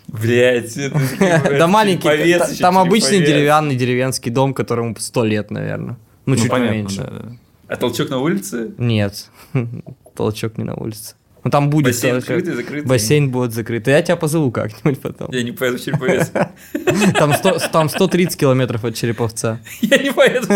Блять, 0.09 0.76
это 0.76 0.98
Да 1.59 1.66
маленький, 1.66 2.59
там 2.59 2.78
обычный 2.78 3.20
деревянный 3.20 3.76
деревенский 3.76 4.30
дом, 4.30 4.54
которому 4.54 4.96
сто 4.98 5.24
лет, 5.24 5.50
наверное. 5.50 5.96
Ну, 6.26 6.36
чуть 6.36 6.48
понятно, 6.48 6.74
меньше. 6.74 6.96
да, 6.98 7.11
да. 7.11 7.32
А 7.68 7.76
толчок 7.76 8.09
на 8.11 8.18
улице? 8.18 8.72
Нет, 8.78 9.30
толчок 10.16 10.59
не 10.59 10.64
на 10.64 10.74
улице. 10.74 11.14
Ну 11.44 11.50
там 11.50 11.70
будет 11.70 11.86
Бассейн 11.86 12.14
толчок. 12.14 12.30
открытый, 12.30 12.54
закрытый? 12.54 12.88
Бассейн 12.88 13.30
будет 13.30 13.52
закрытый. 13.52 13.94
Я 13.94 14.02
тебя 14.02 14.16
позову 14.16 14.50
как-нибудь 14.50 15.00
потом. 15.00 15.30
Я 15.30 15.42
не 15.42 15.52
поеду 15.52 15.78
в 15.78 15.84
Череповец. 15.84 16.30
Там, 17.14 17.32
100 17.32 17.59
там 17.70 17.88
130 17.88 18.38
километров 18.38 18.84
от 18.84 18.94
Череповца. 18.94 19.61
Я 19.80 19.98
не 19.98 20.12
поеду. 20.12 20.48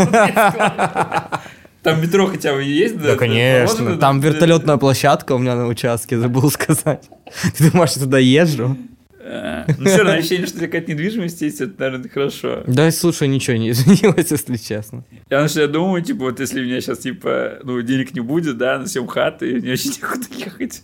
Там 1.83 2.01
метро 2.01 2.27
хотя 2.27 2.55
бы 2.55 2.63
есть? 2.63 3.01
Да, 3.01 3.17
конечно. 3.17 3.77
Положено? 3.77 4.01
Там 4.01 4.21
вертолетная 4.21 4.77
площадка 4.77 5.33
у 5.33 5.39
меня 5.39 5.57
на 5.57 5.67
участке, 5.67 6.19
забыл 6.19 6.51
сказать. 6.51 7.09
Ты 7.57 7.71
думаешь, 7.71 7.93
я 7.93 8.03
туда 8.03 8.19
езжу? 8.19 8.77
А, 9.25 9.65
Ну, 9.79 9.87
все 9.87 9.99
равно 9.99 10.13
ощущение, 10.13 10.47
что 10.47 10.57
у 10.57 10.59
тебя 10.59 10.67
какая-то 10.69 10.93
недвижимость 10.93 11.43
есть, 11.43 11.61
это, 11.61 11.73
наверное, 11.79 12.09
хорошо. 12.11 12.65
Да, 12.67 12.91
слушай, 12.91 13.29
ничего 13.29 13.57
не 13.57 13.71
изменилось, 13.73 14.31
если 14.31 14.57
честно. 14.57 15.05
Я, 15.31 15.47
я 15.47 15.67
думаю, 15.69 16.03
типа, 16.03 16.25
вот 16.25 16.41
если 16.41 16.61
у 16.61 16.65
меня 16.65 16.81
сейчас, 16.81 16.99
типа, 16.99 17.59
ну, 17.63 17.81
денег 17.83 18.15
не 18.15 18.21
будет, 18.21 18.59
да, 18.59 18.79
на 18.79 18.87
съем 18.87 19.07
хаты, 19.07 19.51
и 19.53 19.55
мне 19.61 19.73
очень 19.73 19.91
некуда 19.93 20.27
ехать. 20.37 20.83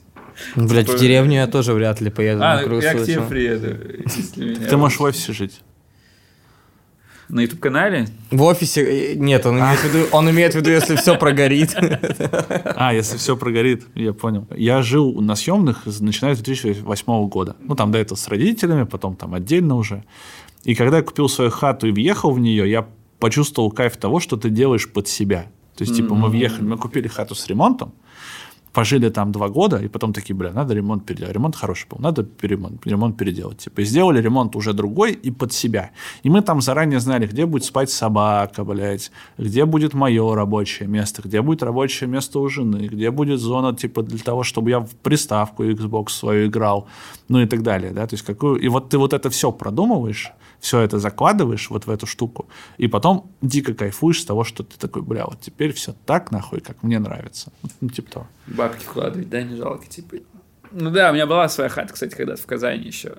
Блять, 0.54 0.86
в 0.86 0.92
Типа- 0.92 0.98
деревню 0.98 1.34
я 1.34 1.46
тоже 1.48 1.72
вряд 1.72 2.00
ли 2.00 2.10
поеду 2.10 2.42
А, 2.44 2.62
на 2.64 2.80
я 2.80 2.94
к 2.94 3.04
тебе 3.04 3.22
приеду. 3.22 3.76
Ты 4.68 4.76
можешь 4.76 4.98
в 4.98 5.02
офисе 5.02 5.32
жить. 5.32 5.60
На 7.28 7.40
YouTube-канале? 7.40 8.08
В 8.30 8.42
офисе... 8.42 9.12
э, 9.12 9.14
Нет, 9.14 9.44
он 9.44 9.58
имеет 9.58 9.78
в 9.80 9.84
виду, 9.84 10.06
он 10.12 10.30
имеет 10.30 10.54
в 10.54 10.56
виду, 10.56 10.70
если 10.70 10.96
все 10.96 11.16
прогорит. 11.18 11.74
А, 11.76 12.94
если 12.94 13.18
все 13.18 13.36
прогорит, 13.36 13.86
я 13.94 14.12
понял. 14.14 14.46
Я 14.56 14.80
жил 14.82 15.20
на 15.20 15.34
съемных, 15.36 15.84
начиная 16.00 16.34
с 16.34 16.38
2008 16.38 17.28
года. 17.28 17.56
Ну, 17.60 17.74
там 17.74 17.92
до 17.92 17.98
этого 17.98 18.16
с 18.16 18.28
родителями, 18.28 18.84
потом 18.84 19.14
там 19.14 19.34
отдельно 19.34 19.76
уже. 19.76 20.04
И 20.64 20.74
когда 20.74 20.98
я 20.98 21.02
купил 21.02 21.28
свою 21.28 21.50
хату 21.50 21.86
и 21.86 21.92
въехал 21.92 22.30
в 22.30 22.38
нее, 22.38 22.70
я 22.70 22.86
почувствовал 23.18 23.70
кайф 23.70 23.96
того, 23.96 24.20
что 24.20 24.36
ты 24.36 24.48
делаешь 24.48 24.88
под 24.90 25.06
себя. 25.08 25.46
То 25.76 25.84
есть, 25.84 25.94
типа, 25.96 26.14
мы 26.14 26.28
въехали, 26.28 26.64
мы 26.64 26.76
купили 26.76 27.08
хату 27.08 27.34
с 27.34 27.46
ремонтом, 27.46 27.92
пожили 28.72 29.08
там 29.08 29.32
два 29.32 29.48
года, 29.48 29.78
и 29.78 29.88
потом 29.88 30.12
такие, 30.12 30.34
бля, 30.34 30.52
надо 30.52 30.74
ремонт 30.74 31.04
переделать. 31.04 31.34
Ремонт 31.34 31.56
хороший 31.56 31.88
был, 31.88 31.98
надо 31.98 32.26
ремонт, 32.42 32.86
ремонт 32.86 33.16
переделать. 33.16 33.58
Типа, 33.58 33.80
и 33.80 33.84
сделали 33.84 34.20
ремонт 34.22 34.56
уже 34.56 34.72
другой 34.72 35.12
и 35.12 35.30
под 35.30 35.52
себя. 35.52 35.90
И 36.22 36.30
мы 36.30 36.42
там 36.42 36.60
заранее 36.60 37.00
знали, 37.00 37.26
где 37.26 37.46
будет 37.46 37.64
спать 37.64 37.90
собака, 37.90 38.64
блядь, 38.64 39.10
где 39.38 39.64
будет 39.64 39.94
мое 39.94 40.34
рабочее 40.34 40.88
место, 40.88 41.22
где 41.22 41.42
будет 41.42 41.62
рабочее 41.62 42.08
место 42.08 42.40
у 42.40 42.48
жены, 42.48 42.88
где 42.88 43.10
будет 43.10 43.40
зона, 43.40 43.74
типа, 43.74 44.02
для 44.02 44.18
того, 44.18 44.42
чтобы 44.42 44.70
я 44.70 44.80
в 44.80 44.94
приставку 45.02 45.64
Xbox 45.64 46.08
свою 46.10 46.48
играл, 46.48 46.86
ну 47.28 47.40
и 47.40 47.46
так 47.46 47.62
далее, 47.62 47.92
да, 47.92 48.06
то 48.06 48.14
есть 48.14 48.24
какую... 48.24 48.56
И 48.60 48.68
вот 48.68 48.88
ты 48.88 48.98
вот 48.98 49.12
это 49.12 49.30
все 49.30 49.52
продумываешь, 49.52 50.32
все 50.60 50.80
это 50.80 50.98
закладываешь 50.98 51.70
вот 51.70 51.86
в 51.86 51.90
эту 51.90 52.06
штуку, 52.06 52.48
и 52.78 52.88
потом 52.88 53.30
дико 53.42 53.74
кайфуешь 53.74 54.22
с 54.22 54.24
того, 54.24 54.44
что 54.44 54.64
ты 54.64 54.78
такой, 54.78 55.02
бля, 55.02 55.26
вот 55.26 55.40
теперь 55.40 55.72
все 55.72 55.94
так 56.06 56.30
нахуй, 56.30 56.60
как 56.60 56.82
мне 56.82 56.98
нравится. 56.98 57.52
Ну, 57.80 57.88
типа 57.90 58.10
того. 58.10 58.26
Бабки 58.46 58.82
вкладывать, 58.84 59.28
да, 59.28 59.42
не 59.42 59.56
жалко, 59.56 59.86
типа. 59.86 60.16
Ну 60.72 60.90
да, 60.90 61.10
у 61.10 61.14
меня 61.14 61.26
была 61.26 61.48
своя 61.48 61.70
хата, 61.70 61.92
кстати, 61.92 62.14
когда-то 62.14 62.42
в 62.42 62.46
Казани 62.46 62.84
еще. 62.84 63.16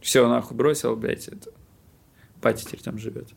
Все, 0.00 0.26
нахуй 0.28 0.56
бросил, 0.56 0.96
блядь, 0.96 1.28
это. 1.28 1.50
Пати 2.40 2.64
теперь 2.64 2.80
там 2.80 2.98
живет. 2.98 3.28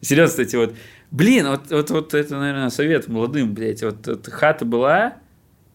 Серьезно, 0.00 0.30
кстати, 0.30 0.56
вот. 0.56 0.74
Блин, 1.10 1.48
вот, 1.48 1.70
вот, 1.70 1.90
вот 1.90 2.14
это, 2.14 2.36
наверное, 2.36 2.70
совет 2.70 3.08
молодым, 3.08 3.54
блядь. 3.54 3.82
Вот, 3.82 4.06
вот 4.06 4.26
хата 4.28 4.64
была, 4.64 5.18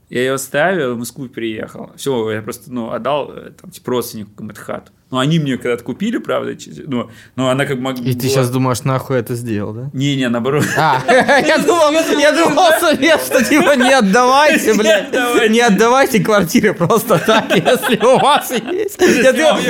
я 0.10 0.22
ее 0.22 0.34
оставил, 0.34 0.96
в 0.96 1.00
Москву 1.00 1.28
переехал. 1.28 1.92
Все, 1.96 2.32
я 2.32 2.42
просто, 2.42 2.72
ну, 2.72 2.92
отдал, 2.92 3.32
э, 3.32 3.52
там, 3.52 3.72
типа, 3.72 3.92
родственникам 3.92 4.50
эту 4.50 4.62
хату. 4.62 4.92
Ну, 5.14 5.20
они 5.20 5.38
мне 5.38 5.58
когда-то 5.58 5.84
купили, 5.84 6.18
правда, 6.18 6.58
ну, 6.88 7.08
но 7.36 7.50
она 7.50 7.68
как 7.68 7.78
могла... 7.78 8.04
И 8.04 8.16
ты 8.16 8.30
сейчас 8.30 8.50
думаешь, 8.50 8.82
нахуй 8.82 9.20
это 9.20 9.36
сделал, 9.36 9.72
да? 9.72 9.92
Не-не, 9.94 10.28
наоборот. 10.28 10.66
А, 10.76 11.04
я 11.08 11.60
думал, 11.60 11.92
я 12.18 12.32
думал 12.32 12.72
совет, 12.80 13.22
что 13.22 13.46
типа 13.46 13.76
не 13.76 13.94
отдавайте, 13.94 14.74
блядь, 14.74 15.12
не 15.52 15.60
отдавайте 15.60 16.20
квартиры 16.20 16.74
просто 16.74 17.20
так, 17.20 17.46
если 17.56 18.04
у 18.04 18.18
вас 18.18 18.50
есть. 18.50 19.00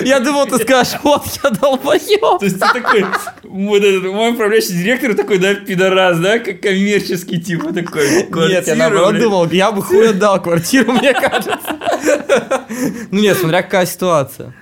Я 0.05 0.21
думал, 0.21 0.45
ты 0.45 0.59
скажешь, 0.59 0.93
вот 1.03 1.25
я 1.43 1.49
долбоёб. 1.49 2.39
То 2.39 2.45
есть 2.45 2.61
ты 2.61 2.81
такой, 2.81 3.05
мой 3.43 4.31
управляющий 4.31 4.81
директор 4.81 5.13
такой, 5.13 5.39
да, 5.39 5.55
пидорас, 5.55 6.19
да, 6.19 6.39
как 6.39 6.61
коммерческий 6.61 7.41
типа 7.41 7.73
такой. 7.73 8.29
Нет, 8.47 8.65
я 8.65 8.75
наоборот 8.75 9.19
думал, 9.19 9.49
я 9.51 9.73
бы 9.73 9.81
хуй 9.81 10.11
отдал 10.11 10.41
квартиру, 10.41 10.93
мне 10.93 11.13
кажется. 11.13 11.59
Ну 13.11 13.19
нет, 13.19 13.37
смотря 13.37 13.61
какая 13.61 13.85
ситуация. 13.85 14.53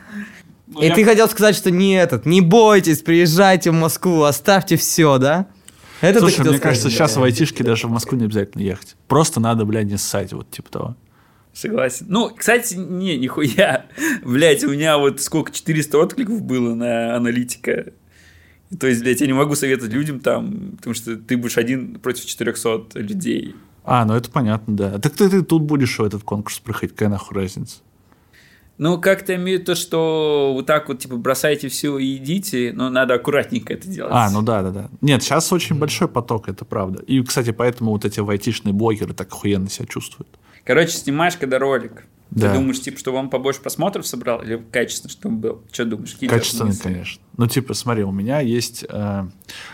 Ну, 0.72 0.82
И 0.82 0.86
я- 0.88 0.96
ты 0.96 1.04
хотел 1.04 1.28
сказать, 1.28 1.56
что 1.56 1.70
не 1.70 1.96
этот, 1.96 2.26
не 2.26 2.40
бойтесь, 2.42 3.02
приезжайте 3.02 3.72
в 3.72 3.74
Москву, 3.74 4.24
оставьте 4.24 4.78
все, 4.78 5.18
да? 5.18 5.48
Это 6.00 6.20
Слушай, 6.20 6.40
мне 6.40 6.44
сказать? 6.46 6.62
кажется, 6.62 6.90
сейчас 6.90 7.18
в 7.18 7.24
айтишке 7.24 7.64
даже 7.64 7.88
в 7.88 7.92
Москву 7.92 8.18
не 8.18 8.26
обязательно 8.26 8.62
ехать. 8.62 8.96
Просто 9.08 9.40
надо, 9.40 9.66
блядь, 9.66 9.86
не 9.88 9.98
ссать, 9.98 10.32
вот 10.34 10.50
типа 10.50 10.72
того. 10.72 10.96
Согласен. 11.54 12.06
Ну, 12.10 12.32
кстати, 12.36 12.76
не, 12.76 13.18
нихуя. 13.18 13.86
Блять, 14.24 14.64
у 14.64 14.72
меня 14.72 14.98
вот 14.98 15.20
сколько, 15.22 15.52
400 15.52 15.98
откликов 15.98 16.42
было 16.42 16.74
на 16.74 17.16
аналитика. 17.18 17.92
То 18.80 18.88
есть, 18.88 19.02
блядь, 19.02 19.20
я 19.20 19.28
не 19.28 19.34
могу 19.34 19.56
советовать 19.56 19.92
людям 19.92 20.22
там, 20.22 20.78
потому 20.78 20.94
что 20.94 21.18
ты 21.18 21.36
будешь 21.36 21.58
один 21.58 22.00
против 22.00 22.26
400 22.26 22.88
людей. 22.96 23.54
А, 23.84 24.06
ну 24.06 24.14
это 24.16 24.32
понятно, 24.32 24.76
да. 24.78 25.00
Так 25.00 25.14
ты, 25.14 25.30
ты 25.30 25.42
тут 25.44 25.64
будешь 25.64 26.00
в 26.00 26.04
этот 26.04 26.24
конкурс 26.24 26.60
проходить, 26.60 26.96
какая 26.96 27.10
нахуй 27.10 27.36
разница? 27.36 27.80
Ну, 28.82 29.00
как-то 29.00 29.36
имею 29.36 29.64
то, 29.64 29.76
что 29.76 30.54
вот 30.56 30.66
так 30.66 30.88
вот, 30.88 30.98
типа, 30.98 31.16
бросайте 31.16 31.68
все 31.68 32.00
и 32.00 32.16
идите, 32.16 32.74
но 32.74 32.90
надо 32.90 33.14
аккуратненько 33.14 33.74
это 33.74 33.88
делать. 33.88 34.12
А, 34.12 34.32
ну 34.32 34.42
да, 34.42 34.64
да, 34.64 34.72
да. 34.72 34.90
Нет, 35.02 35.22
сейчас 35.22 35.54
очень 35.54 35.78
большой 35.78 36.08
поток, 36.08 36.50
это 36.50 36.66
правда. 36.66 37.04
И, 37.04 37.22
кстати, 37.22 37.52
поэтому 37.52 37.92
вот 37.92 38.06
эти 38.06 38.28
айтишные 38.28 38.74
блогеры 38.74 39.14
так 39.14 39.32
охуенно 39.32 39.70
себя 39.70 39.86
чувствуют. 39.86 40.30
Короче, 40.64 40.94
снимаешь, 40.94 41.36
когда 41.38 41.60
ролик. 41.60 42.08
Да. 42.32 42.50
Ты 42.50 42.58
думаешь, 42.58 42.82
типа, 42.82 42.98
чтобы 42.98 43.20
он 43.20 43.30
побольше 43.30 43.62
просмотров 43.62 44.08
собрал 44.08 44.42
или 44.42 44.60
качественно, 44.72 45.12
чтобы 45.12 45.36
был? 45.36 45.62
Что 45.72 45.86
думаешь? 45.86 46.14
Какие 46.14 46.30
Качественно, 46.32 46.74
конечно. 46.76 47.22
Ну, 47.38 47.46
типа, 47.46 47.76
смотри, 47.76 48.04
у 48.04 48.12
меня 48.12 48.40
есть... 48.40 48.84
э, 48.90 49.24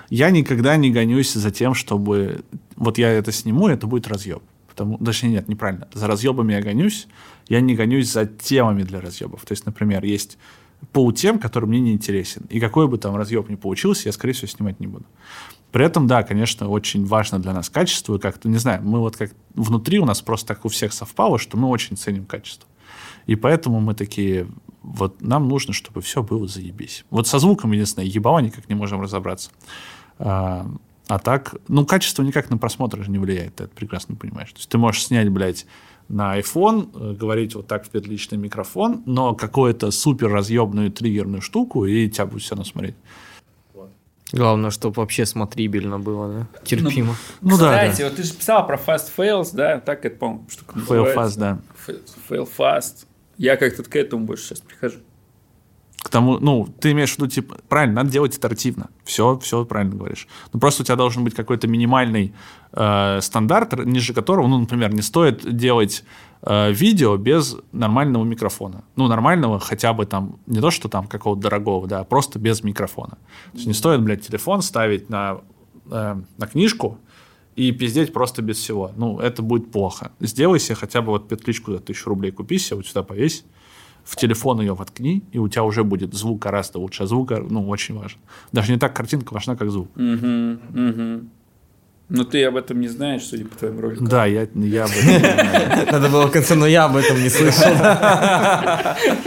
я 0.10 0.30
никогда 0.32 0.76
не 0.76 0.91
гонюсь 0.91 1.32
за 1.32 1.49
тем, 1.51 1.76
чтобы... 1.76 2.41
Вот 2.76 2.97
я 2.97 3.10
это 3.12 3.32
сниму, 3.32 3.70
это 3.70 3.88
будет 3.88 4.10
разъеб. 4.10 4.43
Потому... 4.78 4.99
Точнее, 4.99 5.30
нет, 5.30 5.47
неправильно. 5.47 5.88
За 5.91 6.05
разъебами 6.05 6.53
я 6.53 6.61
гонюсь, 6.61 7.07
я 7.49 7.61
не 7.61 7.75
гонюсь 7.75 8.11
за 8.11 8.28
темами 8.28 8.84
для 8.84 9.01
разъебов. 9.01 9.43
То 9.43 9.53
есть, 9.53 9.65
например, 9.65 10.05
есть 10.05 10.38
пол 10.93 11.11
тем, 11.11 11.39
который 11.39 11.65
мне 11.65 11.80
не 11.80 11.93
интересен. 11.93 12.45
И 12.49 12.59
какой 12.59 12.88
бы 12.88 12.99
там 12.99 13.15
разъеб 13.15 13.49
ни 13.49 13.55
получился, 13.55 14.07
я, 14.07 14.11
скорее 14.13 14.34
всего, 14.34 14.47
снимать 14.47 14.80
не 14.80 14.86
буду. 14.86 15.05
При 15.71 15.84
этом, 15.84 16.05
да, 16.05 16.21
конечно, 16.21 16.69
очень 16.69 17.05
важно 17.05 17.39
для 17.39 17.53
нас 17.53 17.69
качество. 17.71 18.15
И 18.15 18.19
как-то, 18.19 18.49
не 18.49 18.57
знаю, 18.57 18.84
мы 18.84 18.99
вот 18.99 19.17
как 19.17 19.32
внутри 19.55 19.97
у 19.97 20.05
нас 20.05 20.21
просто 20.21 20.49
так 20.49 20.63
у 20.63 20.69
всех 20.69 20.93
совпало, 20.93 21.39
что 21.39 21.57
мы 21.57 21.69
очень 21.69 21.97
ценим 21.97 22.25
качество. 22.25 22.69
И 23.25 23.36
поэтому 23.36 23.80
мы 23.80 23.95
такие, 23.95 24.47
вот 24.84 25.21
нам 25.21 25.47
нужно, 25.47 25.73
чтобы 25.73 26.01
все 26.01 26.21
было 26.21 26.47
заебись. 26.47 27.03
Вот 27.09 27.28
со 27.28 27.39
звуком, 27.39 27.71
единственное, 27.71 28.07
ебало 28.07 28.39
никак 28.39 28.69
не 28.69 28.75
можем 28.75 29.01
разобраться. 29.01 29.49
А, 31.08 31.20
так, 31.20 31.55
ну, 31.68 31.86
качество 31.86 32.22
никак 32.24 32.49
на 32.49 32.58
просмотр 32.58 33.03
же 33.03 33.10
не 33.10 33.18
влияет, 33.18 33.55
ты 33.55 33.64
это 33.66 33.74
прекрасно 33.74 34.16
понимаешь. 34.16 34.51
То 34.51 34.58
есть 34.58 34.70
ты 34.70 34.78
можешь 34.78 35.05
снять, 35.05 35.30
блядь, 35.30 35.66
на 36.10 36.38
iPhone, 36.39 36.89
э, 36.93 37.14
говорить 37.16 37.55
вот 37.55 37.68
так 37.68 37.86
в 37.86 37.89
петличный 37.89 38.38
микрофон, 38.38 39.03
но 39.05 39.34
какую-то 39.34 39.91
супер 39.91 40.30
разъебную 40.30 40.91
триггерную 40.91 41.41
штуку, 41.41 41.86
и 41.86 42.10
тебя 42.10 42.26
будет 42.26 42.43
все 42.43 42.55
равно 42.55 42.66
смотреть. 42.66 42.95
Главное, 44.34 44.72
чтобы 44.72 44.95
вообще 44.95 45.26
смотрибельно 45.26 45.99
было, 45.99 46.34
да? 46.34 46.60
Терпимо. 46.66 47.16
Ну 47.41 47.58
да, 47.58 47.89
Кстати, 47.89 48.01
вот 48.03 48.18
ты 48.18 48.24
же 48.24 48.34
писал 48.34 48.68
про 48.68 48.76
fast 48.76 49.10
fails, 49.16 49.51
да? 49.53 49.80
Так 49.80 50.03
это, 50.03 50.18
по-моему, 50.18 50.45
штука 50.49 50.80
Fail 50.80 50.82
называется. 50.82 51.20
fast, 51.20 51.39
да. 51.39 51.60
Fail, 51.88 52.01
fail 52.30 52.49
fast. 52.58 53.05
Я 53.38 53.55
как-то 53.55 53.84
к 53.84 53.95
этому 53.95 54.26
больше 54.26 54.47
сейчас 54.47 54.60
прихожу. 54.60 54.99
К 55.98 56.10
тому, 56.10 56.38
ну, 56.39 56.68
ты 56.80 56.91
имеешь 56.91 57.14
в 57.14 57.18
виду, 57.18 57.28
типа, 57.28 57.58
правильно, 57.68 57.95
надо 57.95 58.12
делать 58.12 58.38
итеративно. 58.38 58.89
Все, 59.04 59.38
все 59.39 59.66
правильно 59.66 59.95
говоришь. 59.95 60.28
Ну, 60.54 60.60
просто 60.60 60.84
у 60.84 60.86
тебя 60.86 60.95
должен 60.95 61.24
быть 61.24 61.34
какой-то 61.34 61.68
минимальный 61.68 62.34
э, 62.72 63.20
стандарт, 63.22 63.74
ниже 63.86 64.14
которого, 64.14 64.48
ну, 64.48 64.60
например, 64.60 64.93
не 64.93 65.02
стоит 65.02 65.58
делать 65.58 66.04
э, 66.43 66.72
видео 66.72 67.18
без 67.18 67.58
нормального 67.72 68.24
микрофона. 68.24 68.84
Ну, 68.95 69.08
нормального 69.08 69.60
хотя 69.60 69.93
бы 69.93 70.06
там, 70.06 70.39
не 70.45 70.62
то, 70.62 70.70
что 70.70 70.88
там 70.88 71.08
какого-то 71.08 71.41
дорогого, 71.41 71.88
да, 71.88 72.00
а 72.02 72.04
просто 72.04 72.38
без 72.38 72.64
микрофона. 72.64 73.18
То 73.52 73.56
есть 73.56 73.68
не 73.68 73.74
стоит, 73.74 74.02
блядь, 74.02 74.26
телефон 74.26 74.62
ставить 74.62 75.10
на, 75.10 75.41
э, 75.89 76.16
на 76.38 76.48
книжку 76.48 77.00
и 77.56 77.72
пиздеть 77.72 78.14
просто 78.14 78.43
без 78.43 78.58
всего. 78.58 78.91
Ну, 78.95 79.20
это 79.20 79.41
будет 79.41 79.72
плохо. 79.72 80.12
Сделай 80.20 80.60
себе 80.60 80.76
хотя 80.76 81.02
бы 81.02 81.12
вот 81.12 81.28
петличку 81.28 81.72
за 81.72 81.80
тысячу 81.80 82.10
рублей 82.10 82.32
купи 82.32 82.60
себе, 82.60 82.78
вот 82.78 82.86
сюда 82.86 83.02
повесь, 83.02 83.43
в 84.08 84.16
телефон 84.16 84.62
ее 84.62 84.74
воткни, 84.74 85.24
и 85.34 85.38
у 85.38 85.49
тебя 85.49 85.64
уже 85.64 85.84
будет 85.84 86.14
звук 86.14 86.39
гораздо 86.39 86.80
лучше. 86.80 87.03
А 87.03 87.08
звук, 87.08 87.32
ну, 87.49 87.68
очень 87.68 87.95
важен. 87.99 88.20
Даже 88.53 88.72
не 88.72 88.80
так 88.80 88.95
картинка 88.95 89.34
важна, 89.34 89.55
как 89.58 89.70
звук. 89.70 89.89
Угу, 89.95 90.58
угу. 90.74 91.28
Ну, 92.10 92.24
ты 92.24 92.45
об 92.45 92.55
этом 92.55 92.80
не 92.80 92.88
знаешь, 92.88 93.24
судя 93.24 93.43
по 93.43 93.58
твоим 93.58 93.82
роликам. 93.82 94.08
Да, 94.08 94.26
я, 94.26 94.47
я 94.55 94.86
об 94.86 94.91
этом 94.91 95.08
не 95.10 95.20
знаю. 95.20 95.88
Надо 95.91 96.08
было 96.08 96.28
в 96.28 96.32
конце, 96.32 96.55
но 96.55 96.66
я 96.66 96.86
об 96.86 96.95
этом 96.95 97.22
не 97.22 97.30
слышал. 97.30 97.70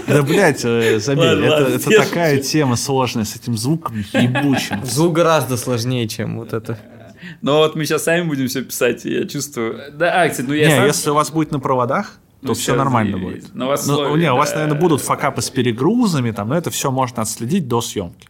Да, 0.08 0.22
блядь, 0.22 0.64
э, 0.64 0.98
заметь, 0.98 1.44
это, 1.44 1.90
такая 1.90 2.38
тема 2.38 2.76
сложная 2.76 3.24
с 3.24 3.36
этим 3.36 3.56
звуком 3.56 3.98
ебучим. 4.12 4.84
Звук 4.84 5.12
гораздо 5.12 5.56
сложнее, 5.56 6.08
чем 6.08 6.38
вот 6.38 6.54
это. 6.54 6.78
Но 7.42 7.58
вот 7.58 7.76
мы 7.76 7.84
сейчас 7.84 8.04
сами 8.04 8.26
будем 8.26 8.48
все 8.48 8.62
писать, 8.62 9.04
я 9.04 9.26
чувствую... 9.26 9.92
Да, 9.92 10.22
а, 10.22 10.28
кстати, 10.28 10.48
ну 10.48 10.54
я 10.54 10.68
Не, 10.68 10.76
сам... 10.76 10.86
если 10.86 11.10
у 11.10 11.14
вас 11.14 11.30
будет 11.30 11.52
на 11.52 11.60
проводах, 11.60 12.18
то 12.40 12.48
Ну, 12.48 12.54
все 12.54 12.62
всё, 12.72 12.76
нормально 12.76 13.18
заебись. 13.18 13.42
будет. 13.44 13.54
Но 13.54 13.66
у 13.66 13.68
вас 13.68 13.86
Ну, 13.86 14.16
не, 14.16 14.32
у 14.32 14.36
вас, 14.36 14.50
да. 14.50 14.56
наверное, 14.60 14.80
будут 14.80 15.00
факапы 15.02 15.42
с 15.42 15.50
перегрузами, 15.50 16.30
там, 16.30 16.48
но 16.48 16.56
это 16.56 16.70
все 16.70 16.90
можно 16.90 17.22
отследить 17.22 17.68
до 17.68 17.80
съемки. 17.80 18.28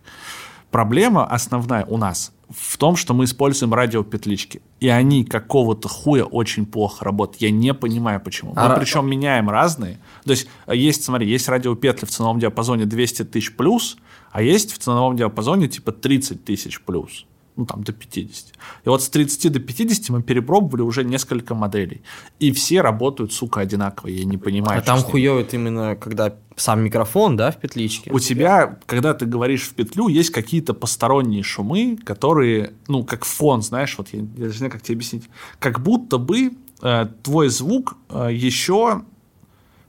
Проблема 0.70 1.24
основная 1.26 1.84
у 1.86 1.96
нас 1.96 2.32
в 2.48 2.76
том, 2.78 2.96
что 2.96 3.14
мы 3.14 3.24
используем 3.24 3.72
радиопетлички. 3.74 4.60
И 4.80 4.88
они 4.88 5.24
какого-то 5.24 5.88
хуя 5.88 6.24
очень 6.24 6.66
плохо 6.66 7.04
работают. 7.04 7.42
Я 7.42 7.50
не 7.50 7.74
понимаю, 7.74 8.20
почему. 8.20 8.52
Мы 8.54 8.62
А 8.62 8.76
причем 8.76 9.08
меняем 9.08 9.48
разные. 9.50 9.98
То 10.24 10.32
есть, 10.32 10.48
э, 10.66 10.76
есть, 10.76 11.04
смотри, 11.04 11.28
есть 11.28 11.48
радиопетли 11.48 12.06
в 12.06 12.10
ценовом 12.10 12.38
диапазоне 12.40 12.86
200 12.86 13.24
тысяч 13.24 13.54
плюс, 13.54 13.96
а 14.32 14.42
есть 14.42 14.72
в 14.72 14.78
ценовом 14.78 15.16
диапазоне 15.16 15.68
типа 15.68 15.92
30 15.92 16.44
тысяч 16.44 16.80
плюс. 16.80 17.24
Ну, 17.56 17.66
там, 17.66 17.82
до 17.82 17.92
50. 17.92 18.54
И 18.84 18.88
вот 18.88 19.02
с 19.02 19.08
30 19.08 19.52
до 19.52 19.60
50 19.60 20.10
мы 20.10 20.22
перепробовали 20.22 20.82
уже 20.82 21.04
несколько 21.04 21.54
моделей. 21.54 22.00
И 22.38 22.52
все 22.52 22.80
работают, 22.80 23.32
сука, 23.32 23.60
одинаково. 23.60 24.08
Я 24.08 24.24
не 24.24 24.38
понимаю, 24.38 24.78
А 24.78 24.82
там 24.82 25.00
хуёвит 25.00 25.52
именно, 25.52 25.96
когда 25.96 26.36
сам 26.56 26.82
микрофон, 26.82 27.36
да, 27.36 27.50
в 27.50 27.58
петличке? 27.58 28.10
У 28.12 28.18
тебя, 28.18 28.78
когда 28.86 29.14
ты 29.14 29.26
говоришь 29.26 29.62
в 29.62 29.74
петлю, 29.74 30.08
есть 30.08 30.30
какие-то 30.30 30.74
посторонние 30.74 31.42
шумы, 31.42 31.98
которые, 32.04 32.72
ну, 32.88 33.04
как 33.04 33.24
фон, 33.24 33.62
знаешь, 33.62 33.96
вот 33.98 34.08
я, 34.12 34.20
я 34.20 34.24
даже 34.24 34.52
не 34.52 34.58
знаю, 34.58 34.72
как 34.72 34.82
тебе 34.82 34.94
объяснить. 34.96 35.24
Как 35.58 35.80
будто 35.82 36.18
бы 36.18 36.52
э, 36.82 37.06
твой 37.22 37.48
звук 37.48 37.96
э, 38.08 38.28
еще 38.32 39.02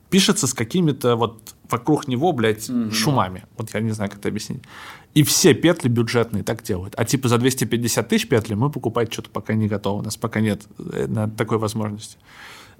пишется 0.09 0.47
с 0.47 0.53
какими-то 0.53 1.15
вот 1.15 1.55
вокруг 1.69 2.07
него, 2.07 2.33
блядь, 2.33 2.69
шумами. 2.93 3.45
Вот 3.57 3.73
я 3.73 3.79
не 3.79 3.91
знаю, 3.91 4.11
как 4.11 4.19
это 4.19 4.27
объяснить. 4.27 4.61
И 5.13 5.23
все 5.23 5.53
петли 5.53 5.89
бюджетные 5.89 6.43
так 6.43 6.63
делают. 6.63 6.93
А 6.97 7.03
типа 7.03 7.27
за 7.27 7.37
250 7.37 8.07
тысяч 8.07 8.27
петли 8.29 8.53
мы 8.53 8.69
покупать 8.69 9.11
что-то 9.11 9.29
пока 9.29 9.53
не 9.53 9.67
готовы. 9.67 9.99
У 9.99 10.03
нас 10.03 10.15
пока 10.15 10.39
нет 10.39 10.61
э, 10.79 11.27
такой 11.37 11.57
возможности. 11.57 12.17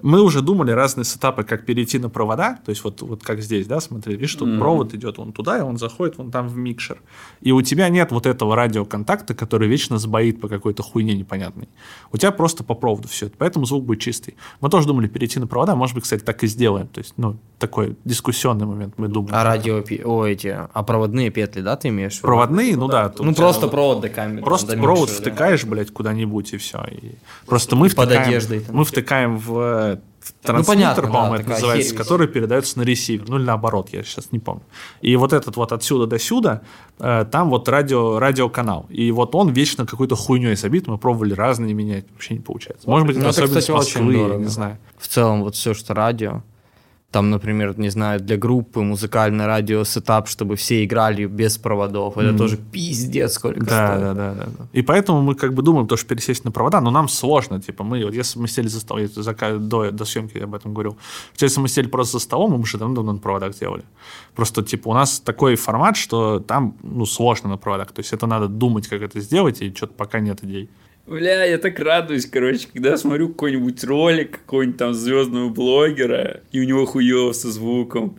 Мы 0.02 0.20
уже 0.20 0.42
думали 0.42 0.70
разные 0.72 1.04
сетапы, 1.04 1.44
как 1.44 1.64
перейти 1.64 1.98
на 1.98 2.08
провода, 2.08 2.58
то 2.64 2.70
есть 2.70 2.84
вот, 2.84 3.02
вот 3.02 3.22
как 3.22 3.40
здесь, 3.40 3.66
да, 3.66 3.80
смотри, 3.80 4.14
видишь, 4.14 4.34
тут 4.34 4.58
провод 4.58 4.94
идет 4.94 5.18
вон 5.18 5.32
туда, 5.32 5.58
и 5.58 5.62
он 5.62 5.78
заходит 5.78 6.18
вон 6.18 6.30
там 6.30 6.48
в 6.48 6.56
микшер. 6.56 7.00
И 7.40 7.52
у 7.52 7.62
тебя 7.62 7.88
нет 7.88 8.12
вот 8.12 8.26
этого 8.26 8.56
радиоконтакта, 8.56 9.34
который 9.34 9.68
вечно 9.68 9.98
сбоит 9.98 10.40
по 10.40 10.48
какой-то 10.48 10.82
хуйне 10.82 11.14
непонятной. 11.14 11.68
У 12.12 12.18
тебя 12.18 12.32
просто 12.32 12.64
по 12.64 12.74
проводу 12.74 13.08
все 13.08 13.26
это, 13.26 13.36
поэтому 13.38 13.64
звук 13.64 13.84
будет 13.84 14.00
чистый. 14.00 14.36
Мы 14.60 14.68
тоже 14.70 14.86
думали 14.86 15.06
перейти 15.06 15.38
на 15.38 15.46
провода, 15.46 15.76
может 15.76 15.94
быть, 15.94 16.04
кстати, 16.04 16.22
так 16.22 16.42
и 16.42 16.46
сделаем. 16.46 16.88
То 16.88 16.98
есть, 16.98 17.14
ну, 17.16 17.36
такой 17.58 17.96
дискуссионный 18.04 18.66
момент 18.66 18.94
мы 18.96 19.06
думаем. 19.06 19.34
А 19.34 19.44
радио, 19.44 19.82
о, 20.04 20.24
эти, 20.24 20.48
а 20.72 20.82
проводные 20.82 21.30
петли, 21.30 21.60
да, 21.60 21.76
ты 21.76 21.88
имеешь? 21.88 22.20
Проводные, 22.20 22.76
ну 22.76 22.88
да. 22.88 23.08
тут 23.08 23.24
Ну, 23.24 23.34
просто 23.34 23.68
провод 23.68 24.00
до 24.00 24.08
камеры. 24.08 24.42
Просто 24.42 24.74
до 24.74 24.82
провод 24.82 25.08
микшера, 25.08 25.24
да. 25.24 25.30
втыкаешь, 25.30 25.64
блядь, 25.64 25.92
куда-нибудь 25.92 26.52
и 26.54 26.56
все. 26.56 26.84
И 26.90 27.12
просто 27.46 27.76
мы 27.76 27.88
Под 27.88 28.08
втыкаем, 28.08 28.28
одеждой 28.28 28.60
там. 28.60 28.76
мы 28.76 28.84
втыкаем 28.84 29.38
в 29.38 29.91
трансмиттер, 30.42 31.06
да, 31.06 31.08
по-моему, 31.08 31.34
это 31.34 31.44
такая 31.44 31.56
называется, 31.56 31.90
херь 31.90 31.98
который 31.98 32.28
передается 32.28 32.78
на 32.78 32.82
ресивер. 32.82 33.28
Ну, 33.28 33.36
или 33.36 33.44
наоборот, 33.44 33.88
я 33.92 34.02
сейчас 34.02 34.32
не 34.32 34.38
помню. 34.38 34.62
И 35.00 35.16
вот 35.16 35.32
этот 35.32 35.56
вот 35.56 35.72
отсюда 35.72 36.06
до 36.06 36.18
сюда, 36.18 36.62
э, 36.98 37.24
там 37.30 37.50
вот 37.50 37.68
радио, 37.68 38.18
радиоканал. 38.18 38.86
И 38.88 39.10
вот 39.10 39.34
он 39.34 39.50
вечно 39.50 39.86
какой-то 39.86 40.16
хуйней 40.16 40.56
забит. 40.56 40.86
Мы 40.86 40.98
пробовали 40.98 41.34
разные 41.34 41.74
менять, 41.74 42.06
вообще 42.12 42.34
не 42.34 42.40
получается. 42.40 42.88
Может 42.88 43.06
быть, 43.06 43.16
Ну, 43.16 43.22
это 43.22 43.30
это, 43.30 43.44
особенность 43.44 43.68
кстати, 43.68 43.76
Москвы, 43.76 44.14
я 44.14 44.36
не 44.36 44.44
знаю. 44.46 44.78
В 44.98 45.08
целом, 45.08 45.42
вот 45.42 45.54
все, 45.54 45.74
что 45.74 45.94
радио, 45.94 46.42
там, 47.12 47.30
например, 47.30 47.78
не 47.78 47.90
знаю, 47.90 48.20
для 48.20 48.38
группы 48.38 48.80
музыкальное 48.80 49.46
радио 49.46 49.84
setup, 49.84 50.28
чтобы 50.28 50.56
все 50.56 50.82
играли 50.82 51.26
без 51.26 51.58
проводов. 51.58 52.16
Это 52.16 52.36
тоже 52.36 52.56
пиздец 52.56 53.34
сколько 53.34 53.60
Да, 53.60 53.66
стоит. 53.66 54.00
да, 54.00 54.14
да, 54.14 54.34
да, 54.34 54.44
да. 54.58 54.66
И 54.72 54.82
поэтому 54.82 55.20
мы 55.20 55.34
как 55.34 55.52
бы 55.52 55.62
думаем, 55.62 55.86
то, 55.86 55.96
что 55.98 56.08
пересесть 56.08 56.44
на 56.44 56.50
провода, 56.50 56.80
но 56.80 56.90
нам 56.90 57.08
сложно. 57.08 57.60
Типа 57.60 57.84
мы, 57.84 58.02
вот 58.04 58.14
если 58.14 58.38
мы 58.40 58.48
сели 58.48 58.68
за 58.68 58.80
стол, 58.80 58.98
я 58.98 59.08
до, 59.58 59.90
до 59.90 60.04
съемки 60.06 60.38
я 60.38 60.44
об 60.44 60.54
этом 60.54 60.72
говорил, 60.72 60.96
если 61.38 61.60
мы 61.60 61.68
сели 61.68 61.86
просто 61.86 62.18
за 62.18 62.24
столом, 62.24 62.52
мы 62.52 62.58
уже 62.58 62.78
давно 62.78 63.02
на 63.02 63.18
проводах 63.18 63.58
делали. 63.60 63.84
Просто, 64.34 64.62
типа, 64.62 64.88
у 64.88 64.94
нас 64.94 65.20
такой 65.20 65.56
формат, 65.56 65.96
что 65.98 66.40
там, 66.40 66.74
ну, 66.82 67.04
сложно 67.04 67.50
на 67.50 67.58
проводах. 67.58 67.92
То 67.92 68.00
есть 68.00 68.14
это 68.14 68.26
надо 68.26 68.48
думать, 68.48 68.88
как 68.88 69.02
это 69.02 69.20
сделать, 69.20 69.60
и 69.60 69.70
что-то 69.74 69.92
пока 69.92 70.20
нет 70.20 70.42
идей. 70.44 70.70
Бля, 71.06 71.44
я 71.44 71.58
так 71.58 71.78
радуюсь, 71.80 72.26
короче, 72.26 72.68
когда 72.72 72.96
смотрю 72.96 73.28
какой-нибудь 73.28 73.82
ролик 73.84 74.38
какого-нибудь 74.38 74.78
там 74.78 74.94
звездного 74.94 75.48
блогера, 75.48 76.40
и 76.52 76.60
у 76.60 76.64
него 76.64 76.86
хуёво 76.86 77.32
со 77.32 77.50
звуком. 77.50 78.16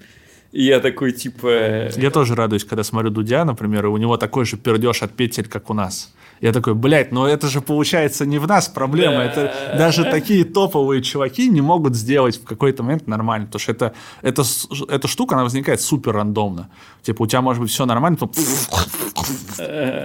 И 0.52 0.66
я 0.66 0.80
такой, 0.80 1.14
типа... 1.14 1.90
Я 1.96 2.12
тоже 2.12 2.36
радуюсь, 2.36 2.64
когда 2.64 2.84
смотрю 2.84 3.10
Дудя, 3.10 3.46
например, 3.46 3.86
и 3.86 3.90
у 3.90 3.98
него 3.98 4.18
такой 4.18 4.46
же 4.46 4.58
пердеж 4.58 5.02
от 5.02 5.14
петель, 5.14 5.48
как 5.48 5.70
у 5.70 5.74
нас. 5.74 6.14
Я 6.42 6.52
такой, 6.52 6.76
блядь, 6.76 7.12
но 7.14 7.28
это 7.28 7.48
же 7.48 7.62
получается 7.62 8.26
не 8.26 8.38
в 8.38 8.48
нас 8.48 8.68
проблема. 8.68 9.20
Да. 9.20 9.24
Это 9.24 9.76
даже 9.78 10.04
такие 10.04 10.44
топовые 10.44 11.02
чуваки 11.02 11.48
не 11.48 11.62
могут 11.62 11.96
сделать 11.96 12.36
в 12.36 12.44
какой-то 12.44 12.84
момент 12.84 13.08
нормально. 13.08 13.48
Потому 13.48 13.62
что 13.62 13.72
это, 13.72 13.94
это, 14.22 14.44
эта 14.90 15.08
штука, 15.08 15.36
она 15.36 15.44
возникает 15.44 15.80
супер 15.80 16.12
рандомно. 16.12 16.70
Типа 17.02 17.24
у 17.24 17.28
тебя 17.28 17.42
может 17.42 17.62
быть 17.62 17.72
все 17.72 17.86
нормально, 17.86 18.18
потом, 18.18 18.44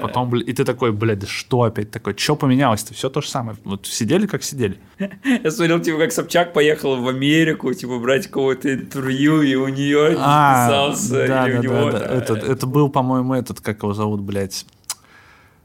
потом 0.02 0.34
и 0.36 0.52
ты 0.52 0.64
такой, 0.64 0.92
блядь, 0.92 1.20
да 1.20 1.26
что 1.26 1.62
опять 1.62 1.90
такое? 1.90 2.14
Что 2.16 2.36
поменялось-то? 2.36 2.94
Все 2.94 3.08
то 3.10 3.20
же 3.20 3.28
самое. 3.28 3.56
Вот 3.64 3.86
сидели, 3.86 4.26
как 4.26 4.42
сидели. 4.42 4.78
Я 5.42 5.50
смотрел, 5.50 5.80
типа, 5.80 5.98
как 5.98 6.12
Собчак 6.12 6.52
поехал 6.52 6.96
в 6.96 7.08
Америку, 7.08 7.72
типа, 7.72 7.98
брать 7.98 8.26
какого-то 8.26 8.72
интервью, 8.72 9.42
и 9.42 9.54
у 9.54 9.68
нее 9.68 10.16
А, 10.18 10.68
записался, 10.68 11.26
да, 11.26 11.46
да, 11.46 11.58
у 11.58 11.62
него... 11.62 11.90
да, 11.90 11.98
это 12.52 12.66
был, 12.66 12.88
по-моему, 12.88 13.34
этот, 13.34 13.60
как 13.60 13.82
его 13.82 13.94
зовут, 13.94 14.20
блядь. 14.20 14.66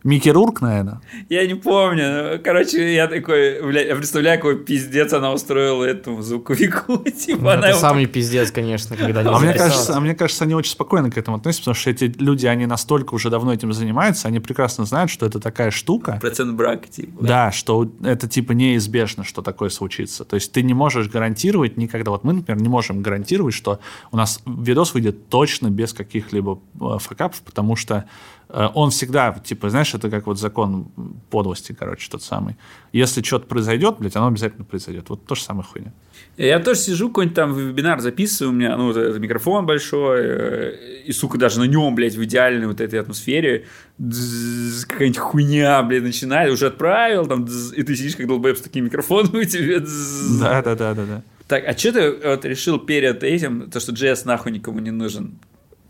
Микки 0.03 0.27
Рурк, 0.27 0.59
наверное. 0.59 0.99
Я 1.29 1.47
не 1.47 1.55
помню. 1.55 2.41
Короче, 2.43 2.93
я 2.93 3.07
такой, 3.07 3.61
блядь, 3.61 3.87
я 3.87 3.95
представляю, 3.95 4.37
какой 4.37 4.57
пиздец 4.59 5.13
она 5.13 5.31
устроила 5.31 5.85
этому 5.85 6.21
звуковику. 6.21 6.97
типа, 7.09 7.41
Ну, 7.41 7.49
она 7.49 7.59
это 7.59 7.69
его- 7.69 7.79
самый 7.79 8.05
пиздец, 8.05 8.51
конечно, 8.51 8.97
когда 8.97 9.23
не 9.23 9.29
А 9.29 9.39
мне, 9.39 9.53
кажется, 9.53 9.95
а 9.95 9.99
мне 10.01 10.13
кажется, 10.13 10.43
они 10.43 10.55
очень 10.55 10.71
спокойно 10.71 11.09
к 11.09 11.17
этому 11.17 11.37
относятся, 11.37 11.61
потому 11.63 11.75
что 11.75 11.89
эти 11.89 12.13
люди, 12.19 12.45
они 12.45 12.65
настолько 12.65 13.13
уже 13.13 13.29
давно 13.29 13.53
этим 13.53 13.71
занимаются, 13.71 14.27
они 14.27 14.39
прекрасно 14.41 14.83
знают, 14.85 15.09
что 15.09 15.25
это 15.25 15.39
такая 15.39 15.71
штука, 15.71 16.17
Процент 16.19 16.53
брака, 16.55 16.87
типа. 16.89 17.23
Да, 17.23 17.51
что 17.53 17.89
это 18.03 18.27
типа 18.27 18.51
неизбежно, 18.51 19.23
что 19.23 19.41
такое 19.41 19.69
случится. 19.69 20.25
То 20.25 20.35
есть 20.35 20.51
ты 20.51 20.63
не 20.63 20.73
можешь 20.73 21.09
гарантировать 21.09 21.77
никогда. 21.77 22.11
Вот 22.11 22.25
мы, 22.25 22.33
например, 22.33 22.61
не 22.61 22.69
можем 22.69 23.01
гарантировать, 23.01 23.53
что 23.53 23.79
у 24.11 24.17
нас 24.17 24.41
видос 24.45 24.93
выйдет 24.93 25.29
точно 25.29 25.69
без 25.69 25.93
каких-либо 25.93 26.59
э, 26.81 26.97
факапов, 26.99 27.41
потому 27.41 27.75
что 27.77 28.05
он 28.53 28.91
всегда, 28.91 29.33
типа, 29.43 29.69
знаешь, 29.69 29.93
это 29.95 30.11
как 30.11 30.27
вот 30.27 30.39
закон 30.39 30.87
подлости, 31.31 31.75
короче, 31.77 32.07
тот 32.09 32.21
самый. 32.21 32.55
Если 32.91 33.23
что-то 33.23 33.47
произойдет, 33.47 33.95
блядь, 33.97 34.15
оно 34.15 34.27
обязательно 34.27 34.63
произойдет. 34.63 35.09
Вот 35.09 35.25
то 35.25 35.33
же 35.33 35.41
самое 35.41 35.65
хуйня. 35.65 35.91
Я 36.37 36.59
тоже 36.59 36.79
сижу, 36.79 37.09
какой-нибудь 37.09 37.35
там 37.35 37.53
вебинар 37.55 37.99
записываю, 37.99 38.53
у 38.53 38.55
меня, 38.55 38.77
ну, 38.77 38.91
этот 38.91 39.19
микрофон 39.19 39.65
большой, 39.65 40.21
э, 40.21 41.03
и, 41.05 41.11
сука, 41.11 41.39
даже 41.39 41.59
на 41.59 41.63
нем, 41.63 41.95
блядь, 41.95 42.15
в 42.15 42.23
идеальной 42.23 42.67
вот 42.67 42.79
этой 42.79 42.99
атмосфере 42.99 43.65
какая-нибудь 43.97 45.17
хуйня, 45.17 45.81
блядь, 45.83 46.03
начинает, 46.03 46.51
уже 46.51 46.67
отправил, 46.67 47.25
там, 47.25 47.45
и 47.45 47.83
ты 47.83 47.95
сидишь, 47.95 48.15
как 48.15 48.27
долбоеб 48.27 48.57
с 48.57 48.61
таким 48.61 48.85
микрофоном, 48.85 49.39
и 49.41 49.45
тебе... 49.45 49.79
дзз. 49.79 50.39
Да, 50.39 50.61
да, 50.61 50.75
да, 50.75 50.93
да, 50.93 51.05
да. 51.05 51.23
Так, 51.47 51.63
а 51.67 51.77
что 51.77 51.91
ты 51.91 52.11
вот 52.27 52.45
решил 52.45 52.79
перед 52.79 53.23
этим, 53.23 53.69
то, 53.69 53.79
что 53.79 53.91
JS 53.91 54.21
нахуй 54.25 54.51
никому 54.51 54.79
не 54.79 54.91
нужен? 54.91 55.39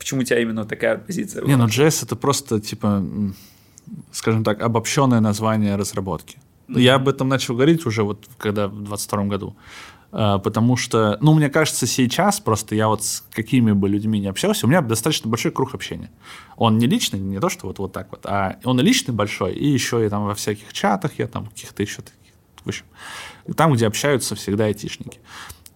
Почему 0.03 0.19
у 0.19 0.23
тебя 0.25 0.41
именно 0.41 0.65
такая 0.65 0.97
позиция? 0.97 1.43
Не, 1.43 1.55
была? 1.55 1.65
ну 1.65 1.67
JS 1.67 2.03
это 2.03 2.17
просто, 2.17 2.59
типа, 2.59 3.05
скажем 4.11 4.43
так, 4.43 4.61
обобщенное 4.61 5.21
название 5.21 5.77
разработки. 5.77 6.39
Я 6.67 6.95
об 6.95 7.07
этом 7.07 7.30
начал 7.30 7.55
говорить 7.55 7.85
уже 7.85 8.03
вот 8.03 8.27
когда 8.38 8.67
в 8.67 8.84
22 8.84 9.23
году. 9.23 9.55
А, 10.11 10.39
Потому 10.39 10.75
что, 10.75 11.17
ну, 11.21 11.34
мне 11.34 11.49
кажется, 11.49 11.88
сейчас 11.88 12.41
просто 12.41 12.75
я 12.75 12.89
вот 12.89 13.01
с 13.05 13.23
какими 13.31 13.71
бы 13.71 13.88
людьми 13.88 14.19
не 14.19 14.27
общался, 14.27 14.65
у 14.65 14.69
меня 14.69 14.81
достаточно 14.81 15.30
большой 15.30 15.53
круг 15.53 15.73
общения. 15.73 16.11
Он 16.57 16.77
не 16.77 16.85
личный, 16.85 17.21
не 17.21 17.39
то, 17.39 17.47
что 17.47 17.67
вот, 17.67 17.80
вот 17.80 17.93
так 17.93 18.11
вот, 18.11 18.25
а 18.25 18.57
он 18.65 18.81
и 18.81 18.84
личный 18.84 19.13
большой, 19.13 19.53
и 19.53 19.69
еще 19.69 20.05
и 20.05 20.09
там 20.09 20.25
во 20.25 20.35
всяких 20.35 20.73
чатах 20.73 21.17
я 21.17 21.27
там 21.27 21.45
каких-то 21.45 21.81
еще 21.81 22.01
таких, 22.01 22.34
в 22.65 22.67
общем, 22.67 22.84
там, 23.55 23.71
где 23.71 23.88
общаются 23.88 24.35
всегда 24.35 24.65
айтишники. 24.65 25.21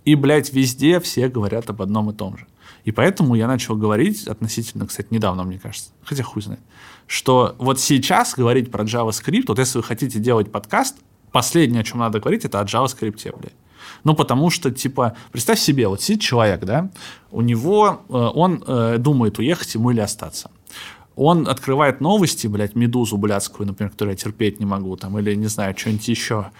И, 0.04 0.16
блядь, 0.16 0.52
везде 0.52 1.00
все 1.00 1.30
говорят 1.30 1.70
об 1.70 1.82
одном 1.82 2.10
и 2.10 2.14
том 2.14 2.38
же. 2.38 2.46
И 2.88 2.92
поэтому 2.94 3.36
я 3.36 3.48
начал 3.48 3.76
говорить 3.76 4.28
относительно, 4.28 4.88
кстати, 4.88 5.10
недавно, 5.12 5.44
мне 5.44 5.60
кажется, 5.60 5.90
хотя 6.06 6.24
хуй 6.24 6.42
знает, 6.42 6.62
что 7.06 7.54
вот 7.58 7.82
сейчас 7.82 8.34
говорить 8.34 8.72
про 8.72 8.86
JavaScript, 8.86 9.44
вот 9.50 9.60
если 9.60 9.80
вы 9.80 9.84
хотите 9.84 10.20
делать 10.20 10.50
подкаст, 10.50 10.96
последнее, 11.34 11.82
о 11.82 11.84
чем 11.84 12.00
надо 12.00 12.22
говорить, 12.22 12.46
это 12.46 12.62
о 12.62 12.64
JavaScript, 12.64 13.38
блядь. 13.38 13.52
Ну, 14.06 14.14
потому 14.14 14.50
что, 14.50 14.72
типа, 14.72 15.18
представь 15.34 15.60
себе, 15.60 15.90
вот 15.90 16.02
сидит 16.02 16.22
человек, 16.22 16.64
да, 16.64 16.90
у 17.30 17.42
него, 17.42 18.04
э, 18.08 18.14
он 18.14 18.64
э, 18.66 18.96
думает, 19.00 19.38
уехать 19.38 19.76
ему 19.76 19.92
или 19.92 20.00
остаться. 20.00 20.50
Он 21.18 21.46
открывает 21.50 22.00
новости, 22.00 22.48
блядь, 22.48 22.74
«Медузу» 22.76 23.18
блядскую, 23.18 23.68
например, 23.68 23.92
которую 23.92 24.14
я 24.14 24.18
терпеть 24.18 24.62
не 24.62 24.66
могу, 24.66 24.96
там, 24.96 25.20
или, 25.20 25.36
не 25.36 25.48
знаю, 25.48 25.78
что-нибудь 25.78 26.08
еще, 26.08 26.52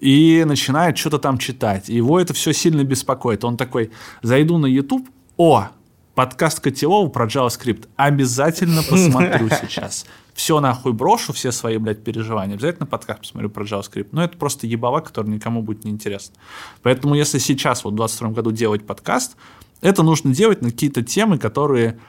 и 0.00 0.42
начинает 0.48 0.98
что-то 0.98 1.20
там 1.20 1.38
читать. 1.38 1.88
Его 1.88 2.18
это 2.18 2.34
все 2.34 2.52
сильно 2.52 2.82
беспокоит. 2.82 3.44
Он 3.44 3.56
такой, 3.56 3.92
зайду 4.22 4.58
на 4.58 4.66
YouTube, 4.66 5.08
о, 5.36 5.68
подкаст 6.16 6.60
Котелова 6.60 7.08
про 7.08 7.26
JavaScript. 7.26 7.88
Обязательно 7.94 8.82
посмотрю 8.82 9.48
сейчас. 9.60 10.06
Все 10.34 10.60
нахуй 10.60 10.92
брошу, 10.92 11.32
все 11.32 11.52
свои, 11.52 11.76
блядь, 11.76 12.02
переживания. 12.02 12.54
Обязательно 12.54 12.86
подкаст 12.86 13.20
посмотрю 13.20 13.50
про 13.50 13.64
JavaScript. 13.64 14.08
Но 14.12 14.24
это 14.24 14.36
просто 14.36 14.66
ебала, 14.66 15.00
который 15.00 15.28
никому 15.28 15.62
будет 15.62 15.84
не 15.84 15.90
интересно. 15.92 16.34
Поэтому 16.82 17.14
если 17.14 17.38
сейчас, 17.38 17.84
вот 17.84 17.92
в 17.92 17.96
22 17.96 18.30
году 18.30 18.50
делать 18.50 18.84
подкаст, 18.84 19.36
это 19.82 20.02
нужно 20.02 20.34
делать 20.34 20.62
на 20.62 20.70
какие-то 20.70 21.02
темы, 21.02 21.38
которые 21.38 22.00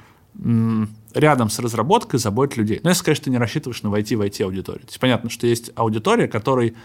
рядом 1.14 1.50
с 1.50 1.60
разработкой 1.60 2.20
заботят 2.20 2.58
людей. 2.58 2.80
Но 2.84 2.90
если, 2.90 3.04
конечно, 3.04 3.26
ты 3.26 3.30
не 3.32 3.38
рассчитываешь 3.38 3.84
на 3.84 3.90
войти 3.90 4.16
в 4.16 4.22
IT-аудиторию. 4.22 4.84
То 4.84 4.90
есть 4.90 5.00
понятно, 5.00 5.30
что 5.30 5.48
есть 5.48 5.72
аудитория, 5.76 6.28
которой 6.28 6.76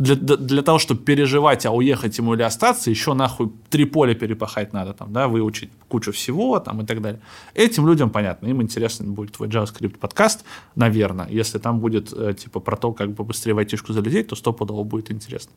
для, 0.00 0.36
для, 0.36 0.62
того, 0.62 0.78
чтобы 0.78 1.02
переживать, 1.02 1.66
а 1.66 1.70
уехать 1.70 2.18
ему 2.18 2.34
или 2.34 2.42
остаться, 2.42 2.90
еще 2.90 3.12
нахуй 3.14 3.52
три 3.68 3.84
поля 3.84 4.14
перепахать 4.14 4.72
надо, 4.72 4.94
там, 4.94 5.12
да, 5.12 5.28
выучить 5.28 5.70
кучу 5.88 6.10
всего 6.12 6.58
там, 6.58 6.80
и 6.80 6.86
так 6.86 7.02
далее. 7.02 7.20
Этим 7.54 7.86
людям 7.86 8.10
понятно, 8.10 8.46
им 8.46 8.62
интересен 8.62 9.12
будет 9.12 9.32
твой 9.32 9.48
JavaScript 9.48 9.98
подкаст, 9.98 10.44
наверное. 10.74 11.28
Если 11.28 11.58
там 11.58 11.80
будет 11.80 12.12
э, 12.12 12.34
типа 12.34 12.60
про 12.60 12.76
то, 12.76 12.92
как 12.92 13.12
бы 13.12 13.24
быстрее 13.24 13.52
в 13.52 13.58
айтишку 13.58 13.92
то 13.92 14.36
стопудово 14.36 14.84
будет 14.84 15.10
интересно. 15.10 15.52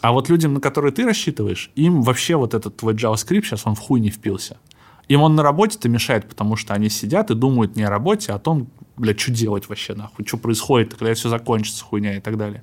А 0.00 0.12
вот 0.12 0.28
людям, 0.28 0.54
на 0.54 0.60
которые 0.60 0.92
ты 0.92 1.04
рассчитываешь, 1.04 1.70
им 1.74 2.02
вообще 2.02 2.36
вот 2.36 2.54
этот 2.54 2.76
твой 2.76 2.94
JavaScript 2.94 3.42
сейчас 3.42 3.66
он 3.66 3.74
в 3.74 3.80
хуй 3.80 4.00
не 4.00 4.10
впился. 4.10 4.56
Им 5.08 5.20
он 5.22 5.34
на 5.34 5.42
работе-то 5.42 5.88
мешает, 5.88 6.28
потому 6.28 6.56
что 6.56 6.74
они 6.74 6.88
сидят 6.88 7.30
и 7.30 7.34
думают 7.34 7.76
не 7.76 7.82
о 7.82 7.90
работе, 7.90 8.32
а 8.32 8.36
о 8.36 8.38
том, 8.38 8.68
блядь, 8.96 9.20
что 9.20 9.32
делать 9.32 9.68
вообще, 9.68 9.94
нахуй, 9.94 10.24
что 10.26 10.38
происходит, 10.38 10.94
когда 10.94 11.12
все 11.14 11.28
закончится, 11.28 11.84
хуйня 11.84 12.16
и 12.16 12.20
так 12.20 12.36
далее. 12.36 12.62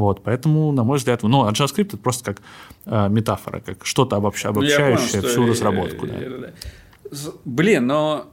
Вот, 0.00 0.22
поэтому, 0.24 0.72
на 0.72 0.82
мой 0.84 0.98
взгляд, 0.98 1.22
ну, 1.22 1.44
а 1.46 1.52
JavaScript 1.52 1.88
это 1.88 1.96
просто 1.98 2.24
как 2.34 2.42
э, 2.86 3.08
метафора, 3.08 3.60
как 3.60 3.84
что-то 3.84 4.16
обобщ- 4.16 4.46
Ну, 4.46 4.54
понял, 4.54 4.68
обобщающее 4.74 5.20
что 5.20 5.28
всю 5.28 5.46
и- 5.46 5.50
разработку. 5.50 6.06
да. 6.06 6.14
и- 6.14 6.28
да. 6.40 6.50
С- 7.10 7.32
Блин, 7.44 7.86
но 7.86 8.26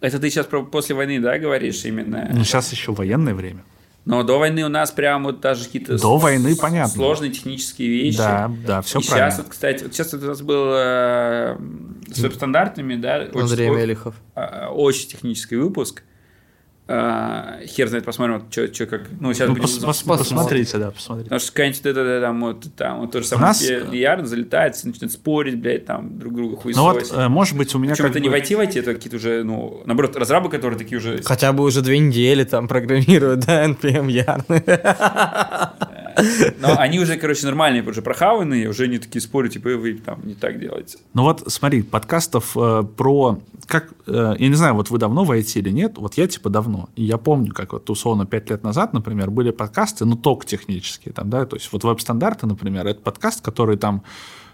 это 0.00 0.18
ты 0.18 0.30
сейчас 0.30 0.46
про 0.46 0.62
после 0.64 0.94
войны, 0.94 1.20
да, 1.20 1.38
говоришь 1.38 1.84
именно? 1.84 2.28
Ну, 2.32 2.44
сейчас 2.44 2.70
еще 2.72 2.92
военное 2.92 3.34
время. 3.34 3.62
Но 4.04 4.24
до 4.24 4.38
войны 4.40 4.64
у 4.64 4.68
нас 4.68 4.90
прям 4.90 5.22
вот 5.22 5.40
даже 5.40 5.64
какие-то 5.66 5.92
До 5.96 6.18
с- 6.18 6.22
войны 6.22 6.54
с- 6.54 6.58
понятно. 6.58 6.92
сложные 6.92 7.30
технические 7.30 7.88
вещи. 7.88 8.18
Да, 8.18 8.50
да, 8.66 8.82
все 8.82 8.98
и 8.98 9.06
правильно. 9.06 9.30
сейчас, 9.30 9.38
вот, 9.38 9.48
кстати, 9.48 9.84
вот 9.84 9.92
сейчас 9.94 10.12
вот 10.12 10.22
у 10.24 10.26
нас 10.26 10.42
был 10.42 10.64
э, 10.74 11.56
с 12.12 12.18
веб-стандартами, 12.18 12.96
да, 12.96 13.28
очень, 13.32 13.40
Андрей 13.42 13.70
о- 13.70 13.74
Мелехов. 13.74 14.14
очень 14.72 15.08
технический 15.08 15.54
выпуск. 15.56 16.02
А, 16.94 17.60
хер 17.66 17.88
знает, 17.88 18.04
посмотрим, 18.04 18.44
что 18.50 18.86
как. 18.86 19.02
Ну, 19.18 19.32
сейчас 19.32 19.48
Ну, 19.48 19.54
будем 19.54 19.64
пос- 19.64 19.82
пос- 19.82 20.18
посмотрите, 20.18 20.76
да, 20.76 20.90
посмотрите. 20.90 21.24
Потому 21.30 21.40
что 21.40 21.52
какая-нибудь 21.52 21.84
вот 21.84 21.90
это, 21.90 22.20
там, 22.20 22.40
вот, 22.42 22.66
там, 22.76 23.00
вот 23.00 23.12
то 23.12 23.20
же 23.22 23.26
самое 23.26 23.46
нас- 23.48 23.62
VR 23.62 24.24
залетает, 24.26 24.76
все 24.76 24.88
начинают 24.88 25.12
спорить, 25.12 25.58
блядь, 25.58 25.86
там, 25.86 26.18
друг 26.18 26.34
друга 26.34 26.58
Ну 26.74 26.82
вот, 26.82 27.10
э, 27.10 27.28
может 27.28 27.56
быть, 27.56 27.74
у 27.74 27.78
меня 27.78 27.92
Причем 27.92 28.04
как 28.04 28.10
это 28.10 28.20
не 28.20 28.28
бы- 28.28 28.32
войти 28.32 28.54
войти, 28.56 28.78
это 28.80 28.92
какие-то 28.92 29.16
уже, 29.16 29.42
ну, 29.42 29.82
наоборот, 29.86 30.16
разрабы, 30.16 30.50
которые 30.50 30.78
такие 30.78 30.98
уже... 30.98 31.22
Хотя 31.22 31.54
бы 31.54 31.64
уже 31.64 31.80
две 31.80 31.98
недели 31.98 32.44
там 32.44 32.68
программируют, 32.68 33.40
да, 33.46 33.64
NPM 33.64 34.10
ярны. 34.10 34.62
Но 36.60 36.78
они 36.78 36.98
уже, 37.00 37.16
короче, 37.16 37.46
нормальные, 37.46 37.82
уже 37.82 38.02
прохаванные, 38.02 38.68
уже 38.68 38.88
не 38.88 38.98
такие 38.98 39.20
спорят, 39.20 39.52
типа, 39.52 39.68
«Э, 39.68 39.76
вы 39.76 39.94
там 39.94 40.20
не 40.24 40.34
так 40.34 40.58
делаете. 40.58 40.98
Ну 41.14 41.22
вот 41.22 41.44
смотри, 41.46 41.82
подкастов 41.82 42.56
э, 42.56 42.82
про... 42.96 43.40
Как, 43.66 43.92
э, 44.06 44.34
я 44.38 44.48
не 44.48 44.54
знаю, 44.54 44.74
вот 44.74 44.90
вы 44.90 44.98
давно 44.98 45.24
в 45.24 45.30
IT 45.30 45.58
или 45.58 45.70
нет, 45.70 45.98
вот 45.98 46.14
я 46.14 46.26
типа 46.26 46.50
давно. 46.50 46.88
И 46.96 47.04
я 47.04 47.18
помню, 47.18 47.52
как 47.52 47.72
вот 47.72 47.88
условно 47.90 48.26
5 48.26 48.50
лет 48.50 48.62
назад, 48.62 48.92
например, 48.92 49.30
были 49.30 49.50
подкасты, 49.50 50.04
ну 50.04 50.16
только 50.16 50.46
технические 50.46 51.12
там, 51.12 51.30
да, 51.30 51.46
то 51.46 51.56
есть 51.56 51.72
вот 51.72 51.84
веб-стандарты, 51.84 52.46
например, 52.46 52.86
это 52.86 53.00
подкаст, 53.00 53.42
который 53.42 53.76
там 53.76 54.02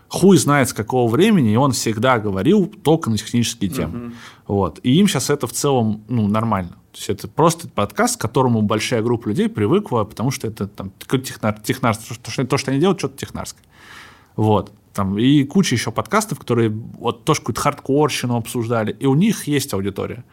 хуй 0.08 0.38
знает 0.38 0.68
с 0.68 0.72
какого 0.72 1.10
времени, 1.10 1.52
и 1.52 1.56
он 1.56 1.72
всегда 1.72 2.18
говорил 2.18 2.66
только 2.66 3.10
на 3.10 3.18
технические 3.18 3.70
темы. 3.70 4.12
Вот. 4.46 4.80
И 4.82 4.98
им 4.98 5.06
сейчас 5.06 5.30
это 5.30 5.46
в 5.46 5.52
целом, 5.52 6.02
ну, 6.08 6.26
нормально. 6.26 6.76
То 6.98 7.00
есть 7.00 7.10
это 7.10 7.28
просто 7.28 7.68
подкаст, 7.68 8.16
к 8.16 8.20
которому 8.20 8.60
большая 8.60 9.02
группа 9.02 9.28
людей 9.28 9.48
привыкла, 9.48 10.02
потому 10.02 10.32
что 10.32 10.48
это 10.48 10.66
там 10.66 10.90
технар, 10.98 11.94
что, 11.94 12.44
то, 12.44 12.58
что 12.58 12.70
они 12.72 12.80
делают, 12.80 12.98
что-то 12.98 13.16
технарское. 13.16 13.62
Вот. 14.34 14.72
Там, 14.94 15.16
и 15.16 15.44
куча 15.44 15.76
еще 15.76 15.92
подкастов, 15.92 16.40
которые 16.40 16.70
вот 16.70 17.24
тоже 17.24 17.38
какую-то 17.38 17.60
хардкорщину 17.60 18.34
обсуждали. 18.34 18.96
И 18.98 19.06
у 19.06 19.14
них 19.14 19.46
есть 19.46 19.72
аудитория. 19.74 20.24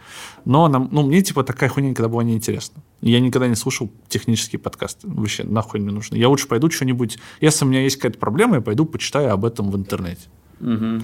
Но 0.44 0.68
нам, 0.68 0.90
ну, 0.92 1.04
мне 1.04 1.22
типа 1.22 1.44
такая 1.44 1.70
хуйня 1.70 1.92
никогда 1.92 2.10
была 2.10 2.24
неинтересна. 2.24 2.82
Я 3.02 3.20
никогда 3.20 3.48
не 3.48 3.56
слушал 3.56 3.92
технические 4.08 4.58
подкасты. 4.58 5.08
Вообще 5.08 5.44
нахуй 5.44 5.80
мне 5.80 5.92
нужно. 5.92 6.16
Я 6.16 6.30
лучше 6.30 6.48
пойду 6.48 6.72
что-нибудь... 6.72 7.20
Если 7.42 7.64
у 7.64 7.68
меня 7.68 7.82
есть 7.84 7.98
какая-то 7.98 8.18
проблема, 8.18 8.56
я 8.56 8.62
пойду 8.62 8.86
почитаю 8.86 9.32
об 9.34 9.46
этом 9.46 9.70
в 9.70 9.78
интернете. 9.78 10.24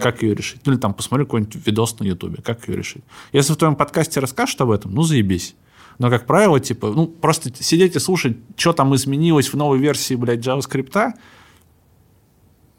Как 0.01 0.23
ее 0.23 0.33
решить? 0.33 0.61
Ну, 0.65 0.73
или 0.73 0.79
там 0.79 0.93
посмотрю 0.93 1.25
какой-нибудь 1.25 1.65
видос 1.65 1.99
на 1.99 2.05
Ютубе. 2.05 2.41
Как 2.41 2.67
ее 2.67 2.77
решить? 2.77 3.03
Если 3.33 3.53
в 3.53 3.57
твоем 3.57 3.75
подкасте 3.75 4.19
расскажут 4.19 4.59
об 4.61 4.71
этом, 4.71 4.93
ну, 4.93 5.03
заебись. 5.03 5.55
Но, 5.99 6.09
как 6.09 6.25
правило, 6.25 6.59
типа, 6.59 6.91
ну, 6.91 7.07
просто 7.07 7.51
сидеть 7.61 7.95
и 7.95 7.99
слушать, 7.99 8.37
что 8.55 8.73
там 8.73 8.95
изменилось 8.95 9.51
в 9.51 9.57
новой 9.57 9.77
версии, 9.77 10.15
блядь, 10.15 10.39
JavaScript, 10.39 11.13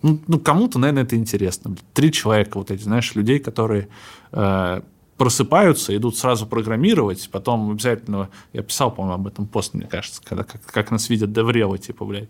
ну, 0.03 0.21
ну, 0.27 0.41
кому-то, 0.41 0.79
наверное, 0.79 1.05
это 1.05 1.15
интересно. 1.15 1.77
Три 1.95 2.11
человека, 2.11 2.59
вот 2.59 2.71
эти, 2.71 2.83
знаешь, 2.83 3.15
людей, 3.15 3.39
которые 3.39 3.89
э, 4.33 4.81
просыпаются, 5.17 5.97
идут 5.97 6.17
сразу 6.17 6.47
программировать, 6.47 7.29
потом 7.31 7.71
обязательно, 7.71 8.29
я 8.53 8.63
писал, 8.63 8.91
по-моему, 8.91 9.15
об 9.15 9.27
этом 9.29 9.47
пост, 9.47 9.75
мне 9.75 9.87
кажется, 9.87 10.21
когда 10.25 10.43
как, 10.43 10.65
как 10.65 10.91
нас 10.91 11.09
видят 11.09 11.33
деврелы, 11.33 11.79
типа, 11.79 12.05
блядь, 12.05 12.29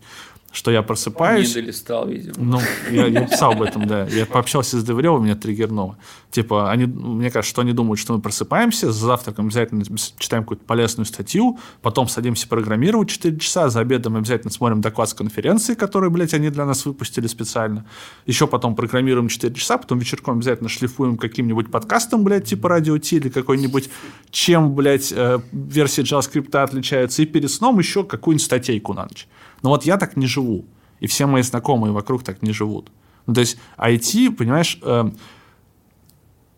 что 0.52 0.70
я 0.70 0.82
просыпаюсь... 0.82 1.48
Не 1.48 1.62
долистал, 1.62 2.06
видимо. 2.06 2.34
Ну, 2.38 2.60
я, 2.90 3.06
я 3.06 3.26
писал 3.26 3.52
об 3.52 3.62
этом, 3.62 3.86
да. 3.86 4.06
Я 4.06 4.26
пообщался 4.26 4.78
с 4.78 4.84
Девревым, 4.84 5.24
меня 5.24 5.34
триггернуло. 5.34 5.96
Типа, 6.30 6.70
они, 6.70 6.84
мне 6.84 7.30
кажется, 7.30 7.50
что 7.50 7.62
они 7.62 7.72
думают, 7.72 7.98
что 7.98 8.12
мы 8.14 8.20
просыпаемся, 8.20 8.92
за 8.92 9.06
завтраком 9.06 9.46
обязательно 9.46 9.82
читаем 10.18 10.44
какую-то 10.44 10.64
полезную 10.64 11.06
статью, 11.06 11.58
потом 11.80 12.06
садимся 12.06 12.46
программировать 12.46 13.08
4 13.08 13.38
часа, 13.38 13.70
за 13.70 13.80
обедом 13.80 14.16
обязательно 14.16 14.52
смотрим 14.52 14.82
доклад 14.82 15.08
с 15.08 15.14
конференции, 15.14 15.74
который, 15.74 16.10
блядь, 16.10 16.34
они 16.34 16.50
для 16.50 16.66
нас 16.66 16.84
выпустили 16.84 17.26
специально. 17.26 17.86
Еще 18.26 18.46
потом 18.46 18.76
программируем 18.76 19.28
4 19.28 19.54
часа, 19.54 19.78
потом 19.78 19.98
вечерком 19.98 20.36
обязательно 20.36 20.68
шлифуем 20.68 21.16
каким-нибудь 21.16 21.70
подкастом, 21.70 22.24
блядь, 22.24 22.44
типа 22.44 22.68
радио 22.68 22.98
Ти 22.98 23.16
или 23.16 23.30
какой-нибудь, 23.30 23.88
чем, 24.30 24.74
блядь, 24.74 25.12
э, 25.12 25.38
версии 25.50 26.02
JavaScript 26.02 26.54
отличаются, 26.56 27.22
и 27.22 27.26
перед 27.26 27.50
сном 27.50 27.78
еще 27.78 28.04
какую-нибудь 28.04 28.44
статейку 28.44 28.92
на 28.92 29.04
ночь. 29.04 29.26
Но 29.62 29.70
вот 29.70 29.84
я 29.84 29.96
так 29.96 30.16
не 30.16 30.26
живу. 30.26 30.64
И 31.00 31.06
все 31.06 31.26
мои 31.26 31.42
знакомые 31.42 31.92
вокруг 31.92 32.22
так 32.22 32.42
не 32.42 32.52
живут. 32.52 32.90
Ну, 33.26 33.34
то 33.34 33.40
есть 33.40 33.58
IT, 33.78 34.32
понимаешь, 34.32 34.78
э, 34.82 35.10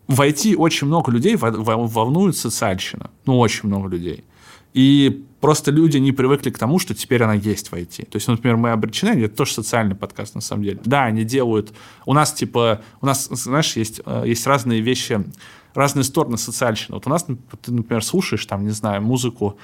в 0.09 0.21
IT 0.21 0.57
очень 0.57 0.87
много 0.87 1.11
людей 1.11 1.37
волнует 1.37 2.37
социальщина. 2.37 3.11
Ну, 3.27 3.39
очень 3.39 3.69
много 3.69 3.89
людей. 3.89 4.25
И 4.75 5.25
просто 5.41 5.71
люди 5.71 5.99
не 5.99 6.13
привыкли 6.13 6.51
к 6.51 6.59
тому, 6.59 6.79
что 6.79 6.95
теперь 6.95 7.23
она 7.23 7.35
есть 7.35 7.69
в 7.69 7.75
IT. 7.75 8.07
То 8.07 8.17
есть, 8.17 8.29
например, 8.29 8.57
мы 8.57 8.71
обречены, 8.71 9.11
это 9.25 9.37
тоже 9.37 9.53
социальный 9.53 9.95
подкаст 9.95 10.35
на 10.35 10.41
самом 10.41 10.65
деле. 10.65 10.81
Да, 10.85 11.05
они 11.05 11.25
делают... 11.25 11.73
У 12.07 12.13
нас, 12.13 12.33
типа, 12.33 12.83
у 13.01 13.07
нас, 13.07 13.29
знаешь, 13.31 13.77
есть, 13.77 14.01
э, 14.05 14.25
есть 14.27 14.47
разные 14.47 14.81
вещи, 14.81 15.25
разные 15.75 16.05
стороны 16.05 16.39
социальщины. 16.39 16.97
Вот 16.97 17.07
у 17.07 17.11
нас, 17.11 17.25
ты, 17.25 17.73
например, 17.73 18.05
слушаешь, 18.05 18.45
там, 18.47 18.65
не 18.65 18.71
знаю, 18.71 19.03
музыку 19.03 19.57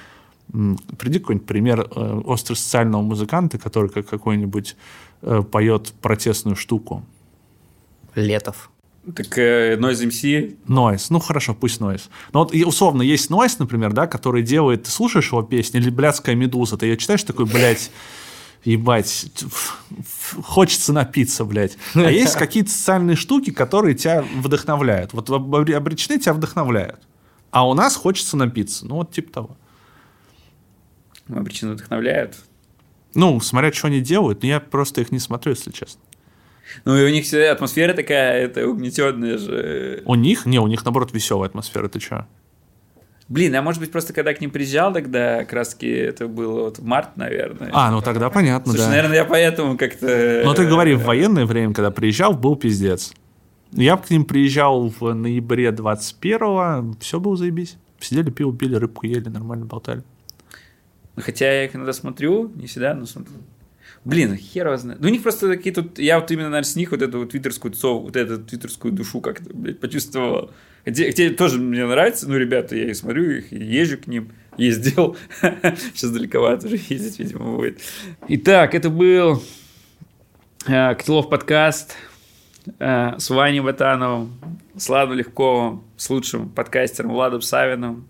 Приди 0.97 1.19
какой-нибудь 1.19 1.47
пример 1.47 1.87
э, 1.95 2.21
остросоциального 2.27 3.01
музыканта, 3.01 3.57
который 3.57 3.89
как 3.89 4.07
какой-нибудь 4.07 4.75
э, 5.21 5.43
поет 5.49 5.93
протестную 6.01 6.57
штуку. 6.57 7.05
Летов. 8.15 8.69
Так 9.15 9.37
э, 9.37 9.77
Noise 9.77 10.09
MC? 10.09 10.57
Noise. 10.67 11.07
Ну, 11.09 11.19
хорошо, 11.19 11.53
пусть 11.53 11.79
Noise. 11.79 12.09
Но 12.33 12.43
вот 12.43 12.53
условно 12.53 13.01
есть 13.01 13.31
Noise, 13.31 13.55
например, 13.59 13.93
да, 13.93 14.07
который 14.07 14.43
делает... 14.43 14.83
Ты 14.83 14.91
слушаешь 14.91 15.31
его 15.31 15.41
песни, 15.41 15.79
или 15.79 15.89
«Блядская 15.89 16.35
медуза», 16.35 16.77
ты 16.77 16.87
ее 16.87 16.97
читаешь, 16.97 17.23
такой, 17.23 17.45
блядь, 17.45 17.89
ебать, 18.65 19.31
хочется 20.43 20.91
напиться, 20.91 21.45
блядь. 21.45 21.77
А 21.95 22.11
есть 22.11 22.35
какие-то 22.37 22.69
социальные 22.69 23.15
штуки, 23.15 23.51
которые 23.51 23.95
тебя 23.95 24.25
вдохновляют. 24.35 25.13
Вот 25.13 25.29
обречены 25.29 26.19
тебя 26.19 26.33
вдохновляют. 26.33 26.99
А 27.51 27.67
у 27.67 27.73
нас 27.73 27.95
хочется 27.95 28.35
напиться. 28.35 28.85
Ну, 28.85 28.95
вот 28.95 29.11
типа 29.11 29.31
того 29.31 29.57
обречены 31.37 31.73
вдохновляют. 31.73 32.35
Ну, 33.13 33.39
смотря, 33.39 33.71
что 33.71 33.87
они 33.87 34.01
делают, 34.01 34.41
но 34.41 34.47
я 34.47 34.59
просто 34.59 35.01
их 35.01 35.11
не 35.11 35.19
смотрю, 35.19 35.51
если 35.51 35.71
честно. 35.71 36.01
Ну, 36.85 36.97
и 36.97 37.03
у 37.03 37.09
них 37.09 37.25
всегда 37.25 37.51
атмосфера 37.51 37.93
такая, 37.93 38.45
это 38.45 38.67
угнетенная 38.67 39.37
же. 39.37 40.01
У 40.05 40.15
них? 40.15 40.45
Не, 40.45 40.59
у 40.59 40.67
них, 40.67 40.85
наоборот, 40.85 41.11
веселая 41.11 41.49
атмосфера, 41.49 41.89
ты 41.89 41.99
что? 41.99 42.27
Блин, 43.27 43.55
а 43.55 43.61
может 43.61 43.79
быть, 43.79 43.91
просто 43.91 44.11
когда 44.11 44.33
к 44.33 44.41
ним 44.41 44.51
приезжал, 44.51 44.91
тогда 44.91 45.39
как 45.39 45.53
раз 45.53 45.77
это 45.79 46.27
было 46.27 46.63
вот 46.63 46.79
в 46.79 46.83
март, 46.83 47.15
наверное. 47.15 47.69
А, 47.71 47.89
ну 47.89 48.01
тогда 48.01 48.29
понятно, 48.29 48.73
Слушай, 48.73 48.85
да. 48.85 48.89
наверное, 48.89 49.17
я 49.17 49.25
поэтому 49.25 49.77
как-то... 49.77 50.41
Ну, 50.43 50.53
ты 50.53 50.67
говори, 50.67 50.95
в 50.95 51.03
военное 51.03 51.45
время, 51.45 51.73
когда 51.73 51.91
приезжал, 51.91 52.33
был 52.33 52.57
пиздец. 52.57 53.13
Я 53.71 53.95
к 53.95 54.09
ним 54.09 54.25
приезжал 54.25 54.89
в 54.89 55.13
ноябре 55.13 55.69
21-го, 55.69 56.97
все 56.99 57.19
было 57.21 57.37
заебись. 57.37 57.77
Сидели, 58.01 58.31
пиво 58.31 58.53
пили, 58.53 58.75
рыбку 58.75 59.05
ели, 59.05 59.29
нормально 59.29 59.65
болтали. 59.65 60.03
Хотя 61.17 61.51
я 61.51 61.65
их 61.65 61.75
иногда 61.75 61.93
смотрю, 61.93 62.51
не 62.55 62.67
всегда, 62.67 62.93
но 62.93 63.05
смотрю. 63.05 63.35
Блин, 64.03 64.35
хер 64.35 64.67
его 64.67 64.77
знает. 64.77 64.99
Ну, 64.99 65.07
у 65.07 65.11
них 65.11 65.21
просто 65.21 65.47
такие 65.47 65.73
тут... 65.73 65.99
Я 65.99 66.19
вот 66.19 66.31
именно, 66.31 66.49
наверное, 66.49 66.67
с 66.67 66.75
них 66.75 66.91
вот 66.91 67.01
эту 67.01 67.19
вот 67.19 67.31
твиттерскую, 67.31 67.73
цов, 67.73 68.01
вот 68.01 68.15
эту 68.15 68.39
твиттерскую 68.39 68.91
душу 68.91 69.21
как-то, 69.21 69.53
блядь, 69.53 69.79
почувствовал. 69.79 70.51
Хотя, 70.85 71.05
хотя 71.05 71.29
тоже 71.31 71.59
мне 71.59 71.85
нравится, 71.85 72.27
ну, 72.27 72.35
ребята, 72.37 72.75
я 72.75 72.89
и 72.89 72.93
смотрю 72.95 73.29
их, 73.29 73.53
и 73.53 73.57
езжу 73.57 73.97
к 73.97 74.07
ним, 74.07 74.31
ездил. 74.57 75.17
Сейчас 75.41 76.09
далековато 76.09 76.65
уже 76.65 76.77
ездить, 76.77 77.19
видимо, 77.19 77.57
будет. 77.57 77.79
Итак, 78.27 78.73
это 78.73 78.89
был 78.89 79.43
э, 80.65 80.95
Котелов 80.95 81.29
подкаст 81.29 81.95
э, 82.79 83.13
с 83.19 83.29
Ваней 83.29 83.59
Батановым, 83.59 84.33
с 84.75 84.89
Ладом 84.89 85.15
Легковым, 85.15 85.83
с 85.95 86.09
лучшим 86.09 86.49
подкастером 86.49 87.11
Владом 87.11 87.41
Савиным. 87.41 88.07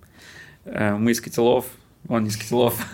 Э, 0.63 0.95
мы 0.95 1.11
из 1.11 1.19
Котелов– 1.19 1.65
он 2.07 2.25
из 2.25 2.37
Киселов. 2.37 2.75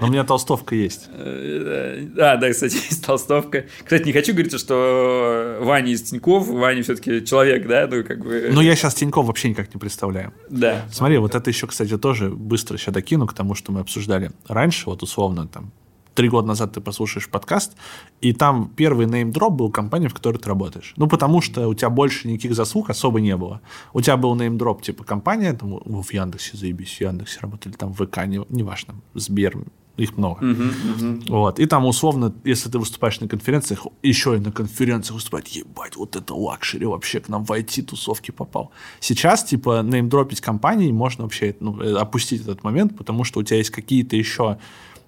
У 0.00 0.06
меня 0.06 0.24
толстовка 0.24 0.74
есть. 0.74 1.08
А, 1.16 2.36
да, 2.36 2.50
кстати, 2.50 2.74
есть 2.90 3.04
толстовка. 3.04 3.66
Кстати, 3.82 4.04
не 4.04 4.12
хочу 4.12 4.32
говорить, 4.32 4.58
что 4.58 5.58
Ваня 5.60 5.92
из 5.92 6.02
Тиньков, 6.02 6.48
Ваня 6.48 6.82
все-таки 6.82 7.24
человек, 7.24 7.66
да, 7.66 7.86
ну 7.86 8.02
как 8.04 8.24
бы... 8.24 8.50
Ну, 8.52 8.60
я 8.60 8.74
сейчас 8.74 8.94
Тиньков 8.94 9.26
вообще 9.26 9.48
никак 9.48 9.72
не 9.74 9.78
представляю. 9.78 10.32
Да. 10.50 10.86
Смотри, 10.90 11.18
вот 11.18 11.34
это 11.34 11.50
еще, 11.50 11.66
кстати, 11.66 11.96
тоже 11.98 12.30
быстро 12.30 12.76
сейчас 12.78 12.94
докину 12.94 13.26
к 13.26 13.34
тому, 13.34 13.54
что 13.54 13.72
мы 13.72 13.80
обсуждали 13.80 14.32
раньше, 14.48 14.86
вот 14.86 15.02
условно 15.02 15.46
там 15.46 15.72
три 16.14 16.28
года 16.28 16.48
назад 16.48 16.72
ты 16.72 16.80
послушаешь 16.80 17.28
подкаст, 17.28 17.72
и 18.20 18.32
там 18.32 18.70
первый 18.76 19.06
name 19.06 19.29
drop 19.29 19.52
был 19.52 19.70
компания, 19.70 20.08
в 20.08 20.14
которой 20.14 20.38
ты 20.38 20.48
работаешь. 20.48 20.94
Ну, 20.96 21.08
потому 21.08 21.40
что 21.40 21.68
у 21.68 21.74
тебя 21.74 21.90
больше 21.90 22.28
никаких 22.28 22.54
заслуг 22.54 22.90
особо 22.90 23.20
не 23.20 23.36
было. 23.36 23.60
У 23.92 24.00
тебя 24.00 24.16
был 24.16 24.34
name 24.34 24.55
drop, 24.55 24.82
типа, 24.82 25.04
компания, 25.04 25.52
там, 25.52 25.80
в 25.84 26.12
Яндексе, 26.12 26.56
заебись, 26.56 26.96
в 26.96 27.00
Яндексе 27.00 27.40
работали, 27.40 27.74
там, 27.74 27.92
в 27.92 28.06
ВК, 28.06 28.26
не, 28.26 28.40
неважно, 28.48 28.94
Сбер, 29.14 29.56
их 29.96 30.16
много. 30.16 30.44
Uh-huh, 30.44 30.74
uh-huh. 30.98 31.30
Вот. 31.30 31.60
И 31.60 31.66
там, 31.66 31.86
условно, 31.86 32.34
если 32.44 32.68
ты 32.68 32.78
выступаешь 32.78 33.20
на 33.20 33.28
конференциях, 33.28 33.86
еще 34.02 34.36
и 34.36 34.40
на 34.40 34.50
конференциях 34.50 35.14
выступать, 35.14 35.54
ебать, 35.54 35.96
вот 35.96 36.16
это 36.16 36.34
luxury 36.34 36.86
вообще 36.86 37.20
к 37.20 37.28
нам 37.28 37.44
в 37.44 37.52
IT-тусовки 37.52 38.32
попал. 38.32 38.72
Сейчас, 38.98 39.44
типа, 39.44 39.82
name 39.84 40.04
drop 40.04 40.25
ить 40.25 40.40
компании 40.40 40.90
можно 40.90 41.24
вообще 41.24 41.54
ну, 41.60 41.80
э, 41.80 41.94
опустить 41.96 42.42
этот 42.42 42.64
момент, 42.64 42.96
потому 42.96 43.22
что 43.22 43.40
у 43.40 43.42
тебя 43.44 43.58
есть 43.58 43.70
какие-то 43.70 44.16
еще 44.16 44.58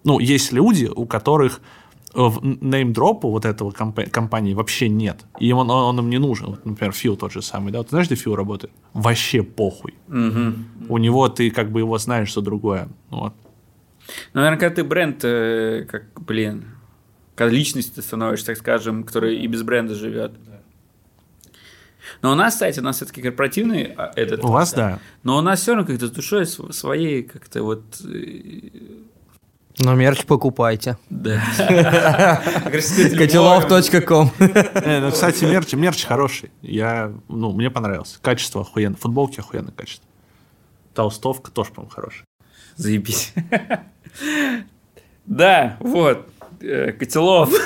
ну, 0.07 0.19
есть 0.21 0.53
люди, 0.53 0.87
у 0.87 1.05
которых 1.05 1.61
в 2.15 2.41
неймдропу 2.45 3.29
вот 3.29 3.45
этого 3.45 3.73
комп- 3.73 4.11
компании 4.11 4.55
вообще 4.55 4.89
нет. 4.89 5.27
И 5.39 5.53
он, 5.53 5.71
он, 5.71 5.85
он 5.85 5.99
им 5.99 6.11
не 6.11 6.19
нужен. 6.19 6.47
Вот, 6.47 6.65
например, 6.65 6.93
Фил 6.93 7.17
тот 7.17 7.33
же 7.33 7.43
самый. 7.43 7.73
Да? 7.73 7.79
Вот, 7.79 7.91
знаешь, 7.91 8.07
где 8.07 8.15
Фил 8.15 8.35
работает? 8.35 8.73
Вообще 8.95 9.43
похуй. 9.43 9.95
Угу. 10.09 10.89
У 10.89 10.99
него 10.99 11.29
ты 11.29 11.51
как 11.51 11.71
бы 11.71 11.81
его 11.81 11.99
знаешь 11.99 12.33
за 12.33 12.41
другое. 12.41 12.89
Вот. 13.11 13.35
Ну, 14.33 14.41
наверное, 14.41 14.59
когда 14.59 14.77
ты 14.77 14.85
бренд, 14.85 15.25
э, 15.25 15.87
как, 15.91 16.05
блин, 16.23 16.65
когда 17.35 17.53
личность 17.53 17.97
ты 17.97 18.03
становишься, 18.03 18.47
так 18.47 18.59
скажем, 18.59 19.05
который 19.05 19.37
и 19.37 19.47
без 19.47 19.63
бренда 19.63 19.95
живет. 19.95 20.33
Но 22.23 22.33
у 22.33 22.35
нас, 22.35 22.55
кстати, 22.55 22.79
у 22.81 22.83
нас 22.83 22.97
все-таки 22.97 23.21
корпоративный 23.21 23.93
а, 23.97 24.13
этот. 24.15 24.45
У 24.45 24.49
вас, 24.49 24.73
да. 24.73 25.01
Но 25.23 25.37
у 25.37 25.41
нас 25.43 25.61
все 25.61 25.75
равно 25.75 25.87
как-то 25.87 26.07
с 26.07 26.11
душой 26.11 26.47
своей 26.47 27.25
как-то 27.25 27.63
вот 27.63 27.83
э, 28.05 28.71
но 29.79 29.95
мерч 29.95 30.25
покупайте. 30.25 30.97
Да. 31.11 31.41
Котелов.ком 32.71 34.33
Ну, 34.39 35.11
кстати, 35.11 35.45
мерч, 35.45 35.73
мерч 35.75 36.05
хороший. 36.05 36.51
Я, 36.63 37.13
ну, 37.29 37.53
мне 37.53 37.71
понравился. 37.71 38.19
Качество 38.21 38.63
охуенно. 38.63 38.97
Футболки 38.97 39.41
охуенное 39.41 39.73
качество. 39.73 40.07
Толстовка 40.95 41.51
тоже, 41.51 41.73
по-моему, 41.73 41.95
хорошая. 41.95 42.25
Заебись. 42.77 43.35
Да, 45.27 45.77
вот. 45.81 46.27
Э, 46.61 46.93
Котелов. 46.93 47.51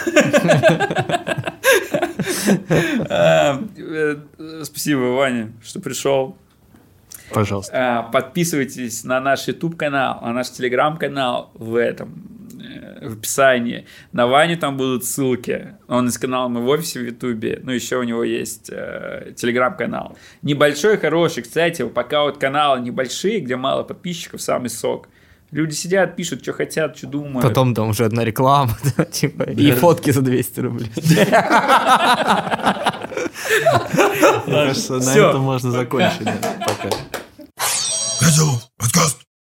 А, 3.09 3.63
э, 3.77 4.17
спасибо, 4.65 5.01
Ваня, 5.15 5.53
что 5.63 5.81
пришел. 5.81 6.37
Пожалуйста. 7.33 7.73
А, 7.75 8.03
подписывайтесь 8.03 9.05
на 9.05 9.21
наш 9.21 9.49
YouTube 9.49 9.77
канал, 9.77 10.21
на 10.23 10.33
наш 10.33 10.49
Telegram 10.49 10.97
канал 10.99 11.51
в 11.55 11.77
этом 11.77 12.15
э, 12.61 13.09
в 13.09 13.13
описании. 13.15 13.87
На 14.13 14.27
Ване 14.27 14.57
там 14.57 14.77
будут 14.77 15.05
ссылки. 15.05 15.75
Он 15.89 16.09
из 16.09 16.19
канала 16.19 16.49
мы 16.49 16.61
в 16.61 16.69
офисе 16.69 17.01
в 17.01 17.05
Ютубе. 17.05 17.61
Ну, 17.63 17.73
еще 17.73 17.97
у 17.97 18.03
него 18.03 18.25
есть 18.25 18.71
э, 18.71 19.33
телеграм-канал. 19.37 20.17
Небольшой, 20.43 20.99
хороший. 20.99 21.43
Кстати, 21.43 21.87
пока 21.87 22.23
вот 22.23 22.39
каналы 22.39 22.81
небольшие, 22.81 23.41
где 23.41 23.57
мало 23.57 23.83
подписчиков, 23.83 24.41
самый 24.43 24.71
сок. 24.71 25.09
Люди 25.51 25.75
сидят, 25.75 26.15
пишут, 26.15 26.43
что 26.43 26.53
хотят, 26.53 26.97
что 26.97 27.09
думают. 27.09 27.43
Потом 27.43 27.75
там 27.75 27.89
уже 27.89 28.05
одна 28.05 28.25
реклама, 28.25 28.77
типа, 29.11 29.43
и 29.43 29.73
фотки 29.73 30.13
за 30.13 30.23
200 30.23 30.61
рублей. 30.61 30.91
Мне 34.47 34.67
кажется, 34.67 34.99
на 34.99 35.11
этом 35.11 35.43
можно 35.43 35.73
закончить. 35.73 36.29
Pencil, 38.21 38.61
let's 38.79 38.93
go. 38.93 39.20